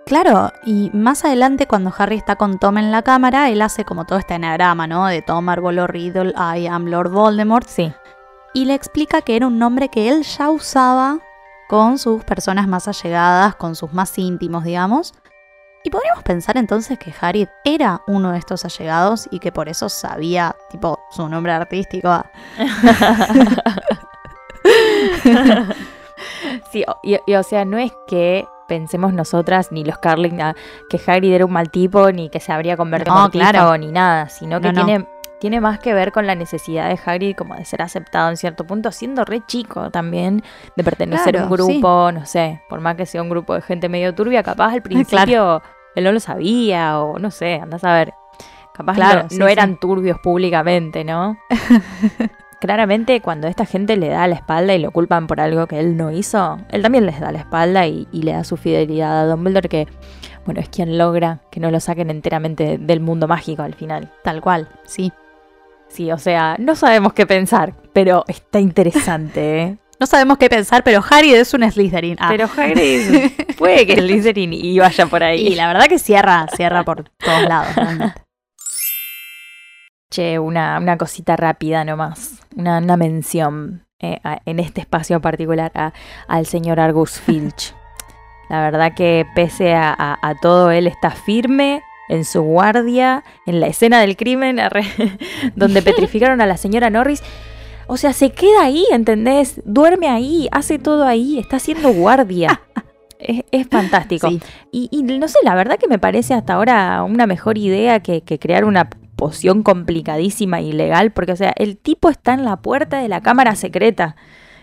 Claro, 0.06 0.52
y 0.64 0.90
más 0.92 1.24
adelante 1.24 1.66
cuando 1.66 1.90
Harry 1.96 2.16
está 2.16 2.36
con 2.36 2.58
Tom 2.58 2.76
en 2.76 2.92
la 2.92 3.00
cámara, 3.00 3.48
él 3.48 3.62
hace 3.62 3.86
como 3.86 4.04
todo 4.04 4.18
este 4.18 4.34
enagrama, 4.34 4.86
¿no? 4.86 5.06
De 5.06 5.22
Tom, 5.22 5.48
Arbolo, 5.48 5.86
Riddle, 5.86 6.34
I 6.36 6.66
am 6.66 6.86
Lord 6.86 7.10
Voldemort. 7.10 7.66
Sí. 7.66 7.90
Y 8.52 8.66
le 8.66 8.74
explica 8.74 9.22
que 9.22 9.34
era 9.36 9.46
un 9.46 9.58
nombre 9.58 9.88
que 9.88 10.10
él 10.10 10.22
ya 10.24 10.50
usaba 10.50 11.20
con 11.68 11.98
sus 11.98 12.22
personas 12.24 12.68
más 12.68 12.86
allegadas, 12.86 13.54
con 13.54 13.74
sus 13.76 13.94
más 13.94 14.18
íntimos, 14.18 14.64
digamos. 14.64 15.14
Y 15.84 15.90
podríamos 15.90 16.24
pensar 16.24 16.56
entonces 16.56 16.98
que 16.98 17.12
Harry 17.20 17.46
era 17.62 18.00
uno 18.06 18.32
de 18.32 18.38
estos 18.38 18.64
allegados 18.64 19.28
y 19.30 19.38
que 19.38 19.52
por 19.52 19.68
eso 19.68 19.90
sabía, 19.90 20.56
tipo, 20.70 20.98
su 21.10 21.28
nombre 21.28 21.52
artístico. 21.52 22.24
Sí, 26.70 26.84
y, 27.02 27.18
y, 27.26 27.34
o 27.34 27.42
sea, 27.42 27.64
no 27.64 27.78
es 27.78 27.92
que 28.06 28.46
pensemos 28.68 29.12
nosotras, 29.12 29.72
ni 29.72 29.84
los 29.84 29.98
Carling, 29.98 30.40
ah, 30.40 30.54
que 30.88 31.00
Hagrid 31.04 31.32
era 31.34 31.44
un 31.44 31.52
mal 31.52 31.70
tipo, 31.70 32.10
ni 32.12 32.30
que 32.30 32.40
se 32.40 32.52
habría 32.52 32.76
convertido 32.76 33.14
No, 33.14 33.24
en 33.26 33.30
claro. 33.30 33.76
ni 33.76 33.90
nada, 33.92 34.28
sino 34.28 34.60
que 34.60 34.72
No, 34.72 34.80
no. 34.80 34.86
tiene, 34.86 35.06
tiene 35.44 35.60
más 35.60 35.78
que 35.78 35.92
ver 35.92 36.10
con 36.10 36.26
la 36.26 36.34
necesidad 36.34 36.88
de 36.88 36.98
Hagrid 37.04 37.36
como 37.36 37.54
de 37.54 37.66
ser 37.66 37.82
aceptado 37.82 38.30
en 38.30 38.38
cierto 38.38 38.66
punto, 38.66 38.90
siendo 38.90 39.26
re 39.26 39.42
chico 39.46 39.90
también, 39.90 40.42
de 40.74 40.82
pertenecer 40.82 41.36
a 41.36 41.42
un 41.42 41.48
sí. 41.50 41.54
grupo, 41.54 42.10
no 42.12 42.24
sé, 42.24 42.62
por 42.66 42.80
más 42.80 42.96
que 42.96 43.04
sea 43.04 43.20
un 43.20 43.28
grupo 43.28 43.52
de 43.52 43.60
gente 43.60 43.90
medio 43.90 44.14
turbia, 44.14 44.42
capaz 44.42 44.72
al 44.72 44.80
principio 44.82 45.60
él 45.96 46.04
no 46.04 46.12
lo 46.12 46.20
sabía, 46.20 46.98
o 46.98 47.18
no 47.18 47.30
sé, 47.30 47.56
andás 47.56 47.84
a 47.84 47.92
ver. 47.92 48.14
Capaz 48.72 48.94
Claro, 48.94 49.24
no, 49.24 49.28
sí, 49.28 49.36
no 49.36 49.44
sí. 49.44 49.52
eran 49.52 49.78
turbios 49.78 50.18
públicamente, 50.18 51.04
¿no? 51.04 51.36
Claramente, 52.62 53.20
cuando 53.20 53.46
esta 53.46 53.66
gente 53.66 53.98
le 53.98 54.08
da 54.08 54.26
la 54.26 54.36
espalda 54.36 54.74
y 54.74 54.78
lo 54.78 54.92
culpan 54.92 55.26
por 55.26 55.42
algo 55.42 55.66
que 55.66 55.78
él 55.78 55.98
no 55.98 56.10
hizo, 56.10 56.56
él 56.70 56.80
también 56.80 57.04
les 57.04 57.20
da 57.20 57.32
la 57.32 57.40
espalda 57.40 57.86
y, 57.86 58.08
y 58.12 58.22
le 58.22 58.32
da 58.32 58.44
su 58.44 58.56
fidelidad 58.56 59.20
a 59.20 59.26
Dumbledore, 59.26 59.68
que, 59.68 59.88
bueno, 60.46 60.62
es 60.62 60.70
quien 60.70 60.96
logra 60.96 61.40
que 61.50 61.60
no 61.60 61.70
lo 61.70 61.80
saquen 61.80 62.08
enteramente 62.08 62.78
del 62.78 63.00
mundo 63.00 63.28
mágico 63.28 63.60
al 63.60 63.74
final. 63.74 64.10
Tal 64.22 64.40
cual, 64.40 64.70
sí. 64.86 65.12
Sí, 65.94 66.10
o 66.10 66.18
sea, 66.18 66.56
no 66.58 66.74
sabemos 66.74 67.12
qué 67.12 67.24
pensar, 67.24 67.72
pero 67.92 68.24
está 68.26 68.58
interesante, 68.60 69.60
¿eh? 69.62 69.78
No 70.00 70.06
sabemos 70.08 70.38
qué 70.38 70.48
pensar, 70.50 70.82
pero 70.82 71.02
Harry 71.08 71.32
es 71.34 71.54
un 71.54 71.70
Slytherin. 71.70 72.16
Ah. 72.18 72.26
Pero 72.28 72.46
Hagrid 72.54 73.30
puede 73.58 73.86
que 73.86 73.94
Slytherin 73.94 74.52
y 74.52 74.76
vaya 74.80 75.06
por 75.06 75.22
ahí. 75.22 75.46
Y 75.46 75.54
la 75.54 75.68
verdad 75.68 75.86
que 75.86 76.00
cierra, 76.00 76.46
cierra 76.56 76.82
por 76.82 77.08
todos 77.10 77.42
lados. 77.42 77.74
realmente. 77.76 78.20
Che, 80.10 80.38
una, 80.38 80.78
una 80.78 80.98
cosita 80.98 81.36
rápida 81.36 81.84
nomás, 81.84 82.40
una, 82.56 82.78
una 82.78 82.96
mención 82.96 83.86
eh, 84.00 84.18
a- 84.24 84.40
en 84.44 84.58
este 84.58 84.80
espacio 84.80 85.20
particular 85.20 85.70
a- 85.74 85.92
al 86.26 86.46
señor 86.46 86.80
Argus 86.80 87.20
Filch. 87.20 87.74
La 88.50 88.62
verdad 88.62 88.94
que 88.94 89.24
pese 89.36 89.74
a, 89.74 89.94
a- 89.96 90.18
a 90.20 90.34
todo, 90.40 90.70
él 90.72 90.86
está 90.88 91.10
firme 91.12 91.82
en 92.08 92.24
su 92.24 92.42
guardia, 92.42 93.24
en 93.46 93.60
la 93.60 93.66
escena 93.66 94.00
del 94.00 94.16
crimen, 94.16 94.60
donde 95.56 95.82
petrificaron 95.82 96.40
a 96.40 96.46
la 96.46 96.56
señora 96.56 96.90
Norris. 96.90 97.22
O 97.86 97.96
sea, 97.98 98.12
se 98.14 98.30
queda 98.32 98.62
ahí, 98.62 98.84
¿entendés? 98.92 99.60
Duerme 99.64 100.08
ahí, 100.08 100.48
hace 100.52 100.78
todo 100.78 101.04
ahí, 101.04 101.38
está 101.38 101.56
haciendo 101.56 101.92
guardia. 101.92 102.60
Es, 103.26 103.42
es 103.52 103.66
fantástico. 103.68 104.28
Sí. 104.28 104.40
Y, 104.70 104.88
y 104.90 105.02
no 105.02 105.28
sé, 105.28 105.38
la 105.44 105.54
verdad 105.54 105.78
que 105.78 105.88
me 105.88 105.98
parece 105.98 106.34
hasta 106.34 106.52
ahora 106.54 107.02
una 107.04 107.26
mejor 107.26 107.56
idea 107.56 108.00
que, 108.00 108.20
que 108.20 108.38
crear 108.38 108.66
una 108.66 108.90
poción 109.16 109.62
complicadísima 109.62 110.60
y 110.60 110.70
ilegal, 110.70 111.10
porque, 111.10 111.32
o 111.32 111.36
sea, 111.36 111.54
el 111.56 111.78
tipo 111.78 112.10
está 112.10 112.34
en 112.34 112.44
la 112.44 112.56
puerta 112.56 112.98
de 113.00 113.08
la 113.08 113.22
cámara 113.22 113.54
secreta. 113.54 114.14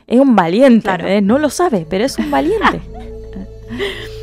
Es 0.05 0.19
un 0.19 0.35
valiente, 0.35 0.83
Claro. 0.83 1.07
¿eh? 1.07 1.21
no 1.21 1.39
lo 1.39 1.49
sabe, 1.49 1.87
pero 1.89 2.05
es 2.05 2.19
un 2.19 2.29
valiente. 2.29 2.81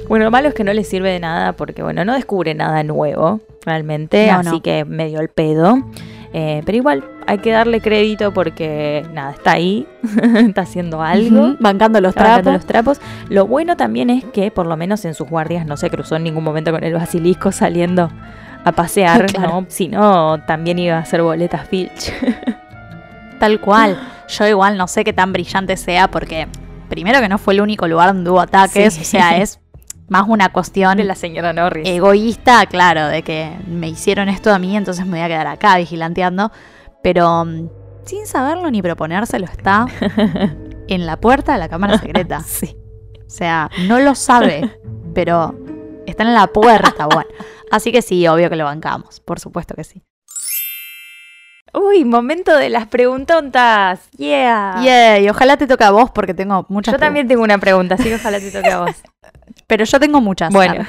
Bueno, 0.09 0.25
lo 0.25 0.31
malo 0.31 0.49
es 0.49 0.55
que 0.55 0.65
no 0.65 0.73
le 0.73 0.85
sirve 0.85 1.11
de 1.13 1.21
nada 1.21 1.53
porque, 1.53 1.83
bueno, 1.83 2.05
no 2.05 2.15
descubre 2.15 2.55
nada 2.55 2.83
nuevo, 2.83 3.41
realmente, 3.65 4.27
No, 4.31 4.39
así 4.39 4.51
no. 4.51 4.63
que 4.63 4.85
medio 4.85 5.21
el 5.21 5.29
pedo. 5.29 5.79
Eh, 6.35 6.63
pero 6.67 6.77
igual 6.77 7.05
hay 7.27 7.39
que 7.39 7.51
darle 7.53 7.81
crédito 7.81 8.35
porque, 8.35 9.07
nada, 9.15 9.33
está 9.33 9.53
ahí, 9.53 9.87
está 10.35 10.63
haciendo 10.63 11.01
algo. 11.03 11.57
Bancando 11.59 12.01
los 12.01 12.15
Trapos. 12.15 12.43
trapos. 12.43 12.53
los 12.53 12.67
trapos. 12.67 13.01
Lo 13.31 13.47
bueno 13.47 13.77
también 13.77 14.11
es 14.11 14.25
que, 14.27 14.51
por 14.51 14.67
lo 14.67 14.77
menos 14.77 15.05
en 15.07 15.15
sus 15.15 15.29
guardias, 15.29 15.65
no 15.67 15.77
se 15.79 15.89
cruzó 15.91 16.17
en 16.17 16.25
ningún 16.25 16.45
momento 16.45 16.71
con 16.71 16.85
el 16.85 16.93
basilisco 16.95 17.51
saliendo 17.53 18.11
a 18.65 18.73
pasear, 18.73 19.27
Claro. 19.33 19.49
¿no? 19.63 19.67
Si 19.69 19.89
no, 19.89 20.39
también 20.47 20.79
iba 20.79 20.97
a 20.97 21.01
hacer 21.01 21.23
boletas 21.23 21.67
Filch. 21.69 22.13
Tal 23.41 23.61
cual. 23.61 23.99
Yo 24.29 24.47
igual 24.47 24.77
no 24.77 24.87
sé 24.89 25.05
qué 25.05 25.13
tan 25.13 25.33
brillante 25.33 25.77
sea 25.77 26.09
porque 26.09 26.47
primero 26.91 27.21
que 27.21 27.29
no 27.29 27.39
fue 27.39 27.55
el 27.55 27.61
único 27.63 27.87
lugar 27.89 28.09
donde 28.13 28.29
hubo 28.31 28.41
ataques, 28.41 28.95
Sí. 28.95 29.01
o 29.03 29.05
sea, 29.05 29.39
es 29.39 29.61
más 30.09 30.25
una 30.29 30.51
cuestión 30.51 30.97
De 30.97 31.05
la 31.05 31.15
señora 31.15 31.53
Norris. 31.53 31.89
egoísta, 31.89 32.67
claro, 32.67 33.07
de 33.09 33.23
que 33.23 33.51
me 33.67 33.89
hicieron 33.89 34.29
esto 34.29 34.53
a 34.53 34.59
mí, 34.59 34.77
entonces 34.77 35.05
me 35.05 35.13
voy 35.13 35.21
a 35.21 35.29
quedar 35.29 35.47
acá 35.47 35.77
vigilanteando. 35.77 36.51
Pero 37.03 37.45
mm, 37.45 37.69
sin 38.05 38.27
saberlo 38.27 38.71
ni 38.71 38.83
proponérselo 38.83 39.47
está 39.47 39.87
en 40.89 41.07
la 41.07 41.19
puerta 41.19 41.53
de 41.53 41.59
la 41.59 41.69
cámara 41.69 41.99
secreta. 41.99 42.41
sí. 42.47 42.77
O 43.27 43.31
sea, 43.31 43.71
no 43.87 43.99
lo 43.99 44.15
sabe, 44.15 44.79
pero 45.15 45.55
está 46.07 46.23
en 46.23 46.33
la 46.33 46.47
puerta, 46.47 47.07
bueno. 47.07 47.29
Así 47.71 47.93
que 47.93 48.01
sí, 48.01 48.27
obvio 48.27 48.49
que 48.49 48.57
lo 48.57 48.65
bancamos, 48.65 49.21
por 49.21 49.39
supuesto 49.39 49.75
que 49.75 49.85
sí. 49.85 50.03
Uy, 51.75 52.05
momento 52.07 52.57
de 52.57 52.71
las 52.71 52.87
preguntontas. 52.87 54.09
Yeah. 54.13 54.81
Yeah, 54.83 55.21
y 55.21 55.29
ojalá 55.29 55.59
te 55.59 55.67
toque 55.67 55.85
a 55.85 55.91
vos 55.91 56.11
porque 56.11 56.33
tengo 56.33 56.65
muchas 56.71 56.93
Yo 56.93 56.99
también 56.99 57.29
tengo 57.29 57.43
una 57.43 57.59
pregunta, 57.59 57.97
así 57.97 58.05
que 58.05 58.15
ojalá 58.15 58.41
te 58.41 58.51
toque 58.51 58.71
a 58.71 58.81
vos. 58.81 58.97
Pero 59.67 59.85
yo 59.85 60.01
tengo 60.01 60.21
muchas. 60.21 60.53
Bueno, 60.53 60.85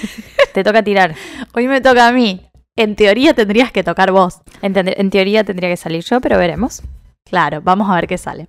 te 0.54 0.64
toca 0.64 0.82
tirar. 0.82 1.14
Hoy 1.54 1.68
me 1.68 1.80
toca 1.80 2.08
a 2.08 2.12
mí. 2.12 2.40
En 2.76 2.96
teoría 2.96 3.34
tendrías 3.34 3.70
que 3.70 3.84
tocar 3.84 4.12
vos. 4.12 4.40
En, 4.62 5.10
teoría 5.10 5.44
tendría 5.44 5.68
que 5.68 5.76
salir 5.76 6.02
yo, 6.04 6.20
pero 6.20 6.38
veremos. 6.38 6.82
Claro, 7.24 7.60
vamos 7.62 7.90
a 7.90 7.94
ver 7.96 8.06
qué 8.06 8.16
sale. 8.16 8.48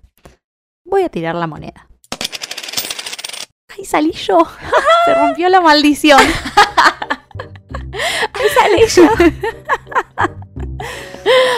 Voy 0.86 1.04
a 1.04 1.10
tirar 1.10 1.36
la 1.36 1.48
moneda. 1.48 1.88
¡Ay, 3.78 3.86
salí 3.86 4.12
yo! 4.12 4.48
Se 5.06 5.14
rompió 5.14 5.50
la 5.50 5.60
maldición. 5.60 6.20
¡Ay, 8.34 8.48
salí 8.56 8.88
yo! 8.88 9.10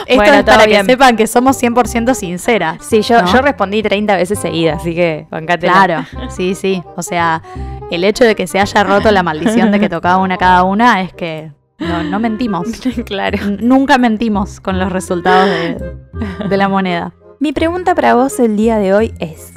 Esto 0.05 0.15
Bueno, 0.15 0.33
es 0.35 0.43
para 0.43 0.65
bien. 0.65 0.85
que 0.85 0.91
sepan 0.93 1.15
que 1.17 1.27
somos 1.27 1.61
100% 1.61 2.13
sinceras. 2.13 2.85
Sí, 2.85 3.01
yo, 3.01 3.21
¿no? 3.21 3.31
yo 3.31 3.41
respondí 3.41 3.81
30 3.81 4.15
veces 4.15 4.39
seguidas, 4.39 4.81
así 4.81 4.93
que 4.93 5.27
bancate. 5.29 5.67
Claro, 5.67 6.05
sí, 6.29 6.55
sí. 6.55 6.83
O 6.95 7.01
sea, 7.01 7.41
el 7.91 8.03
hecho 8.03 8.23
de 8.23 8.35
que 8.35 8.47
se 8.47 8.59
haya 8.59 8.83
roto 8.83 9.11
la 9.11 9.23
maldición 9.23 9.71
de 9.71 9.79
que 9.79 9.89
tocaba 9.89 10.17
una 10.17 10.37
cada 10.37 10.63
una 10.63 11.01
es 11.01 11.13
que 11.13 11.51
no, 11.79 12.03
no 12.03 12.19
mentimos. 12.19 12.67
claro. 13.05 13.37
N- 13.41 13.57
Nunca 13.61 13.97
mentimos 13.97 14.59
con 14.59 14.79
los 14.79 14.91
resultados 14.91 15.49
de, 15.49 15.97
de 16.49 16.57
la 16.57 16.67
moneda. 16.69 17.13
Mi 17.39 17.51
pregunta 17.51 17.93
para 17.95 18.15
vos 18.15 18.39
el 18.39 18.55
día 18.55 18.77
de 18.77 18.93
hoy 18.93 19.13
es: 19.19 19.53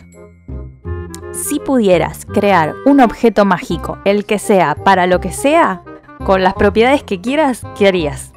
si 1.33 1.61
pudieras 1.61 2.27
crear 2.27 2.75
un 2.87 3.01
objeto 3.01 3.45
mágico, 3.45 3.99
el 4.05 4.25
que 4.25 4.39
sea, 4.39 4.75
para 4.75 5.07
lo 5.07 5.21
que 5.21 5.31
sea, 5.33 5.83
con 6.25 6.43
las 6.43 6.55
propiedades 6.55 7.05
que 7.05 7.21
quieras, 7.21 7.63
¿qué 7.79 7.87
harías? 7.89 8.33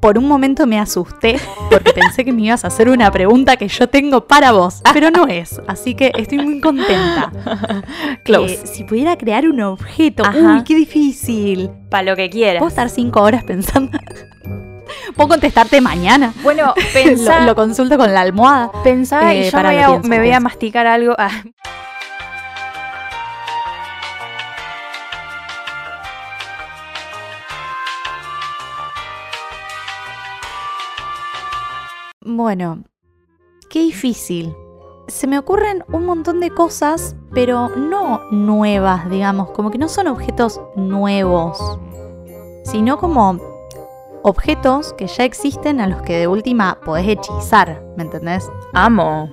Por 0.00 0.16
un 0.16 0.26
momento 0.26 0.66
me 0.66 0.78
asusté 0.80 1.38
porque 1.70 1.92
pensé 1.92 2.24
que 2.24 2.32
me 2.32 2.42
ibas 2.42 2.64
a 2.64 2.68
hacer 2.68 2.88
una 2.88 3.10
pregunta 3.10 3.56
que 3.58 3.68
yo 3.68 3.88
tengo 3.88 4.26
para 4.26 4.50
vos, 4.52 4.80
pero 4.94 5.10
no 5.10 5.26
es, 5.26 5.60
así 5.66 5.94
que 5.94 6.10
estoy 6.16 6.38
muy 6.38 6.60
contenta. 6.60 7.30
Close. 8.24 8.54
Eh, 8.54 8.60
si 8.64 8.84
pudiera 8.84 9.16
crear 9.18 9.46
un 9.46 9.60
objeto, 9.60 10.24
Ajá. 10.24 10.56
uy, 10.56 10.64
qué 10.64 10.74
difícil. 10.74 11.70
Para 11.90 12.04
lo 12.04 12.16
que 12.16 12.30
quieras. 12.30 12.60
Puedo 12.60 12.70
estar 12.70 12.88
cinco 12.88 13.20
horas 13.20 13.44
pensando. 13.44 13.98
Puedo 15.14 15.28
contestarte 15.28 15.80
mañana. 15.82 16.32
Bueno, 16.42 16.72
pensá, 16.94 17.40
lo 17.40 17.54
consulto 17.54 17.98
con 17.98 18.12
la 18.14 18.22
almohada. 18.22 18.70
pensá 18.82 19.34
eh, 19.34 19.40
y 19.40 19.44
yo 19.44 19.50
para, 19.52 19.68
me 19.68 19.74
voy 19.74 19.82
a, 19.84 19.86
pienso, 19.88 20.08
me 20.08 20.16
voy 20.18 20.26
a 20.28 20.30
pienso. 20.30 20.44
masticar 20.44 20.86
algo. 20.86 21.14
Ah, 21.18 21.30
Bueno, 32.36 32.84
qué 33.68 33.80
difícil. 33.80 34.54
Se 35.08 35.26
me 35.26 35.38
ocurren 35.38 35.84
un 35.92 36.06
montón 36.06 36.38
de 36.38 36.50
cosas, 36.50 37.16
pero 37.34 37.68
no 37.70 38.20
nuevas, 38.30 39.10
digamos, 39.10 39.50
como 39.50 39.70
que 39.72 39.78
no 39.78 39.88
son 39.88 40.06
objetos 40.06 40.60
nuevos, 40.76 41.58
sino 42.64 42.98
como 42.98 43.38
objetos 44.22 44.92
que 44.92 45.08
ya 45.08 45.24
existen 45.24 45.80
a 45.80 45.88
los 45.88 46.02
que 46.02 46.18
de 46.18 46.28
última 46.28 46.78
podés 46.84 47.08
hechizar, 47.08 47.82
¿me 47.96 48.04
entendés? 48.04 48.48
amo. 48.74 49.28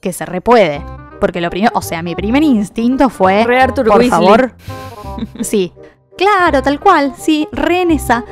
Que 0.00 0.12
se 0.12 0.26
repuede. 0.26 0.84
Porque 1.20 1.40
lo 1.40 1.48
primero, 1.50 1.72
o 1.76 1.82
sea, 1.82 2.02
mi 2.02 2.16
primer 2.16 2.42
instinto 2.42 3.08
fue, 3.08 3.44
Re 3.44 3.60
Arthur 3.60 3.86
por 3.86 3.98
Weasley. 4.00 4.10
favor, 4.10 4.54
sí, 5.40 5.72
claro, 6.18 6.60
tal 6.62 6.80
cual, 6.80 7.14
sí, 7.16 7.48
re 7.52 7.82
en 7.82 7.92
esa. 7.92 8.24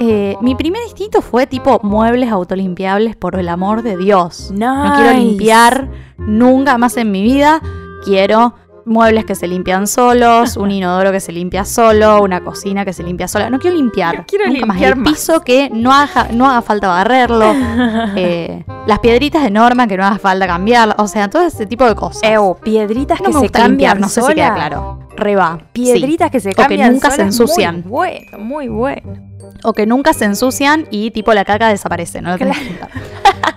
Eh, 0.00 0.36
mi 0.40 0.54
primer 0.54 0.82
instinto 0.84 1.22
fue 1.22 1.46
tipo 1.46 1.80
muebles 1.82 2.30
autolimpiables 2.30 3.16
por 3.16 3.38
el 3.38 3.48
amor 3.48 3.82
de 3.82 3.96
Dios. 3.96 4.52
No 4.52 4.92
quiero 4.96 5.18
limpiar 5.18 5.90
nunca 6.18 6.78
más 6.78 6.96
en 6.96 7.10
mi 7.10 7.22
vida. 7.22 7.60
Quiero 8.04 8.54
muebles 8.88 9.24
que 9.24 9.34
se 9.34 9.46
limpian 9.46 9.86
solos, 9.86 10.56
un 10.56 10.70
inodoro 10.70 11.12
que 11.12 11.20
se 11.20 11.32
limpia 11.32 11.64
solo, 11.64 12.22
una 12.22 12.42
cocina 12.42 12.84
que 12.84 12.92
se 12.92 13.02
limpia 13.02 13.28
sola. 13.28 13.50
No 13.50 13.58
quiero 13.58 13.76
limpiar. 13.76 14.26
Quiero 14.26 14.46
nunca 14.46 14.66
más. 14.66 14.76
limpiar 14.76 14.92
El 14.94 15.00
más. 15.00 15.12
piso 15.12 15.40
que 15.40 15.70
no 15.70 15.92
haga, 15.92 16.28
no 16.32 16.48
haga 16.48 16.62
falta 16.62 16.88
barrerlo. 16.88 17.54
eh, 18.16 18.64
las 18.86 18.98
piedritas 19.00 19.42
de 19.42 19.50
norma 19.50 19.86
que 19.86 19.96
no 19.96 20.04
haga 20.04 20.18
falta 20.18 20.46
cambiar. 20.46 20.94
O 20.98 21.06
sea, 21.06 21.28
todo 21.28 21.46
ese 21.46 21.66
tipo 21.66 21.84
de 21.84 21.94
cosas. 21.94 22.22
Ew, 22.22 22.56
piedritas 22.62 23.20
no 23.20 23.26
que 23.26 23.28
me 23.28 23.34
se 23.34 23.40
gusta 23.40 23.58
cambian 23.60 23.70
limpiar, 23.70 24.00
no 24.00 24.08
sé 24.08 24.22
si 24.22 24.34
queda 24.34 24.54
claro. 24.54 24.98
Reba. 25.16 25.58
Piedritas 25.72 26.30
que 26.30 26.40
se 26.40 26.50
O 26.50 26.52
que 26.52 26.62
cambian 26.62 26.92
nunca 26.92 27.10
se 27.10 27.22
ensucian. 27.22 27.82
Muy 27.86 27.88
bueno, 27.88 28.38
muy 28.38 28.68
bueno. 28.68 29.28
O 29.64 29.72
que 29.72 29.86
nunca 29.86 30.12
se 30.12 30.24
ensucian 30.24 30.86
y 30.90 31.10
tipo 31.10 31.34
la 31.34 31.44
caca 31.44 31.68
desaparece, 31.68 32.22
no 32.22 32.30
lo 32.30 32.38
tenés 32.38 32.58
que 32.58 32.66
juntar. 32.66 32.90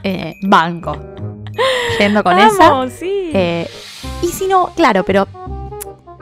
Eh, 0.03 0.35
banco. 0.41 0.97
Yendo 1.99 2.23
con 2.23 2.37
esa. 2.39 2.67
Amo, 2.67 2.87
sí. 2.89 3.29
Eh, 3.33 3.69
y 4.21 4.27
si 4.27 4.47
no, 4.47 4.67
claro, 4.75 5.03
pero 5.03 5.27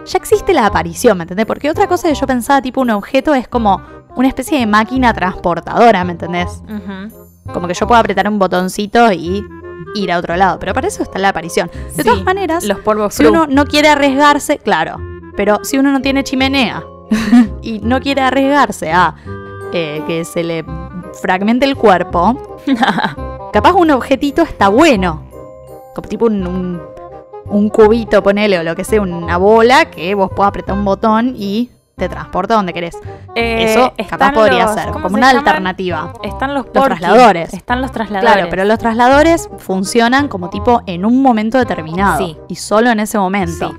ya 0.05 0.17
existe 0.17 0.53
la 0.53 0.65
aparición, 0.65 1.17
¿me 1.17 1.23
entendés? 1.23 1.45
Porque 1.45 1.69
otra 1.69 1.87
cosa 1.87 2.07
que 2.07 2.15
yo 2.15 2.25
pensaba, 2.25 2.61
tipo 2.61 2.81
un 2.81 2.89
objeto, 2.89 3.33
es 3.33 3.47
como 3.47 3.81
una 4.15 4.27
especie 4.27 4.59
de 4.59 4.65
máquina 4.65 5.13
transportadora, 5.13 6.03
¿me 6.03 6.13
entendés? 6.13 6.61
Como 7.53 7.67
que 7.67 7.73
yo 7.73 7.87
puedo 7.87 7.99
apretar 7.99 8.27
un 8.27 8.39
botoncito 8.39 9.11
y 9.11 9.43
ir 9.95 10.11
a 10.11 10.17
otro 10.19 10.35
lado. 10.35 10.59
Pero 10.59 10.73
para 10.73 10.87
eso 10.87 11.03
está 11.03 11.19
la 11.19 11.29
aparición. 11.29 11.69
De 11.95 12.03
Sí, 12.03 12.09
todas 12.09 12.23
maneras, 12.23 12.63
Los 12.65 12.79
polvos 12.79 13.13
si 13.15 13.25
uno 13.25 13.47
no 13.47 13.65
quiere 13.65 13.87
arriesgarse, 13.89 14.57
claro. 14.59 14.97
Pero 15.35 15.59
si 15.63 15.77
uno 15.77 15.91
no 15.91 16.01
tiene 16.01 16.23
chimenea 16.23 16.83
y 17.61 17.79
no 17.79 17.99
quiere 17.99 18.21
arriesgarse 18.21 18.91
a 18.91 19.15
eh, 19.73 20.03
que 20.05 20.25
se 20.25 20.43
le 20.43 20.65
fragmente 21.21 21.65
el 21.65 21.75
cuerpo, 21.75 22.59
capaz 23.53 23.73
un 23.73 23.91
objetito 23.91 24.41
está 24.43 24.67
bueno. 24.69 25.23
Como 25.95 26.07
tipo 26.07 26.25
un, 26.25 26.45
un, 26.45 26.81
un 27.49 27.69
cubito, 27.69 28.21
ponele, 28.23 28.59
o 28.59 28.63
lo 28.63 28.75
que 28.75 28.83
sea, 28.83 29.01
una 29.01 29.37
bola 29.37 29.85
que 29.85 30.13
vos 30.15 30.29
puedas 30.35 30.49
apretar 30.49 30.75
un 30.75 30.85
botón 30.85 31.33
y 31.35 31.69
te 31.95 32.07
transporta 32.07 32.53
donde 32.55 32.71
querés. 32.71 32.95
Eh, 33.35 33.73
Eso 33.73 33.93
capaz 34.09 34.31
podría 34.31 34.65
los- 34.65 34.73
ser, 34.73 34.83
¿cómo 34.91 34.93
como 35.03 35.09
se 35.09 35.15
una 35.15 35.27
llaman? 35.33 35.47
alternativa. 35.47 36.13
Están 36.23 36.53
los, 36.53 36.65
Los 36.73 36.85
trasladores. 36.85 37.53
Están 37.53 37.81
los 37.81 37.91
trasladores. 37.91 38.33
Claro, 38.33 38.47
pero 38.49 38.63
los 38.63 38.77
trasladores 38.79 39.49
funcionan 39.57 40.29
como 40.29 40.49
tipo 40.49 40.81
en 40.85 41.05
un 41.05 41.21
momento 41.21 41.57
determinado. 41.57 42.25
Sí. 42.25 42.37
Y 42.47 42.55
solo 42.55 42.89
en 42.89 43.01
ese 43.01 43.17
momento. 43.19 43.71
Sí. 43.71 43.75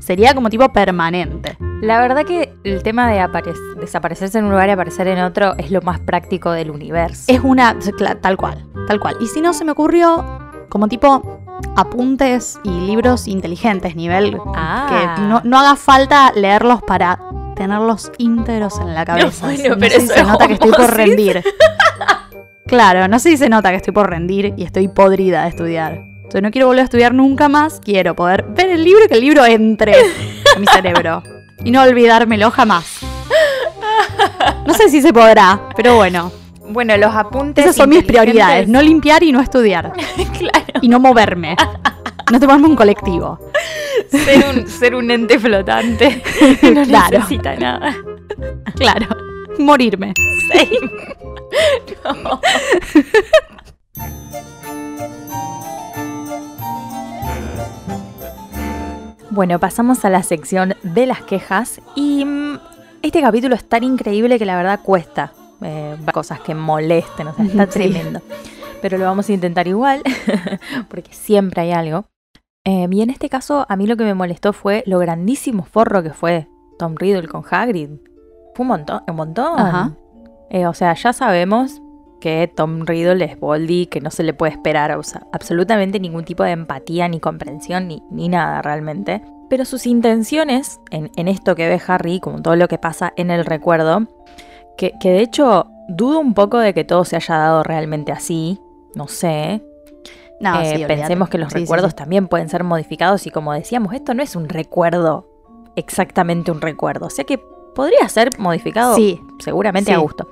Sería 0.00 0.34
como 0.34 0.50
tipo 0.50 0.68
permanente. 0.72 1.56
La 1.80 2.00
verdad 2.00 2.24
que 2.24 2.54
el 2.64 2.82
tema 2.82 3.08
de 3.10 3.20
apare- 3.20 3.54
desaparecerse 3.80 4.38
en 4.38 4.44
un 4.44 4.50
lugar 4.50 4.68
y 4.68 4.72
aparecer 4.72 5.06
en 5.08 5.20
otro 5.20 5.54
es 5.58 5.70
lo 5.70 5.80
más 5.82 6.00
práctico 6.00 6.50
del 6.52 6.70
universo. 6.70 7.24
Es 7.28 7.40
una. 7.42 7.76
Tal 8.20 8.36
cual. 8.36 8.66
Tal 8.88 9.00
cual. 9.00 9.16
Y 9.20 9.26
si 9.26 9.40
no, 9.40 9.52
se 9.52 9.64
me 9.64 9.72
ocurrió 9.72 10.24
como 10.68 10.88
tipo 10.88 11.40
apuntes 11.76 12.58
y 12.64 12.70
libros 12.70 13.26
inteligentes, 13.28 13.96
nivel 13.96 14.38
Ah. 14.54 15.14
que 15.16 15.22
no, 15.22 15.40
no 15.44 15.58
haga 15.58 15.76
falta 15.76 16.32
leerlos 16.34 16.82
para 16.82 17.18
tenerlos 17.56 18.10
íntegros 18.18 18.78
en 18.80 18.94
la 18.94 19.04
cabeza. 19.04 19.46
bueno, 19.46 19.70
No 19.70 19.78
pero 19.78 19.94
sé 19.94 20.00
si 20.00 20.06
se 20.08 20.22
nota 20.24 20.46
que 20.46 20.54
estoy 20.54 20.70
por 20.72 20.94
rendir. 20.94 21.42
claro, 22.66 23.08
no 23.08 23.18
sé 23.18 23.30
si 23.30 23.36
se 23.36 23.48
nota 23.48 23.70
que 23.70 23.76
estoy 23.76 23.92
por 23.92 24.08
rendir 24.10 24.54
y 24.56 24.64
estoy 24.64 24.88
podrida 24.88 25.42
de 25.42 25.48
estudiar. 25.50 25.92
Entonces 26.16 26.42
no 26.42 26.50
quiero 26.50 26.66
volver 26.66 26.80
a 26.80 26.84
estudiar 26.84 27.12
nunca 27.14 27.48
más. 27.48 27.80
Quiero 27.84 28.14
poder 28.16 28.44
ver 28.48 28.70
el 28.70 28.82
libro 28.84 29.04
y 29.04 29.08
que 29.08 29.14
el 29.14 29.20
libro 29.20 29.44
entre 29.44 29.94
mi 30.58 30.66
cerebro. 30.66 31.22
Y 31.64 31.70
no 31.70 31.82
olvidármelo 31.82 32.50
jamás. 32.50 33.00
No 34.66 34.72
sé 34.74 34.88
si 34.88 35.02
se 35.02 35.12
podrá, 35.12 35.60
pero 35.76 35.96
bueno. 35.96 36.32
Bueno, 36.70 36.96
los 36.96 37.14
apuntes. 37.14 37.64
Esas 37.64 37.76
son 37.76 37.90
mis 37.90 38.04
prioridades. 38.04 38.66
No 38.68 38.80
limpiar 38.80 39.22
y 39.22 39.30
no 39.32 39.40
estudiar. 39.40 39.92
claro. 40.38 40.61
Y 40.82 40.88
no 40.88 41.00
moverme. 41.00 41.56
No 42.30 42.38
tomarme 42.38 42.66
un 42.66 42.76
colectivo. 42.76 43.38
Ser 44.10 44.44
un, 44.54 44.66
ser 44.68 44.94
un 44.94 45.10
ente 45.10 45.38
flotante. 45.38 46.22
no 46.74 46.82
Claro. 46.84 47.18
necesita 47.18 47.54
nada. 47.56 47.94
Claro. 48.76 49.06
Morirme. 49.58 50.12
No. 52.04 52.40
Bueno, 59.30 59.58
pasamos 59.58 60.04
a 60.04 60.10
la 60.10 60.22
sección 60.22 60.74
de 60.82 61.06
las 61.06 61.22
quejas 61.22 61.80
y 61.94 62.24
mm, 62.24 62.58
este 63.02 63.20
capítulo 63.22 63.54
es 63.54 63.64
tan 63.66 63.82
increíble 63.82 64.38
que 64.38 64.44
la 64.44 64.56
verdad 64.56 64.80
cuesta 64.82 65.32
eh, 65.62 65.96
cosas 66.12 66.40
que 66.40 66.54
molesten, 66.54 67.28
o 67.28 67.34
sea, 67.34 67.44
está 67.44 67.66
Sí. 67.66 67.72
tremendo. 67.72 68.20
Pero 68.82 68.98
lo 68.98 69.04
vamos 69.04 69.30
a 69.30 69.32
intentar 69.32 69.66
igual, 69.66 70.02
porque 70.90 71.14
siempre 71.14 71.62
hay 71.62 71.72
algo. 71.72 72.04
Eh, 72.64 72.86
y 72.90 73.00
en 73.00 73.10
este 73.10 73.28
caso, 73.28 73.64
a 73.68 73.76
mí 73.76 73.86
lo 73.86 73.96
que 73.96 74.04
me 74.04 74.14
molestó 74.14 74.52
fue 74.52 74.82
lo 74.86 74.98
grandísimo 74.98 75.64
forro 75.64 76.02
que 76.02 76.12
fue 76.12 76.48
Tom 76.78 76.96
Riddle 76.96 77.28
con 77.28 77.42
Hagrid. 77.48 77.90
Fue 78.54 78.64
un 78.64 78.68
montón, 78.68 79.02
un 79.08 79.16
montón. 79.16 79.58
Ajá. 79.58 79.96
Eh, 80.50 80.66
o 80.66 80.74
sea, 80.74 80.94
ya 80.94 81.12
sabemos 81.12 81.80
que 82.20 82.52
Tom 82.54 82.84
Riddle 82.86 83.24
es 83.24 83.40
Boldy, 83.40 83.86
que 83.86 84.00
no 84.00 84.10
se 84.10 84.22
le 84.22 84.32
puede 84.32 84.52
esperar 84.52 84.96
o 84.96 85.02
sea, 85.02 85.26
absolutamente 85.32 85.98
ningún 85.98 86.24
tipo 86.24 86.44
de 86.44 86.52
empatía, 86.52 87.08
ni 87.08 87.18
comprensión, 87.18 87.88
ni, 87.88 88.02
ni 88.10 88.28
nada 88.28 88.62
realmente. 88.62 89.22
Pero 89.48 89.64
sus 89.64 89.86
intenciones 89.86 90.80
en, 90.90 91.10
en 91.16 91.26
esto 91.28 91.56
que 91.56 91.68
ve 91.68 91.80
Harry, 91.86 92.20
como 92.20 92.40
todo 92.40 92.54
lo 92.54 92.68
que 92.68 92.78
pasa 92.78 93.12
en 93.16 93.30
el 93.30 93.44
recuerdo, 93.44 94.06
que, 94.76 94.92
que 95.00 95.10
de 95.10 95.20
hecho 95.20 95.66
dudo 95.88 96.20
un 96.20 96.34
poco 96.34 96.58
de 96.58 96.74
que 96.74 96.84
todo 96.84 97.04
se 97.04 97.16
haya 97.16 97.36
dado 97.36 97.62
realmente 97.62 98.12
así, 98.12 98.60
no 98.94 99.08
sé. 99.08 99.62
No, 100.40 100.60
Eh, 100.60 100.76
sí, 100.76 100.84
pensemos 100.86 101.28
que 101.28 101.38
los 101.38 101.52
Sí, 101.52 101.60
recuerdos 101.60 101.90
sí. 101.92 101.96
también 101.96 102.26
pueden 102.28 102.48
ser 102.48 102.64
modificados 102.64 103.26
y 103.26 103.30
como 103.30 103.52
decíamos, 103.52 103.94
esto 103.94 104.12
no 104.14 104.22
es 104.22 104.34
un 104.34 104.48
recuerdo, 104.48 105.28
exactamente 105.76 106.50
un 106.50 106.60
recuerdo. 106.60 107.06
O 107.06 107.10
sea 107.10 107.24
que 107.24 107.38
podría 107.74 108.08
ser 108.08 108.30
modificado 108.38 108.96
Sí. 108.96 109.20
seguramente 109.38 109.92
a 109.92 109.98
gusto. 109.98 110.28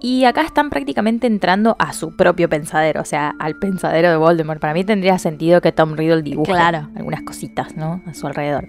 Y 0.00 0.24
acá 0.24 0.42
están 0.42 0.68
prácticamente 0.68 1.26
entrando 1.26 1.76
a 1.78 1.94
su 1.94 2.14
propio 2.14 2.48
pensadero, 2.50 3.00
o 3.00 3.04
sea, 3.06 3.32
al 3.38 3.54
pensadero 3.58 4.10
de 4.10 4.16
Voldemort. 4.16 4.60
Para 4.60 4.74
mí 4.74 4.84
tendría 4.84 5.18
sentido 5.18 5.62
que 5.62 5.72
Tom 5.72 5.94
Riddle 5.94 6.20
dibuje 6.22 6.52
Claro. 6.52 6.88
algunas 6.94 7.22
cositas, 7.22 7.74
¿no? 7.76 8.02
A 8.06 8.12
su 8.12 8.26
alrededor. 8.26 8.68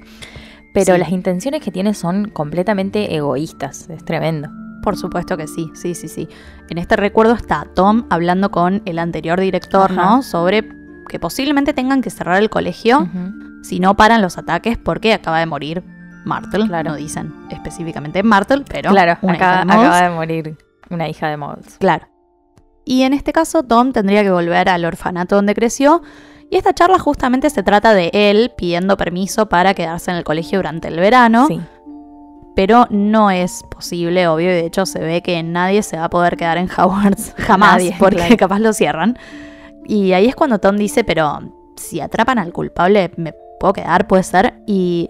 Pero 0.73 0.97
las 0.97 1.09
intenciones 1.09 1.61
que 1.61 1.71
tiene 1.71 1.93
son 1.93 2.29
completamente 2.29 3.15
egoístas, 3.15 3.89
es 3.89 4.05
tremendo. 4.05 4.49
Por 4.85 4.97
supuesto 4.97 5.35
que 5.35 5.47
sí, 5.47 5.71
sí, 5.73 5.95
sí, 5.95 6.07
sí. 6.07 6.29
En 6.69 6.77
este 6.77 6.95
recuerdo 6.95 7.33
está 7.33 7.65
Tom 7.73 8.05
hablando 8.11 8.51
con 8.51 8.83
el 8.85 8.99
anterior 8.99 9.39
director, 9.39 9.91
Ajá. 9.91 9.95
¿no? 9.95 10.21
Sobre 10.21 10.69
que 11.09 11.19
posiblemente 11.19 11.73
tengan 11.73 12.03
que 12.03 12.11
cerrar 12.11 12.39
el 12.39 12.51
colegio 12.51 13.09
si 13.63 13.79
no 13.79 13.97
paran 13.97 14.21
los 14.21 14.37
ataques 14.37 14.77
porque 14.77 15.13
acaba 15.13 15.39
de 15.39 15.47
morir 15.47 15.83
Martel. 16.23 16.67
Claro. 16.67 16.91
No 16.91 16.95
dicen 16.95 17.33
específicamente 17.49 18.21
Martel, 18.21 18.63
pero 18.67 18.91
Claro, 18.91 19.17
una 19.23 19.35
hija 19.35 19.65
de 19.65 19.73
acaba 19.73 20.01
de 20.01 20.09
morir 20.11 20.57
una 20.91 21.09
hija 21.09 21.29
de 21.29 21.37
Muggles. 21.37 21.77
Claro. 21.79 22.07
Y 22.85 23.01
en 23.01 23.13
este 23.13 23.33
caso, 23.33 23.63
Tom 23.63 23.91
tendría 23.91 24.21
que 24.21 24.29
volver 24.29 24.69
al 24.69 24.85
orfanato 24.85 25.35
donde 25.35 25.55
creció. 25.55 26.03
Y 26.51 26.57
esta 26.57 26.73
charla 26.73 26.99
justamente 26.99 27.49
se 27.49 27.63
trata 27.63 27.95
de 27.95 28.11
él 28.13 28.51
pidiendo 28.55 28.97
permiso 28.97 29.49
para 29.49 29.73
quedarse 29.73 30.11
en 30.11 30.17
el 30.17 30.23
colegio 30.23 30.59
durante 30.59 30.89
el 30.89 30.99
verano. 30.99 31.47
Sí. 31.47 31.59
Pero 32.55 32.87
no 32.89 33.31
es 33.31 33.63
posible, 33.69 34.27
obvio, 34.27 34.49
y 34.49 34.53
de 34.53 34.65
hecho 34.65 34.85
se 34.85 34.99
ve 34.99 35.21
que 35.21 35.43
nadie 35.43 35.83
se 35.83 35.97
va 35.97 36.05
a 36.05 36.09
poder 36.09 36.37
quedar 36.37 36.57
en 36.57 36.69
Hogwarts 36.69 37.33
jamás, 37.37 37.73
Nadie, 37.73 37.95
porque 37.99 38.17
claro. 38.17 38.37
capaz 38.39 38.59
lo 38.59 38.73
cierran. 38.73 39.17
Y 39.85 40.13
ahí 40.13 40.27
es 40.27 40.35
cuando 40.35 40.59
Tom 40.59 40.77
dice, 40.77 41.03
pero 41.03 41.39
si 41.75 41.99
atrapan 41.99 42.39
al 42.39 42.53
culpable, 42.53 43.11
¿me 43.17 43.33
puedo 43.59 43.73
quedar? 43.73 44.07
¿Puede 44.07 44.23
ser? 44.23 44.55
Y 44.65 45.09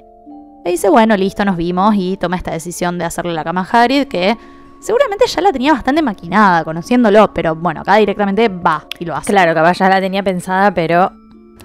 le 0.66 0.72
dice, 0.72 0.90
bueno, 0.90 1.16
listo, 1.16 1.46
nos 1.46 1.56
vimos, 1.56 1.94
y 1.96 2.18
toma 2.18 2.36
esta 2.36 2.52
decisión 2.52 2.98
de 2.98 3.06
hacerle 3.06 3.34
la 3.34 3.44
cama 3.44 3.62
a 3.62 3.84
Hagrid, 3.84 4.08
que 4.08 4.36
seguramente 4.82 5.26
ya 5.28 5.42
la 5.42 5.52
tenía 5.52 5.74
bastante 5.74 6.02
maquinada, 6.02 6.64
conociéndolo, 6.64 7.34
pero 7.34 7.56
bueno, 7.56 7.82
acá 7.82 7.96
directamente 7.96 8.50
va 8.50 8.88
y 9.00 9.06
lo 9.06 9.16
hace. 9.16 9.32
Claro, 9.32 9.54
capaz 9.54 9.78
ya 9.78 9.90
la 9.90 10.02
tenía 10.02 10.24
pensada, 10.24 10.74
pero 10.74 11.12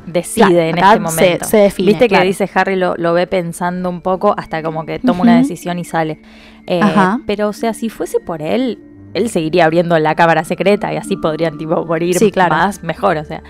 decide 0.06 0.46
Claro, 0.46 0.60
en 0.62 0.78
este 0.78 1.00
momento. 1.20 1.44
se- 1.44 1.50
se 1.50 1.56
define, 1.58 1.88
Viste 1.90 2.08
que 2.08 2.20
dice 2.22 2.50
Harry 2.54 2.76
lo, 2.76 2.94
lo 2.96 3.12
ve 3.12 3.26
pensando 3.26 3.88
un 3.88 4.00
poco 4.00 4.34
hasta 4.36 4.62
como 4.62 4.84
que 4.86 4.98
toma 4.98 5.22
una 5.22 5.36
decisión 5.38 5.78
y 5.78 5.84
sale. 5.84 6.20
Eh. 6.66 6.80
Pero, 7.26 7.48
o 7.48 7.52
sea, 7.52 7.74
si 7.74 7.88
fuese 7.88 8.18
por 8.20 8.42
él, 8.42 8.78
él 9.14 9.28
seguiría 9.28 9.64
abriendo 9.64 9.98
la 9.98 10.14
cámara 10.14 10.44
secreta 10.44 10.92
y 10.92 10.96
así 10.96 11.16
podrían, 11.16 11.58
tipo, 11.58 11.84
morir 11.84 12.16
Sí, 12.16 12.30
claro. 12.30 12.54
más, 12.56 12.82
mejor, 12.82 13.16
o 13.16 13.24
sea. 13.24 13.42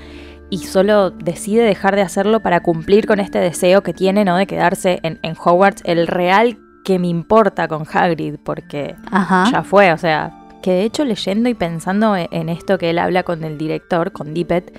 Y 0.48 0.59
solo 0.59 1.11
decide 1.11 1.62
dejar 1.62 1.94
de 1.96 2.03
hacerlo 2.03 2.40
para 2.40 2.61
cumplir 2.61 3.07
con 3.07 3.20
este 3.20 3.38
deseo 3.38 3.82
que 3.82 3.92
tiene, 3.92 4.24
¿no? 4.24 4.36
De 4.36 4.46
quedarse 4.46 4.98
en, 5.03 5.20
en 5.22 5.34
Hogwarts, 5.38 5.82
el 5.84 6.07
real 6.07 6.59
que 6.84 6.98
me 6.98 7.07
importa 7.09 7.68
con 7.68 7.84
Hagrid, 7.92 8.36
porque 8.42 8.96
Ajá. 9.12 9.44
ya 9.53 9.62
fue, 9.62 9.92
o 9.92 9.98
sea, 9.98 10.32
que 10.62 10.72
de 10.72 10.82
hecho 10.84 11.05
leyendo 11.05 11.48
y 11.48 11.55
pensando 11.55 12.16
e- 12.16 12.28
en 12.32 12.48
esto 12.48 12.78
que 12.78 12.90
él 12.90 12.98
habla 12.98 13.22
con 13.22 13.44
el 13.44 13.59
director, 13.59 14.12
con 14.12 14.34
Dippet, 14.34 14.76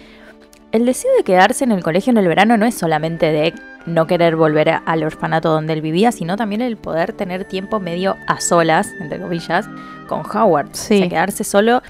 el 0.72 0.86
deseo 0.86 1.12
de 1.18 1.24
quedarse 1.24 1.64
en 1.64 1.72
el 1.72 1.84
colegio 1.84 2.12
en 2.12 2.18
el 2.18 2.28
verano 2.28 2.58
no 2.58 2.66
es 2.66 2.76
solamente 2.76 3.32
de 3.32 3.54
no 3.86 4.08
querer 4.08 4.36
volver 4.36 4.70
a- 4.70 4.78
al 4.86 5.04
orfanato 5.04 5.50
donde 5.52 5.74
él 5.74 5.82
vivía, 5.82 6.12
sino 6.12 6.38
también 6.38 6.62
el 6.62 6.78
poder 6.78 7.14
tener 7.14 7.46
tiempo 7.46 7.80
medio 7.80 8.16
a 8.28 8.40
solas, 8.40 8.90
entre 9.00 9.20
comillas, 9.20 9.68
con 10.08 10.22
Howard. 10.26 10.70
Sí. 10.74 10.96
O 10.96 10.98
sea, 11.00 11.10
quedarse 11.10 11.44
solo. 11.44 11.82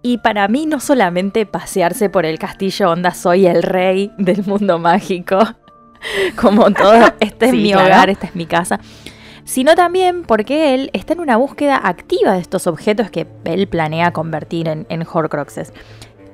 Y 0.00 0.18
para 0.18 0.46
mí 0.48 0.66
no 0.66 0.78
solamente 0.80 1.44
pasearse 1.44 2.08
por 2.08 2.24
el 2.24 2.38
castillo 2.38 2.90
onda 2.90 3.10
soy 3.12 3.46
el 3.46 3.62
rey 3.64 4.12
del 4.16 4.44
mundo 4.46 4.78
mágico, 4.78 5.38
como 6.40 6.70
todo, 6.70 7.12
este 7.20 7.46
es 7.46 7.50
Sí, 7.50 7.56
mi 7.58 7.72
claro. 7.72 7.86
hogar, 7.88 8.10
esta 8.10 8.26
es 8.28 8.36
mi 8.36 8.46
casa, 8.46 8.78
sino 9.44 9.74
también 9.74 10.22
porque 10.22 10.74
él 10.74 10.90
está 10.92 11.14
en 11.14 11.20
una 11.20 11.36
búsqueda 11.36 11.76
activa 11.82 12.34
de 12.34 12.40
estos 12.40 12.66
objetos 12.68 13.10
que 13.10 13.26
él 13.44 13.66
planea 13.66 14.12
convertir 14.12 14.68
en, 14.68 14.86
en 14.88 15.04
Horcruxes. 15.10 15.72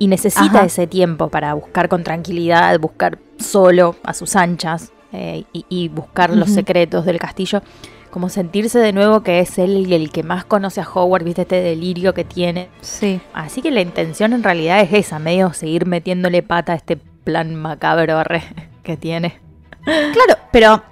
Y 0.05 0.07
necesita 0.07 0.59
Ajá. 0.59 0.65
ese 0.67 0.87
tiempo 0.87 1.29
para 1.31 1.55
buscar 1.55 1.89
con 1.89 2.05
tranquilidad, 2.05 2.79
buscar 2.79 3.19
solo 3.39 3.97
a 4.05 4.13
sus 4.13 4.37
anchas 4.37 4.93
eh, 5.13 5.45
y, 5.55 5.65
y 5.71 5.89
buscar 5.89 6.29
los 6.29 6.51
secretos 6.51 7.07
del 7.07 7.19
castillo. 7.19 7.63
Como 8.11 8.29
sentirse 8.29 8.79
de 8.81 8.93
nuevo 8.93 9.23
que 9.23 9.41
es 9.41 9.59
él 9.59 9.91
el 9.91 10.11
que 10.13 10.23
más 10.23 10.45
conoce 10.45 10.83
a 10.83 10.87
Howard, 10.89 11.25
viste 11.25 11.43
este 11.43 11.63
delirio 11.63 12.13
que 12.13 12.25
tiene. 12.25 12.69
Sí. 12.83 13.19
Así 13.33 13.63
que 13.63 13.71
la 13.71 13.81
intención 13.81 14.35
en 14.35 14.43
realidad 14.43 14.81
es 14.81 14.93
esa, 14.93 15.19
medio 15.19 15.55
seguir 15.55 15.87
metiéndole 15.87 16.43
pata 16.43 16.75
a 16.75 16.77
este 16.77 16.97
plan 16.99 17.55
macabro 17.55 18.23
que 18.83 18.97
tiene. 18.99 19.41
Claro, 19.85 20.39
pero 20.53 20.83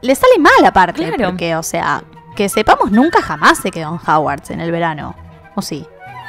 le 0.00 0.14
sale 0.14 0.38
mal 0.38 0.64
aparte, 0.64 1.06
Claro. 1.06 1.30
porque, 1.30 1.54
o 1.54 1.62
sea, 1.62 2.02
que 2.34 2.48
sepamos, 2.48 2.90
nunca 2.92 3.20
jamás 3.20 3.58
se 3.58 3.70
quedó 3.70 3.90
en 3.90 4.00
Hogwarts 4.10 4.50
en 4.50 4.60
el 4.60 4.70
verano. 4.72 5.14
¿O 5.54 5.60
sí? 5.60 5.86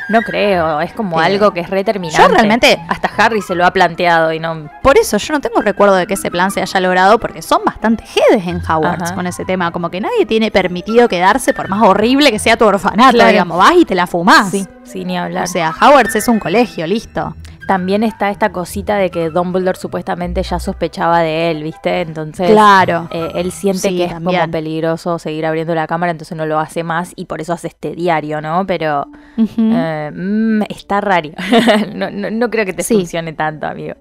No 0.10 0.22
creo, 0.22 0.82
es 0.82 0.92
como 0.94 1.20
algo 1.20 1.52
que 1.54 1.60
es 1.60 1.70
reterminante. 1.70 2.22
Yo 2.22 2.28
realmente- 2.28 2.80
Hasta 2.88 3.10
Harry 3.18 3.42
se 3.42 3.54
lo 3.56 3.66
ha 3.66 3.72
planteado 3.72 4.34
y 4.34 4.40
no. 4.40 4.70
Por 4.82 4.98
eso 4.98 5.18
yo 5.18 5.34
no 5.34 5.40
tengo 5.40 5.62
recuerdo 5.62 5.96
de 5.96 6.08
que 6.08 6.16
ese 6.16 6.32
plan 6.32 6.50
se 6.52 6.62
haya 6.62 6.80
logrado, 6.80 7.20
porque 7.20 7.42
son 7.42 7.62
bastante 7.66 8.04
jedes 8.06 8.48
en 8.48 8.58
Hogwarts 8.58 9.04
Ajá. 9.04 9.16
con 9.16 9.28
ese 9.28 9.46
tema. 9.46 9.72
Como 9.72 9.90
que 9.92 10.02
nadie 10.02 10.26
tiene 10.26 10.52
permitido 10.52 11.08
quedarse, 11.08 11.54
por 11.54 11.68
más 11.70 11.82
horrible 11.84 12.32
que 12.32 12.40
sea 12.40 12.58
tu 12.58 12.66
orfanato, 12.66 13.12
Claro. 13.14 13.30
digamos. 13.32 13.58
Vas 13.58 13.74
y 13.78 13.86
te 13.86 13.94
la 13.96 14.08
fumás. 14.08 14.50
Sí, 14.50 14.66
sí, 14.84 15.06
ni 15.06 15.18
hablar. 15.18 15.44
O 15.44 15.48
sea, 15.48 15.74
Hogwarts 15.80 16.16
es 16.16 16.28
un 16.28 16.40
colegio, 16.40 16.88
listo. 16.88 17.36
También 17.70 18.04
está 18.04 18.32
esta 18.32 18.52
cosita 18.52 18.98
de 18.98 19.12
que 19.12 19.30
Dumbledore 19.30 19.78
supuestamente 19.78 20.42
ya 20.42 20.60
sospechaba 20.60 21.20
de 21.20 21.52
él, 21.52 21.62
¿viste? 21.62 22.02
Entonces. 22.02 22.50
Claro. 22.50 23.08
eh, 23.12 23.30
él 23.36 23.52
siente 23.52 23.90
Sí, 23.90 23.98
que 23.98 24.06
es 24.06 24.10
también. 24.12 24.42
como 24.42 24.52
peligroso 24.52 25.20
seguir 25.20 25.46
abriendo 25.46 25.76
la 25.76 25.86
cámara, 25.86 26.12
entonces 26.12 26.36
no 26.36 26.48
lo 26.48 26.58
hace 26.60 26.82
más 26.82 27.14
y 27.16 27.26
por 27.26 27.42
eso 27.42 27.54
hace 27.54 27.68
este 27.68 27.92
diario, 27.92 28.42
¿no? 28.42 28.66
Pero 28.66 29.06
eh, 29.38 30.12
mm, 30.12 30.64
está 30.68 31.00
raro. 31.00 31.30
no, 31.94 32.10
no- 32.10 32.32
no 32.32 32.50
creo 32.50 32.66
que 32.66 32.74
te 32.74 32.82
Sí. 32.82 32.96
funcione 32.96 33.34
tanto, 33.34 33.68
amigo. 33.68 33.94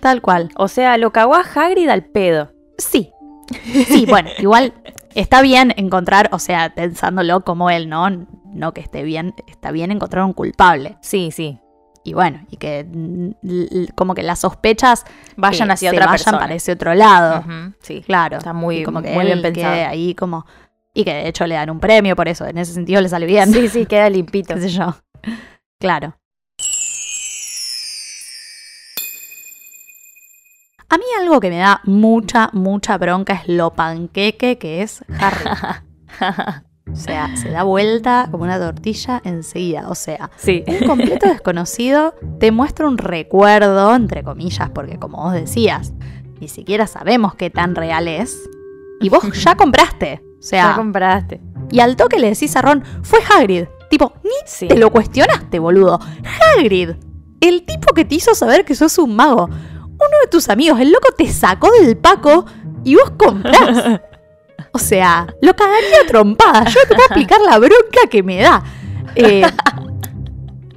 Tal 0.00 0.20
cual. 0.20 0.50
O 0.56 0.66
sea, 0.66 0.98
lo 0.98 1.12
cagó 1.12 1.36
a 1.36 1.42
Hagrid 1.42 1.88
al 1.88 2.02
pedo. 2.02 2.50
Sí. 2.78 3.12
Sí, 3.86 4.06
bueno, 4.08 4.28
igual 4.40 4.72
está 5.14 5.40
bien 5.40 5.72
encontrar, 5.76 6.30
o 6.32 6.40
sea, 6.40 6.74
pensándolo 6.74 7.42
como 7.42 7.70
él, 7.70 7.88
¿no? 7.88 8.08
No 8.52 8.72
que 8.74 8.80
esté 8.80 9.04
bien, 9.04 9.34
está 9.46 9.70
bien 9.70 9.92
encontrar 9.92 10.24
un 10.24 10.32
culpable. 10.32 10.96
Sí, 11.00 11.30
sí. 11.30 11.60
Y 12.06 12.12
bueno, 12.12 12.46
y 12.50 12.58
que 12.58 12.86
como 13.94 14.14
que 14.14 14.22
las 14.22 14.40
sospechas 14.40 15.04
Vayan 15.36 15.70
hacia 15.70 15.90
otra 15.90 16.04
vayan 16.06 16.12
persona. 16.16 16.38
para 16.38 16.54
ese 16.54 16.72
otro 16.72 16.94
lado. 16.94 17.42
Sí. 17.80 18.02
Claro. 18.02 18.36
Está 18.38 18.52
muy- 18.52 18.78
Y 18.80 18.84
como 18.84 19.00
que 19.02 19.12
muy 19.12 19.24
bien 19.24 19.40
pensado. 19.42 19.88
ahí 19.88 20.14
como... 20.14 20.44
Y 20.92 21.02
que 21.04 21.12
de 21.14 21.28
hecho 21.28 21.46
le 21.46 21.54
dan 21.56 21.70
un 21.70 21.80
premio 21.80 22.14
por 22.14 22.28
eso. 22.28 22.46
En 22.46 22.58
ese 22.58 22.72
sentido 22.74 23.00
le 23.00 23.08
sale 23.08 23.26
bien. 23.26 23.52
Sí, 23.52 23.68
sí, 23.68 23.86
queda 23.86 24.08
limpito. 24.10 24.54
qué 24.54 24.60
sé 24.60 24.68
yo. 24.68 24.94
Claro. 25.80 26.14
A 30.90 30.98
mí 30.98 31.04
algo 31.18 31.40
que 31.40 31.48
me 31.50 31.56
da 31.58 31.80
mucha, 31.84 32.50
mucha 32.52 32.98
bronca 32.98 33.32
es 33.32 33.48
lo 33.48 33.70
panqueque 33.72 34.58
que 34.58 34.82
es 34.82 35.02
Harry. 35.18 35.44
O 36.92 36.96
sea, 36.96 37.34
se 37.36 37.50
da 37.50 37.62
vuelta 37.62 38.28
como 38.30 38.44
una 38.44 38.58
tortilla 38.58 39.20
enseguida. 39.24 39.88
O 39.88 39.94
sea, 39.94 40.30
Sí. 40.36 40.64
un 40.66 40.86
completo 40.86 41.28
desconocido 41.28 42.14
te 42.38 42.52
muestra 42.52 42.86
un 42.86 42.98
recuerdo, 42.98 43.94
entre 43.94 44.22
comillas, 44.22 44.70
porque 44.70 44.98
como 44.98 45.22
vos 45.22 45.32
decías, 45.32 45.92
ni 46.40 46.48
siquiera 46.48 46.86
sabemos 46.86 47.34
qué 47.34 47.48
tan 47.50 47.74
real 47.74 48.06
es. 48.06 48.38
Y 49.00 49.08
vos 49.08 49.22
ya 49.42 49.54
compraste. 49.56 50.22
O 50.38 50.42
sea, 50.42 50.70
Ya 50.70 50.76
compraste. 50.76 51.40
y 51.70 51.80
al 51.80 51.96
toque 51.96 52.18
le 52.18 52.28
decís 52.28 52.54
a 52.56 52.62
Ron, 52.62 52.84
fue 53.02 53.18
Hagrid. 53.34 53.64
Tipo, 53.88 54.12
ni 54.22 54.30
Sí. 54.44 54.68
te 54.68 54.76
lo 54.76 54.90
cuestionaste, 54.90 55.58
boludo. 55.58 55.98
Hagrid, 56.58 56.90
el 57.40 57.64
tipo 57.64 57.94
que 57.94 58.04
te 58.04 58.16
hizo 58.16 58.34
saber 58.34 58.64
que 58.64 58.74
sos 58.74 58.98
un 58.98 59.16
mago. 59.16 59.44
Uno 59.46 60.16
de 60.22 60.28
tus 60.30 60.48
amigos, 60.50 60.80
el 60.80 60.90
loco 60.92 61.08
te 61.16 61.26
sacó 61.32 61.70
del 61.80 61.96
paco 61.96 62.44
y 62.84 62.94
vos 62.96 63.10
comprás. 63.16 64.00
O 64.72 64.78
sea, 64.78 65.26
lo 65.40 65.54
cagaría 65.54 66.00
a 66.04 66.06
trompadas. 66.06 66.72
Yo 66.74 66.80
te 66.82 66.88
puedo 66.94 67.06
explicar 67.06 67.40
la 67.40 67.58
bronca 67.58 68.08
que 68.10 68.22
me 68.22 68.38
da. 68.42 68.62
Eh, 69.14 69.44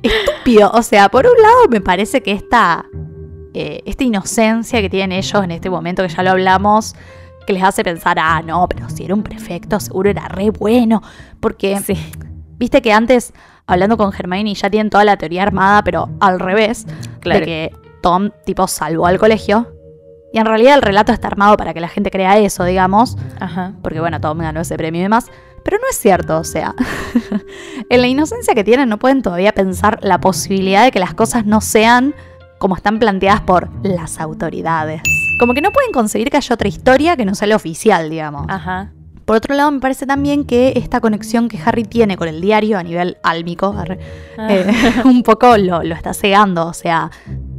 estúpido. 0.03 0.71
O 0.73 0.81
sea, 0.83 1.09
por 1.09 1.25
un 1.25 1.41
lado 1.41 1.67
me 1.69 1.81
parece 1.81 2.21
que 2.21 2.31
esta, 2.31 2.85
eh, 3.53 3.81
esta 3.85 4.03
inocencia 4.03 4.81
que 4.81 4.89
tienen 4.89 5.17
ellos 5.17 5.43
en 5.43 5.51
este 5.51 5.69
momento, 5.69 6.03
que 6.03 6.09
ya 6.09 6.23
lo 6.23 6.31
hablamos, 6.31 6.95
que 7.45 7.53
les 7.53 7.63
hace 7.63 7.83
pensar, 7.83 8.17
ah, 8.19 8.41
no, 8.45 8.67
pero 8.67 8.89
si 8.89 9.05
era 9.05 9.15
un 9.15 9.23
prefecto, 9.23 9.79
seguro 9.79 10.09
era 10.09 10.27
re 10.27 10.49
bueno. 10.51 11.01
Porque, 11.39 11.79
Sí. 11.79 11.95
viste 12.57 12.81
que 12.81 12.91
antes, 12.93 13.33
hablando 13.65 13.97
con 13.97 14.13
Hermione, 14.13 14.53
ya 14.53 14.69
tienen 14.69 14.89
toda 14.89 15.03
la 15.05 15.17
teoría 15.17 15.43
armada, 15.43 15.83
pero 15.83 16.09
al 16.19 16.39
revés, 16.39 16.85
Claro. 17.21 17.39
de 17.39 17.45
que 17.45 17.71
Tom, 18.01 18.29
tipo, 18.45 18.67
salvó 18.67 19.07
al 19.07 19.17
colegio. 19.17 19.71
Y 20.37 20.39
en 20.39 20.45
realidad 20.45 20.75
el 20.75 20.83
relato 20.83 21.11
está 21.11 21.29
armado 21.29 21.57
para 21.57 21.73
que 21.73 21.79
la 21.81 21.87
gente 21.87 22.11
crea 22.11 22.37
eso, 22.37 22.63
digamos, 22.63 23.17
Ajá. 23.39 23.73
porque 23.81 23.99
bueno, 23.99 24.21
Tom 24.21 24.37
ganó 24.37 24.61
ese 24.61 24.77
premio 24.77 24.99
y 24.99 25.01
demás. 25.01 25.31
Pero 25.63 25.77
no 25.79 25.85
es 25.89 25.97
cierto, 25.97 26.37
o 26.37 26.43
sea, 26.43 26.75
en 27.89 28.01
la 28.01 28.07
inocencia 28.07 28.53
que 28.53 28.63
tienen 28.63 28.87
no 28.87 28.99
pueden 28.99 29.23
todavía 29.23 29.51
pensar 29.51 29.97
la 30.03 30.19
posibilidad 30.21 30.83
de 30.83 30.91
que 30.91 30.99
las 30.99 31.15
cosas 31.15 31.47
no 31.47 31.59
sean 31.59 32.13
como 32.59 32.75
están 32.75 32.99
planteadas 32.99 33.41
por 33.41 33.69
las 33.83 34.19
autoridades. 34.19 35.01
Como 35.39 35.55
que 35.55 35.61
no 35.61 35.71
pueden 35.71 35.91
conseguir 35.91 36.29
que 36.29 36.37
haya 36.37 36.53
otra 36.53 36.67
historia 36.67 37.17
que 37.17 37.25
no 37.25 37.33
sea 37.33 37.47
la 37.47 37.55
oficial, 37.55 38.07
digamos. 38.11 38.45
Ajá. 38.47 38.91
Por 39.25 39.37
otro 39.37 39.55
lado, 39.55 39.71
me 39.71 39.79
parece 39.79 40.05
también 40.05 40.45
que 40.45 40.73
esta 40.75 41.01
conexión 41.01 41.49
que 41.49 41.59
Harry 41.65 41.83
tiene 41.83 42.15
con 42.15 42.27
el 42.27 42.41
diario 42.41 42.77
a 42.77 42.83
nivel 42.83 43.17
álmico, 43.23 43.75
Ah. 43.75 44.47
eh, 44.51 44.71
un 45.03 45.23
poco 45.23 45.57
lo, 45.57 45.81
lo 45.81 45.95
está 45.95 46.13
cegando. 46.13 46.67
O 46.67 46.73
sea, 46.73 47.09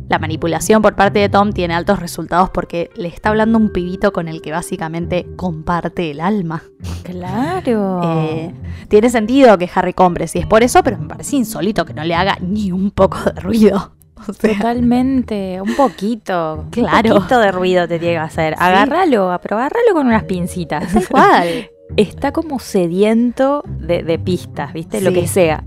la 0.08 0.18
manipulación 0.18 0.80
por 0.82 0.94
parte 0.94 1.18
de 1.18 1.28
Tom 1.28 1.52
tiene 1.52 1.74
altos 1.74 1.98
resultados 1.98 2.50
porque 2.50 2.90
le 2.96 3.08
está 3.08 3.28
hablando 3.28 3.58
un 3.58 3.72
pibito 3.72 4.12
con 4.12 4.28
el 4.28 4.40
que 4.40 4.52
básicamente 4.52 5.26
comparte 5.36 6.10
el 6.10 6.20
alma. 6.20 6.62
Claro. 7.02 8.00
Eh, 8.04 8.54
tiene 8.88 9.10
sentido 9.10 9.58
que 9.58 9.70
Harry 9.74 9.92
compre 9.92 10.26
si 10.28 10.38
es 10.38 10.46
por 10.46 10.62
eso, 10.62 10.82
pero 10.82 10.98
me 10.98 11.08
parece 11.08 11.36
insólito 11.36 11.84
que 11.84 11.94
no 11.94 12.04
le 12.04 12.14
haga 12.14 12.38
ni 12.40 12.72
un 12.72 12.90
poco 12.90 13.18
de 13.30 13.40
ruido. 13.40 13.92
O 14.28 14.32
sea, 14.32 14.52
Totalmente, 14.52 15.60
un 15.60 15.76
poquito. 15.76 16.66
Claro. 16.72 17.10
Un 17.10 17.16
poquito 17.18 17.38
de 17.38 17.52
ruido 17.52 17.86
te 17.86 18.00
tiene 18.00 18.14
que 18.14 18.18
hacer. 18.18 18.56
Agárralo, 18.58 19.38
pero 19.40 19.56
agárralo 19.56 19.92
con 19.92 20.08
unas 20.08 20.24
pincitas. 20.24 20.92
tal 20.92 21.06
cual. 21.10 21.70
Está 21.96 22.32
como 22.32 22.58
sediento 22.58 23.62
de, 23.66 24.02
de 24.02 24.18
pistas, 24.18 24.72
¿viste? 24.72 25.00
Lo 25.00 25.12
que 25.12 25.26
sea. 25.26 25.64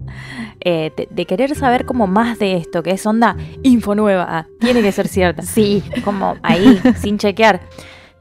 Eh, 0.61 0.91
de, 0.95 1.07
de 1.09 1.25
querer 1.25 1.55
saber 1.55 1.85
como 1.85 2.07
más 2.07 2.37
de 2.39 2.55
esto, 2.55 2.83
que 2.83 2.91
es 2.91 3.05
onda 3.05 3.35
info 3.63 3.95
nueva. 3.95 4.25
Ah, 4.29 4.47
tiene 4.59 4.81
que 4.81 4.91
ser 4.91 5.07
cierta. 5.07 5.41
Sí. 5.41 5.83
Como 6.03 6.35
ahí, 6.43 6.79
sin 6.97 7.17
chequear. 7.17 7.61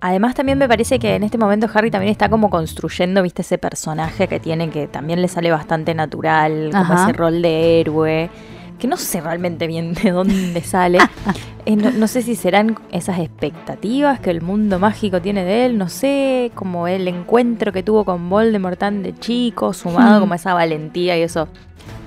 Además 0.00 0.34
también 0.34 0.56
me 0.56 0.66
parece 0.66 0.98
que 0.98 1.14
en 1.14 1.24
este 1.24 1.36
momento 1.36 1.68
Harry 1.74 1.90
también 1.90 2.10
está 2.10 2.30
como 2.30 2.48
construyendo, 2.48 3.22
viste, 3.22 3.42
ese 3.42 3.58
personaje 3.58 4.28
que 4.28 4.40
tiene 4.40 4.70
que 4.70 4.88
también 4.88 5.20
le 5.20 5.28
sale 5.28 5.50
bastante 5.50 5.94
natural, 5.94 6.70
como 6.72 6.94
Ajá. 6.94 7.04
ese 7.04 7.12
rol 7.12 7.42
de 7.42 7.80
héroe, 7.80 8.30
que 8.80 8.88
no 8.88 8.96
sé 8.96 9.20
realmente 9.20 9.66
bien 9.68 9.94
de 10.02 10.10
dónde 10.10 10.62
sale. 10.62 10.98
Eh, 11.66 11.76
no, 11.76 11.90
no 11.90 12.08
sé 12.08 12.22
si 12.22 12.36
serán 12.36 12.78
esas 12.90 13.18
expectativas 13.18 14.18
que 14.18 14.30
el 14.30 14.40
mundo 14.40 14.78
mágico 14.78 15.20
tiene 15.20 15.44
de 15.44 15.66
él, 15.66 15.76
no 15.76 15.90
sé, 15.90 16.50
como 16.54 16.88
el 16.88 17.06
encuentro 17.06 17.70
que 17.70 17.82
tuvo 17.82 18.06
con 18.06 18.30
Voldemort 18.30 18.78
tan 18.78 19.02
de 19.02 19.14
chico, 19.18 19.74
sumado 19.74 20.16
Hmm. 20.16 20.20
como 20.20 20.34
esa 20.34 20.54
valentía 20.54 21.18
y 21.18 21.22
eso 21.22 21.48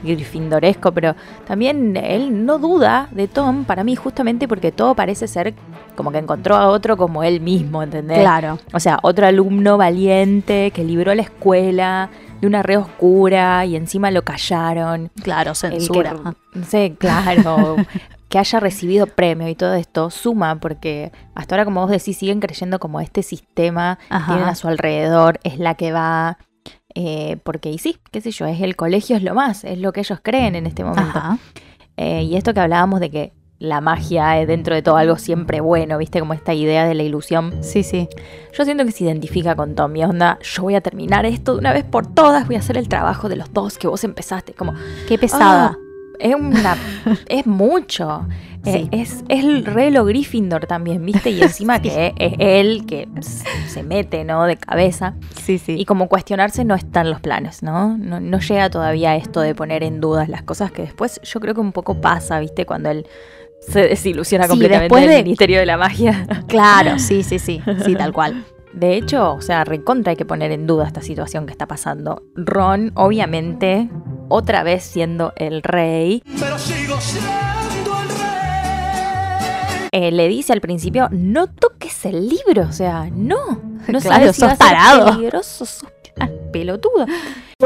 grifindoresco, 0.03 0.91
pero 0.91 1.15
también 1.45 1.95
él 1.97 2.45
no 2.45 2.57
duda 2.57 3.07
de 3.11 3.28
Tom, 3.28 3.63
para 3.63 3.84
mí 3.84 3.95
justamente 3.95 4.47
porque 4.47 4.71
todo 4.71 4.95
parece 4.95 5.28
ser 5.28 5.53
como 5.95 6.11
que 6.11 6.17
encontró 6.17 6.55
a 6.55 6.67
otro 6.69 6.97
como 6.97 7.24
él 7.24 7.39
mismo, 7.39 7.84
¿entendés? 7.84 8.19
Claro. 8.19 8.57
O 8.74 8.80
sea, 8.80 8.97
otro 9.03 9.28
alumno 9.28 9.78
valiente 9.78 10.71
que 10.71 10.84
libró 10.84 11.13
la 11.13 11.21
escuela 11.21 12.09
de 12.44 12.48
una 12.48 12.62
re 12.62 12.76
oscura 12.78 13.66
y 13.66 13.76
encima 13.78 14.12
lo 14.12 14.24
callaron. 14.24 15.10
Claro, 15.24 15.56
censura. 15.56 16.12
que- 16.12 16.60
no 16.60 16.66
sé, 16.66 16.96
claro. 17.00 17.76
que 18.30 18.39
haya 18.39 18.60
recibido 18.60 19.06
premio 19.08 19.48
y 19.48 19.56
todo 19.56 19.76
esto 19.76 20.10
suma 20.10 20.60
porque 20.60 21.12
hasta 21.36 21.56
ahora, 21.56 21.66
como 21.66 21.82
vos 21.82 21.91
decís, 21.91 22.18
siguen 22.18 22.39
creyendo 22.39 22.80
como 22.80 23.00
este 23.00 23.24
sistema 23.24 24.00
Ajá. 24.10 24.34
tienen 24.34 24.50
a 24.50 24.56
su 24.56 24.68
alrededor, 24.68 25.39
es 25.44 25.58
la 25.60 25.76
que 25.76 25.91
va. 25.91 26.38
eh, 26.96 27.38
porque, 27.44 27.70
y 27.72 27.78
sí, 27.78 27.98
qué 28.12 28.22
sé 28.22 28.32
yo, 28.32 28.46
es 28.46 28.60
el 28.62 28.76
colegio, 28.76 29.16
es 29.18 29.24
lo 29.24 29.34
más, 29.36 29.64
es 29.64 29.78
lo 29.80 29.94
que 29.94 30.02
ellos 30.02 30.20
creen 30.22 30.56
en 30.56 30.66
este 30.68 30.84
momento. 30.84 31.20
Eh, 31.98 32.24
y 32.24 32.36
esto 32.36 32.54
que 32.54 32.60
hablábamos 32.60 33.00
de 33.00 33.10
que 33.12 33.34
la 33.64 33.80
magia 33.80 34.41
es 34.41 34.47
dentro 34.47 34.76
de 34.76 34.82
todo 34.82 34.97
algo 34.97 35.16
siempre 35.16 35.61
bueno, 35.61 35.97
¿viste? 35.97 36.20
Como 36.20 36.34
esta 36.34 36.53
idea 36.53 36.86
de 36.86 36.93
la 36.95 37.03
ilusión. 37.03 37.53
Sí, 37.61 37.82
sí. 37.84 38.09
Yo 38.51 38.66
siento 38.66 38.84
que 38.84 38.91
se 38.91 39.05
identifica 39.05 39.55
con 39.55 39.74
Tommy, 39.74 40.03
onda, 40.03 40.38
yo 40.41 40.64
voy 40.64 40.76
a 40.76 40.82
terminar 40.82 41.26
esto 41.26 41.53
de 41.53 41.59
una 41.59 41.72
vez 41.72 41.86
por 41.86 42.05
todas, 42.14 42.45
voy 42.45 42.57
a 42.57 42.59
hacer 42.59 42.78
el 42.78 42.89
trabajo 42.89 43.30
de 43.30 43.38
los 43.38 43.53
dos 43.53 43.78
que 43.78 43.88
vos 43.88 44.03
empezaste, 44.03 44.53
como, 44.53 44.74
Qué 45.07 45.18
pesada. 45.18 45.78
ah, 45.78 45.78
es 46.20 46.36
una, 46.36 46.76
es 47.28 47.47
mucho. 47.47 48.28
Eh, 48.30 48.39
Sí. 48.66 48.89
es, 48.93 49.26
es 49.28 49.43
el 49.43 49.66
relo 49.66 50.05
Gryffindor 50.05 50.68
también, 50.68 51.05
¿viste? 51.05 51.32
Y 51.32 51.41
encima 51.41 51.82
que 51.82 52.14
es 52.18 52.34
él 52.39 52.86
que 52.86 53.09
se 53.68 53.84
mete, 53.84 54.24
¿no? 54.24 54.45
De 54.45 54.55
cabeza. 54.55 55.16
sí, 55.41 55.57
sí. 55.57 55.76
Y 55.78 55.84
como 55.84 56.07
cuestionarse 56.07 56.64
no 56.64 56.74
está 56.74 57.01
en 57.01 57.09
los 57.09 57.20
planes, 57.20 57.61
¿no? 57.61 57.97
¿no? 57.97 58.22
no 58.22 58.39
llega 58.39 58.70
todavía 58.70 59.18
esto 59.18 59.41
de 59.41 59.53
poner 59.53 59.84
en 59.84 59.99
dudas 59.99 60.30
las 60.30 60.43
cosas 60.43 60.72
que 60.72 60.82
después 60.82 61.20
yo 61.24 61.41
creo 61.41 61.53
que 61.53 61.59
un 61.59 61.74
poco 61.74 61.99
pasa, 61.99 62.39
¿viste? 62.39 62.66
Cuando 62.66 62.89
él 62.89 63.05
se 63.68 63.82
desilusiona 63.82 64.45
Sí, 64.45 64.49
completamente 64.49 64.84
después 64.86 65.03
del 65.07 65.18
de- 65.18 65.24
Ministerio 65.24 65.59
de 65.59 65.66
la 65.66 65.78
Magia. 65.78 66.28
Claro, 66.47 66.99
sí, 66.99 67.24
sí, 67.24 67.39
sí. 67.39 67.61
Sí, 67.86 67.95
tal 67.95 68.14
cual. 68.14 68.45
De 68.74 68.95
hecho, 68.95 69.34
o 69.36 69.41
sea, 69.41 69.64
recontra 69.64 70.11
hay 70.11 70.16
que 70.18 70.26
poner 70.26 70.51
en 70.51 70.66
duda 70.66 70.88
esta 70.88 71.01
situación 71.01 71.45
que 71.45 71.51
está 71.51 71.68
pasando. 71.68 72.24
Ron, 72.36 72.91
obviamente, 72.95 73.88
otra 74.30 74.64
vez 74.64 74.84
siendo 74.84 75.32
el 75.36 75.61
rey, 75.61 76.24
Pero 76.39 76.57
sigo 76.57 76.99
siendo 76.99 78.01
el 78.01 78.09
rey. 78.09 79.89
eh, 79.91 80.11
le 80.11 80.28
dice 80.28 80.53
al 80.53 80.61
principio, 80.61 81.07
no 81.11 81.47
toques 81.47 82.05
el 82.05 82.28
libro, 82.30 82.64
o 82.68 82.72
sea, 82.74 83.09
no. 83.14 83.61
No 83.88 83.99
Claro, 84.01 84.01
sabes 84.01 84.36
si 84.36 84.39
sos 84.41 84.49
va 84.49 84.53
a 84.53 84.55
ser 84.55 84.68
tarado. 84.68 85.05
peligroso, 85.16 85.66
sos 85.66 85.86
una 86.18 86.30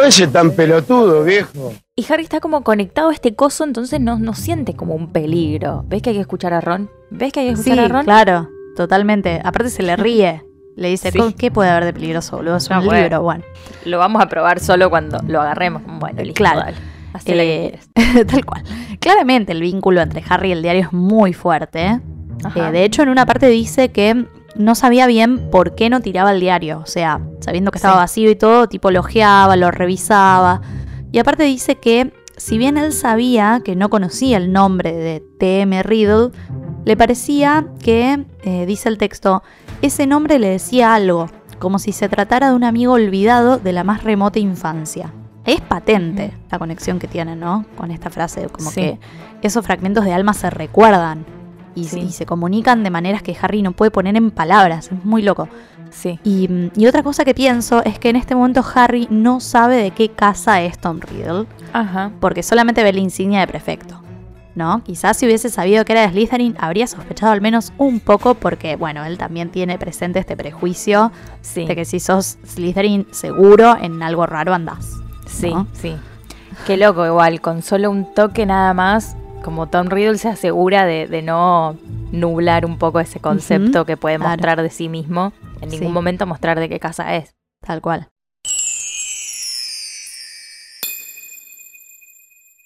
Oye, 0.06 0.28
tan 0.28 0.52
pelotudo, 0.52 1.24
viejo. 1.24 1.74
Y 1.95 2.06
Harry 2.12 2.24
está 2.24 2.39
como 2.39 2.64
conectado 2.64 3.10
a 3.10 3.14
este 3.14 3.36
coso, 3.36 3.64
entonces 3.64 4.00
no, 4.00 4.20
no 4.20 4.34
siente 4.34 4.76
como 4.76 4.93
un 4.95 5.12
peligro. 5.12 5.84
¿Ves 5.88 6.02
que 6.02 6.12
hay 6.12 6.16
que 6.16 6.22
escuchar 6.22 6.54
a 6.54 6.62
Ron? 6.62 6.89
¿Ves 7.10 7.34
que 7.34 7.39
hay 7.41 7.50
que 7.50 7.56
Sí, 7.56 7.70
escuchar 7.72 7.86
a 7.86 7.88
Ron? 7.88 8.06
claro. 8.06 8.50
Totalmente. 8.76 9.41
Aparte 9.43 9.70
se 9.72 9.82
le 9.84 9.95
ríe. 9.98 10.43
Le 10.76 10.89
dice, 10.89 11.12
Sí. 11.12 11.18
"¿Con 11.18 11.34
¿qué 11.34 11.50
puede 11.50 11.72
haber 11.72 11.86
de 11.86 11.93
peligroso, 11.93 12.38
boludo? 12.38 12.58
Es 12.58 12.70
un 12.70 12.86
No, 12.86 12.93
libro, 12.93 13.24
bueno. 13.24 13.43
Lo 13.86 13.98
vamos 13.98 14.22
a 14.22 14.28
probar 14.30 14.60
solo 14.60 14.91
cuando 14.91 15.20
lo 15.28 15.41
agarremos. 15.41 15.82
Bueno, 16.00 16.22
listo, 16.22 16.36
Claro. 16.36 16.60
dale. 16.60 16.78
Que 17.26 17.32
Eh, 17.66 17.80
quieras. 17.95 18.28
tal 18.28 18.45
cual. 18.45 18.64
Claramente 19.00 19.52
el 19.54 19.62
vínculo 19.62 20.02
entre 20.02 20.24
Harry 20.30 20.50
y 20.50 20.52
el 20.52 20.62
diario 20.62 20.82
es 20.84 20.93
muy 20.93 21.34
fuerte. 21.34 22.00
Eh, 22.56 22.72
de 22.72 22.84
hecho, 22.84 23.02
en 23.02 23.10
una 23.10 23.26
parte 23.26 23.48
dice 23.48 23.89
que 23.89 24.28
no 24.58 24.76
sabía 24.76 25.08
bien 25.08 25.49
por 25.49 25.76
qué 25.76 25.89
no 25.89 26.01
tiraba 26.01 26.32
el 26.32 26.39
diario. 26.39 26.80
O 26.80 26.86
sea, 26.86 27.22
sabiendo 27.39 27.72
que 27.72 27.78
estaba 27.78 27.95
Sí. 27.95 27.99
vacío 27.99 28.32
y 28.32 28.36
todo, 28.36 28.68
tipo 28.68 28.91
lo 28.91 28.99
ojeaba, 29.01 29.55
lo 29.55 29.72
revisaba. 29.72 30.62
Y 31.12 31.20
aparte 31.20 31.43
dice 31.43 31.76
que, 31.76 32.14
si 32.36 32.58
bien 32.58 32.78
él 32.78 32.91
sabía 32.93 33.62
que 33.64 33.76
no 33.76 33.89
conocía 33.89 34.38
el 34.38 34.51
nombre 34.51 34.93
de 34.93 35.24
T.M. 35.39 35.82
Riddle, 35.84 36.30
le 36.86 36.95
parecía 36.97 37.68
que, 37.82 38.26
eh, 38.43 38.66
dice 38.66 38.89
el 38.89 38.97
texto, 38.97 39.43
ese 39.82 40.08
nombre 40.08 40.39
le 40.39 40.49
decía 40.49 40.93
algo, 40.93 41.28
como 41.60 41.80
si 41.80 41.91
se 41.91 42.08
tratara 42.10 42.49
de 42.49 42.55
un 42.55 42.64
amigo 42.64 42.93
olvidado 42.93 43.58
de 43.58 43.74
la 43.74 43.84
más 43.84 44.03
remota 44.03 44.39
infancia. 44.39 45.14
Es 45.45 45.62
patente 45.62 46.34
la 46.51 46.60
conexión 46.60 46.99
que 46.99 47.08
tienen, 47.08 47.39
¿no? 47.39 47.66
Con 47.78 47.89
esta 47.91 48.10
frase, 48.10 48.47
como 48.49 48.70
Sí. 48.70 48.82
que 48.82 48.99
esos 49.47 49.66
fragmentos 49.66 50.03
de 50.05 50.14
alma 50.14 50.34
se 50.34 50.49
recuerdan 50.49 51.26
y, 51.80 51.84
Sí. 51.86 52.00
y 52.00 52.12
se 52.12 52.26
comunican 52.26 52.84
de 52.84 52.90
maneras 52.90 53.22
que 53.22 53.36
Harry 53.42 53.62
no 53.62 53.72
puede 53.72 53.92
poner 53.92 54.16
en 54.16 54.32
palabras. 54.32 54.92
Es 54.92 55.06
muy 55.06 55.22
loco. 55.22 55.48
Sí. 55.92 56.20
Y, 56.24 56.50
y 56.76 56.86
otra 56.88 57.02
cosa 57.04 57.24
que 57.24 57.34
pienso 57.34 57.84
es 57.84 57.98
que 58.00 58.10
en 58.10 58.16
este 58.18 58.36
momento 58.36 58.64
Harry 58.76 59.08
no 59.10 59.40
sabe 59.40 59.78
de 59.78 59.92
qué 59.92 60.10
casa 60.10 60.62
es 60.62 60.78
Tom 60.78 61.00
Riddle, 61.00 61.46
Ajá. 61.74 62.12
porque 62.20 62.44
solamente 62.44 62.84
ve 62.84 62.92
la 62.94 63.00
insignia 63.00 63.40
de 63.42 63.48
prefecto. 63.48 64.02
¿No? 64.56 64.82
Quizás 64.84 65.18
si 65.18 65.28
hubiese 65.28 65.50
sabido 65.52 65.86
que 65.86 65.92
era 65.94 66.02
de 66.02 66.10
Slytherin, 66.10 66.56
habría 66.60 66.88
sospechado 66.88 67.32
al 67.32 67.42
menos 67.42 67.72
un 67.78 68.00
poco, 68.00 68.34
porque, 68.34 68.76
bueno, 68.76 69.06
él 69.06 69.20
también 69.20 69.52
tiene 69.52 69.78
presente 69.78 70.18
este 70.18 70.36
prejuicio 70.36 71.12
Sí. 71.42 71.66
de 71.66 71.76
que 71.76 71.86
si 71.86 72.00
sos 72.00 72.40
Slytherin, 72.44 73.06
seguro 73.12 73.78
en 73.80 74.02
algo 74.02 74.26
raro 74.26 74.56
andás. 74.56 74.94
Sí, 75.28 75.54
sí. 75.74 75.96
Qué 76.66 76.76
loco, 76.76 77.06
igual, 77.06 77.40
con 77.40 77.62
solo 77.62 77.92
un 77.92 78.12
toque 78.16 78.48
nada 78.48 78.74
más, 78.74 79.16
como 79.48 79.68
Tom 79.68 79.88
Riddle 79.88 80.18
se 80.18 80.28
asegura 80.28 80.86
de, 80.86 81.08
de 81.08 81.22
no 81.22 81.78
nublar 82.12 82.66
un 82.66 82.78
poco 82.78 83.00
ese 83.00 83.22
concepto 83.22 83.86
que 83.86 83.95
puede 83.95 84.18
claro. 84.18 84.32
mostrar 84.32 84.62
de 84.62 84.70
sí 84.70 84.89
mismo, 84.89 85.32
en 85.62 85.72
Sí. 85.72 85.78
ningún 85.78 85.93
momento 85.93 86.26
mostrar 86.26 86.60
de 86.60 86.68
qué 86.68 86.82
casa 86.82 87.16
es. 87.16 87.34
Tal 87.66 87.80
cual. 87.82 88.10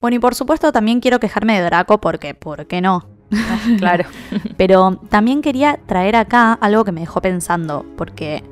Bueno, 0.01 0.15
y 0.15 0.19
por 0.19 0.33
supuesto 0.33 0.71
también 0.71 1.01
quiero 1.01 1.19
quejarme 1.19 1.59
de 1.59 1.65
Draco 1.65 2.01
porque, 2.01 2.33
¿por 2.33 2.65
qué 2.65 2.81
no? 2.81 3.05
Claro. 3.77 4.05
Pero 4.57 4.99
también 5.09 5.43
quería 5.43 5.77
traer 5.85 6.15
acá 6.15 6.53
algo 6.53 6.83
que 6.83 6.91
me 6.91 7.01
dejó 7.01 7.21
pensando, 7.21 7.85
porque 7.95 8.43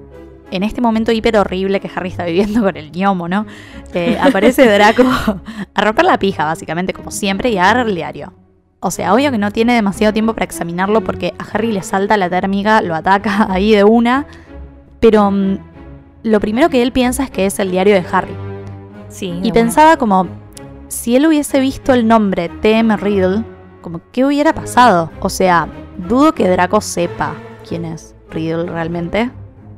en 0.52 0.64
este 0.64 0.82
momento 0.82 1.12
hiper 1.12 1.38
horrible 1.38 1.80
que 1.80 1.90
Harry 1.94 2.10
está 2.10 2.26
viviendo 2.26 2.62
con 2.64 2.76
el 2.78 2.92
gnomo, 2.92 3.28
¿no? 3.28 3.46
Eh, 3.94 4.18
aparece 4.22 4.68
Draco 4.68 5.04
a 5.74 5.82
romper 5.82 6.06
la 6.06 6.20
pija, 6.20 6.46
básicamente, 6.46 6.94
como 6.94 7.12
siempre, 7.12 7.50
y 7.50 7.58
a 7.58 7.64
agarrar 7.64 7.88
el 7.88 7.96
diario. 7.96 8.34
O 8.82 8.92
sea, 8.92 9.14
obvio 9.14 9.30
que 9.32 9.38
no 9.38 9.52
tiene 9.52 9.74
demasiado 9.74 10.14
tiempo 10.14 10.34
para 10.34 10.46
examinarlo 10.46 11.02
porque 11.02 11.34
a 11.38 11.44
Harry 11.44 11.72
le 11.72 11.84
salta 11.84 12.16
la 12.16 12.30
térmica, 12.30 12.82
lo 12.82 12.96
ataca 12.96 13.48
ahí 13.52 13.74
de 13.74 13.84
una. 13.84 14.26
Pero 15.00 15.32
mm, 15.32 15.58
lo 16.24 16.40
primero 16.40 16.70
que 16.70 16.82
él 16.82 16.92
piensa 16.92 17.24
es 17.24 17.32
que 17.32 17.46
es 17.46 17.60
el 17.60 17.72
diario 17.72 17.94
de 17.94 18.06
Harry. 18.12 18.36
Sí. 19.10 19.40
Y 19.44 19.52
pensaba 19.52 19.98
como, 19.98 20.28
si 20.88 21.16
él 21.16 21.26
hubiese 21.26 21.60
visto 21.60 21.94
el 21.94 22.08
nombre 22.08 22.50
TM 22.62 22.96
Riddle, 22.98 23.44
como, 23.82 24.02
¿qué 24.12 24.26
hubiera 24.26 24.54
pasado? 24.54 25.12
O 25.20 25.30
sea, 25.30 25.68
dudo 25.98 26.34
que 26.34 26.48
Draco 26.48 26.80
sepa 26.80 27.34
quién 27.68 27.86
es 27.86 28.16
Riddle 28.30 28.66
realmente. 28.66 29.32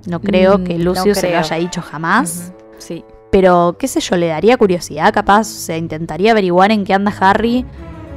No 0.08 0.20
creo 0.20 0.58
Mm, 0.58 0.64
que 0.64 0.78
no 0.78 0.84
Lucius 0.86 1.18
se 1.18 1.32
lo 1.32 1.38
haya 1.40 1.56
dicho 1.58 1.82
jamás. 1.82 2.52
Sí. 2.78 3.04
Pero, 3.32 3.76
qué 3.80 3.88
sé 3.88 4.00
yo, 4.02 4.18
le 4.18 4.28
daría 4.28 4.58
curiosidad 4.58 5.14
capaz. 5.14 5.42
O 5.42 5.44
sea, 5.60 5.78
intentaría 5.78 6.32
averiguar 6.32 6.72
en 6.72 6.84
qué 6.84 6.94
anda 6.94 7.14
Harry, 7.20 7.66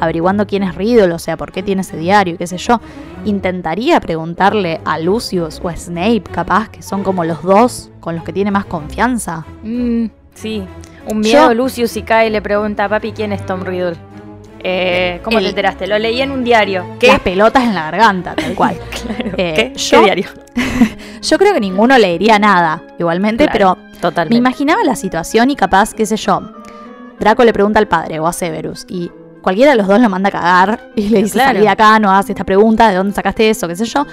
averiguando 0.01 0.47
quién 0.47 0.63
es 0.65 0.75
Riddle, 0.75 1.13
o 1.13 1.19
sea, 1.19 1.37
por 1.37 1.53
qué 1.53 1.63
tiene 1.63 1.83
ese 1.83 1.97
diario, 1.97 2.37
qué 2.37 2.47
sé 2.47 2.57
yo. 2.59 2.81
Intentaría 3.25 4.01
preguntarle 4.01 4.81
a 4.85 4.99
Lucius 4.99 5.61
o 5.63 5.69
a 5.69 5.77
Snape, 5.77 6.25
capaz, 6.33 6.69
que 6.69 6.83
son 6.83 7.03
como 7.05 7.25
los 7.25 7.43
dos 7.43 7.91
con 8.01 8.17
los 8.17 8.25
que 8.25 8.33
tiene 8.33 8.51
más 8.51 8.65
confianza. 8.65 9.45
Mm, 9.63 10.07
sí. 10.35 10.65
Un 11.09 11.21
miedo, 11.21 11.49
Yo- 11.49 11.55
Lucius 11.55 11.97
y 11.97 12.03
Kai 12.03 12.31
le 12.31 12.43
pregunta, 12.43 12.89
papi, 12.89 13.13
¿quién 13.13 13.33
es 13.33 13.45
Tom 13.47 13.61
Riddle? 13.63 13.97
Eh, 14.67 15.21
¿Cómo 15.23 15.39
El- 15.39 15.45
te 15.45 15.51
enteraste? 15.51 15.87
Lo 15.87 15.99
leí 15.99 16.21
en 16.23 16.31
un 16.31 16.43
diario. 16.43 16.87
Las 17.03 17.21
pelotas 17.21 17.65
en 17.65 17.75
la 17.75 17.83
garganta, 17.91 18.35
tal 18.35 18.55
cual. 18.57 18.77
Claro. 18.91 19.35
Eh, 19.37 19.55
¿Qué? 19.55 19.73
yo- 19.79 19.99
¿Qué 19.99 20.05
diario? 20.05 20.29
Yo 21.23 21.39
creo 21.39 21.55
que 21.55 21.61
ninguno 21.61 21.97
leería 21.97 22.39
nada, 22.39 22.83
igualmente, 22.99 23.45
Claro, 23.47 23.53
pero 23.79 23.99
Totalmente. 24.01 24.35
me 24.35 24.39
imaginaba 24.39 24.83
la 24.85 24.95
situación 24.95 25.51
y 25.51 25.57
capaz, 25.57 25.95
qué 25.95 26.05
sé 26.05 26.17
yo, 26.19 26.43
Draco 27.19 27.45
le 27.45 27.53
pregunta 27.55 27.79
al 27.79 27.89
padre 27.89 28.21
o 28.21 28.27
a 28.27 28.33
Severus 28.35 28.85
y 28.91 29.11
cualquiera 29.41 29.71
de 29.71 29.79
los 29.79 29.87
dos 29.87 29.99
lo 30.01 30.11
manda 30.11 30.29
a 30.29 30.33
cagar 30.33 30.91
y 30.95 31.09
le 31.09 31.23
dice, 31.23 31.33
Claro. 31.35 31.49
salí 31.53 31.61
de 31.61 31.69
acá, 31.71 31.99
no 31.99 32.11
hagas 32.11 32.29
esta 32.29 32.45
pregunta, 32.45 32.91
¿de 32.91 32.97
dónde 32.97 33.15
sacaste 33.15 33.49
eso? 33.49 33.67
qué 33.69 33.75
sé 33.77 33.87
yo. 33.87 34.05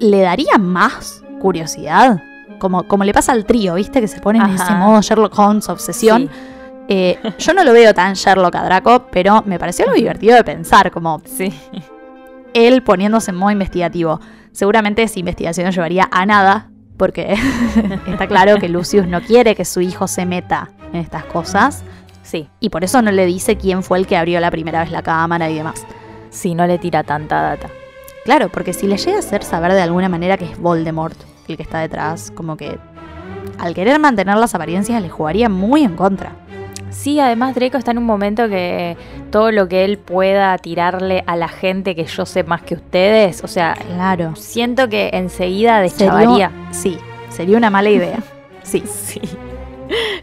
¿Le 0.00 0.20
daría 0.22 0.56
más 0.58 1.22
curiosidad? 1.38 2.22
Como, 2.58 2.84
como 2.88 3.04
le 3.04 3.12
pasa 3.12 3.32
al 3.32 3.44
trío, 3.44 3.74
¿viste? 3.74 4.00
Que 4.00 4.08
se 4.08 4.18
pone 4.20 4.38
en 4.38 4.54
ese 4.54 4.72
modo 4.72 5.02
Sherlock 5.02 5.38
Holmes, 5.38 5.68
obsesión. 5.68 6.22
Sí. 6.22 6.28
Eh, 6.88 7.18
yo 7.38 7.52
no 7.52 7.64
lo 7.64 7.72
veo 7.72 7.92
tan 7.94 8.14
Sherlock 8.14 8.54
a 8.54 8.64
Draco, 8.64 9.06
pero 9.10 9.42
me 9.46 9.58
pareció 9.58 9.84
algo 9.86 9.96
divertido 9.96 10.36
de 10.36 10.44
pensar, 10.44 10.90
como 10.90 11.20
Sí. 11.24 11.52
él 12.54 12.82
poniéndose 12.82 13.30
en 13.32 13.36
modo 13.36 13.50
investigativo. 13.50 14.20
Seguramente 14.52 15.02
esa 15.02 15.18
investigación 15.18 15.66
no 15.66 15.72
llevaría 15.72 16.08
a 16.10 16.24
nada, 16.26 16.70
porque 16.96 17.34
está 18.06 18.26
claro 18.26 18.56
que 18.58 18.68
Lucius 18.68 19.06
no 19.06 19.20
quiere 19.20 19.54
que 19.54 19.64
su 19.64 19.80
hijo 19.80 20.06
se 20.08 20.24
meta 20.26 20.70
en 20.92 21.00
estas 21.00 21.24
cosas, 21.24 21.82
Sí. 22.22 22.48
y 22.60 22.70
por 22.70 22.82
eso 22.84 23.02
no 23.02 23.10
le 23.12 23.26
dice 23.26 23.56
quién 23.56 23.82
fue 23.82 23.98
el 23.98 24.06
que 24.06 24.16
abrió 24.16 24.40
la 24.40 24.50
primera 24.50 24.80
vez 24.80 24.90
la 24.90 25.02
cámara 25.02 25.50
y 25.50 25.54
demás. 25.56 25.84
Sí, 26.30 26.54
no 26.54 26.66
le 26.66 26.78
tira 26.78 27.02
tanta 27.04 27.40
data. 27.42 27.68
Claro, 28.24 28.48
porque 28.48 28.72
si 28.72 28.86
le 28.86 28.96
llega 28.96 29.16
a 29.16 29.20
hacer 29.20 29.44
saber 29.44 29.72
de 29.72 29.82
alguna 29.82 30.08
manera 30.08 30.36
que 30.36 30.44
es 30.46 30.58
Voldemort 30.58 31.16
el 31.48 31.56
que 31.56 31.62
está 31.62 31.78
detrás, 31.78 32.32
como 32.34 32.56
que 32.56 32.78
al 33.58 33.72
querer 33.74 34.00
mantener 34.00 34.36
las 34.36 34.54
apariencias 34.56 35.00
le 35.00 35.08
jugaría 35.08 35.48
muy 35.48 35.84
en 35.84 35.94
contra. 35.94 36.32
Sí, 36.90 37.20
además 37.20 37.54
Draco 37.54 37.76
está 37.76 37.90
en 37.90 37.98
un 37.98 38.04
momento 38.04 38.48
que 38.48 38.96
todo 39.30 39.50
lo 39.52 39.68
que 39.68 39.84
él 39.84 39.98
pueda 39.98 40.56
tirarle 40.58 41.22
a 41.26 41.36
la 41.36 41.48
gente 41.48 41.94
que 41.94 42.04
yo 42.04 42.24
sé 42.26 42.42
más 42.44 42.62
que 42.62 42.74
ustedes, 42.74 43.44
o 43.44 43.48
sea, 43.48 43.74
Claro. 43.74 44.34
siento 44.36 44.88
que 44.88 45.10
enseguida 45.12 45.86
Sería, 45.88 46.12
deschavaría. 46.14 46.50
sí, 46.70 46.98
sería 47.28 47.56
una 47.56 47.70
mala 47.70 47.90
idea. 47.90 48.18
Sí, 48.62 48.82
Sí. 48.84 49.20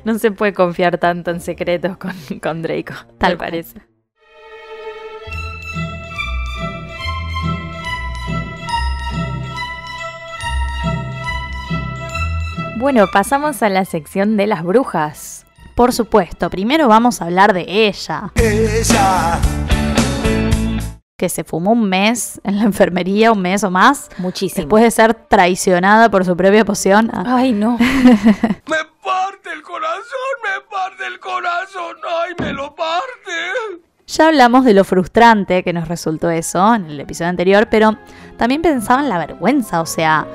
No 0.04 0.20
se 0.20 0.32
puede 0.32 0.54
confiar 0.54 0.98
tanto 0.98 1.32
en 1.32 1.40
secretos 1.40 1.96
con, 1.96 2.12
con 2.42 2.62
Draco, 2.62 2.94
Tal 3.18 3.38
parece. 3.38 3.80
Bueno, 12.78 13.06
pasamos 13.12 13.64
a 13.64 13.70
la 13.70 13.86
sección 13.86 14.36
de 14.36 14.48
las 14.48 14.64
brujas. 14.64 15.33
Por 15.76 15.94
supuesto, 15.94 16.50
primero 16.50 16.88
vamos 16.88 17.22
a 17.22 17.26
hablar 17.26 17.54
de 17.54 17.66
ella. 17.88 18.32
Ella. 18.36 19.40
que 21.18 21.30
se 21.30 21.44
fumó 21.44 21.72
un 21.72 21.88
mes 21.88 22.42
en 22.44 22.58
la 22.58 22.64
enfermería, 22.64 23.32
un 23.32 23.42
mes 23.42 23.64
o 23.64 23.72
más, 23.72 24.10
Muchísimo. 24.18 24.58
después 24.62 24.84
de 24.84 24.92
ser 24.92 25.14
traicionada 25.14 26.10
por 26.10 26.26
su 26.26 26.36
propia 26.36 26.66
poción. 26.66 27.10
Ah, 27.14 27.24
Ay, 27.38 27.54
no. 27.54 27.78
Me 27.80 28.78
parte 29.04 29.50
el 29.54 29.62
corazón, 29.62 30.04
me 30.44 30.62
parte 30.70 31.06
el 31.08 31.20
corazón, 31.20 31.96
ay, 32.22 32.34
me 32.40 32.54
lo 32.54 32.74
parte. 32.76 33.32
Ya 34.08 34.28
hablamos 34.28 34.64
de 34.66 34.74
lo 34.74 34.84
frustrante 34.84 35.64
que 35.64 35.74
nos 35.74 35.88
resultó 35.88 36.30
eso 36.30 36.74
en 36.76 36.86
el 36.86 37.00
episodio 37.00 37.30
anterior, 37.30 37.68
pero 37.70 37.98
también 38.38 38.62
pensaba 38.62 39.02
en 39.02 39.10
la 39.10 39.18
vergüenza, 39.18 39.82
o 39.82 39.86
sea, 39.86 40.26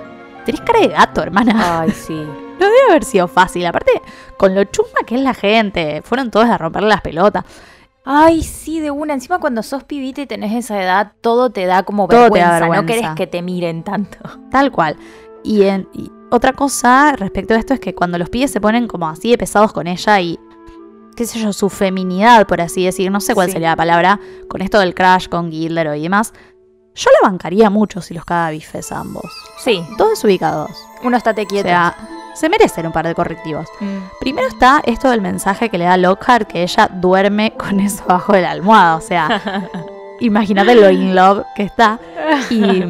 tenés 0.45 0.61
cara 0.63 0.81
de 0.81 0.89
gato, 0.89 1.23
hermana. 1.23 1.81
Ay, 1.81 1.91
sí. 1.91 2.27
No 2.59 2.67
debe 2.67 2.91
haber 2.91 3.05
sido 3.05 3.29
fácil, 3.29 3.65
aparte, 3.67 3.93
con 4.37 4.55
lo 4.55 4.65
chusma 4.65 5.01
que 5.07 5.15
es 5.17 5.21
la 5.21 5.35
gente, 5.35 6.03
fueron 6.05 6.31
todos 6.31 6.47
a 6.49 6.59
romperle 6.59 6.89
las 6.89 7.01
pelotas. 7.03 7.45
Ay, 8.05 8.43
sí, 8.43 8.81
de 8.81 8.91
una. 8.91 9.13
Encima 9.15 9.39
cuando 9.39 9.63
sos 9.63 9.85
pibita 9.85 10.23
y 10.23 10.27
tenés 10.27 10.55
esa 10.55 10.83
edad, 10.83 11.13
todo 11.21 11.51
te 11.51 11.67
da 11.67 11.83
como 11.83 12.09
Todo 12.09 12.31
te 12.31 12.39
da 12.41 12.59
vergüenza. 12.61 12.81
No 12.83 12.87
querés 12.87 13.09
que 13.17 13.27
te 13.27 13.43
miren 13.43 13.83
tanto. 13.85 14.19
Tal 14.51 14.73
cual. 14.73 14.97
Y, 15.45 15.63
en- 15.65 15.89
y 15.93 16.11
otra 16.31 16.53
cosa 16.55 17.13
respecto 17.17 17.55
a 17.55 17.59
esto 17.59 17.75
es 17.75 17.81
que 17.81 17.95
cuando 17.95 18.17
los 18.19 18.31
pibes 18.31 18.51
se 18.51 18.61
ponen 18.61 18.89
como 18.89 19.09
así 19.09 19.31
de 19.31 19.39
pesados 19.39 19.73
con 19.73 19.87
ella 19.87 20.21
y, 20.21 20.39
qué 21.17 21.27
sé 21.27 21.39
yo, 21.39 21.53
su 21.53 21.69
feminidad, 21.69 22.47
por 22.47 22.61
así 22.63 22.85
decir, 22.85 23.11
no 23.11 23.21
sé 23.21 23.35
cuál 23.35 23.49
Sí. 23.49 23.53
sería 23.55 23.71
la 23.71 23.77
palabra, 23.77 24.21
con 24.49 24.63
esto 24.63 24.79
del 24.81 24.95
crash 24.95 25.29
con 25.29 25.51
Gilderoy 25.51 25.99
y 26.01 26.03
demás, 26.05 26.33
yo 26.95 27.11
la 27.21 27.29
bancaría 27.29 27.69
mucho 27.71 28.01
si 28.01 28.15
los 28.15 28.25
caga 28.25 28.51
bifes 28.51 28.91
ambos. 28.91 29.31
Sí, 29.59 29.85
Todos 29.99 30.25
ubicados. 30.25 30.71
uno 31.05 31.17
estate 31.17 31.43
O 31.43 31.47
quieto. 31.47 31.69
sea, 31.69 31.95
se 32.39 32.49
merecen 32.49 32.87
un 32.87 32.93
par 32.93 33.07
de 33.07 33.15
correctivos. 33.15 33.67
Mm. 33.81 33.99
Primero 34.21 34.49
está 34.49 34.81
esto 34.85 35.11
del 35.11 35.21
mensaje 35.21 35.69
que 35.69 35.79
le 35.79 35.85
da 35.85 35.97
Lockhart, 35.97 36.49
que 36.49 36.63
ella 36.63 36.89
duerme 36.93 37.53
con 37.59 37.81
eso 37.81 38.05
bajo 38.07 38.33
de 38.33 38.43
la 38.43 38.53
almohada. 38.53 38.97
O 38.97 39.01
sea, 39.01 39.69
imagínate 40.21 40.75
lo 40.75 40.91
in 40.91 41.15
love 41.15 41.45
que 41.57 41.65
está. 41.65 41.99
Y 42.51 42.83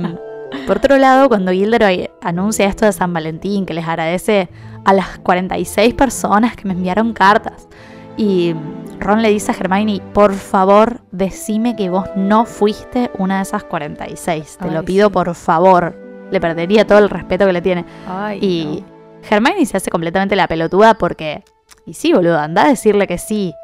por 0.66 0.78
otro 0.78 0.96
lado, 0.96 1.28
cuando 1.28 1.52
Gilderoy 1.52 2.10
anuncia 2.20 2.66
esto 2.66 2.84
de 2.84 2.92
San 2.92 3.12
Valentín, 3.12 3.66
que 3.66 3.74
les 3.74 3.86
agradece 3.86 4.48
a 4.84 4.92
las 4.92 5.18
46 5.18 5.94
personas 5.94 6.56
que 6.56 6.66
me 6.66 6.74
enviaron 6.74 7.12
cartas. 7.12 7.68
Y 8.16 8.54
Ron 8.98 9.22
le 9.22 9.30
dice 9.30 9.52
a 9.52 9.54
Hermione, 9.54 10.02
por 10.12 10.34
favor, 10.34 11.00
decime 11.12 11.76
que 11.76 11.88
vos 11.88 12.06
no 12.16 12.44
fuiste 12.44 13.10
una 13.16 13.36
de 13.36 13.42
esas 13.42 13.64
46. 13.64 14.58
Te 14.58 14.64
Ay, 14.64 14.70
lo 14.74 14.84
pido 14.84 15.08
sí. 15.08 15.12
por 15.12 15.34
favor. 15.34 15.96
Le 16.30 16.40
perdería 16.40 16.86
todo 16.86 16.98
el 16.98 17.08
respeto 17.08 17.46
que 17.46 17.52
le 17.52 17.62
tiene. 17.62 17.84
Ay, 18.08 18.38
Y 18.42 18.84
Hermione 19.28 19.64
se 19.66 19.76
hace 19.76 19.90
completamente 19.90 20.36
la 20.36 20.48
pelotuda 20.48 20.94
porque. 20.94 21.44
Y 21.86 21.94
sí, 21.94 22.12
boludo, 22.12 22.38
anda 22.38 22.64
a 22.64 22.68
decirle 22.68 23.06
que 23.06 23.18
sí. 23.18 23.54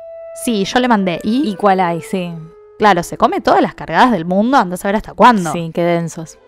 Sí, 0.45 0.65
yo 0.65 0.79
le 0.81 0.89
mandé. 0.89 1.21
Y, 1.23 1.49
¿Y 1.49 1.55
cuál 1.57 1.81
hay? 1.81 2.01
Sí. 2.03 2.33
claro, 2.79 3.03
se 3.03 3.17
come 3.17 3.41
todas 3.41 3.63
las 3.63 3.75
cargadas 3.75 4.11
del 4.13 4.25
mundo, 4.25 4.57
anda 4.57 4.75
a 4.75 4.79
saber 4.79 4.97
hasta 4.97 5.15
cuándo. 5.15 5.53
Sí, 5.53 5.71
qué 5.73 5.83
densos. 5.83 6.39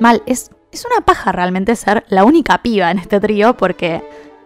Mal, 0.00 0.22
es, 0.26 0.50
es 0.72 0.84
una 0.86 1.04
paja 1.04 1.30
realmente 1.32 1.76
ser 1.76 2.04
la 2.08 2.24
única 2.24 2.62
piba 2.62 2.90
en 2.90 2.98
este 2.98 3.20
trío 3.20 3.56
porque, 3.56 4.02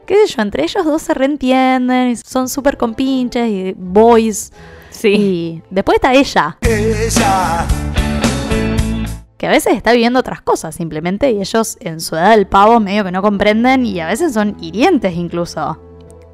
qué 0.07 0.26
sé 0.26 0.34
yo, 0.34 0.42
entre 0.42 0.64
ellos 0.64 0.84
dos 0.84 1.03
se 1.03 1.14
reentienden 1.14 2.11
y 2.11 2.16
son 2.16 2.48
súper 2.48 2.76
compinches 2.76 3.48
y 3.48 3.74
boys. 3.76 4.53
Sí. 4.90 5.14
Y 5.14 5.62
después 5.70 5.96
está 5.96 6.12
ella, 6.12 6.59
Ella. 6.62 7.66
Que 9.43 9.49
a 9.49 9.51
veces 9.51 9.74
está 9.74 9.90
viviendo 9.90 10.20
otras 10.20 10.40
cosas 10.40 10.72
simplemente 10.72 11.32
y 11.32 11.40
ellos 11.40 11.76
en 11.80 11.99
su 12.01 12.14
edad 12.14 12.30
del 12.30 12.47
pavo 12.47 12.78
medio 12.78 13.03
que 13.03 13.11
no 13.11 13.22
comprenden 13.22 13.84
y 13.84 13.99
a 13.99 14.07
veces 14.07 14.34
son 14.34 14.57
hirientes 14.61 15.16
incluso. 15.16 15.80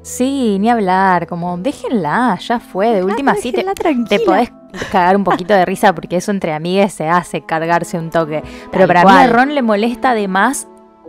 Sí, 0.03 0.57
ni 0.59 0.69
hablar. 0.69 1.25
Como, 1.25 1.57
déjenla, 1.57 2.37
ya 2.39 2.59
fue. 2.59 2.89
De 2.93 3.03
última, 3.03 3.33
sí, 3.33 3.51
te, 3.51 3.65
te 4.07 4.19
podés 4.19 4.51
cagar 4.91 5.15
un 5.15 5.23
poquito 5.23 5.55
de 5.55 5.65
risa 5.65 5.91
porque 5.95 6.17
eso 6.17 6.29
entre 6.29 6.53
amigues 6.53 6.93
se 6.93 7.09
hace 7.09 7.43
cargarse 7.43 7.97
un 7.97 8.11
toque. 8.11 8.43
Pero 8.71 8.85
Tal 8.85 8.87
para 8.95 9.03
mí 9.05 9.23
a. 9.23 9.27
Ron 9.27 9.55
le 9.55 9.63
molesta 9.63 10.13
de 10.13 10.27
más, 10.27 10.67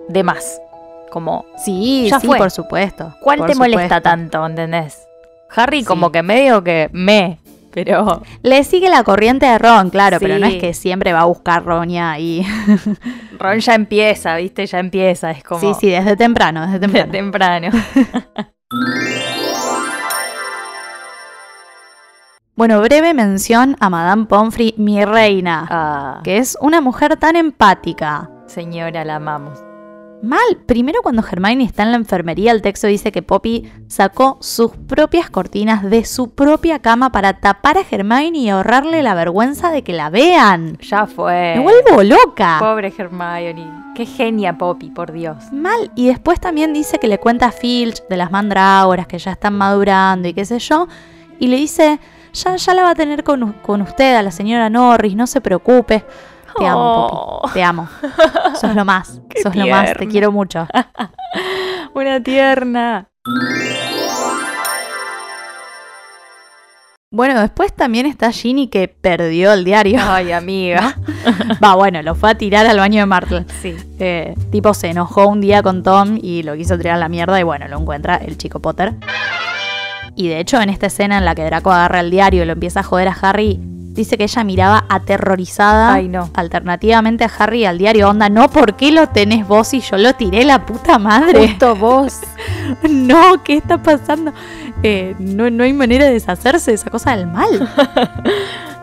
de 0.09 0.23
más. 0.23 0.59
Como, 1.11 1.45
Sí, 1.63 2.09
Ya 2.09 2.19
sí, 2.19 2.29
fue. 2.29 2.39
por 2.39 2.51
supuesto. 2.51 3.15
¿cuál 3.21 3.41
por 3.41 3.49
te 3.51 3.57
molesta 3.57 4.01
tanto, 4.01 4.47
entendés? 4.47 5.07
Harry 5.55 5.81
Sí. 5.81 5.85
como 5.85 6.11
que 6.11 6.23
medio 6.23 6.65
que 6.65 6.89
me, 6.93 7.41
pero 7.73 8.23
Le 8.43 8.65
sigue 8.65 8.89
la 8.89 9.03
corriente 9.05 9.47
de 9.47 9.59
Ron, 9.59 9.91
claro, 9.91 10.19
pero 10.21 10.39
no 10.39 10.47
es 10.47 10.57
que 10.57 10.75
siempre 10.75 11.13
va 11.13 11.21
a 11.21 11.25
buscar 11.27 11.65
Roña 11.65 12.19
y. 12.19 12.47
Ron 13.39 13.59
ya 13.61 13.75
empieza, 13.75 14.37
¿viste? 14.37 14.67
Ya 14.67 14.79
empieza, 14.79 15.31
es 15.31 15.43
como 15.45 15.61
sí, 15.61 15.73
sí, 15.81 15.89
desde 15.91 16.17
temprano, 16.17 16.63
desde 16.67 16.79
de 16.79 16.89
temprano. 16.89 17.11
temprano. 17.13 17.69
Bueno, 22.57 22.81
breve 22.83 23.15
mención 23.15 23.75
a 23.81 23.89
Madame 23.89 24.27
Pomfrey, 24.27 24.75
mi 24.77 25.03
reina, 25.05 25.67
Ah, 25.71 26.21
que 26.23 26.37
es 26.37 26.59
una 26.61 26.81
mujer 26.83 27.17
tan 27.17 27.37
empática. 27.37 28.29
señora, 28.47 29.03
la 29.05 29.17
amamos. 29.17 29.59
Mal. 30.23 30.59
Primero 30.67 31.01
cuando 31.03 31.25
Hermione 31.27 31.65
está 31.65 31.83
en 31.83 31.93
la 31.93 31.97
enfermería, 31.97 32.53
el 32.53 32.61
texto 32.61 32.87
dice 32.87 33.11
que 33.11 33.23
Poppy 33.23 33.73
sacó 33.89 34.37
sus 34.41 34.73
propias 34.73 35.31
cortinas 35.31 35.83
de 35.83 36.05
su 36.05 36.31
propia 36.31 36.81
cama 36.81 37.11
para 37.11 37.41
tapar 37.41 37.79
a 37.79 37.85
Hermione 37.91 38.39
y 38.39 38.49
ahorrarle 38.51 39.03
la 39.03 39.15
vergüenza 39.15 39.71
de 39.71 39.83
que 39.83 39.95
la 39.95 40.11
vean. 40.11 40.77
Ya 40.79 41.07
fue. 41.07 41.55
Me 41.57 41.63
vuelvo 41.63 42.03
loca. 42.03 42.59
Pobre 42.61 42.93
Hermione. 42.97 43.67
Qué 43.95 44.05
genia 44.05 44.59
Poppy, 44.59 44.91
por 44.91 45.13
Dios. 45.13 45.51
Mal. 45.53 45.91
Y 45.95 46.09
después 46.09 46.39
también 46.39 46.75
dice 46.75 46.99
que 46.99 47.09
le 47.09 47.19
cuenta 47.19 47.47
a 47.47 47.53
Filch 47.53 48.07
de 48.09 48.17
las 48.17 48.31
mandrágoras 48.31 49.07
que 49.07 49.19
ya 49.19 49.33
están 49.33 49.57
madurando 49.57 50.29
y 50.29 50.35
qué 50.35 50.45
sé 50.45 50.59
yo. 50.59 50.87
Y 51.39 51.47
le 51.47 51.57
dice, 51.57 51.99
ya, 52.35 52.57
ya 52.57 52.75
la 52.75 52.83
va 52.83 52.91
a 52.91 52.95
tener 52.95 53.25
con, 53.25 53.55
con 53.63 53.81
usted, 53.81 54.17
a 54.17 54.23
la 54.23 54.31
señora 54.31 54.69
Norris, 54.69 55.17
no 55.17 55.27
se 55.27 55.41
preocupe. 55.41 56.05
Te 56.61 56.67
amo, 56.67 57.07
Oh. 57.07 57.41
Poppy. 57.43 57.55
Te 57.55 57.63
amo. 57.65 57.89
Sos 58.61 58.75
lo 58.75 58.85
más. 58.85 59.21
Qué 59.29 59.43
Sos 59.43 59.57
lo 59.57 59.67
más. 59.67 59.95
Te 59.95 60.07
quiero 60.07 60.31
mucho. 60.31 60.69
Una 61.95 62.23
tierna. 62.23 63.09
Bueno, 67.13 67.41
después 67.41 67.75
también 67.75 68.07
está 68.07 68.31
Ginny 68.31 68.69
que 68.69 68.87
perdió 68.87 69.53
el 69.53 69.65
diario. 69.65 69.99
Ay, 70.01 70.31
amiga. 70.31 70.97
Va, 71.65 71.75
bueno, 71.75 72.03
lo 72.03 72.15
fue 72.15 72.31
a 72.31 72.35
tirar 72.37 72.67
al 72.67 72.77
baño 72.79 73.01
de 73.01 73.07
Martel. 73.07 73.47
Sí. 73.61 73.75
Eh, 73.99 74.35
tipo 74.53 74.75
se 74.75 74.91
enojó 74.91 75.27
un 75.27 75.41
día 75.41 75.61
con 75.63 75.83
Tom 75.83 76.19
y 76.23 76.45
lo 76.45 76.55
quiso 76.55 76.77
tirar 76.79 76.95
a 76.95 76.99
la 76.99 77.09
mierda 77.09 77.41
y 77.41 77.43
bueno, 77.43 77.67
lo 77.67 77.81
encuentra 77.81 78.15
el 78.17 78.39
chico 78.39 78.61
Potter. 78.61 78.95
Y 80.15 80.29
de 80.29 80.39
hecho 80.39 80.61
en 80.61 80.71
esta 80.71 80.87
escena 80.87 81.19
en 81.19 81.25
la 81.25 81.35
que 81.35 81.45
Draco 81.45 81.73
agarra 81.73 81.99
el 82.01 82.11
diario 82.13 82.45
y 82.45 82.47
lo 82.47 82.53
empieza 82.53 82.81
a 82.81 82.83
joder 82.85 83.09
a 83.09 83.17
Harry, 83.23 83.59
dice 83.93 84.17
que 84.17 84.25
ella 84.25 84.45
miraba 84.45 84.85
aterrorizada 84.89 85.95
Ay, 85.95 86.09
no. 86.09 86.31
alternativamente 86.35 87.25
a 87.25 87.31
Harry 87.39 87.65
al 87.65 87.79
diario. 87.79 88.09
Onda, 88.09 88.29
no, 88.29 88.49
¿por 88.51 88.75
qué 88.77 88.93
lo 88.93 89.09
tenés 89.09 89.47
vos 89.47 89.75
y 89.75 89.81
yo 89.81 89.97
lo 89.99 90.15
tiré 90.15 90.45
la 90.45 90.65
puta 90.67 90.99
madre? 90.99 91.49
Justo 91.49 91.77
vos. 91.77 92.21
no, 92.89 93.43
¿qué 93.45 93.57
está 93.59 93.83
pasando? 93.83 94.33
Eh, 94.83 95.15
no, 95.19 95.51
no 95.51 95.65
hay 95.65 95.73
manera 95.73 96.07
de 96.07 96.13
deshacerse 96.13 96.71
de 96.71 96.77
esa 96.77 96.91
cosa 96.91 97.17
del 97.17 97.27
mal. 97.27 97.49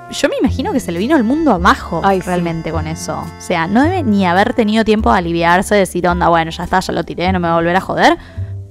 Yo 0.10 0.30
me 0.30 0.38
imagino 0.40 0.72
que 0.72 0.80
se 0.80 0.94
le 0.94 1.00
vino 1.00 1.18
el 1.18 1.26
mundo 1.26 1.52
abajo 1.52 2.00
Ay, 2.02 2.22
sí. 2.22 2.28
realmente 2.28 2.72
con 2.72 2.88
eso. 2.88 3.18
O 3.20 3.42
sea, 3.42 3.68
no 3.68 3.84
debe 3.84 4.04
ni 4.04 4.26
haber 4.26 4.54
tenido 4.54 4.86
tiempo 4.86 5.12
de 5.12 5.18
aliviarse, 5.18 5.74
de 5.76 5.82
decir, 5.82 6.08
onda, 6.08 6.30
bueno, 6.30 6.50
ya 6.50 6.64
está, 6.64 6.80
ya 6.80 6.94
lo 6.94 7.04
tiré, 7.04 7.30
no 7.34 7.42
me 7.42 7.48
va 7.50 7.56
a 7.56 7.58
volver 7.58 7.76
a 7.76 7.82
joder. 7.82 8.18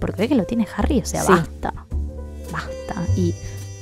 Porque 0.01 0.23
ve 0.23 0.29
que 0.29 0.35
lo 0.35 0.45
tiene 0.45 0.67
Harry, 0.77 1.01
o 1.01 1.05
sea, 1.05 1.23
Sí. 1.25 1.33
basta. 1.33 1.75
Basta. 2.51 3.03
Y, 3.17 3.35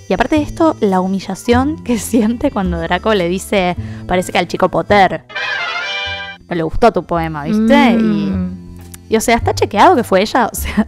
y 0.08 0.12
aparte 0.12 0.36
de 0.36 0.42
esto, 0.42 0.76
la 0.80 1.00
humillación 1.00 1.82
que 1.84 1.98
siente 1.98 2.50
cuando 2.50 2.78
Draco 2.80 3.14
le 3.14 3.28
dice, 3.28 3.76
parece 4.06 4.32
que 4.32 4.38
al 4.38 4.48
chico 4.48 4.68
Potter 4.68 5.24
no 6.48 6.54
le 6.54 6.62
gustó 6.62 6.92
tu 6.92 7.04
poema, 7.04 7.44
¿viste? 7.44 7.96
Mm, 7.96 8.50
Y, 9.08 9.14
y, 9.14 9.16
o 9.16 9.20
sea, 9.20 9.36
está 9.36 9.54
chequeado 9.54 9.96
que 9.96 10.04
fue 10.04 10.20
ella, 10.20 10.50
o 10.52 10.54
sea, 10.54 10.86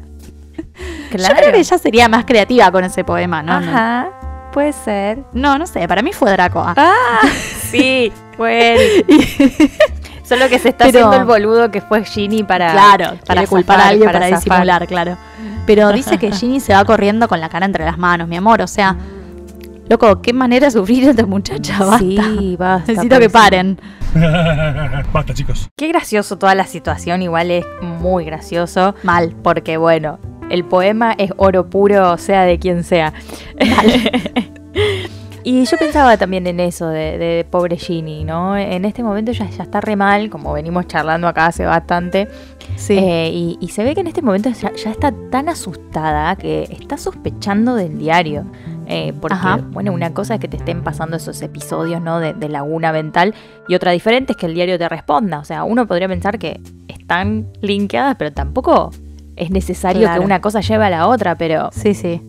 claro. 1.11 1.35
yo 1.35 1.41
creo 1.41 1.53
que 1.53 1.59
ella 1.61 1.79
sería 1.79 2.09
más 2.09 2.25
creativa 2.27 2.71
con 2.71 2.85
ese 2.85 3.05
poema, 3.05 3.43
¿no? 3.43 3.61
No, 3.61 3.69
Ajá. 3.69 4.11
Puede 4.53 4.73
ser. 4.73 5.23
no, 5.35 5.59
no 5.59 5.67
sé, 5.67 5.87
para 5.87 6.01
mí 6.03 6.13
fue 6.15 6.31
Draco. 6.33 6.61
Ah. 6.65 6.75
Ah, 6.77 7.21
sí, 7.71 8.11
fue 8.37 8.75
él. 8.75 9.05
Solo 10.27 10.49
que 10.49 10.59
se 10.59 10.71
está 10.71 10.87
Pero- 10.87 11.07
haciendo 11.09 11.17
el 11.17 11.25
boludo 11.25 11.71
que 11.71 11.81
fue 11.81 12.05
Ginny 12.05 12.43
para. 12.43 12.73
claro, 12.73 13.11
para 13.11 13.27
para 13.27 13.47
culpar 13.47 13.81
a 13.81 13.89
alguien 13.89 14.11
para, 14.11 14.27
disimular, 14.27 14.87
claro. 14.87 15.17
Pero 15.67 15.93
dice 15.93 16.19
que 16.19 16.33
Ginny 16.33 16.61
se 16.61 16.73
va 16.75 16.85
corriendo 16.85 17.29
con 17.29 17.41
la 17.41 17.49
cara 17.49 17.67
entre 17.67 17.85
las 17.85 17.97
manos, 17.99 18.27
mi 18.29 18.37
amor, 18.37 18.61
o 18.61 18.67
sea, 18.67 18.97
loco, 19.89 20.21
qué 20.23 20.33
manera 20.33 20.67
de 20.67 20.71
sufrir 20.73 21.09
esta 21.09 21.27
muchacha, 21.27 21.79
basta. 21.79 21.99
Sí, 21.99 22.57
basta. 22.59 22.93
Necesito 22.93 23.19
que 23.19 23.31
paren. 23.31 23.81
Basta, 25.13 25.35
chicos. 25.35 25.69
Qué 25.77 25.89
gracioso 25.89 26.39
toda 26.39 26.55
la 26.55 26.65
situación, 26.65 27.21
igual 27.21 27.51
es 27.51 27.67
muy 27.83 28.25
gracioso. 28.25 28.95
Mal. 29.03 29.35
Porque 29.43 29.77
bueno, 29.77 30.19
el 30.49 30.65
poema 30.65 31.13
es 31.19 31.33
oro 31.37 31.69
puro, 31.69 32.17
sea 32.17 32.45
de 32.45 32.59
quien 32.59 32.83
sea. 32.83 33.13
y 35.49 35.65
yo 35.65 35.77
pensaba 35.79 36.17
también 36.17 36.47
en 36.47 36.59
eso 36.61 36.89
de, 36.89 37.17
de 37.19 37.47
pobre 37.49 37.77
Ginny, 37.77 38.25
¿no? 38.25 38.57
En 38.57 38.85
este 38.85 39.03
momento 39.03 39.31
ya, 39.33 39.49
ya 39.49 39.63
está 39.63 39.81
re 39.81 39.95
mal, 39.95 40.29
como 40.29 40.53
venimos 40.53 40.87
charlando 40.89 41.29
acá 41.29 41.47
hace 41.47 41.65
bastante. 41.65 42.29
Sí. 42.75 42.99
Eh, 42.99 43.31
y, 43.33 43.57
y 43.61 43.69
se 43.69 43.85
ve 43.85 43.95
que 43.95 44.01
en 44.01 44.09
este 44.09 44.23
momento 44.23 44.51
ya, 44.51 44.73
ya 44.75 44.91
está 44.91 45.13
tan 45.31 45.49
asustada 45.49 46.35
que 46.37 46.65
está 46.65 46.99
sospechando 46.99 47.75
del 47.77 47.97
diario. 47.99 48.45
Eh, 48.89 49.13
porque, 49.21 49.35
Ajá. 49.37 49.61
bueno, 49.71 49.93
una 49.93 50.13
cosa 50.15 50.35
es 50.35 50.41
que 50.41 50.49
te 50.49 50.57
estén 50.57 50.83
pasando 50.83 51.17
esos 51.17 51.41
episodios, 51.43 52.01
¿no? 52.03 52.19
De, 52.21 52.35
de 52.35 52.49
laguna 52.49 52.93
mental. 52.93 53.35
Y 53.69 53.75
otra 53.75 53.93
diferente 53.93 54.33
es 54.33 54.37
que 54.39 54.47
el 54.47 54.55
diario 54.55 54.79
te 54.79 54.89
responda. 54.89 55.39
O 55.39 55.45
sea, 55.45 55.65
uno 55.65 55.87
podría 55.87 56.09
pensar 56.09 56.39
que 56.39 56.61
están 56.89 57.47
linkeadas, 57.61 58.17
pero 58.19 58.33
tampoco 58.33 58.91
es 59.37 59.51
necesario 59.51 60.03
Claro. 60.03 60.21
que 60.21 60.27
una 60.27 60.41
cosa 60.41 60.61
lleve 60.61 60.85
a 60.85 60.91
la 60.91 61.07
otra. 61.09 61.35
Pero, 61.37 61.69
sí, 61.73 61.95
sí. 61.95 62.21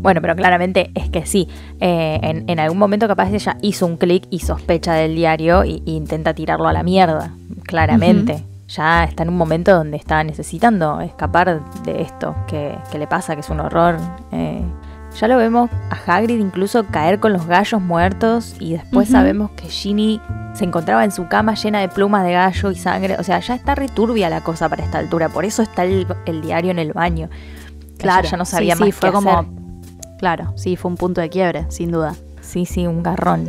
Bueno, 0.00 0.20
pero 0.20 0.34
claramente 0.36 0.90
es 0.94 1.08
que 1.10 1.26
sí. 1.26 1.48
Eh, 1.80 2.18
en, 2.22 2.44
en 2.48 2.60
algún 2.60 2.78
momento 2.78 3.06
capaz 3.08 3.32
ella 3.32 3.56
hizo 3.62 3.86
un 3.86 3.96
clic 3.96 4.26
y 4.30 4.40
sospecha 4.40 4.94
del 4.94 5.14
diario 5.14 5.64
y, 5.64 5.82
y 5.84 5.96
intenta 5.96 6.34
tirarlo 6.34 6.68
a 6.68 6.72
la 6.72 6.82
mierda. 6.82 7.32
Claramente. 7.64 8.44
Ya 8.68 9.04
está 9.04 9.22
en 9.24 9.28
un 9.28 9.36
momento 9.36 9.74
donde 9.74 9.96
está 9.98 10.24
necesitando 10.24 11.00
escapar 11.00 11.60
de 11.84 12.00
esto 12.02 12.34
que, 12.48 12.76
que 12.90 12.98
le 12.98 13.06
pasa, 13.06 13.34
que 13.34 13.40
es 13.40 13.50
un 13.50 13.60
horror. 13.60 13.96
Eh, 14.32 14.62
ya 15.20 15.28
lo 15.28 15.36
vemos 15.36 15.70
a 15.90 16.16
Hagrid 16.16 16.40
incluso 16.40 16.84
caer 16.86 17.20
con 17.20 17.32
los 17.32 17.46
gallos 17.46 17.80
muertos 17.80 18.56
y 18.58 18.72
después 18.72 19.10
sabemos 19.10 19.50
que 19.52 19.68
Ginny 19.68 20.20
se 20.54 20.64
encontraba 20.64 21.04
en 21.04 21.12
su 21.12 21.28
cama 21.28 21.54
llena 21.54 21.80
de 21.80 21.88
plumas 21.88 22.24
de 22.24 22.32
gallo 22.32 22.70
y 22.70 22.74
sangre. 22.74 23.16
O 23.18 23.22
sea, 23.22 23.38
ya 23.38 23.54
está 23.54 23.74
returbia 23.74 24.28
la 24.30 24.40
cosa 24.40 24.68
para 24.68 24.82
esta 24.82 24.98
altura. 24.98 25.28
Por 25.28 25.44
eso 25.44 25.62
está 25.62 25.84
el, 25.84 26.06
el 26.26 26.40
diario 26.40 26.70
en 26.70 26.78
el 26.78 26.92
baño. 26.94 27.28
Ella 27.30 27.96
Claro. 27.98 28.28
ya 28.28 28.36
no 28.36 28.44
sabía 28.44 28.74
sí, 28.74 28.80
más 28.80 28.86
sí, 28.88 28.92
fue 28.92 29.12
como. 29.12 29.63
Claro, 30.24 30.54
sí, 30.56 30.76
fue 30.76 30.90
un 30.90 30.96
punto 30.96 31.20
de 31.20 31.28
quiebre, 31.28 31.66
sin 31.68 31.90
duda. 31.92 32.14
Sí, 32.40 32.64
sí, 32.64 32.86
un 32.86 33.02
garrón. 33.02 33.46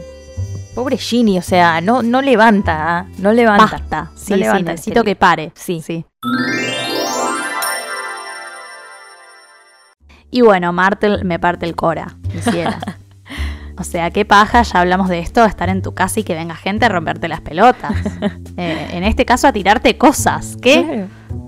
Pobre 0.76 0.98
Ginny, 0.98 1.38
o 1.38 1.42
sea, 1.42 1.80
no, 1.80 2.04
no 2.04 2.22
levanta, 2.22 2.98
¿ah? 2.98 3.06
no 3.18 3.32
levanta. 3.32 3.78
Basta. 3.78 4.12
Sí, 4.14 4.32
No 4.32 4.36
sí, 4.36 4.42
levanta, 4.42 4.60
en 4.60 4.66
necesito 4.66 5.06
que 5.06 5.16
pare. 5.16 5.54
Sí. 5.56 5.82
Sí. 5.82 6.06
Y 10.30 10.42
bueno, 10.42 10.74
Martel 10.74 11.24
me 11.24 11.40
parte 11.40 11.66
el 11.66 11.78
cora, 11.78 12.18
quisiera. 12.30 12.78
O 13.78 13.84
sea, 13.84 14.10
qué 14.10 14.24
paja, 14.24 14.62
ya 14.62 14.80
hablamos 14.80 15.10
de 15.10 15.20
esto, 15.20 15.44
estar 15.44 15.68
en 15.68 15.82
tu 15.82 15.94
casa 15.94 16.22
y 16.22 16.24
que 16.24 16.34
venga 16.34 16.56
gente 16.56 16.86
a 16.86 16.90
romperte 16.90 17.28
las 17.30 17.40
pelotas. 17.40 17.94
Eh, 18.58 18.88
en 18.94 19.04
este 19.04 19.26
caso, 19.26 19.48
a 19.48 19.52
tirarte 19.52 19.98
cosas. 19.98 20.56
¿Qué? 20.62 20.82
Claro. 20.82 21.08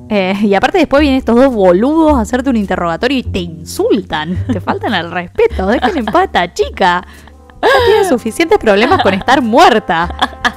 Eh, 0.10 0.36
y 0.42 0.56
aparte 0.56 0.78
después 0.78 1.02
vienen 1.02 1.20
estos 1.20 1.36
dos 1.36 1.54
boludos 1.54 2.14
a 2.16 2.22
hacerte 2.22 2.50
un 2.50 2.56
interrogatorio 2.58 3.18
y 3.18 3.24
te 3.24 3.40
insultan. 3.40 4.38
Te 4.48 4.62
faltan 4.62 4.94
el 4.94 5.12
respeto. 5.12 5.68
Dejen 5.68 5.98
en 5.98 6.06
paz 6.06 6.16
a 6.16 6.24
esta 6.24 6.54
chica. 6.54 7.08
Ya 7.62 7.86
tiene 7.86 8.08
suficientes 8.08 8.58
problemas 8.58 9.02
con 9.02 9.14
estar 9.14 9.42
muerta. 9.42 10.10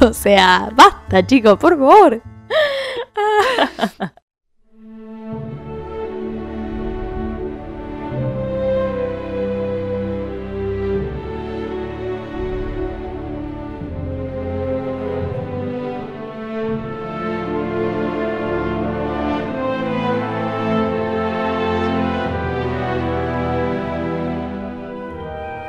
O 0.00 0.12
sea, 0.12 0.70
basta, 0.74 1.24
chicos, 1.24 1.56
por 1.56 1.78
favor. 1.78 2.20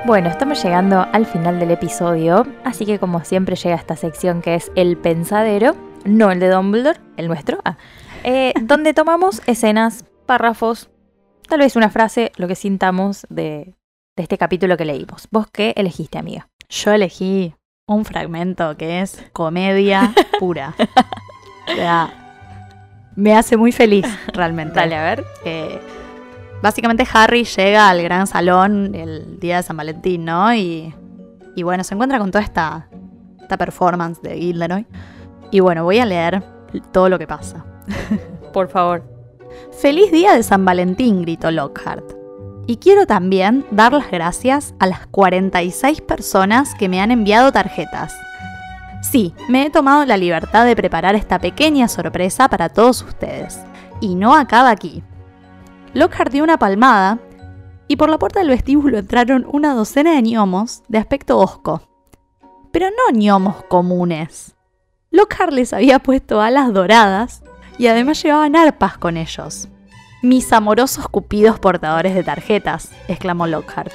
Bueno, 0.09 0.27
estamos 0.27 0.63
llegando 0.63 1.05
al 1.13 1.27
final 1.27 1.59
del 1.59 1.69
episodio, 1.69 2.47
así 2.63 2.83
que 2.83 2.97
como 2.97 3.23
siempre 3.23 3.55
llega 3.55 3.75
esta 3.75 3.95
sección 3.95 4.41
que 4.41 4.55
es 4.55 4.71
el 4.73 4.97
pensadero, 4.97 5.75
no 6.03 6.31
el 6.31 6.39
de 6.39 6.49
Dumbledore, 6.49 6.99
el 7.15 7.27
nuestro, 7.27 7.59
ah, 7.63 7.77
eh, 8.23 8.55
donde 8.63 8.95
tomamos 8.95 9.43
escenas, 9.45 10.05
párrafos, 10.25 10.89
tal 11.47 11.59
vez 11.59 11.75
una 11.75 11.91
frase, 11.91 12.31
lo 12.37 12.47
que 12.47 12.55
sintamos 12.55 13.27
de, 13.29 13.75
de 14.15 14.23
este 14.23 14.39
capítulo 14.39 14.77
que 14.77 14.85
leímos. 14.85 15.27
¿Vos 15.29 15.45
qué 15.51 15.75
elegiste, 15.77 16.17
amiga? 16.17 16.49
Yo 16.69 16.91
elegí 16.91 17.53
un 17.85 18.03
fragmento 18.03 18.77
que 18.77 19.01
es 19.01 19.23
comedia 19.31 20.11
pura. 20.39 20.73
O 21.71 21.75
sea, 21.75 23.11
me 23.15 23.35
hace 23.35 23.57
muy 23.57 23.71
feliz, 23.71 24.07
realmente. 24.33 24.73
Dale, 24.73 24.95
a 24.95 25.03
ver. 25.03 25.23
Eh, 25.45 25.79
básicamente 26.61 27.07
Harry 27.13 27.43
llega 27.43 27.89
al 27.89 28.01
gran 28.01 28.27
salón 28.27 28.93
el 28.95 29.39
día 29.39 29.57
de 29.57 29.63
San 29.63 29.77
Valentín, 29.77 30.25
¿no? 30.25 30.53
Y, 30.53 30.93
y 31.55 31.63
bueno, 31.63 31.83
se 31.83 31.93
encuentra 31.93 32.19
con 32.19 32.31
toda 32.31 32.43
esta, 32.43 32.87
esta 33.41 33.57
performance 33.57 34.21
de 34.21 34.35
Gilderoy. 34.37 34.85
Y 35.51 35.59
bueno, 35.59 35.83
voy 35.83 35.99
a 35.99 36.05
leer 36.05 36.43
todo 36.91 37.09
lo 37.09 37.17
que 37.17 37.27
pasa. 37.27 37.65
Por 38.53 38.69
favor. 38.69 39.03
Feliz 39.81 40.11
día 40.11 40.33
de 40.33 40.43
San 40.43 40.65
Valentín, 40.65 41.21
gritó 41.21 41.51
Lockhart. 41.51 42.19
Y 42.67 42.77
quiero 42.77 43.07
también 43.07 43.65
dar 43.71 43.93
las 43.93 44.11
gracias 44.11 44.75
a 44.77 44.85
las 44.85 45.07
46 45.07 46.01
personas 46.01 46.75
que 46.75 46.87
me 46.87 47.01
han 47.01 47.09
enviado 47.09 47.51
tarjetas. 47.51 48.13
Sí, 49.01 49.33
me 49.47 49.65
he 49.65 49.69
tomado 49.71 50.05
la 50.05 50.17
libertad 50.17 50.65
de 50.65 50.75
preparar 50.75 51.15
esta 51.15 51.39
pequeña 51.39 51.87
sorpresa 51.87 52.47
para 52.47 52.69
todos 52.69 53.01
ustedes. 53.01 53.59
Y 54.01 54.13
no 54.13 54.35
acaba 54.35 54.69
aquí. 54.69 55.01
Lockhart 55.93 56.31
dio 56.31 56.43
una 56.43 56.59
palmada 56.59 57.19
y 57.87 57.95
por 57.95 58.09
la 58.09 58.19
puerta 58.19 58.39
del 58.39 58.49
vestíbulo 58.49 58.99
entraron 58.99 59.47
una 59.51 59.73
docena 59.73 60.13
de 60.13 60.21
gnomos 60.21 60.83
de 60.87 60.99
aspecto 60.99 61.39
hosco. 61.39 61.81
Pero 62.71 62.87
no 62.89 63.17
gnomos 63.17 63.63
comunes. 63.65 64.55
Lockhart 65.09 65.51
les 65.51 65.73
había 65.73 65.97
puesto 65.97 66.41
alas 66.41 66.71
doradas 66.71 67.43
y 67.79 67.87
además 67.87 68.21
llevaban 68.21 68.55
arpas 68.55 68.97
con 68.99 69.17
ellos. 69.17 69.67
Mis 70.21 70.53
amorosos 70.53 71.07
cupidos 71.07 71.59
portadores 71.59 72.13
de 72.13 72.23
tarjetas, 72.23 72.91
exclamó 73.07 73.47
Lockhart. 73.47 73.91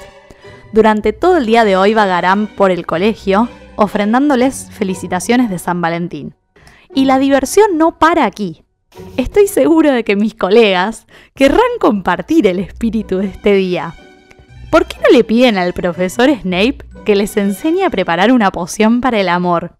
Durante 0.73 1.13
todo 1.13 1.37
el 1.37 1.45
día 1.45 1.63
de 1.63 1.77
hoy 1.77 1.93
vagarán 1.93 2.47
por 2.47 2.71
el 2.71 2.85
colegio 2.85 3.47
ofrendándoles 3.77 4.69
felicitaciones 4.71 5.49
de 5.49 5.59
San 5.59 5.79
Valentín. 5.79 6.35
Y 6.93 7.05
la 7.05 7.19
diversión 7.19 7.77
no 7.77 7.97
para 7.97 8.25
aquí. 8.25 8.64
Estoy 9.17 9.47
seguro 9.47 9.91
de 9.91 10.03
que 10.03 10.15
mis 10.15 10.35
colegas 10.35 11.07
querrán 11.33 11.61
compartir 11.79 12.47
el 12.47 12.59
espíritu 12.59 13.17
de 13.17 13.27
este 13.27 13.53
día. 13.53 13.95
¿Por 14.71 14.85
qué 14.85 14.97
no 14.97 15.15
le 15.15 15.23
piden 15.23 15.57
al 15.57 15.73
profesor 15.73 16.29
Snape 16.29 16.79
que 17.05 17.15
les 17.15 17.37
enseñe 17.37 17.83
a 17.83 17.89
preparar 17.89 18.31
una 18.31 18.51
poción 18.51 19.01
para 19.01 19.19
el 19.19 19.29
amor? 19.29 19.77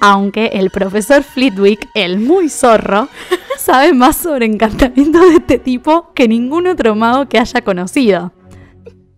Aunque 0.00 0.46
el 0.54 0.70
profesor 0.70 1.22
Flitwick, 1.22 1.88
el 1.94 2.18
muy 2.18 2.48
zorro, 2.48 3.08
sabe 3.58 3.92
más 3.92 4.16
sobre 4.16 4.46
encantamientos 4.46 5.22
de 5.22 5.36
este 5.36 5.58
tipo 5.58 6.12
que 6.14 6.28
ningún 6.28 6.66
otro 6.66 6.94
mago 6.94 7.28
que 7.28 7.38
haya 7.38 7.62
conocido. 7.62 8.32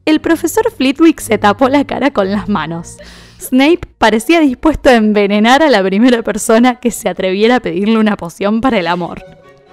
El 0.05 0.21
profesor 0.21 0.71
Flitwick 0.71 1.21
se 1.21 1.39
tapó 1.39 1.69
la 1.69 1.85
cara 1.85 2.13
con 2.13 2.31
las 2.31 2.49
manos. 2.49 2.97
Snape 3.39 3.81
parecía 3.99 4.41
dispuesto 4.41 4.89
a 4.89 4.95
envenenar 4.95 5.63
a 5.63 5.71
la 5.71 5.83
primera 5.83 6.23
persona 6.23 6.77
que 6.77 6.91
se 6.91 7.09
atreviera 7.09 7.57
a 7.57 7.61
pedirle 7.61 7.99
una 7.99 8.17
poción 8.17 8.61
para 8.61 8.79
el 8.79 8.87
amor. 8.87 9.25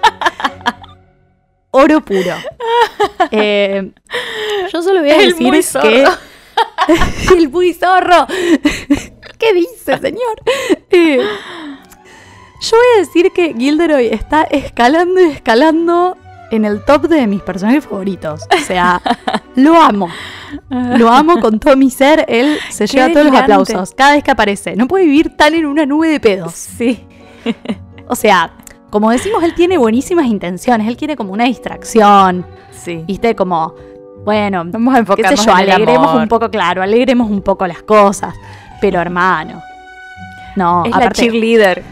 Oro 1.70 2.04
puro. 2.04 2.36
Eh, 3.30 3.90
yo 4.72 4.82
solo 4.82 5.00
voy 5.00 5.10
a 5.10 5.16
El 5.16 5.32
decir 5.32 5.80
que. 5.82 6.06
el 7.36 7.48
muy 7.48 7.72
zorro. 7.72 8.26
¿Qué 9.38 9.52
dice, 9.54 9.98
señor? 9.98 10.42
Eh, 10.90 11.18
yo 11.18 12.76
voy 12.76 12.86
a 12.96 13.00
decir 13.00 13.32
que 13.32 13.54
Gilderoy 13.54 14.06
está 14.06 14.44
escalando 14.44 15.20
y 15.20 15.30
escalando 15.30 16.16
en 16.50 16.64
el 16.64 16.84
top 16.84 17.08
de 17.08 17.26
mis 17.26 17.42
personajes 17.42 17.84
favoritos. 17.84 18.42
O 18.52 18.64
sea, 18.64 19.00
lo 19.56 19.80
amo. 19.80 20.08
Lo 20.68 21.08
amo 21.10 21.40
con 21.40 21.58
todo 21.58 21.76
mi 21.76 21.90
ser. 21.90 22.24
Él 22.28 22.58
se 22.70 22.86
Qué 22.86 22.92
lleva 22.98 23.12
todos 23.12 23.26
los 23.26 23.34
aplausos 23.34 23.92
cada 23.96 24.12
vez 24.12 24.22
que 24.24 24.30
aparece. 24.30 24.76
No 24.76 24.86
puede 24.86 25.04
vivir 25.04 25.36
tan 25.36 25.54
en 25.54 25.66
una 25.66 25.84
nube 25.86 26.08
de 26.08 26.20
pedos. 26.20 26.52
Sí. 26.54 27.06
O 28.06 28.14
sea, 28.16 28.50
como 28.90 29.10
decimos, 29.10 29.42
él 29.42 29.54
tiene 29.54 29.78
buenísimas 29.78 30.26
intenciones. 30.26 30.86
Él 30.88 30.96
quiere 30.96 31.16
como 31.16 31.32
una 31.32 31.44
distracción. 31.44 32.44
Sí. 32.70 33.02
¿Viste? 33.06 33.34
Como, 33.34 33.74
bueno, 34.26 34.62
Vamos 34.66 34.92
a 34.92 34.96
qué 34.96 35.00
enfocarnos 35.00 35.40
sé 35.40 35.46
yo, 35.46 35.52
en 35.52 35.58
el 35.64 35.70
alegremos 35.72 36.08
amor. 36.10 36.22
un 36.22 36.28
poco, 36.28 36.50
claro, 36.50 36.82
alegremos 36.82 37.30
un 37.30 37.40
poco 37.40 37.66
las 37.66 37.82
cosas. 37.82 38.34
Pero 38.82 39.00
hermano. 39.00 39.62
No, 40.54 40.84
Es 40.84 40.90
la 40.90 40.96
aparte, 40.98 41.22
cheerleader. 41.22 41.82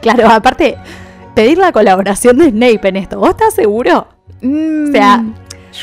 claro, 0.00 0.30
aparte, 0.30 0.78
pedir 1.34 1.58
la 1.58 1.72
colaboración 1.72 2.38
de 2.38 2.50
Snape 2.50 2.88
en 2.88 2.96
esto. 2.96 3.18
¿Vos 3.18 3.30
estás 3.30 3.54
seguro? 3.54 4.08
O 4.42 4.92
sea, 4.92 5.18
Mm, 5.18 5.34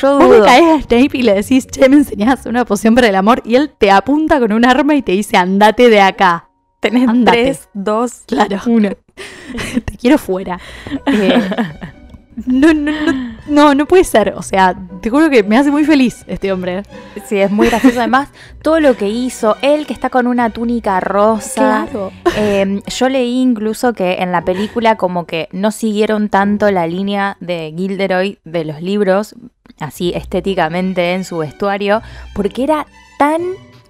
yo 0.01 0.17
vos 0.19 0.29
le 0.29 0.35
dudo. 0.37 0.45
caes 0.45 0.63
a 0.63 0.81
Snape 0.81 1.17
y 1.17 1.21
le 1.21 1.33
decís, 1.35 1.67
che, 1.67 1.87
me 1.89 1.97
enseñás 1.97 2.45
una 2.45 2.65
poción 2.65 2.95
para 2.95 3.07
el 3.07 3.15
amor, 3.15 3.41
y 3.45 3.55
él 3.55 3.71
te 3.77 3.91
apunta 3.91 4.39
con 4.39 4.51
un 4.51 4.65
arma 4.65 4.95
y 4.95 5.01
te 5.01 5.11
dice, 5.11 5.37
andate 5.37 5.89
de 5.89 6.01
acá. 6.01 6.49
Tenés 6.79 7.07
Andate. 7.07 7.43
tres, 7.43 7.69
dos, 7.73 8.23
Claro. 8.27 8.59
uno. 8.67 8.89
te 9.85 9.97
quiero 9.97 10.17
fuera. 10.17 10.59
Eh, 11.07 11.49
no, 12.45 12.73
no, 12.73 12.91
no, 12.91 13.35
no, 13.47 13.75
no 13.75 13.85
puede 13.87 14.03
ser. 14.03 14.33
O 14.35 14.43
sea, 14.43 14.75
te 15.01 15.09
juro 15.09 15.29
que 15.29 15.43
me 15.43 15.57
hace 15.57 15.71
muy 15.71 15.83
feliz 15.83 16.23
este 16.27 16.51
hombre. 16.51 16.83
Sí, 17.25 17.37
es 17.37 17.49
muy 17.51 17.67
gracioso. 17.67 17.99
Además, 17.99 18.29
todo 18.61 18.79
lo 18.79 18.95
que 18.95 19.09
hizo, 19.09 19.55
él 19.61 19.87
que 19.87 19.93
está 19.93 20.09
con 20.09 20.27
una 20.27 20.51
túnica 20.51 20.99
rosa. 20.99 21.87
Claro. 21.89 22.11
Eh, 22.35 22.81
yo 22.87 23.09
leí 23.09 23.41
incluso 23.41 23.93
que 23.93 24.15
en 24.19 24.31
la 24.31 24.45
película 24.45 24.95
como 24.95 25.25
que 25.25 25.49
no 25.51 25.71
siguieron 25.71 26.29
tanto 26.29 26.69
la 26.69 26.85
línea 26.85 27.37
de 27.39 27.73
Gilderoy 27.75 28.39
de 28.43 28.65
los 28.65 28.81
libros, 28.81 29.35
así 29.79 30.11
estéticamente 30.15 31.13
en 31.13 31.23
su 31.23 31.39
vestuario, 31.39 32.01
porque 32.35 32.63
era 32.63 32.85
tan 33.17 33.41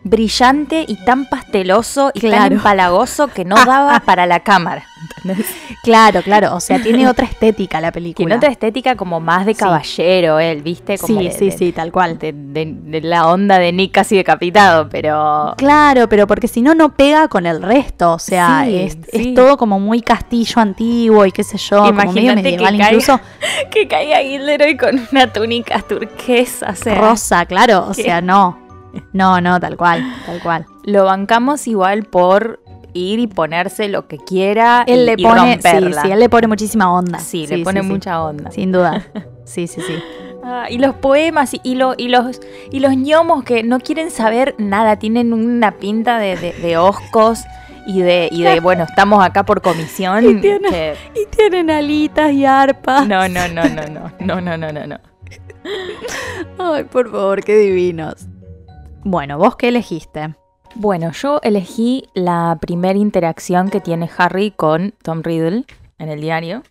brillante 0.04 0.86
y 0.88 0.96
tan 1.04 1.26
pasteloso 1.26 2.12
y 2.14 2.22
tan 2.30 2.54
empalagoso 2.54 3.28
que 3.28 3.46
no 3.46 3.56
daba 3.56 4.00
para 4.06 4.26
la 4.26 4.40
cámara. 4.42 4.86
¿entendés? 5.24 5.46
Claro, 5.84 6.22
claro. 6.22 6.56
O 6.56 6.60
sea, 6.60 6.82
tiene 6.82 7.08
otra 7.08 7.26
estética 7.26 7.80
la 7.82 7.92
Tiene 7.92 8.14
película. 8.14 8.36
otra 8.38 8.50
estética 8.50 8.96
como 8.96 9.20
más 9.20 9.46
de 9.46 9.54
Sí. 9.54 9.60
caballero, 9.60 10.40
él, 10.40 10.62
¿viste? 10.62 10.98
Como 10.98 11.20
Sí, 11.20 11.26
de- 11.28 11.32
sí, 11.34 11.46
de- 11.50 11.58
sí, 11.58 11.72
tal 11.72 11.92
cual. 11.92 12.18
De, 12.18 13.02
la 13.04 13.28
onda 13.28 13.60
de 13.60 13.72
Nick 13.72 13.92
casi 13.94 14.16
decapitado, 14.16 14.88
pero... 14.90 15.54
Claro, 15.58 16.08
pero 16.10 16.26
porque 16.28 16.48
si 16.48 16.62
no, 16.62 16.74
no 16.76 16.94
pega 16.94 17.28
con 17.28 17.46
el 17.46 17.62
resto. 17.62 18.14
O 18.14 18.20
sea, 18.20 18.64
Sí, 18.66 18.76
es, 18.78 18.98
es 19.12 19.24
sí. 19.24 19.34
todo 19.34 19.58
como 19.58 19.80
muy 19.80 20.02
castillo 20.02 20.62
antiguo 20.62 21.26
y 21.26 21.32
qué 21.32 21.44
sé 21.44 21.58
yo, 21.58 21.86
Imagínate 21.88 22.44
que 22.44 22.58
caiga- 22.64 22.88
incluso. 22.88 23.20
que 23.72 23.88
caiga 23.88 24.20
Gilderoy 24.20 24.78
con 24.78 25.08
una 25.12 25.32
túnica 25.32 25.80
turquesa, 25.82 26.72
o 26.72 26.76
sea, 26.76 26.96
Rosa, 26.96 27.46
claro. 27.46 27.88
O 27.90 27.94
¿Qué? 27.94 28.04
sea, 28.04 28.22
no. 28.22 28.67
No, 29.14 29.40
no, 29.42 29.60
tal 29.60 29.78
cual, 29.78 30.04
tal 30.26 30.42
cual. 30.42 30.66
lo 30.84 31.06
bancamos 31.06 31.68
igual 31.68 32.04
por 32.04 32.60
ir 32.94 33.20
y 33.20 33.28
ponerse 33.28 33.90
lo 33.90 34.08
que 34.08 34.18
quiera 34.18 34.84
Él 34.88 35.02
y, 35.02 35.06
le 35.06 35.18
pone, 35.18 35.42
sí, 35.42 35.48
romperla. 35.70 36.02
sí, 36.02 36.12
él 36.12 36.20
le 36.20 36.30
pone 36.30 36.48
muchísima 36.48 36.92
onda. 36.92 37.20
Sí, 37.20 37.46
le 37.48 37.60
pone 37.64 37.82
mucha 37.84 38.24
onda. 38.24 38.52
Sin 38.52 38.72
duda. 38.72 39.06
Sí, 39.48 39.66
sí, 39.68 39.80
sí. 39.80 39.94
Ah, 40.44 40.66
y 40.70 40.78
los 40.78 40.94
poemas 40.96 41.54
y, 41.54 41.62
y 41.64 41.76
lo- 41.76 41.94
y 41.98 42.10
los 42.10 42.42
y 42.70 42.82
los 42.82 42.98
ñomos 42.98 43.46
que 43.46 43.64
no 43.64 43.80
quieren 43.80 44.12
saber 44.12 44.56
nada, 44.58 44.98
tienen 45.00 45.32
una 45.32 45.78
pinta 45.78 46.20
de, 46.20 46.36
de, 46.36 46.52
de 46.52 46.76
oscos 46.78 47.44
y 47.86 48.02
de, 48.02 48.28
y 48.30 48.44
de 48.44 48.60
bueno, 48.60 48.84
estamos 48.84 49.24
acá 49.24 49.46
por 49.46 49.62
comisión. 49.62 50.26
Y 50.30 50.42
tiene- 50.42 50.70
que- 50.70 50.96
Y 51.16 51.34
tienen 51.34 51.70
alitas 51.72 52.34
y 52.34 52.44
arpas. 52.44 53.08
no, 53.08 53.30
no, 53.30 53.48
no, 53.48 53.64
no, 53.70 53.86
no, 53.88 54.12
no, 54.20 54.42
no, 54.42 54.58
no, 54.58 54.72
no, 54.74 54.86
no. 54.88 55.00
Ay, 56.60 56.84
por 56.84 57.10
favor, 57.10 57.42
qué 57.44 57.56
divinos. 57.58 58.28
Bueno, 59.10 59.38
¿vos 59.38 59.56
qué 59.56 59.70
elegiste? 59.70 60.36
Bueno, 60.76 61.14
yo 61.14 61.40
elegí 61.42 62.10
la 62.14 62.58
primera 62.60 63.00
interacción 63.00 63.70
que 63.70 63.80
tiene 63.80 64.10
Harry 64.18 64.52
con 64.52 64.96
Tom 65.02 65.22
Riddle 65.24 65.64
en 65.98 66.10
el 66.10 66.20
diario. 66.20 66.64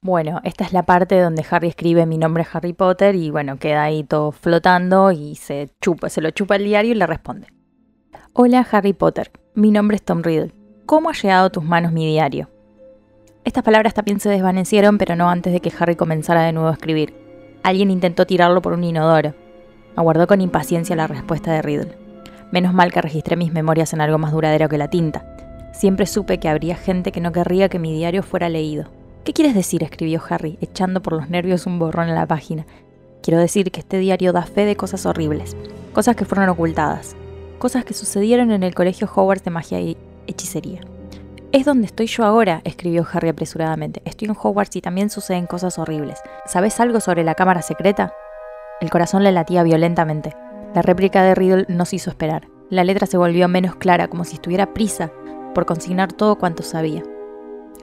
Bueno, 0.00 0.40
esta 0.42 0.64
es 0.64 0.72
la 0.72 0.82
parte 0.82 1.20
donde 1.20 1.46
Harry 1.48 1.68
escribe 1.68 2.04
mi 2.04 2.18
nombre 2.18 2.42
es 2.42 2.52
Harry 2.52 2.72
Potter 2.72 3.14
y 3.14 3.30
bueno, 3.30 3.60
queda 3.60 3.84
ahí 3.84 4.02
todo 4.02 4.32
flotando 4.32 5.12
y 5.12 5.36
se 5.36 5.70
chupa, 5.80 6.08
se 6.08 6.20
lo 6.20 6.32
chupa 6.32 6.56
el 6.56 6.64
diario 6.64 6.90
y 6.90 6.96
le 6.96 7.06
responde. 7.06 7.46
Hola 8.32 8.66
Harry 8.72 8.92
Potter, 8.92 9.30
mi 9.54 9.70
nombre 9.70 9.98
es 9.98 10.02
Tom 10.02 10.24
Riddle. 10.24 10.52
¿Cómo 10.84 11.10
ha 11.10 11.12
llegado 11.12 11.46
a 11.46 11.50
tus 11.50 11.62
manos 11.62 11.92
mi 11.92 12.08
diario? 12.08 12.50
Estas 13.44 13.62
palabras 13.62 13.94
también 13.94 14.18
se 14.18 14.30
desvanecieron, 14.30 14.98
pero 14.98 15.14
no 15.14 15.30
antes 15.30 15.52
de 15.52 15.60
que 15.60 15.72
Harry 15.78 15.94
comenzara 15.94 16.42
de 16.42 16.52
nuevo 16.52 16.70
a 16.70 16.72
escribir. 16.72 17.14
Alguien 17.62 17.92
intentó 17.92 18.26
tirarlo 18.26 18.60
por 18.62 18.72
un 18.72 18.82
inodoro. 18.82 19.45
Aguardó 19.96 20.26
con 20.26 20.40
impaciencia 20.40 20.94
la 20.94 21.06
respuesta 21.06 21.52
de 21.52 21.62
Riddle. 21.62 21.96
Menos 22.52 22.74
mal 22.74 22.92
que 22.92 23.00
registré 23.00 23.34
mis 23.36 23.52
memorias 23.52 23.92
en 23.92 24.00
algo 24.00 24.18
más 24.18 24.32
duradero 24.32 24.68
que 24.68 24.78
la 24.78 24.88
tinta. 24.88 25.24
Siempre 25.72 26.06
supe 26.06 26.38
que 26.38 26.48
habría 26.48 26.76
gente 26.76 27.12
que 27.12 27.20
no 27.20 27.32
querría 27.32 27.68
que 27.68 27.78
mi 27.78 27.94
diario 27.94 28.22
fuera 28.22 28.48
leído. 28.48 28.88
¿Qué 29.24 29.32
quieres 29.32 29.54
decir? 29.54 29.82
escribió 29.82 30.22
Harry, 30.28 30.58
echando 30.60 31.02
por 31.02 31.14
los 31.14 31.28
nervios 31.28 31.66
un 31.66 31.78
borrón 31.78 32.08
en 32.08 32.14
la 32.14 32.26
página. 32.26 32.66
Quiero 33.22 33.40
decir 33.40 33.72
que 33.72 33.80
este 33.80 33.98
diario 33.98 34.32
da 34.32 34.42
fe 34.42 34.64
de 34.64 34.76
cosas 34.76 35.04
horribles, 35.04 35.56
cosas 35.92 36.14
que 36.14 36.24
fueron 36.24 36.48
ocultadas, 36.48 37.16
cosas 37.58 37.84
que 37.84 37.94
sucedieron 37.94 38.52
en 38.52 38.62
el 38.62 38.74
colegio 38.74 39.10
Hogwarts 39.12 39.44
de 39.44 39.50
magia 39.50 39.80
y 39.80 39.96
hechicería. 40.26 40.80
Es 41.52 41.64
donde 41.64 41.86
estoy 41.86 42.06
yo 42.06 42.24
ahora, 42.24 42.60
escribió 42.64 43.06
Harry 43.10 43.30
apresuradamente. 43.30 44.02
Estoy 44.04 44.28
en 44.28 44.36
Hogwarts 44.40 44.76
y 44.76 44.80
también 44.82 45.10
suceden 45.10 45.46
cosas 45.46 45.78
horribles. 45.78 46.20
¿Sabes 46.46 46.78
algo 46.80 47.00
sobre 47.00 47.24
la 47.24 47.34
cámara 47.34 47.62
secreta? 47.62 48.12
El 48.78 48.90
corazón 48.90 49.24
le 49.24 49.32
latía 49.32 49.62
violentamente. 49.62 50.36
La 50.74 50.82
réplica 50.82 51.22
de 51.22 51.34
Riddle 51.34 51.64
no 51.68 51.86
se 51.86 51.96
hizo 51.96 52.10
esperar. 52.10 52.48
La 52.68 52.84
letra 52.84 53.06
se 53.06 53.16
volvió 53.16 53.48
menos 53.48 53.76
clara, 53.76 54.08
como 54.08 54.24
si 54.24 54.34
estuviera 54.34 54.74
prisa 54.74 55.10
por 55.54 55.64
consignar 55.64 56.12
todo 56.12 56.36
cuanto 56.36 56.62
sabía. 56.62 57.02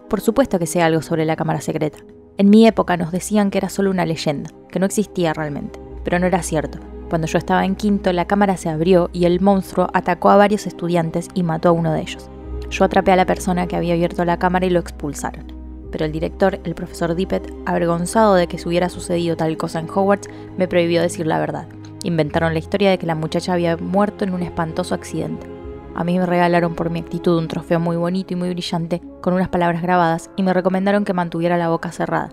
Por 0.08 0.22
supuesto 0.22 0.60
que 0.60 0.68
sé 0.68 0.84
algo 0.84 1.02
sobre 1.02 1.26
la 1.26 1.36
cámara 1.36 1.62
secreta. 1.62 1.98
En 2.38 2.52
mi 2.52 2.68
época 2.68 2.96
nos 2.96 3.12
decían 3.12 3.50
que 3.50 3.58
era 3.58 3.70
solo 3.70 3.90
una 3.90 4.06
leyenda, 4.06 4.52
que 4.70 4.78
no 4.78 4.86
existía 4.86 5.34
realmente, 5.34 5.80
pero 6.04 6.20
no 6.20 6.28
era 6.28 6.44
cierto. 6.44 6.78
Cuando 7.10 7.26
yo 7.26 7.40
estaba 7.40 7.66
en 7.66 7.76
quinto, 7.76 8.14
la 8.14 8.26
cámara 8.26 8.56
se 8.58 8.70
abrió 8.70 9.10
y 9.14 9.26
el 9.26 9.42
monstruo 9.42 9.88
atacó 9.94 10.30
a 10.30 10.38
varios 10.38 10.68
estudiantes 10.68 11.28
y 11.34 11.42
mató 11.42 11.70
a 11.70 11.74
uno 11.74 11.92
de 11.92 12.02
ellos. 12.02 12.30
Yo 12.70 12.86
atrapé 12.86 13.12
a 13.12 13.16
la 13.16 13.26
persona 13.26 13.66
que 13.66 13.76
había 13.76 13.94
abierto 13.96 14.26
la 14.26 14.38
cámara 14.38 14.68
y 14.68 14.70
lo 14.70 14.80
expulsaron. 14.80 15.53
Pero 15.94 16.06
el 16.06 16.12
director, 16.12 16.60
el 16.64 16.74
profesor 16.74 17.14
Dippet, 17.14 17.54
avergonzado 17.68 18.34
de 18.34 18.48
que 18.48 18.58
se 18.58 18.68
hubiera 18.68 18.90
sucedido 18.90 19.38
tal 19.38 19.56
cosa 19.58 19.80
en 19.80 19.88
Hogwarts, 19.88 20.28
me 20.58 20.68
prohibió 20.68 21.04
decir 21.04 21.28
la 21.28 21.38
verdad. 21.38 21.68
Inventaron 22.04 22.54
la 22.54 22.60
historia 22.60 22.90
de 22.90 22.98
que 22.98 23.06
la 23.06 23.14
muchacha 23.14 23.54
había 23.54 23.78
muerto 23.78 24.24
en 24.24 24.34
un 24.34 24.42
espantoso 24.42 24.96
accidente. 24.96 25.46
A 25.94 26.04
mí 26.04 26.18
me 26.18 26.26
regalaron 26.26 26.74
por 26.74 26.90
mi 26.90 27.00
actitud 27.00 27.38
un 27.38 27.48
trofeo 27.48 27.80
muy 27.80 27.96
bonito 27.96 28.34
y 28.34 28.38
muy 28.38 28.50
brillante, 28.50 29.04
con 29.22 29.36
unas 29.36 29.50
palabras 29.50 29.84
grabadas, 29.84 30.32
y 30.36 30.42
me 30.42 30.52
recomendaron 30.52 31.06
que 31.06 31.14
mantuviera 31.14 31.58
la 31.58 31.70
boca 31.70 31.92
cerrada. 31.92 32.32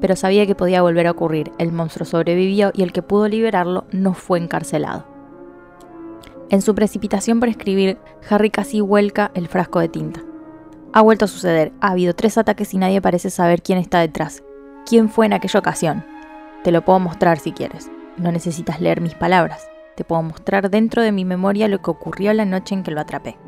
Pero 0.00 0.16
sabía 0.16 0.44
que 0.44 0.56
podía 0.56 0.82
volver 0.82 1.06
a 1.06 1.12
ocurrir, 1.12 1.52
el 1.58 1.70
monstruo 1.70 2.04
sobrevivió 2.04 2.72
y 2.74 2.82
el 2.82 2.92
que 2.92 3.02
pudo 3.02 3.28
liberarlo 3.28 3.84
no 3.92 4.12
fue 4.12 4.40
encarcelado. 4.40 5.06
En 6.50 6.62
su 6.62 6.74
precipitación 6.74 7.38
por 7.38 7.48
escribir, 7.48 7.98
Harry 8.28 8.50
casi 8.50 8.80
vuelca 8.80 9.30
el 9.34 9.46
frasco 9.46 9.78
de 9.78 9.88
tinta. 9.88 10.20
Ha 10.94 11.00
vuelto 11.00 11.24
a 11.24 11.28
suceder, 11.28 11.72
ha 11.80 11.92
habido 11.92 12.14
tres 12.14 12.36
ataques 12.36 12.74
y 12.74 12.78
nadie 12.78 13.00
parece 13.00 13.30
saber 13.30 13.62
quién 13.62 13.78
está 13.78 14.00
detrás. 14.00 14.42
¿Quién 14.84 15.08
fue 15.08 15.24
en 15.24 15.32
aquella 15.32 15.58
ocasión? 15.58 16.04
Te 16.64 16.70
lo 16.70 16.84
puedo 16.84 17.00
mostrar 17.00 17.38
si 17.38 17.52
quieres. 17.52 17.90
No 18.18 18.30
necesitas 18.30 18.78
leer 18.78 19.00
mis 19.00 19.14
palabras. 19.14 19.66
Te 19.96 20.04
puedo 20.04 20.22
mostrar 20.22 20.68
dentro 20.68 21.02
de 21.02 21.10
mi 21.10 21.24
memoria 21.24 21.66
lo 21.66 21.80
que 21.80 21.90
ocurrió 21.90 22.34
la 22.34 22.44
noche 22.44 22.74
en 22.74 22.82
que 22.82 22.90
lo 22.90 23.00
atrapé. 23.00 23.38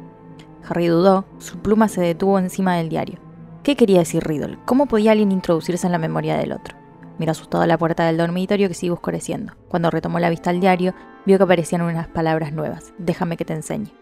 Harry 0.66 0.86
dudó, 0.86 1.26
su 1.38 1.58
pluma 1.58 1.88
se 1.88 2.00
detuvo 2.00 2.38
encima 2.38 2.76
del 2.76 2.88
diario. 2.88 3.18
¿Qué 3.62 3.76
quería 3.76 3.98
decir 3.98 4.24
Riddle? 4.24 4.58
¿Cómo 4.64 4.86
podía 4.86 5.12
alguien 5.12 5.30
introducirse 5.30 5.86
en 5.86 5.92
la 5.92 5.98
memoria 5.98 6.38
del 6.38 6.52
otro? 6.52 6.76
Miró 7.18 7.32
asustado 7.32 7.62
a 7.62 7.66
la 7.66 7.76
puerta 7.76 8.06
del 8.06 8.16
dormitorio 8.16 8.68
que 8.68 8.74
sigue 8.74 8.92
oscureciendo. 8.92 9.52
Cuando 9.68 9.90
retomó 9.90 10.18
la 10.18 10.30
vista 10.30 10.48
al 10.48 10.60
diario, 10.60 10.94
vio 11.26 11.36
que 11.36 11.44
aparecían 11.44 11.82
unas 11.82 12.08
palabras 12.08 12.54
nuevas. 12.54 12.94
Déjame 12.96 13.36
que 13.36 13.44
te 13.44 13.52
enseñe. 13.52 13.92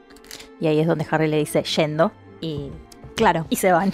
Y 0.60 0.69
ahí 0.69 0.78
es 0.78 0.86
donde 0.86 1.06
Harry 1.10 1.27
le 1.27 1.39
dice 1.39 1.64
yendo 1.64 2.12
y. 2.40 2.70
Claro. 3.16 3.47
Y 3.51 3.56
se 3.56 3.72
van. 3.72 3.93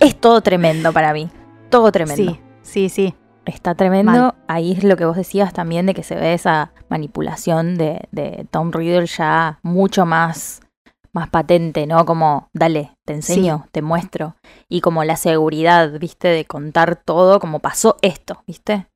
es 0.00 0.20
todo 0.20 0.40
tremendo 0.40 0.92
para 0.92 1.12
mí. 1.12 1.30
Todo 1.70 1.90
tremendo. 1.92 2.32
Sí, 2.32 2.40
sí, 2.62 2.88
sí. 2.88 3.14
Está 3.46 3.74
tremendo. 3.74 4.12
Mal. 4.12 4.34
Ahí 4.48 4.72
es 4.72 4.84
lo 4.84 4.96
que 4.96 5.04
vos 5.04 5.16
decías 5.16 5.52
también 5.52 5.86
de 5.86 5.94
que 5.94 6.02
se 6.02 6.14
ve 6.14 6.34
esa 6.34 6.72
manipulación 6.88 7.76
de, 7.76 8.08
de 8.10 8.46
Tom 8.50 8.72
Riddle 8.72 9.06
ya 9.06 9.58
mucho 9.62 10.06
más, 10.06 10.60
más 11.12 11.28
patente, 11.28 11.86
¿no? 11.86 12.06
Como, 12.06 12.48
dale, 12.54 12.96
te 13.04 13.12
enseño, 13.12 13.66
te 13.70 13.82
muestro. 13.82 14.36
Y 14.68 14.80
como 14.80 15.04
la 15.04 15.16
seguridad, 15.16 15.98
¿viste? 15.98 16.28
De 16.28 16.44
contar 16.46 16.96
todo, 16.96 17.38
como 17.38 17.58
pasó 17.58 17.96
esto, 18.02 18.42
¿viste? 18.46 18.86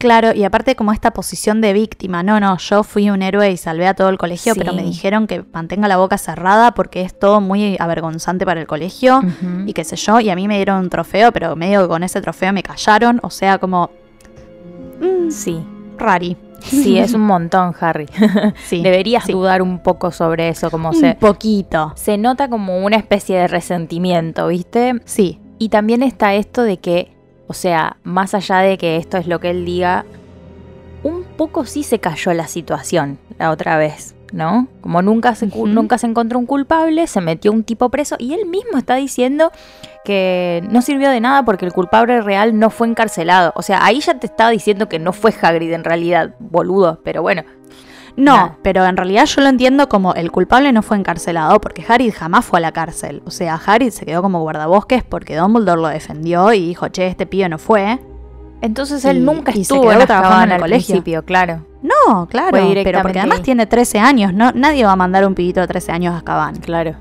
Claro, 0.00 0.32
y 0.34 0.44
aparte 0.44 0.74
como 0.76 0.92
esta 0.92 1.10
posición 1.12 1.60
de 1.60 1.74
víctima, 1.74 2.22
no, 2.22 2.40
no, 2.40 2.56
yo 2.56 2.82
fui 2.84 3.10
un 3.10 3.20
héroe 3.20 3.50
y 3.50 3.56
salvé 3.58 3.86
a 3.86 3.92
todo 3.92 4.08
el 4.08 4.16
colegio, 4.16 4.54
Sí. 4.54 4.58
pero 4.60 4.72
me 4.72 4.82
dijeron 4.82 5.26
que 5.26 5.44
mantenga 5.52 5.88
la 5.88 5.98
boca 5.98 6.16
cerrada 6.16 6.72
porque 6.72 7.02
es 7.02 7.18
todo 7.18 7.42
muy 7.42 7.76
avergonzante 7.78 8.46
para 8.46 8.60
el 8.62 8.66
colegio 8.66 9.20
y 9.66 9.74
qué 9.74 9.84
sé 9.84 9.96
yo, 9.96 10.18
y 10.18 10.30
a 10.30 10.34
mí 10.36 10.48
me 10.48 10.56
dieron 10.56 10.78
un 10.80 10.88
trofeo, 10.88 11.32
pero 11.32 11.54
medio 11.54 11.82
que 11.82 11.88
con 11.88 12.02
ese 12.02 12.22
trofeo 12.22 12.50
me 12.54 12.62
callaron, 12.62 13.20
o 13.22 13.28
sea, 13.28 13.58
como... 13.58 13.90
mm, 15.00 15.30
Sí, 15.30 15.62
rari. 15.98 16.36
sí, 16.60 16.98
es 16.98 17.12
un 17.14 17.20
montón, 17.22 17.74
Harry. 17.80 18.06
Sí, 18.64 18.82
Deberías 18.82 19.24
sí. 19.24 19.32
dudar 19.32 19.60
un 19.60 19.80
poco 19.82 20.10
sobre 20.12 20.48
eso, 20.48 20.70
como 20.70 20.88
un 20.90 20.94
se, 20.94 21.14
poquito. 21.14 21.92
se 21.96 22.16
nota 22.16 22.48
como 22.48 22.78
una 22.84 22.96
especie 22.96 23.36
de 23.36 23.48
resentimiento, 23.48 24.46
¿viste? 24.48 25.00
Sí, 25.04 25.38
Y 25.58 25.68
también 25.68 26.02
está 26.02 26.32
esto 26.34 26.62
de 26.62 26.78
que, 26.78 27.12
o 27.50 27.52
sea, 27.52 27.96
más 28.04 28.32
allá 28.34 28.58
de 28.58 28.78
que 28.78 28.96
esto 28.96 29.16
es 29.16 29.26
lo 29.26 29.40
que 29.40 29.50
él 29.50 29.64
diga, 29.64 30.06
un 31.02 31.24
poco 31.24 31.66
sí 31.66 31.82
se 31.82 31.98
cayó 31.98 32.32
la 32.32 32.46
situación 32.46 33.18
la 33.40 33.50
otra 33.50 33.76
vez, 33.76 34.14
¿no? 34.32 34.68
Como 34.80 35.02
nunca 35.02 35.34
se, 35.34 35.48
nunca 35.48 35.98
se 35.98 36.06
encontró 36.06 36.38
un 36.38 36.46
culpable, 36.46 37.08
se 37.08 37.20
metió 37.20 37.50
un 37.50 37.64
tipo 37.64 37.88
preso 37.88 38.14
y 38.20 38.34
él 38.34 38.46
mismo 38.46 38.78
está 38.78 38.94
diciendo 38.94 39.50
que 40.04 40.62
no 40.70 40.80
sirvió 40.80 41.10
de 41.10 41.20
nada 41.20 41.44
porque 41.44 41.66
el 41.66 41.72
culpable 41.72 42.20
real 42.20 42.56
no 42.56 42.70
fue 42.70 42.86
encarcelado. 42.86 43.52
O 43.56 43.62
sea, 43.62 43.84
ahí 43.84 43.98
ya 43.98 44.14
te 44.20 44.28
estaba 44.28 44.50
diciendo 44.50 44.88
que 44.88 45.00
no 45.00 45.12
fue 45.12 45.34
Hagrid 45.42 45.72
en 45.72 45.82
realidad, 45.82 46.36
boludo, 46.38 47.00
pero 47.02 47.20
bueno. 47.20 47.42
No, 48.16 48.56
pero 48.62 48.84
en 48.84 48.96
realidad 48.96 49.24
yo 49.26 49.40
lo 49.42 49.48
entiendo 49.48 49.88
como 49.88 50.14
el 50.14 50.30
culpable 50.30 50.72
no 50.72 50.82
fue 50.82 50.96
encarcelado 50.96 51.60
porque 51.60 51.84
Harry 51.88 52.10
jamás 52.10 52.44
fue 52.44 52.58
a 52.58 52.62
la 52.62 52.72
cárcel. 52.72 53.22
O 53.24 53.30
sea, 53.30 53.60
Harry 53.66 53.90
se 53.90 54.04
quedó 54.06 54.22
como 54.22 54.40
guardabosques 54.40 55.02
porque 55.04 55.36
Dumbledore 55.36 55.80
lo 55.80 55.88
defendió 55.88 56.52
y 56.52 56.66
dijo, 56.68 56.88
che, 56.88 57.06
este 57.06 57.26
pibe 57.26 57.48
no 57.48 57.58
fue. 57.58 57.98
Entonces 58.62 59.04
Y- 59.04 59.08
él 59.08 59.24
nunca 59.24 59.52
y 59.52 59.54
se 59.56 59.60
estuvo 59.62 59.82
quedó 59.88 60.00
en 60.00 60.06
trabajando 60.06 60.44
en 60.44 60.52
el 60.52 60.60
colegio. 60.60 60.86
principio, 60.94 61.24
claro. 61.24 61.64
No, 61.82 62.26
claro, 62.26 62.50
pero 62.84 63.00
porque 63.00 63.20
además 63.20 63.40
tiene 63.42 63.66
13 63.66 63.98
años, 64.00 64.34
no, 64.34 64.52
nadie 64.52 64.84
va 64.84 64.92
a 64.92 64.96
mandar 64.96 65.26
un 65.26 65.34
pibito 65.34 65.60
de 65.60 65.66
13 65.66 65.92
años 65.92 66.12
a 66.14 66.18
Azkaban. 66.18 66.56
Claro. 66.56 66.96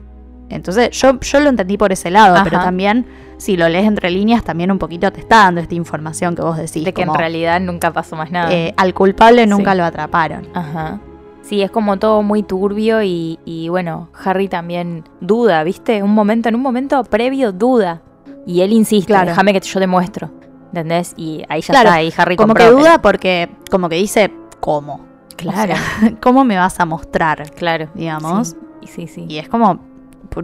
Entonces 0.50 0.90
yo, 0.92 1.20
yo 1.20 1.40
lo 1.40 1.50
entendí 1.50 1.78
por 1.78 1.92
ese 1.92 2.10
lado, 2.12 2.38
pero 2.44 2.60
también 2.60 3.06
si 3.38 3.56
lo 3.56 3.70
lees 3.70 3.86
entre 3.86 4.10
líneas 4.10 4.44
también 4.44 4.72
un 4.72 4.80
poquito 4.80 5.12
te 5.12 5.20
está 5.22 5.38
dando 5.38 5.62
esta 5.62 5.76
información 5.76 6.36
que 6.36 6.42
vos 6.42 6.58
decís. 6.58 6.84
de 6.84 6.94
que 6.94 7.02
como, 7.04 7.14
en 7.14 7.20
realidad 7.20 7.60
nunca 7.62 7.94
pasó 7.94 8.16
más 8.16 8.32
nada. 8.32 8.52
eh, 8.54 8.74
al 8.76 8.94
culpable 8.94 9.46
nunca 9.48 9.72
Sí. 9.72 9.78
lo 9.78 9.86
atraparon. 9.86 10.48
Ajá. 10.54 11.00
Sí, 11.42 11.62
es 11.64 11.72
como 11.72 11.98
todo 11.98 12.22
muy 12.22 12.44
turbio 12.44 13.02
y, 13.02 13.40
y 13.46 13.70
bueno, 13.70 14.10
Harry 14.24 14.48
también 14.48 15.04
duda, 15.22 15.64
¿viste? 15.64 16.04
Un 16.04 16.14
momento, 16.14 16.50
en 16.50 16.56
un 16.56 16.62
momento 16.62 17.04
previo 17.06 17.52
duda. 17.52 18.02
Y 18.46 18.62
él 18.62 18.74
insiste, 18.74 19.08
Claro. 19.14 19.30
déjame 19.30 19.54
que 19.54 19.60
yo 19.62 19.80
te 19.80 19.88
muestro. 19.88 20.32
¿Entendés? 20.68 21.14
Y 21.18 21.44
ahí 21.50 21.62
ya 21.62 21.68
Claro, 21.74 21.90
está, 21.90 21.98
ahí 22.00 22.14
Harry 22.18 22.36
Como 22.36 22.54
que 22.54 22.66
duda 22.70 23.02
porque 23.02 23.50
como 23.72 23.90
que 23.90 23.96
dice, 23.96 24.32
¿cómo? 24.60 25.06
Claro, 25.38 25.74
O 25.74 25.78
sea, 25.78 26.14
¿Cómo 26.22 26.44
me 26.46 26.58
vas 26.58 26.80
a 26.80 26.86
mostrar? 26.86 27.50
claro. 27.52 27.88
Digamos. 27.96 28.56
Sí, 28.82 28.88
sí, 28.88 29.08
sí. 29.08 29.26
Y 29.28 29.38
es 29.40 29.50
como, 29.50 29.80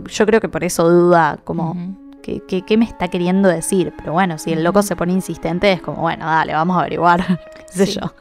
por- 0.02 0.10
yo 0.10 0.26
creo 0.26 0.40
que 0.42 0.50
por 0.50 0.64
eso 0.64 0.90
duda, 0.90 1.38
como. 1.44 1.76
¿qué, 2.22 2.42
qué, 2.48 2.64
qué 2.64 2.76
me 2.78 2.86
está 2.86 3.08
queriendo 3.08 3.48
decir? 3.50 3.94
Pero 3.98 4.14
bueno, 4.14 4.38
si 4.38 4.52
el 4.54 4.64
loco 4.64 4.82
se 4.82 4.96
pone 4.96 5.14
insistente, 5.14 5.72
es 5.72 5.82
como, 5.82 6.02
bueno, 6.02 6.26
dale, 6.26 6.54
vamos 6.54 6.76
a 6.78 6.82
averiguar. 6.82 7.24
¿Qué 7.56 7.64
sé 7.68 7.86
Sí. 7.88 8.00
yo? 8.00 8.14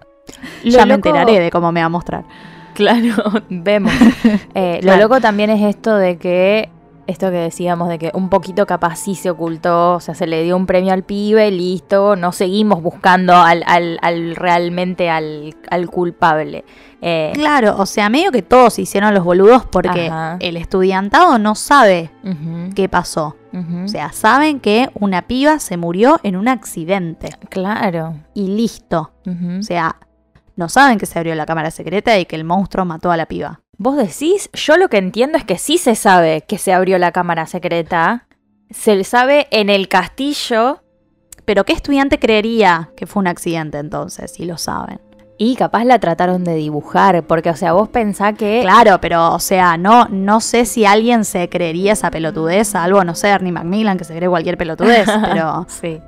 Lo 0.65 0.71
ya 0.71 0.87
me 0.87 0.95
enteraré 0.95 1.39
de 1.41 1.51
cómo 1.51 1.71
me 1.73 1.81
va 1.81 1.87
a 1.87 1.91
mostrar. 1.91 2.25
Claro, 2.75 3.15
vemos. 3.49 3.93
Eh, 4.55 4.79
Claro. 4.83 4.99
Lo 4.99 5.05
loco 5.09 5.21
también 5.21 5.51
es 5.51 5.63
esto 5.63 5.95
de 5.97 6.17
que, 6.19 6.69
esto 7.07 7.31
que 7.31 7.37
decíamos, 7.37 7.89
de 7.89 7.99
que 7.99 8.11
un 8.15 8.29
poquito 8.29 8.67
capaz 8.67 8.97
sí 8.97 9.15
se 9.15 9.31
ocultó, 9.31 9.95
o 9.95 10.01
sea, 10.01 10.15
se 10.15 10.27
le 10.27 10.43
dio 10.43 10.57
un 10.57 10.67
premio 10.67 10.93
al 10.93 11.03
pibe, 11.03 11.51
listo, 11.51 12.17
no 12.17 12.33
seguimos 12.33 12.83
buscando 12.83 13.35
al, 13.35 13.63
al, 13.67 13.99
al 14.03 14.37
realmente 14.37 15.11
al, 15.11 15.55
al 15.71 15.89
culpable. 15.89 16.65
Eh, 17.01 17.33
Claro, 17.35 17.77
o 17.79 17.85
sea, 17.87 18.09
medio 18.09 18.33
que 18.33 18.41
todos 18.43 18.79
hicieron 18.79 19.13
los 19.13 19.25
boludos 19.25 19.67
porque 19.67 20.07
Ajá. 20.09 20.37
el 20.41 20.57
estudiantado 20.57 21.39
no 21.39 21.55
sabe 21.55 22.11
qué 22.75 22.89
pasó. 22.89 23.37
O 23.85 23.89
sea, 23.89 24.11
saben 24.13 24.59
que 24.59 24.91
una 24.95 25.29
piba 25.29 25.61
se 25.61 25.77
murió 25.77 26.19
en 26.25 26.35
un 26.35 26.49
accidente 26.49 27.29
claro. 27.51 28.15
y 28.35 28.49
listo. 28.49 29.13
O 29.59 29.63
sea, 29.63 29.97
no 30.57 30.69
saben 30.69 30.99
que 30.99 31.07
se 31.07 31.19
abrió 31.19 31.35
la 31.35 31.47
cámara 31.47 31.71
secreta 31.71 32.19
y 32.19 32.25
que 32.25 32.37
el 32.37 32.45
monstruo 32.45 32.85
mató 32.85 33.11
a 33.13 33.17
la 33.17 33.27
piba. 33.27 33.61
Vos 33.79 33.97
decís, 33.97 34.51
yo 34.53 34.77
lo 34.77 34.89
que 34.89 34.99
entiendo 34.99 35.37
es 35.39 35.45
que 35.45 35.59
sí 35.59 35.79
se 35.79 35.95
sabe 35.95 36.43
que 36.47 36.59
se 36.59 36.73
abrió 36.73 36.99
la 36.99 37.13
cámara 37.13 37.47
secreta, 37.47 38.27
se 38.71 39.03
sabe 39.05 39.47
en 39.51 39.69
el 39.71 39.89
castillo 39.89 40.81
Pero 41.45 41.65
¿qué 41.65 41.73
estudiante 41.75 42.19
creería 42.19 42.91
que 42.97 43.07
fue 43.07 43.21
un 43.21 43.27
accidente 43.27 43.79
entonces, 43.79 44.33
si 44.33 44.45
lo 44.45 44.57
saben? 44.59 45.01
y 45.37 45.57
capaz 45.57 45.85
la 45.85 45.99
trataron 45.99 46.45
de 46.45 46.55
dibujar, 46.55 47.25
porque 47.25 47.51
o 47.51 47.57
sea, 47.57 47.73
vos 47.73 47.89
pensás 47.89 48.35
que... 48.35 48.61
Claro, 48.63 49.01
pero 49.01 49.33
o 49.35 49.41
sea, 49.41 49.77
no, 49.77 50.07
no 50.09 50.41
sé 50.41 50.65
si 50.65 50.85
alguien 50.87 51.25
se 51.25 51.49
creería 51.49 51.95
esa 51.95 52.13
pelotudez, 52.13 52.69
salvo, 52.69 53.03
no 53.03 53.17
sé, 53.17 53.31
Ernie 53.31 53.51
Macmillan, 53.51 53.99
que 53.99 54.05
se 54.05 54.15
cree 54.15 54.29
cualquier 54.29 54.57
pelotudez, 54.57 55.07
pero 55.33 55.67
Sí. 55.69 56.01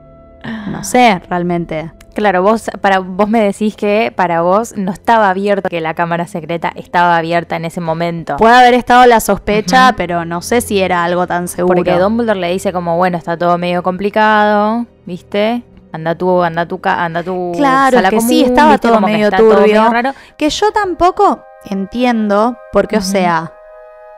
no 0.71 0.85
sé 0.85 1.21
realmente. 1.29 1.93
Claro, 2.17 2.43
vos, 2.43 2.71
para, 2.81 3.01
vos 3.01 3.29
me 3.29 3.43
decís 3.43 3.77
que 3.77 4.11
para 4.17 4.41
vos 4.41 4.75
no 4.75 4.91
estaba 4.91 5.29
abierto, 5.29 5.69
que 5.69 5.83
la 5.83 5.93
cámara 5.93 6.27
secreta 6.27 6.73
estaba 6.75 7.15
abierta 7.19 7.57
en 7.57 7.67
ese 7.67 7.83
momento. 7.83 8.37
Puede 8.39 8.55
haber 8.57 8.73
estado 8.73 9.05
la 9.05 9.21
sospecha, 9.21 9.93
pero 9.99 10.25
no 10.25 10.41
sé 10.41 10.63
si 10.63 10.81
era 10.81 11.05
algo 11.05 11.27
tan 11.27 11.47
seguro. 11.47 11.77
Porque 11.77 11.99
Dumbledore 11.99 12.41
le 12.41 12.51
dice 12.53 12.73
como, 12.73 12.97
bueno, 12.97 13.19
está 13.19 13.37
todo 13.37 13.59
medio 13.59 13.83
complicado, 13.83 14.87
¿viste? 15.05 15.63
Anda 15.93 16.15
tú, 16.15 16.43
anda 16.43 16.67
tu, 16.67 16.81
anda 16.83 17.23
tu 17.23 17.53
Claro, 17.55 17.99
sala 17.99 18.09
que 18.09 18.21
sí, 18.23 18.45
estaba 18.45 18.73
¿viste? 18.73 18.89
todo 18.89 18.95
Como 18.95 19.07
que 19.09 19.13
medio 19.13 19.31
todo 19.31 19.51
turbio. 19.57 19.67
medio 19.83 19.91
raro. 19.91 20.13
Que 20.39 20.49
yo 20.49 20.73
tampoco 20.73 21.45
entiendo, 21.69 22.57
porque, 22.73 22.97
o 22.97 23.01
Ujú. 23.01 23.09
sea, 23.09 23.53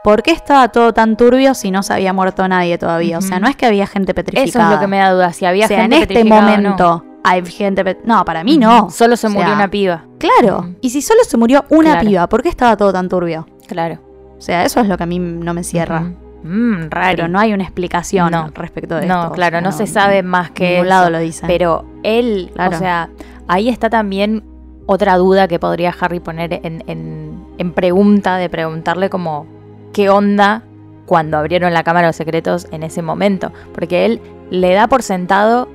¿por 0.05 0.23
qué 0.23 0.31
estaba 0.31 0.69
todo 0.69 0.93
tan 0.95 1.17
turbio 1.17 1.55
si 1.55 1.73
no 1.73 1.83
se 1.83 1.93
había 1.95 2.13
muerto 2.13 2.47
nadie 2.47 2.79
todavía? 2.79 3.19
O 3.19 3.23
sea, 3.23 3.41
no 3.41 3.49
es 3.49 3.57
que 3.57 3.67
había 3.67 3.89
gente 3.89 4.15
petrificada. 4.15 4.49
Eso 4.49 4.61
es 4.63 4.69
lo 4.77 4.81
que 4.81 4.87
me 4.87 4.99
da 4.99 5.11
duda, 5.11 5.33
si 5.33 5.47
había 5.47 5.65
o 5.65 5.69
sea, 5.69 5.81
gente 5.81 5.97
en 5.97 6.03
este 6.03 6.15
petrificada 6.15 6.55
o 6.55 6.61
no. 7.03 7.08
Hay 7.31 7.45
gente... 7.47 7.99
No, 8.05 8.25
para 8.25 8.43
mí 8.45 8.59
no. 8.59 8.91
Solo 8.91 9.17
se 9.17 9.27
O 9.27 9.31
murió 9.31 9.53
una 9.53 9.69
piba. 9.71 10.05
Claro. 10.19 10.71
Y 10.81 10.91
si 10.91 11.03
solo 11.03 11.21
se 11.25 11.37
murió 11.37 11.65
una 11.71 11.93
Claro. 11.93 12.09
piba, 12.09 12.29
¿por 12.29 12.43
qué 12.43 12.49
estaba 12.49 12.77
todo 12.77 12.93
tan 12.93 13.09
turbio? 13.09 13.47
Claro. 13.67 13.99
O 14.39 14.41
sea, 14.41 14.65
eso 14.65 14.81
es 14.81 14.89
lo 14.89 14.97
que 14.97 15.03
a 15.03 15.07
mí 15.07 15.19
no 15.19 15.53
me 15.55 15.65
cierra. 15.65 16.01
Mm, 16.45 16.89
raro. 16.91 17.17
Pero 17.17 17.29
no 17.29 17.39
hay 17.41 17.53
una 17.53 17.65
explicación 17.65 18.31
No. 18.31 18.51
respecto 18.55 18.95
de 18.97 19.07
No, 19.07 19.15
esto. 19.23 19.29
o 19.29 19.33
claro, 19.33 19.61
no, 19.61 19.73
se 19.73 19.87
sabe 19.89 20.23
más 20.23 20.53
que 20.53 20.65
ningún 20.71 20.87
eso. 20.87 20.89
lado 20.89 21.11
lo 21.11 21.19
dicen. 21.19 21.47
Pero 21.49 21.85
él, 22.05 22.51
Claro. 22.55 22.77
o 22.77 22.79
sea, 22.79 23.09
ahí 23.49 23.69
está 23.69 23.91
también 23.91 24.45
otra 24.87 25.17
duda 25.17 25.49
que 25.49 25.59
podría 25.59 25.95
Harry 26.01 26.21
poner 26.21 26.61
en, 26.63 26.85
en- 26.87 27.45
en 27.59 27.73
pregunta, 27.73 28.37
de 28.37 28.49
preguntarle 28.49 29.11
como, 29.11 29.47
¿qué 29.93 30.09
onda 30.11 30.63
cuando 31.07 31.37
abrieron 31.39 31.75
la 31.75 31.83
Cámara 31.83 32.07
de 32.07 32.11
los 32.11 32.17
Secretos 32.17 32.69
en 32.71 32.85
ese 32.85 33.03
momento? 33.03 33.53
Porque 33.75 34.07
él 34.07 34.21
le 34.51 34.73
da 34.75 34.87
por 34.87 35.03
sentado, 35.03 35.69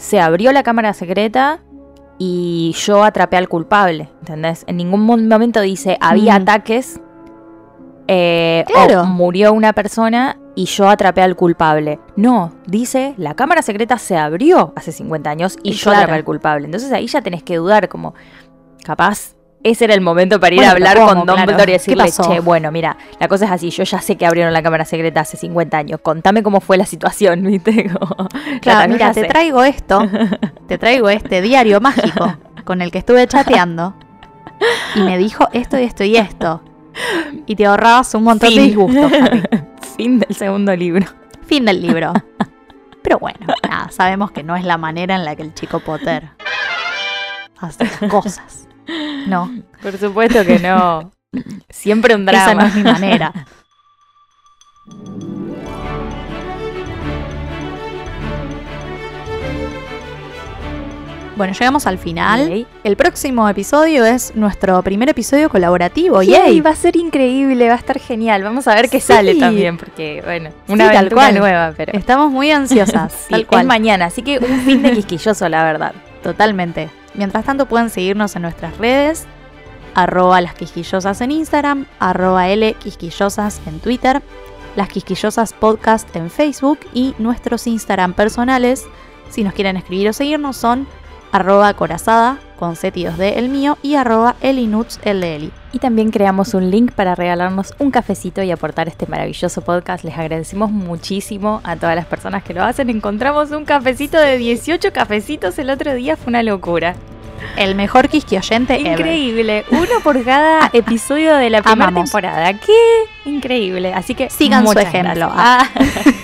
se 0.00 0.18
abrió 0.18 0.50
la 0.52 0.62
Cámara 0.62 0.94
Secreta 0.94 1.60
y 2.18 2.74
yo 2.78 3.04
atrapé 3.04 3.36
al 3.36 3.48
culpable, 3.50 4.08
¿entendés? 4.20 4.64
En 4.66 4.78
ningún 4.78 5.02
mo- 5.02 5.16
momento 5.18 5.60
dice, 5.60 5.98
había 6.00 6.38
Mm. 6.38 6.42
ataques 6.42 7.00
eh, 8.08 8.64
o 8.66 8.72
Claro. 8.72 9.04
murió 9.04 9.52
una 9.52 9.72
persona 9.72 10.36
y 10.56 10.64
yo 10.64 10.88
atrapé 10.88 11.22
al 11.22 11.36
culpable. 11.36 12.00
No, 12.16 12.52
dice, 12.66 13.14
la 13.18 13.34
cámara 13.34 13.62
secreta 13.62 13.98
se 13.98 14.16
abrió 14.16 14.72
hace 14.74 14.90
50 14.90 15.30
años 15.30 15.56
y 15.62 15.70
Y 15.70 15.72
yo 15.74 15.84
claro. 15.84 15.98
atrapé 15.98 16.16
al 16.18 16.24
culpable. 16.24 16.64
Entonces 16.64 16.90
ahí 16.92 17.06
ya 17.06 17.20
tenés 17.22 17.42
que 17.44 17.56
dudar, 17.56 17.88
como, 17.88 18.14
capaz. 18.84 19.34
Ese 19.62 19.84
era 19.84 19.92
el 19.94 20.00
momento 20.00 20.40
para 20.40 20.54
ir 20.54 20.60
Bueno, 20.60 20.70
a 20.70 20.74
hablar 20.74 20.96
con. 20.98 21.26
Dumbledore 21.26 21.46
Claro. 21.54 21.70
y 21.70 21.72
decirle, 21.72 22.10
che, 22.10 22.40
bueno, 22.40 22.72
mira, 22.72 22.96
la 23.18 23.28
cosa 23.28 23.44
es 23.44 23.50
así, 23.50 23.70
yo 23.70 23.84
ya 23.84 24.00
sé 24.00 24.16
que 24.16 24.24
abrieron 24.24 24.54
la 24.54 24.62
cámara 24.62 24.86
secreta 24.86 25.20
hace 25.20 25.36
50 25.36 25.76
años, 25.76 26.00
contame 26.02 26.42
cómo 26.42 26.60
fue 26.62 26.78
la 26.78 26.86
situación, 26.86 27.42
¿viste? 27.46 27.90
Como, 27.90 28.28
Claro, 28.62 28.90
mira, 28.92 29.12
te 29.12 29.20
sé. 29.22 29.26
traigo 29.28 29.62
esto, 29.62 30.00
te 30.66 30.78
traigo 30.78 31.10
este 31.10 31.42
diario 31.42 31.80
mágico 31.80 32.36
con 32.64 32.80
el 32.80 32.90
que 32.90 32.98
estuve 32.98 33.26
chateando 33.26 33.94
y 34.94 35.00
me 35.00 35.18
dijo 35.18 35.46
esto 35.52 35.78
y 35.78 35.82
esto 35.84 36.04
y 36.04 36.16
esto. 36.16 36.62
Y 37.46 37.54
te 37.56 37.66
ahorrabas 37.66 38.14
un 38.14 38.24
montón 38.24 38.54
de 38.54 38.62
disgustos. 38.62 39.12
Fin 39.96 40.18
del 40.20 40.34
segundo 40.34 40.74
libro. 40.74 41.06
Fin 41.46 41.64
del 41.66 41.80
libro. 41.82 42.12
Pero 43.02 43.18
bueno, 43.18 43.38
nada, 43.68 43.90
sabemos 43.90 44.30
que 44.30 44.42
no 44.42 44.56
es 44.56 44.64
la 44.64 44.76
manera 44.78 45.14
en 45.16 45.24
la 45.24 45.36
que 45.36 45.42
el 45.42 45.54
chico 45.54 45.80
Potter 45.80 46.30
hace 47.58 47.84
las 47.84 48.10
cosas. 48.10 48.66
No, 49.26 49.50
Por 49.82 49.96
supuesto 49.98 50.44
que 50.44 50.58
no. 50.58 51.10
Siempre 51.68 52.14
un 52.14 52.26
drama. 52.26 52.44
esa 52.44 52.54
no 52.54 52.66
es 52.66 52.74
mi 52.74 52.82
manera. 52.82 53.32
Bueno, 61.36 61.54
llegamos 61.54 61.86
al 61.86 61.96
final. 61.96 62.66
El 62.84 62.96
próximo 62.96 63.48
episodio 63.48 64.04
es 64.04 64.36
nuestro 64.36 64.82
primer 64.82 65.08
episodio 65.08 65.48
colaborativo. 65.48 66.20
Yay, 66.22 66.32
¡Yay! 66.34 66.60
va 66.60 66.70
a 66.70 66.76
ser 66.76 66.96
increíble, 66.96 67.66
va 67.68 67.74
a 67.74 67.78
estar 67.78 67.98
genial. 67.98 68.42
Vamos 68.42 68.68
a 68.68 68.74
ver 68.74 68.90
qué 68.90 69.00
Sí. 69.00 69.06
sale 69.06 69.34
también, 69.36 69.78
porque, 69.78 70.20
bueno, 70.22 70.50
una 70.68 70.88
Sí, 70.88 70.92
tal 70.94 71.10
cual. 71.10 71.38
nueva, 71.38 71.72
pero. 71.74 71.94
Estamos 71.98 72.30
muy 72.30 72.50
ansiosas. 72.50 73.26
Sí, 73.34 73.46
tal 73.48 73.60
es 73.60 73.66
mañana, 73.66 74.06
así 74.06 74.20
que 74.20 74.38
un 74.38 74.60
fin 74.60 74.82
de 74.82 74.92
quisquilloso, 74.92 75.48
la 75.48 75.64
verdad. 75.64 75.94
Totalmente. 76.22 76.90
Mientras 77.14 77.44
tanto 77.44 77.66
pueden 77.66 77.90
seguirnos 77.90 78.36
en 78.36 78.42
nuestras 78.42 78.76
redes, 78.78 79.26
arroba 79.94 80.40
las 80.40 80.54
quisquillosas 80.54 81.20
en 81.20 81.30
Instagram, 81.32 81.86
arroba 81.98 82.48
L 82.48 82.74
quisquillosas 82.74 83.60
en 83.66 83.80
Twitter, 83.80 84.22
las 84.76 84.88
quisquillosas 84.88 85.52
podcast 85.52 86.14
en 86.14 86.30
Facebook 86.30 86.80
y 86.94 87.14
nuestros 87.18 87.66
Instagram 87.66 88.12
personales, 88.14 88.86
si 89.30 89.42
nos 89.42 89.54
quieren 89.54 89.76
escribir 89.76 90.08
o 90.08 90.12
seguirnos, 90.12 90.56
son 90.56 90.86
arroba 91.32 91.74
corazada 91.74 92.38
con 92.60 92.76
setidos 92.76 93.16
de 93.18 93.30
el 93.38 93.48
mío 93.48 93.78
y 93.82 93.96
arroba 93.96 94.36
elinuts 94.42 95.00
el 95.02 95.22
de 95.22 95.36
Eli. 95.36 95.52
Y 95.72 95.78
también 95.78 96.10
creamos 96.10 96.52
un 96.52 96.70
link 96.70 96.92
para 96.92 97.14
regalarnos 97.14 97.74
un 97.78 97.90
cafecito 97.90 98.42
y 98.42 98.50
aportar 98.50 98.86
este 98.86 99.06
maravilloso 99.06 99.62
podcast. 99.62 100.04
Les 100.04 100.16
agradecemos 100.16 100.70
muchísimo 100.70 101.60
a 101.64 101.76
todas 101.76 101.96
las 101.96 102.04
personas 102.04 102.42
que 102.42 102.52
lo 102.52 102.62
hacen. 102.62 102.90
Encontramos 102.90 103.50
un 103.50 103.64
cafecito 103.64 104.18
de 104.18 104.36
18 104.36 104.92
cafecitos 104.92 105.58
el 105.58 105.70
otro 105.70 105.94
día, 105.94 106.16
fue 106.16 106.28
una 106.28 106.42
locura. 106.42 106.94
El 107.56 107.74
mejor 107.74 108.08
quisquioyente 108.08 108.74
ever. 108.74 108.92
Increíble, 108.92 109.64
uno 109.70 110.00
por 110.04 110.22
cada 110.22 110.68
episodio 110.74 111.36
de 111.36 111.48
la 111.48 111.62
primera 111.62 111.88
Amamos. 111.88 112.10
temporada. 112.10 112.52
Qué 112.52 113.04
increíble. 113.24 113.94
Así 113.94 114.14
que 114.14 114.28
Sigan 114.28 114.66
su 114.66 114.78
ejemplo. 114.78 115.30
Ah. 115.32 115.66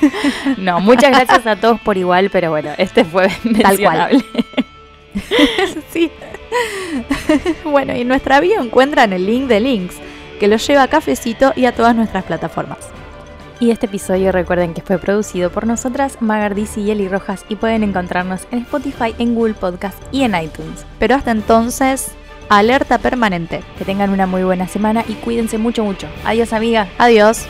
no, 0.58 0.80
muchas 0.80 1.10
gracias 1.12 1.46
a 1.46 1.56
todos 1.56 1.80
por 1.80 1.96
igual, 1.96 2.28
pero 2.30 2.50
bueno, 2.50 2.70
este 2.76 3.04
fue 3.04 3.30
Tal 3.62 3.78
cual. 3.78 4.24
Sí. 5.92 6.10
bueno, 7.64 7.94
y 7.94 8.02
en 8.02 8.08
nuestra 8.08 8.40
bio 8.40 8.60
encuentran 8.62 9.12
el 9.12 9.26
link 9.26 9.46
de 9.48 9.60
links, 9.60 9.96
que 10.38 10.48
los 10.48 10.66
lleva 10.66 10.82
a 10.82 10.88
Cafecito 10.88 11.52
y 11.56 11.64
a 11.64 11.74
todas 11.74 11.94
nuestras 11.94 12.24
plataformas. 12.24 12.78
Y 13.58 13.70
este 13.70 13.86
episodio 13.86 14.32
recuerden 14.32 14.74
que 14.74 14.82
fue 14.82 14.98
producido 14.98 15.50
por 15.50 15.66
nosotras, 15.66 16.18
Magardisi 16.20 16.82
y 16.82 16.90
Eli 16.90 17.08
Rojas, 17.08 17.44
y 17.48 17.56
pueden 17.56 17.82
encontrarnos 17.82 18.46
en 18.50 18.60
Spotify, 18.60 19.14
en 19.18 19.34
Google 19.34 19.54
Podcast 19.54 19.98
y 20.12 20.22
en 20.22 20.34
iTunes. 20.34 20.84
Pero 20.98 21.14
hasta 21.14 21.30
entonces, 21.30 22.12
alerta 22.50 22.98
permanente. 22.98 23.62
Que 23.78 23.86
tengan 23.86 24.10
una 24.10 24.26
muy 24.26 24.44
buena 24.44 24.68
semana 24.68 25.04
y 25.08 25.14
cuídense 25.14 25.56
mucho, 25.56 25.84
mucho. 25.84 26.06
Adiós, 26.24 26.52
amiga. 26.52 26.88
Adiós. 26.98 27.46